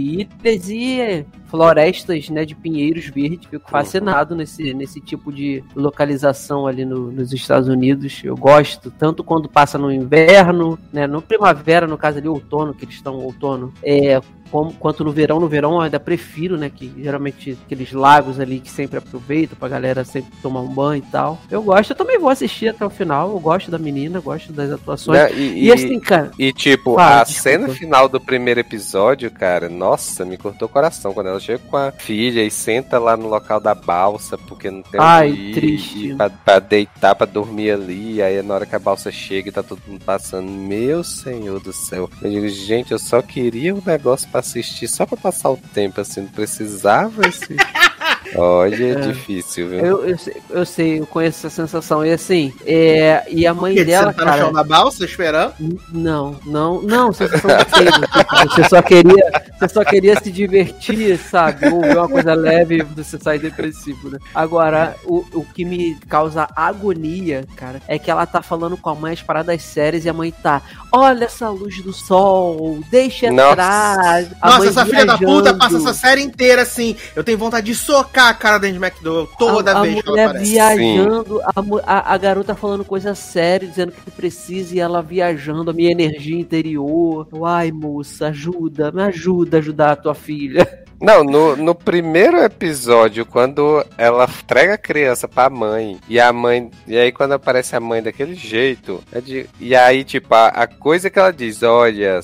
[0.43, 1.25] ilhas e
[1.57, 3.45] florestas, né, de pinheiros verdes.
[3.47, 8.21] Fico fascinado nesse, nesse tipo de localização ali no- nos Estados Unidos.
[8.23, 12.85] Eu gosto, tanto quando passa no inverno, né, no primavera, no caso ali, outono, que
[12.85, 16.69] eles estão outono, é, como, quanto no verão, no verão eu ainda prefiro, né?
[16.69, 21.11] Que geralmente aqueles lagos ali que sempre aproveitam pra galera sempre tomar um banho e
[21.11, 21.39] tal.
[21.49, 23.31] Eu gosto, eu também vou assistir até o final.
[23.31, 25.17] Eu gosto da menina, gosto das atuações.
[25.19, 27.41] Né, E, assim, cara, E tipo, a desculpa.
[27.41, 31.13] cena final do primeiro episódio, cara, nossa, me cortou o coração.
[31.15, 34.81] Quando ela chega com a filha e senta lá no local da balsa, porque não
[34.81, 36.07] tem Ai, onde ir, triste.
[36.07, 38.21] e Pra, pra deitar, pra dormir ali.
[38.21, 41.73] Aí na hora que a balsa chega e tá todo mundo passando, meu senhor do
[41.73, 42.09] céu.
[42.21, 45.99] Eu digo, gente, eu só queria um negócio pra assistir, só pra passar o tempo,
[46.01, 47.55] assim, não precisava esse.
[48.35, 48.95] Olha, é É.
[48.95, 49.79] difícil, viu?
[49.79, 52.05] eu, eu, sei, eu sei, eu conheço essa sensação.
[52.05, 54.43] E assim, é, e a mãe Porque dela, você tá no cara.
[54.43, 55.53] chão da balsa esperando?
[55.91, 58.01] Não, não, não, sensação de peido.
[58.01, 61.67] tipo, Você só queria, você só queria se divertir, sabe?
[61.67, 64.19] Ou ver uma coisa leve e você sai depressivo, né?
[64.33, 68.95] Agora, o, o que me causa agonia, cara, é que ela tá falando com a
[68.95, 70.61] mãe as paradas sérias e a mãe tá,
[70.91, 73.51] olha essa luz do sol, deixa Nossa.
[73.51, 74.23] entrar.
[74.41, 75.57] A Nossa, essa filha da puta viajando.
[75.59, 76.95] passa essa série inteira assim.
[77.15, 80.09] Eu tenho vontade de socar a cara da Andy McDowell toda a, vez a que
[80.09, 80.51] ela aparece.
[80.51, 81.53] viajando, a,
[81.85, 86.39] a, a garota falando coisa séria, dizendo que precisa e ela viajando, a minha energia
[86.39, 87.27] interior.
[87.45, 90.83] Ai, moça, ajuda, me ajuda a ajudar a tua filha.
[91.03, 96.71] Não, no, no primeiro episódio, quando ela entrega a criança pra mãe, e a mãe.
[96.87, 100.65] E aí quando aparece a mãe daquele jeito, é de- e aí, tipo, a, a
[100.65, 102.21] coisa que ela diz, olha,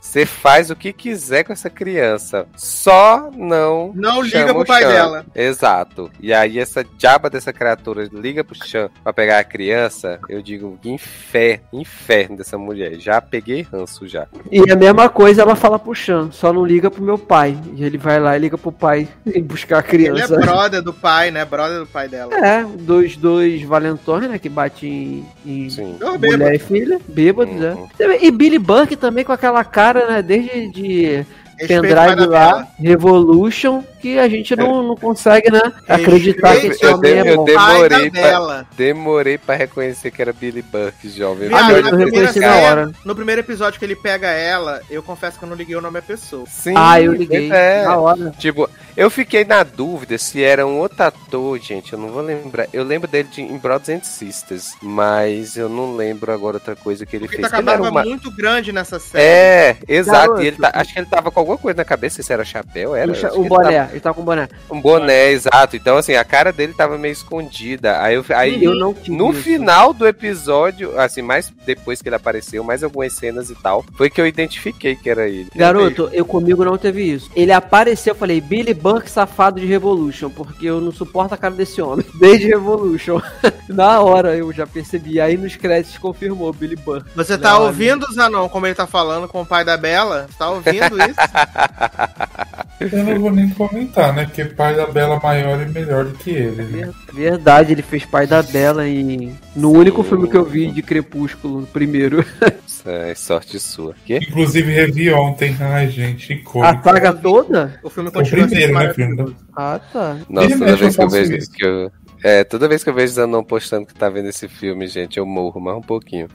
[0.00, 2.46] você faz o que quiser com essa criança.
[2.56, 3.92] Só não.
[3.94, 5.26] Não liga pro o pai Chan." dela.
[5.32, 6.10] Exato.
[6.20, 10.76] E aí essa diaba dessa criatura liga pro Chan pra pegar a criança, eu digo,
[10.82, 12.94] que inferno, inferno dessa mulher.
[12.98, 14.26] Já peguei ranço já.
[14.50, 17.56] E a mesma coisa ela fala pro Chan, só não liga pro meu pai.
[17.76, 20.36] E ele vai lá e liga pro pai e buscar a Ele é criança.
[20.38, 21.44] brother do pai, né?
[21.44, 22.34] Brother do pai dela.
[22.34, 24.38] É, dois, dois valentões, né?
[24.38, 25.68] Que bate em, em
[26.00, 26.44] mulher bebo.
[26.54, 27.60] e filha, bêbados, Uhum.
[27.98, 28.18] né?
[28.22, 30.22] E Billy Buck também com aquela cara, né?
[30.22, 31.24] Desde de
[31.58, 32.66] Respeito pendrive lá.
[32.78, 35.60] Revolution, que a gente não, não consegue, né?
[35.88, 37.44] Acreditar que esse Eu homem é eu bom.
[37.44, 38.66] dei- Pai Demorei pra-.
[38.76, 41.48] Demorei pra reconhecer que era Billy Buck, jovem.
[41.52, 42.90] Ah, eu reconheci na hora.
[43.04, 45.94] No primeiro episódio que ele pega ela, eu confesso que eu não liguei o nome
[45.94, 46.44] da pessoa.
[46.46, 47.50] Sim, Ah, eu liguei.
[47.52, 47.84] é.
[47.84, 48.30] Na hora.
[48.38, 51.92] Tipo, eu fiquei na dúvida se era um outro ator, gente.
[51.92, 52.66] Eu não vou lembrar.
[52.72, 57.04] Eu lembro dele de, em Brothers and Sisters, mas eu não lembro agora outra coisa
[57.06, 57.50] que ele Porque fez.
[57.50, 59.24] tá Ele era uma- muito grande nessa série.
[59.24, 60.16] É, exato.
[60.28, 60.42] Garoto.
[60.42, 62.94] E ele tá- acho que ele tava com alguma coisa na cabeça, se era chapéu,
[62.94, 63.10] era.
[63.10, 64.46] O, cha- o boné, ele tá com boné.
[64.46, 65.76] tava- Um boné, exato.
[65.76, 68.00] Então, assim, a cara dele tava meio escondida.
[68.02, 69.42] Aí, eu, aí eu não no isso.
[69.42, 74.08] final do episódio, assim, mais depois que ele apareceu, mais algumas cenas e tal, foi
[74.10, 75.48] que eu identifiquei que era ele.
[75.54, 77.30] Garoto, eu comigo não teve isso.
[77.34, 81.54] Ele apareceu, eu falei, Billy Buck safado de Revolution, porque eu não suporto a cara
[81.54, 82.04] desse homem.
[82.18, 83.20] Desde Revolution.
[83.68, 85.20] Na hora eu já percebi.
[85.20, 87.04] Aí nos créditos confirmou Billy Buck.
[87.14, 90.26] Você tá Não, ouvindo, Zanon, como ele tá falando com o pai da Bela?
[90.30, 91.16] Você tá ouvindo isso?
[92.78, 93.75] Eu não vou nem comentar,
[94.12, 94.24] né?
[94.26, 96.62] Porque pai da Bela maior é melhor do que ele.
[96.62, 96.90] Né?
[97.12, 99.34] Ver- Verdade, ele fez pai da Bela em...
[99.54, 102.24] no único filme que eu vi de Crepúsculo, no primeiro.
[102.88, 103.96] É, sorte sua.
[104.04, 104.20] Quê?
[104.22, 105.56] Inclusive revi ontem.
[105.58, 107.80] Ai, gente, A saga toda?
[107.82, 108.94] O filme O continua primeiro, sendo né.
[108.94, 109.36] Fernando?
[109.56, 110.16] Ah, tá.
[110.28, 111.50] Nossa, e toda vez que eu vejo isso.
[111.50, 111.90] que eu.
[112.28, 115.24] É, toda vez que eu vejo Zanon postando que tá vendo esse filme, gente, eu
[115.24, 116.26] morro mais um pouquinho.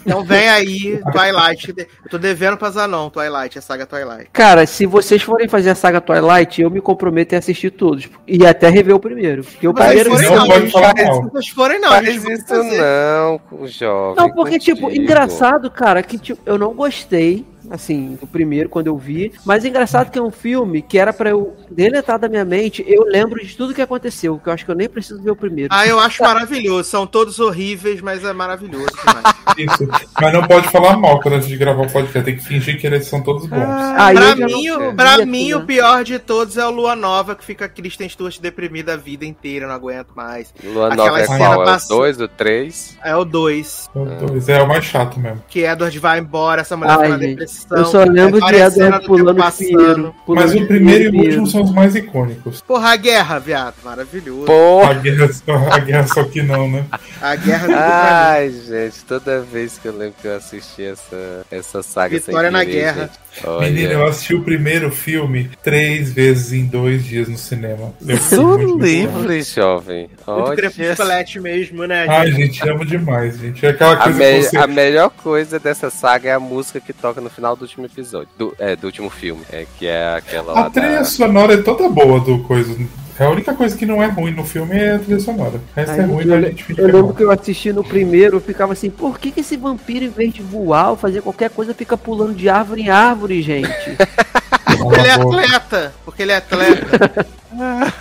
[0.00, 1.74] Então vem aí, Twilight.
[1.76, 4.30] Eu tô devendo pra Zanon, Twilight, a saga Twilight.
[4.32, 8.08] Cara, se vocês forem fazer a saga Twilight, eu me comprometo a assistir todos.
[8.28, 9.42] E até rever o primeiro.
[9.42, 10.10] Porque o Mas primeiro.
[10.10, 10.94] forem não falar
[11.32, 14.22] vocês forem não, Faz isso não, jovem.
[14.22, 15.02] Não, porque, tipo, contigo.
[15.02, 19.32] engraçado, cara, que tipo, eu não gostei, assim, do primeiro, quando eu vi.
[19.44, 23.04] Mas engraçado que é um filme que era pra eu deletar da minha mente, eu
[23.04, 25.68] lembro de tudo que aconteceu, que eu acho que eu nem preciso ver o primeiro.
[25.72, 26.88] Ah, eu acho maravilhoso.
[26.88, 29.34] São todos horríveis, mas é maravilhoso demais.
[29.58, 29.88] Isso.
[30.20, 32.22] Mas não pode falar mal quando a gente gravar o podcast.
[32.24, 33.58] Tem que fingir que eles são todos bons.
[33.98, 37.44] Aí pra mim, o- pra mim o pior de todos é o Lua Nova, que
[37.44, 40.52] fica a Kristen Stewart deprimida a vida inteira, não aguento mais.
[40.62, 41.52] Lua aquela Nova é cena qual?
[41.52, 42.98] É o passa- 2, o 3?
[43.04, 45.42] É o 2, Meu Deus, É o mais chato mesmo.
[45.48, 47.38] que Edward vai embora, essa mulher Ai, fica na gente,
[47.70, 49.66] Eu só lembro de Edward pulando passando.
[49.68, 50.14] pinheiro.
[50.26, 52.60] Mas o primeiro e o último são os mais icônicos.
[52.62, 53.74] Porra, a guerra, viado.
[53.84, 54.46] Maravilhoso.
[54.46, 54.90] Porra!
[54.90, 56.84] A guerra, só- a guerra só que não, né?
[57.20, 61.82] A guerra do Ai, gente, toda vez que eu lembro que eu assisti essa, essa
[61.82, 63.10] saga Vitória na querer, guerra.
[63.34, 63.70] gente, olha.
[63.70, 67.92] Menino, eu assisti o primeiro filme três vezes em dois dias no cinema.
[68.06, 70.08] Eu fui Sou livre, jovem.
[70.26, 72.06] Muito crepusculete mesmo, né?
[72.08, 72.68] Ai, gente?
[72.68, 73.64] amo demais, gente.
[73.64, 74.56] É aquela A, coisa me- que você.
[74.56, 78.28] a melhor coisa dessa saga é a música que toca no final do último episódio.
[78.36, 79.42] Do, é, do último filme.
[79.50, 81.04] É, que é aquela A trilha da...
[81.04, 82.76] sonora é toda boa do coisa.
[83.18, 85.60] A única coisa que não é ruim no filme é a trilha sonora.
[85.74, 88.90] Aí, é ruim, eu, gente eu lembro que eu assisti no primeiro, eu ficava assim,
[88.90, 92.34] por que, que esse vampiro, em vez de voar ou fazer qualquer coisa, fica pulando
[92.34, 93.96] de árvore em árvore, gente?
[94.78, 95.94] Porque ele é atleta.
[96.04, 97.26] Porque ele é atleta.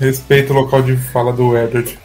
[0.00, 1.98] Respeito o local de fala do Edward.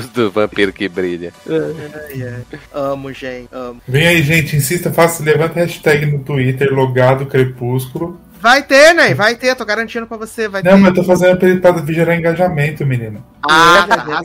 [0.00, 1.32] Do, do vampiro que brilha.
[1.48, 2.58] Ai, ai.
[2.72, 3.48] Amo, gente.
[3.52, 3.80] Amo.
[3.86, 8.20] Vem aí, gente, insista, faça, levanta a hashtag no Twitter, logado crepúsculo.
[8.38, 9.14] Vai ter, né?
[9.14, 10.46] Vai ter, tô garantindo pra você.
[10.46, 10.78] Vai Não, ter.
[10.78, 13.24] mas eu tô fazendo pra, gerar engajamento, menino.
[13.42, 14.22] Ah, tá.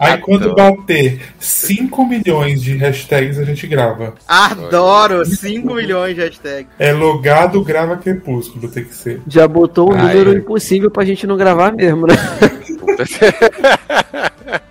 [0.00, 4.14] Aí quando bater 5 milhões de hashtags, a gente grava.
[4.26, 5.24] Adoro.
[5.26, 6.72] 5 milhões de hashtags.
[6.78, 9.20] É logado grava crepúsculo, tem que ser.
[9.28, 12.14] Já botou um Ai, número impossível pra gente não gravar mesmo, né?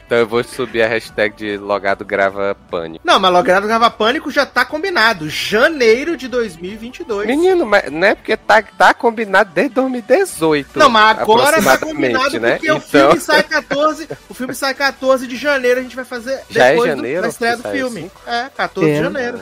[0.11, 2.99] então eu vou subir a hashtag de logado grava pânico.
[3.07, 5.29] Não, mas Logrado Grava Pânico já tá combinado.
[5.29, 7.27] Janeiro de 2022.
[7.27, 10.77] Menino, mas não é porque tá, tá combinado desde 2018.
[10.77, 12.51] Não, mas agora tá combinado né?
[12.55, 14.09] porque o Então, filme sai 14.
[14.27, 17.21] O filme sai 14 de janeiro, a gente vai fazer Já é depois do- janeiro
[17.21, 18.11] da estreia do filme.
[18.25, 18.35] assim?
[18.37, 19.01] É, 14 de É.
[19.03, 19.39] janeiro.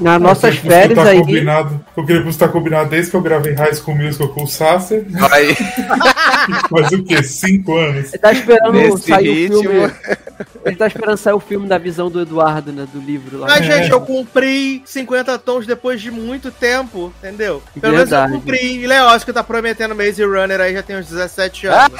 [0.00, 1.18] Nas O nossas férias tá aí.
[1.18, 5.04] Combinado, o Crepúsculo tá combinado desde que eu gravei High School Musical com o Sasser.
[5.32, 5.54] Aí,
[6.70, 7.22] Faz o quê?
[7.22, 8.08] 5 anos?
[8.12, 9.58] Ele tá esperando Nesse sair ritmo.
[9.58, 9.92] o filme.
[10.64, 12.86] Ele tá esperando sair o filme da visão do Eduardo, né?
[12.92, 13.48] Do livro lá.
[13.48, 13.78] Mas, É.
[13.82, 17.62] gente, eu cumpri 50 tons depois de muito tempo, entendeu?
[17.80, 18.82] Pelo menos eu cumpri.
[18.82, 21.92] E Leócio que tá prometendo Maze Runner aí já tem uns 17 anos.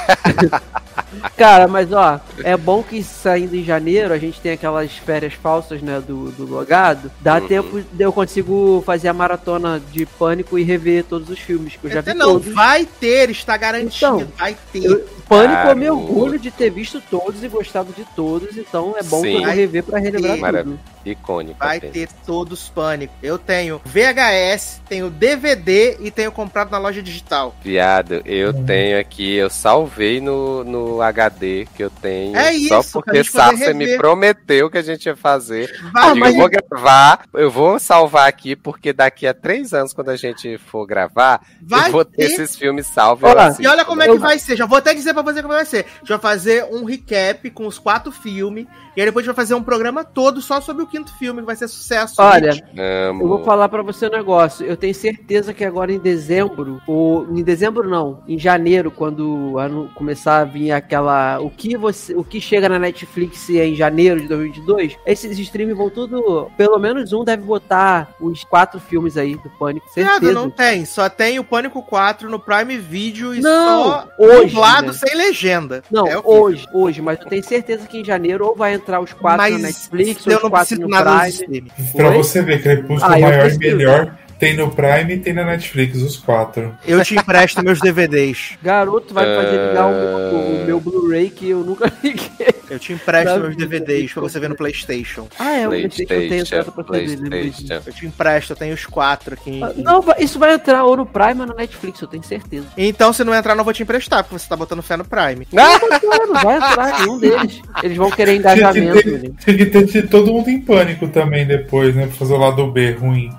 [1.36, 5.82] Cara, mas ó, é bom que saindo em janeiro a gente tem aquelas férias falsas,
[5.82, 7.10] né, do, do logado.
[7.20, 7.48] Dá Uhum.
[7.48, 11.86] tempo, de eu consigo fazer a maratona de pânico e rever todos os filmes que
[11.86, 12.52] eu já Até vi não, todos.
[12.54, 14.16] vai ter, está garantido.
[14.20, 14.84] Então, vai ter.
[14.84, 15.04] Eu-
[15.36, 19.02] pânico eu me Cara, orgulho de ter visto todos e gostado de todos, então é
[19.02, 19.40] bom Sim.
[19.42, 20.78] vou rever pra relembrar Maravilha.
[20.78, 21.10] tudo.
[21.10, 21.58] icônico.
[21.58, 21.94] Vai apenas.
[21.94, 23.12] ter todos pânico.
[23.22, 27.54] Eu tenho VHS, tenho DVD e tenho comprado na loja digital.
[27.62, 32.36] Viado, eu tenho aqui, eu salvei no, no HD que eu tenho.
[32.36, 35.70] É isso, Só porque poder Sasha me prometeu que a gente ia fazer.
[35.92, 39.72] Vai, eu digo, mas eu vou gravar, eu vou salvar aqui, porque daqui a três
[39.72, 42.24] anos, quando a gente for gravar, vai eu vou ter ter.
[42.24, 43.30] esses filmes salvos.
[43.32, 44.12] Assisto, E olha como é né?
[44.12, 44.56] que vai ser.
[44.56, 45.86] Já vou até dizer pra você como vai ser.
[45.96, 48.66] A gente vai fazer um recap com os quatro filmes.
[48.96, 51.40] E aí depois a gente vai fazer um programa todo só sobre o quinto filme,
[51.40, 52.16] que vai ser sucesso.
[52.18, 52.52] Olha.
[52.76, 54.66] Eu vou falar pra você um negócio.
[54.66, 59.58] Eu tenho certeza que agora em dezembro, ou em dezembro não, em janeiro, quando
[59.94, 64.28] começar a vir aquela o que você, o que chega na Netflix em janeiro de
[64.28, 69.50] 2022, esses streams vão tudo, pelo menos um deve botar uns quatro filmes aí do
[69.50, 70.32] Pânico, certeza.
[70.32, 70.84] não tem.
[70.84, 74.92] Só tem o Pânico 4 no Prime Video e Não, só hoje, dublado né?
[75.06, 75.82] Sem legenda.
[75.90, 79.12] Não, É hoje, hoje, mas eu tenho certeza que em janeiro ou vai entrar os
[79.12, 81.72] quatro Mas na Netflix, ou os quatro no Prime.
[81.96, 82.16] Pra Oi?
[82.16, 84.18] você ver, Crepúsculo Ah, maior e melhor.
[84.42, 86.76] Tem no Prime e tem na Netflix, os quatro.
[86.84, 88.58] Eu te empresto meus DVDs.
[88.60, 92.52] Garoto vai fazer ligar o meu, o meu Blu-ray que eu nunca liguei.
[92.68, 95.28] Eu te empresto meus DVDs pra você ver no PlayStation.
[95.38, 96.82] Ah, é, eu pensei que eu tenho entrada pra.
[96.82, 97.82] PlayStation.
[97.86, 99.62] Eu te empresto, eu tenho os quatro aqui.
[99.62, 102.66] Ah, Não, isso vai entrar ou no Prime ou na Netflix, eu tenho certeza.
[102.76, 105.46] Então, se não entrar, não vou te emprestar, porque você tá botando fé no Prime.
[105.52, 105.78] Não,
[106.26, 107.60] não vai entrar nenhum deles.
[107.80, 109.34] Eles vão querer engajamento.
[109.44, 112.06] tinha que ter tido todo mundo em pânico também depois, né?
[112.08, 113.30] Pra fazer o lado B ruim.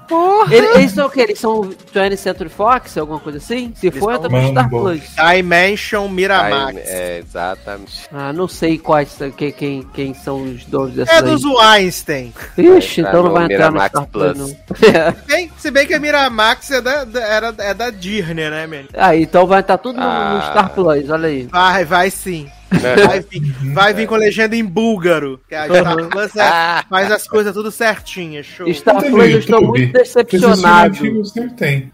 [0.52, 1.22] Eles, eles são o quê?
[1.22, 3.74] Eles são 20th Century Fox, alguma coisa assim?
[3.76, 4.70] Se for, são entra no Star.
[4.70, 5.02] Plus.
[5.36, 6.78] Dimension Miramax.
[6.86, 8.08] É, exatamente.
[8.12, 11.22] Ah, não sei quais, quem, quem, quem são os donos dessa É aí.
[11.24, 12.34] dos Weinstein.
[12.58, 14.38] Ixi, Vai então não no vai entrar no Miramax Star Plus, Plus.
[14.38, 14.58] não.
[14.94, 15.12] É.
[15.28, 18.90] Bem, se bem que a Miramax é da, da- era, é da Disney, né, menino?
[18.94, 20.48] Ah, então vai estar tudo no, no Ah.
[20.52, 21.44] Star Plus, olha aí.
[21.52, 22.48] Vai, vai sim.
[23.08, 23.42] Vai vir,
[23.74, 25.40] vai vir com legenda em búlgaro.
[25.48, 26.10] Que a Star Uhum.
[26.10, 28.46] Plus é- Ah, faz as coisas tudo certinhas.
[28.46, 28.72] Show.
[28.74, 30.98] Star Não tem Plus, no eu estou muito decepcionado.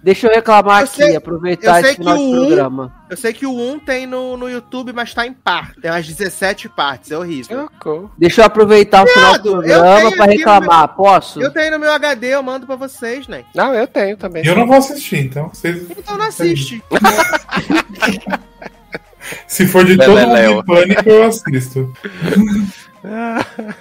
[0.03, 2.45] Deixa eu reclamar Eu aqui, sei- aproveitar eu sei esse final que de o um-
[2.47, 2.93] programa.
[3.09, 5.73] Eu sei que o 1 tem no, no YouTube, mas tá em par.
[5.81, 7.67] Tem umas 17 partes, é horrível.
[8.17, 11.41] Deixa eu aproveitar o final do programa pra aqui reclamar, posso?
[11.41, 13.43] Eu tenho no meu HD, eu mando pra vocês, né?
[13.55, 14.43] Não, eu tenho também.
[14.43, 15.49] E eu não vou assistir, então.
[15.49, 16.83] Vocês, Então não assiste.
[19.49, 21.91] se for de todo mundo pânico, eu assisto.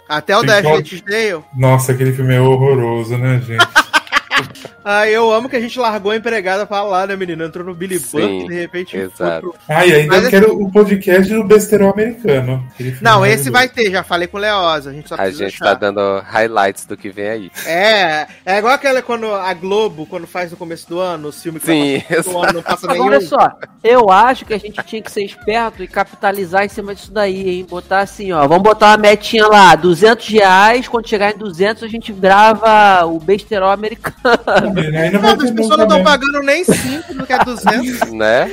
[0.09, 0.83] Até o qual- Dale.
[1.57, 3.67] Nossa, aquele filme é horroroso, né, gente?
[4.85, 7.45] Ah, eu amo que a gente largou a empregada pra lá, né, menino?
[7.45, 9.41] Entrou no Billy Buck e de repente foi exato.
[9.41, 9.55] pro...
[9.69, 12.67] Ah, e ainda Mas eu quero o podcast do Besterol Americano.
[13.01, 14.91] Não, esse vai ter, já falei com o Leosa.
[14.91, 17.51] A gente só A gente tá dando highlights do que vem aí.
[17.67, 21.63] É, é igual aquela quando a Globo, quando faz no começo do ano, os filmes
[21.63, 23.03] que Sim, no ano, não passa nenhum.
[23.03, 26.69] Agora olha só, eu acho que a gente tinha que ser esperto e capitalizar em
[26.69, 27.67] cima disso daí, hein?
[27.69, 31.89] Botar assim, ó, vamos botar uma metinha lá, 200 reais, quando chegar em 200 a
[31.89, 34.68] gente grava o besterol americano.
[34.77, 38.09] Aí não Não, as pessoas não estão pagando nem 5, não quer 200.
[38.19, 38.51] Né?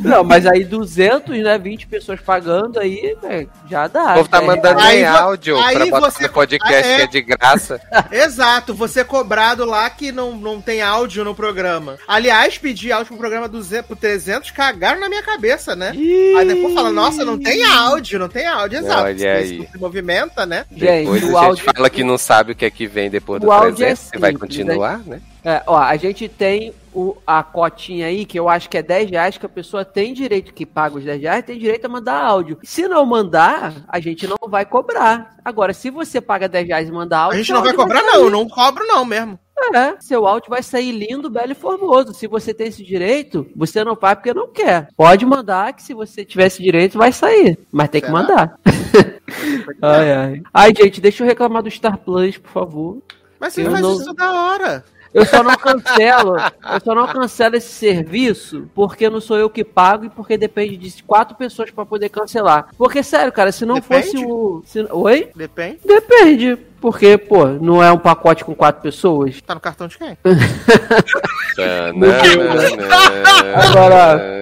[0.00, 4.12] Não, mas aí 200, né, 20 pessoas pagando aí, é, já dá.
[4.12, 4.46] O povo tá né?
[4.46, 6.96] mandando Aí em áudio aí pra botar você- no podcast é.
[6.96, 7.80] que é de graça.
[8.12, 11.98] Exato, você cobrado lá que não, não tem áudio no programa.
[12.06, 15.90] Aliás, pedir áudio pro programa 200, pro 300, cagaram na minha cabeça, né?
[15.90, 19.02] Aí depois fala, nossa, não tem áudio, não tem áudio, exato.
[19.02, 19.68] Olha porque aí.
[19.72, 20.64] se movimenta, né?
[20.70, 23.10] Gente, Depois o a gente áudio- fala que não sabe o que é que vem
[23.10, 25.20] depois do O áudio é 300, se vai simples, continuar, né?
[25.48, 29.10] É, ó, a gente tem o, a cotinha aí, que eu acho que é 10
[29.10, 32.20] reais, que a pessoa tem direito, que paga os 10 reais, tem direito a mandar
[32.20, 32.58] áudio.
[32.64, 35.36] Se não mandar, a gente não vai cobrar.
[35.44, 37.38] Agora, se você paga 10 reais e mandar A áudio.
[37.38, 38.06] gente seu não vai cobrar, sair.
[38.12, 39.38] não, eu não cobro, não mesmo.
[39.72, 42.12] É, seu áudio vai sair lindo, belo e formoso.
[42.12, 44.88] Se você tem esse direito, você não faz porque não quer.
[44.96, 47.56] Pode mandar, que se você tiver esse direito, vai sair.
[47.70, 48.18] Mas tem que Será?
[48.18, 48.58] mandar.
[49.80, 50.42] ai, ai.
[50.52, 53.02] Ai, gente, deixa eu reclamar do Star Plus, por favor.
[53.38, 54.84] Mas você Eu faz não- isso da hora.
[55.14, 59.64] Eu só não cancelo, eu só não cancelo esse serviço porque não sou eu que
[59.64, 62.68] pago e porque depende de quatro pessoas pra poder cancelar.
[62.76, 64.02] Porque, sério, cara, se não Depende?
[64.12, 64.62] fosse o.
[64.66, 65.30] se- Oi?
[65.34, 65.78] Depende.
[65.84, 66.58] Depende.
[66.80, 69.40] Porque, pô, não é um pacote com quatro pessoas.
[69.40, 70.16] Tá no cartão de quem?
[73.54, 74.36] Agora-.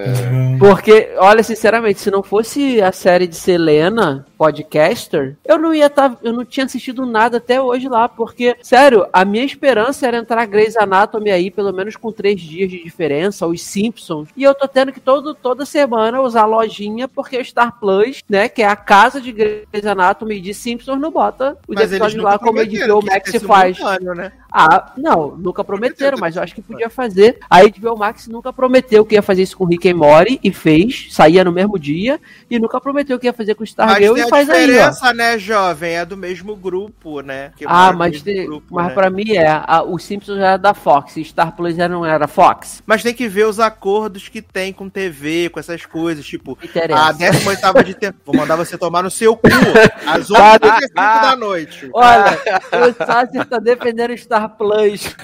[0.59, 6.17] Porque, olha, sinceramente, se não fosse a série de Selena, podcaster, eu não ia estar.
[6.23, 8.09] eu não tinha assistido nada até hoje lá.
[8.09, 12.71] Porque, sério, a minha esperança era entrar Grey's Anatomy aí, pelo menos com três dias
[12.71, 14.29] de diferença, os Simpsons.
[14.37, 18.23] E eu tô tendo que todo, toda semana usar a lojinha, porque o Star Plus,
[18.29, 21.93] né, que é a casa de Grey's Anatomy e de Simpsons, não bota os Mas
[21.93, 23.79] episódios lá como a HBO ia Max faz.
[24.01, 24.33] né?
[24.57, 27.41] Ah, não, nunca prometeram, mas eu acho que podia fazer.
[27.51, 31.09] A HBO Max nunca prometeu que ia fazer isso com Rick and Morty e fez,
[31.11, 34.49] saía no mesmo dia, e nunca prometeu que ia fazer com Stargirl e a faz
[34.49, 34.67] aí, ó.
[34.67, 35.95] diferença, né, jovem?
[35.97, 37.51] É do mesmo grupo, né?
[37.57, 38.95] Que Ah, mas, tem, grupo, mas né?
[38.95, 42.29] pra mim é, a, o Simpsons era da Fox, e Star Plus já não era
[42.29, 42.81] Fox.
[42.87, 47.09] Mas tem que ver os acordos que tem com TV, com essas coisas, tipo, Interessa.
[47.09, 48.19] a 18 de tempo.
[48.25, 49.49] Vou mandar você tomar no seu cu
[50.07, 51.91] às Ah, 8h35 da noite.
[51.93, 52.39] Olha,
[52.89, 55.15] o Sasser tá defendendo Star Plus.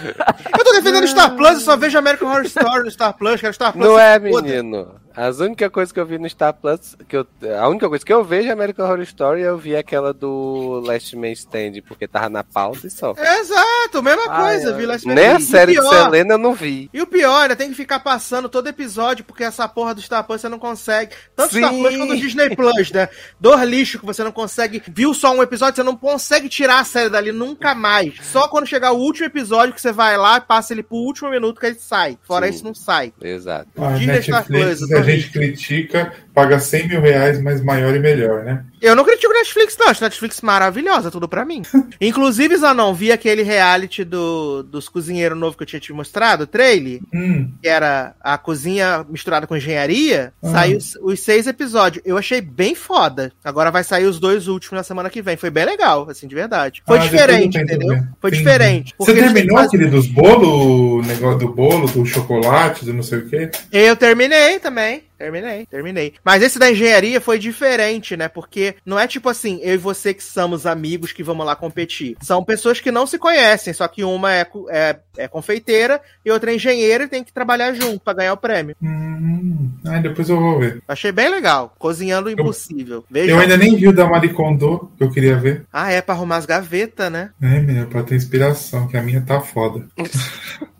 [0.58, 3.52] Eu tô defendendo Star Plus, eu só vejo American Horror Story no Star Plus, quero
[3.54, 3.84] Star Plus.
[3.84, 4.42] Não é, foda.
[4.42, 4.94] menino.
[5.16, 7.26] As única coisa que eu vi no Star Plus, que eu,
[7.60, 11.16] a única coisa que eu vejo é American Horror Story, eu vi aquela do Last
[11.16, 13.14] Man Stand, porque tava na pausa e só.
[13.16, 14.72] Exato, mesma Ah, coisa, é.
[14.76, 15.36] vi Last Nem Man.
[15.36, 16.88] a série de pior- Selena eu não vi.
[16.92, 20.24] E o pior, ainda tem que ficar passando todo episódio, porque essa porra do Star
[20.24, 21.14] Plus você não consegue.
[21.34, 21.82] Tanto Star Sim.
[21.82, 23.08] Plus quanto o Disney Plus, né?
[23.40, 24.82] Dor lixo que você não consegue.
[24.88, 28.14] Viu só um episódio, você não consegue tirar a série dali nunca mais.
[28.22, 31.30] Só quando chegar o último episódio que você vai lá e passa ele pro último
[31.30, 32.18] minuto que ele sai.
[32.22, 32.54] Fora Sim.
[32.54, 33.12] isso, não sai.
[33.20, 33.68] Exato.
[33.82, 38.44] A Disney Star Plus, a gente critica, paga 100 mil reais, mas maior e melhor,
[38.44, 38.64] né?
[38.80, 39.88] Eu não critico Netflix, não.
[39.88, 41.62] Acho Netflix maravilhosa, tudo pra mim.
[42.00, 46.46] Inclusive, Zanon, vi aquele reality do, dos cozinheiros novo que eu tinha te mostrado, o
[46.46, 50.32] trailer, Hum, que era a cozinha misturada com engenharia.
[50.42, 50.48] Ah.
[50.50, 52.02] Saiu os- os seis episódios.
[52.06, 53.32] Eu achei bem foda.
[53.44, 55.36] Agora vai sair os dois últimos na semana que vem.
[55.36, 56.82] Foi bem legal, assim, de verdade.
[56.86, 57.98] Foi Ah, diferente, entendeu?
[58.20, 58.94] Foi diferente.
[58.98, 63.18] Você terminou fazem- aquele dos bolos, o negócio do bolo, do chocolate, do não sei
[63.18, 63.50] o quê?
[63.70, 64.89] Eu terminei também.
[65.18, 66.14] Terminei, terminei.
[66.24, 68.28] Mas esse da engenharia foi diferente, né?
[68.28, 72.16] Porque não é tipo assim, eu e você que somos amigos que vamos lá competir.
[72.20, 76.50] São pessoas que não se conhecem, só que uma é, é, é confeiteira e outra
[76.50, 78.74] é engenheira e tem que trabalhar junto pra ganhar o prêmio.
[78.82, 80.82] Hum, ah, depois eu vou ver.
[80.88, 81.74] Achei bem legal.
[81.78, 83.04] Cozinhando o impossível.
[83.10, 83.32] Veja.
[83.32, 85.66] Eu ainda nem vi o da Marie Kondo, que eu queria ver.
[85.72, 87.30] Ah, é pra arrumar as gavetas, né?
[87.40, 89.86] É, menina, pra ter inspiração, que a minha tá foda.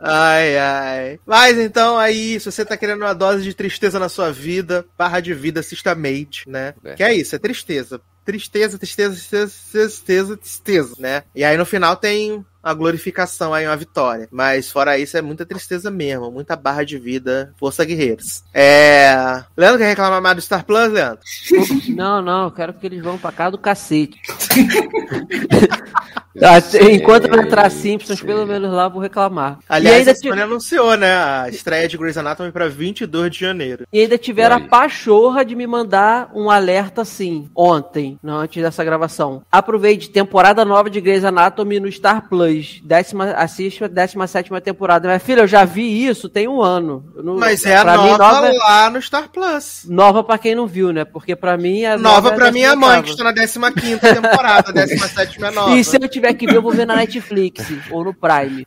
[0.00, 1.20] Ai, ai.
[1.26, 5.20] Mas então aí, se você tá querendo uma dose de tristeza na sua vida, barra
[5.20, 6.74] de vida, assista Mate, né?
[6.84, 6.94] É.
[6.94, 8.00] Que é isso, é tristeza.
[8.24, 11.24] Tristeza, tristeza, tristeza, tristeza, tristeza, né?
[11.34, 14.28] E aí no final tem a glorificação aí, uma vitória.
[14.30, 16.30] Mas fora isso, é muita tristeza mesmo.
[16.30, 17.52] Muita barra de vida.
[17.58, 18.44] Força guerreiros.
[18.54, 19.42] É.
[19.56, 21.24] Leandro quer reclamar mais do Star Plus, Leandro?
[21.88, 24.20] Não, não, eu quero que eles vão pra cá do cacete.
[26.40, 26.58] Ah,
[26.90, 29.58] Enquanto não entrar Simpsons, pelo menos lá vou reclamar.
[29.68, 31.12] Aliás, e, ainda a ti- Sony anunciou, né?
[31.14, 33.84] A estreia de Grey's Anatomy pra 22 de janeiro.
[33.92, 34.62] e ainda tiveram Aí.
[34.62, 39.42] a pachorra de me mandar um alerta assim, ontem, não, antes dessa gravação.
[39.52, 42.80] Aproveite temporada nova de Grey's Anatomy no Star Plus.
[42.82, 45.06] Décima, assiste a 17 temporada.
[45.08, 47.04] Minha filha, eu já vi isso tem um ano.
[47.22, 49.84] Não- Mas é a nova, mim, nova, é- lá no Star Plus.
[49.88, 51.04] nova pra quem não viu, né?
[51.04, 53.32] Porque pra mim é Nova é a pra minha décima mãe, que está na
[53.72, 55.74] 15 temporada, a 17 é nova.
[55.76, 58.66] E se eu tiver que ver, eu vou ver na Netflix ou no Prime.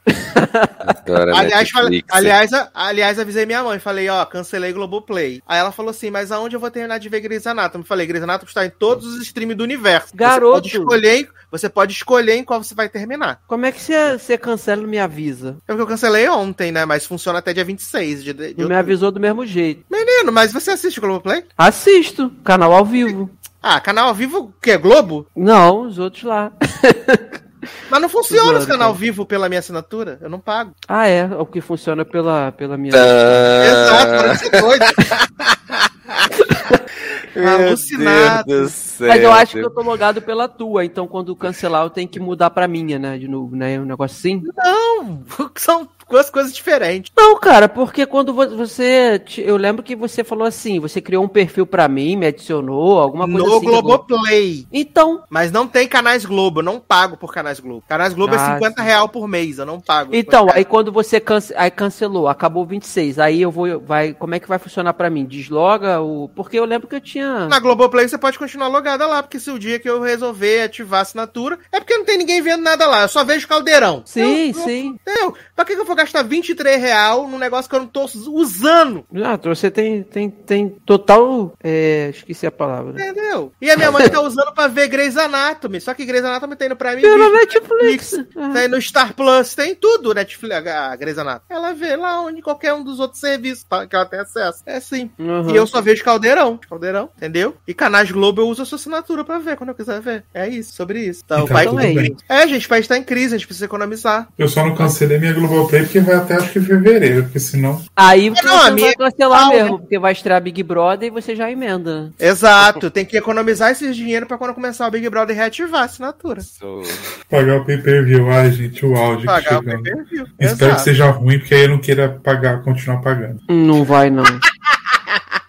[1.35, 5.41] Aliás, falei- aliás, a- aliás, avisei minha mãe, falei, ó, cancelei Globoplay.
[5.47, 7.83] Aí ela falou assim, mas aonde eu vou terminar de ver Grey's Anatomy?
[7.83, 10.15] Eu falei, Grey's Anatomy está em todos os streams do universo.
[10.15, 10.67] Garoto.
[10.67, 13.39] Você pode escolher, você pode escolher em qual você vai terminar.
[13.47, 15.57] Como é que você, você cancela e me avisa?
[15.67, 16.85] É porque eu cancelei ontem, né?
[16.85, 19.83] Mas funciona até dia 26 de, de me avisou do mesmo jeito.
[19.89, 21.43] Menino, mas você assiste o Globoplay?
[21.57, 23.29] Assisto, canal ao vivo.
[23.61, 24.77] Ah, canal ao vivo, o quê?
[24.77, 25.25] Globo?
[25.35, 26.51] Não, os outros lá.
[27.89, 30.17] Mas não funciona Zoando, esse canal viu pela minha assinatura.
[30.21, 30.73] Eu não pago.
[30.87, 32.95] Ah, é, o que funciona pela, pela minha.
[32.95, 34.85] Exato, Ah, parece ser doido.
[37.35, 38.47] meu Alucinado.
[38.47, 39.07] Deus do céu.
[39.07, 42.19] Mas eu acho que eu tô logado pela tua, então quando cancelar eu tenho que
[42.19, 43.17] mudar pra minha, né?
[43.17, 43.79] De novo, né?
[43.79, 44.41] Um negócio assim.
[44.55, 45.23] Não,
[45.55, 47.11] são duas coisas diferentes.
[47.15, 49.21] Não, cara, porque quando vo- você.
[49.37, 53.25] Eu lembro que você falou assim, você criou um perfil pra mim, me adicionou, alguma
[53.25, 53.59] coisa No assim.
[53.61, 54.67] que eu- Globoplay.
[54.71, 55.23] Então.
[55.29, 57.83] Mas não tem canais Globo, eu não pago por canais Globo.
[57.87, 58.87] Canais Globo é Ah, 50 sim.
[58.87, 60.15] real por mês, eu não pago.
[60.15, 61.53] Então, aí quando você cance...
[61.55, 63.79] aí cancelou, acabou 26, aí eu vou.
[63.79, 64.13] Vai...
[64.13, 65.25] Como é que vai funcionar pra mim?
[65.25, 66.29] Desloga o.
[66.35, 67.47] Porque eu lembro que eu tinha.
[67.47, 70.99] Na Globoplay você pode continuar logada lá, porque se o dia que eu resolver ativar
[70.99, 74.01] a assinatura, é porque não tem ninguém vendo nada lá, eu só vejo caldeirão.
[74.05, 74.97] Sim, Eu- eu- sim.
[75.07, 75.33] Entendeu?
[75.55, 79.05] Pra que que eu vou gastar 23 real num negócio que eu não tô usando?
[79.23, 81.53] Ah, você tem, tem, tem total.
[81.63, 82.09] É...
[82.13, 82.91] Esqueci a palavra.
[82.93, 83.51] Entendeu?
[83.61, 85.79] E a minha mãe tá usando pra ver Grey's Anatomy.
[85.81, 88.13] Só que Grey's Anatomy tem no Prime Pela Video, Netflix.
[88.35, 88.49] Ah.
[88.53, 91.45] tem no Star Plus, tem tudo Netflix, a Grey's Anatomy.
[91.49, 94.61] Ela vê lá onde qualquer um dos outros serviços pra- que ela tem acesso.
[94.65, 95.09] É assim.
[95.17, 95.49] Uhum.
[95.51, 96.59] E eu só vejo Caldeirão.
[96.69, 97.55] Caldeirão, entendeu?
[97.67, 100.23] E canais Globo eu uso a sua assinatura pra ver quando eu quiser ver.
[100.33, 101.21] É isso, sobre isso.
[101.25, 101.95] Então, Então, vai tudo também.
[101.95, 102.17] bem.
[102.29, 104.27] É, gente, o país tá em crise, a gente precisa economizar.
[104.37, 107.81] Eu só não cancelei minha Globoplay porque vai até acho que fevereiro, porque senão.
[107.95, 111.11] Aí você Não, a não minha- vai cancelar mesmo, porque vai estrear Big Brother e
[111.11, 112.11] você já emenda.
[112.19, 116.41] Exato, tem que economizar esses dinheiro pra quando começar o Big Brother reativar a assinatura.
[116.41, 116.81] Sou-
[117.29, 118.29] Pagar o pay per view.
[118.29, 119.87] Ai, gente, o áudio que Pagar o chegando.
[119.87, 120.75] Espero Exato.
[120.75, 123.39] que seja ruim, porque aí eu não queira pagar, continuar pagando.
[123.49, 124.23] Não vai, não.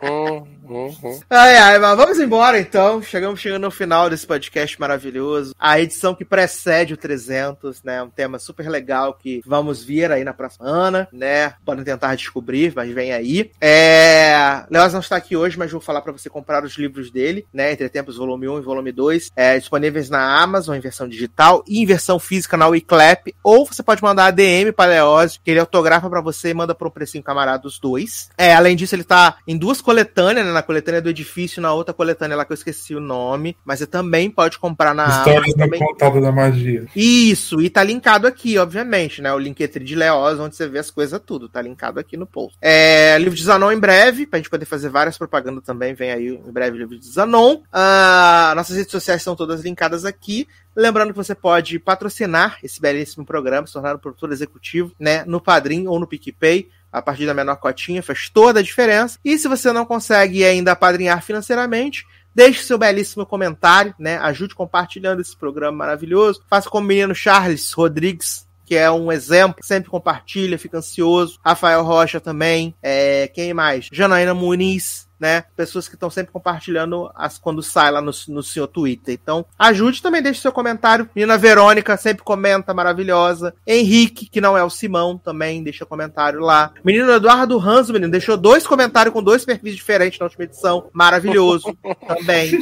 [0.02, 1.20] Hum, hum, hum.
[1.30, 3.00] Ai, ai, mas vamos embora então.
[3.00, 5.54] Chegamos chegando no final desse podcast maravilhoso.
[5.58, 8.02] A edição que precede o 300, né?
[8.02, 11.54] Um tema super legal que vamos vir aí na próxima semana, né?
[11.64, 13.50] Podem tentar descobrir, mas vem aí.
[13.60, 14.64] É...
[14.70, 17.72] Leoz não está aqui hoje, mas vou falar para você comprar os livros dele, né?
[17.72, 21.80] Entre Tempos, volume 1 e volume 2, é, disponíveis na Amazon em versão digital e
[21.80, 23.34] em versão física na Wiclap.
[23.42, 26.76] Ou você pode mandar a DM para Leoz, que ele autografa para você e manda
[26.78, 28.28] um precinho camarada os dois.
[28.36, 30.52] É, além disso, ele tá em duas coletâneas, né?
[30.52, 33.56] Na coletânea do edifício na outra coletânea lá que eu esqueci o nome.
[33.64, 35.80] Mas você também pode comprar na Histórias não Também...
[35.80, 36.86] contadas da magia.
[36.94, 39.32] Isso, e tá linkado aqui, obviamente, né?
[39.32, 42.56] O Linktree de Leoz, onde você vê as coisas tudo, tá linkado aqui no post.
[42.60, 46.28] É, livro de Zanon em breve, pra gente poder fazer várias propagandas também, vem aí
[46.28, 47.62] em breve o livro de Zanon.
[47.72, 50.46] Ah, nossas redes sociais estão todas linkadas aqui.
[50.74, 55.24] Lembrando que você pode patrocinar esse belíssimo programa, se tornar um produtor executivo, né?
[55.24, 56.68] No Padrim ou no PicPay.
[56.96, 59.18] A partir da menor cotinha faz toda a diferença.
[59.24, 64.18] E se você não consegue ainda padrinhar financeiramente, Deixe seu belíssimo comentário, né?
[64.18, 66.44] Ajude compartilhando esse programa maravilhoso.
[66.50, 71.38] Faça como o menino Charles Rodrigues, que é um exemplo, sempre compartilha, fica ansioso.
[71.42, 72.74] Rafael Rocha também.
[72.82, 73.88] É, quem mais?
[73.90, 75.44] Janaína Muniz, né?
[75.56, 79.14] Pessoas que estão sempre compartilhando as, quando sai lá no, no seu Twitter.
[79.20, 81.08] Então, ajude também, deixe seu comentário.
[81.14, 83.54] Menina Verônica sempre comenta, maravilhosa.
[83.66, 86.72] Henrique, que não é o Simão, também deixa comentário lá.
[86.84, 90.88] Menino Eduardo Ranzo, menino, deixou dois comentários com dois perfis diferentes na última edição.
[90.92, 92.58] Maravilhoso também.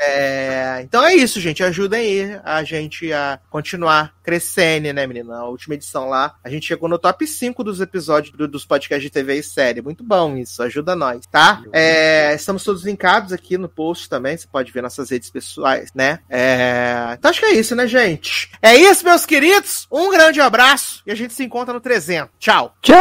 [0.00, 1.62] É, então é isso, gente.
[1.62, 5.36] Ajudem aí a gente a continuar crescendo, né, menina?
[5.38, 9.02] A última edição lá, a gente chegou no top 5 dos episódios do- dos podcasts
[9.02, 9.82] de TV e série.
[9.82, 11.64] Muito bom isso, ajuda nós, tá?
[11.72, 16.20] É, estamos todos linkados aqui no post também, você pode ver nossas redes pessoais, né?
[16.30, 18.52] É, então acho que é isso, né, gente?
[18.62, 19.88] É isso, meus queridos.
[19.90, 22.30] Um grande abraço e a gente se encontra no 300.
[22.38, 22.76] Tchau!
[22.80, 22.96] Tchau!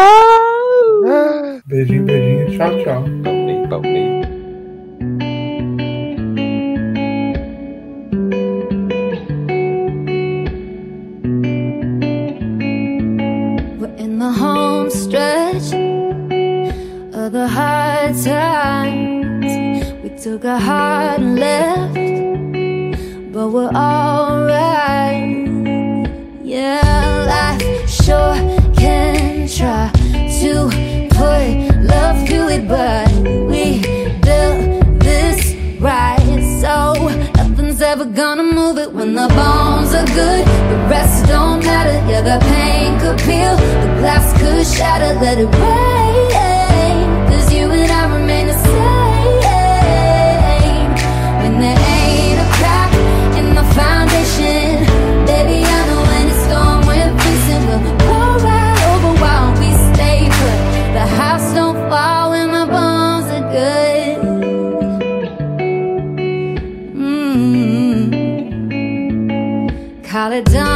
[1.64, 2.58] Beijinho, beijinho.
[2.58, 3.04] Tchau, tchau.
[3.24, 4.24] Palmei, palmei.
[13.80, 15.43] We're in the home stretch
[17.24, 19.94] of the hard times.
[20.04, 21.94] We took a hard left,
[23.32, 25.48] but we're alright.
[26.44, 26.82] Yeah,
[27.34, 28.36] life sure
[28.76, 29.90] can try
[30.42, 30.54] to
[31.16, 31.46] put
[31.94, 33.10] love to it, but
[33.50, 33.80] we
[34.20, 36.42] built this right.
[36.60, 36.76] So
[37.38, 40.46] nothing's ever gonna move it when the bones are good.
[40.72, 41.98] The rest don't matter.
[42.10, 45.14] Yeah, the pain could peel, the glass could shatter.
[45.22, 46.03] Let it rain,
[70.24, 70.73] solid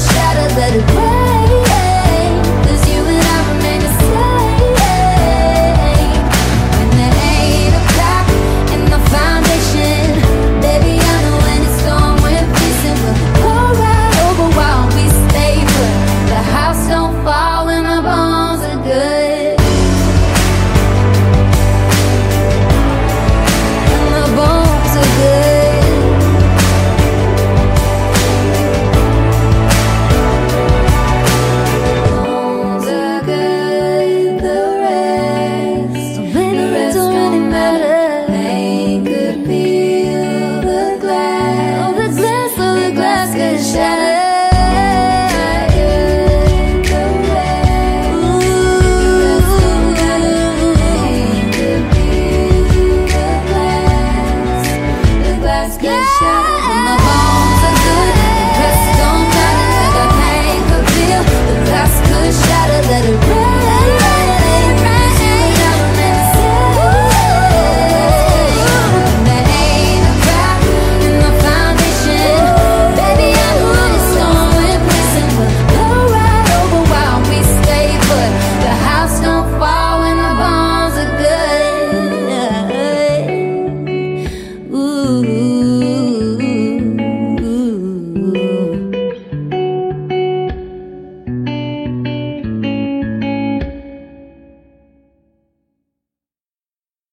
[0.00, 1.07] shadows that it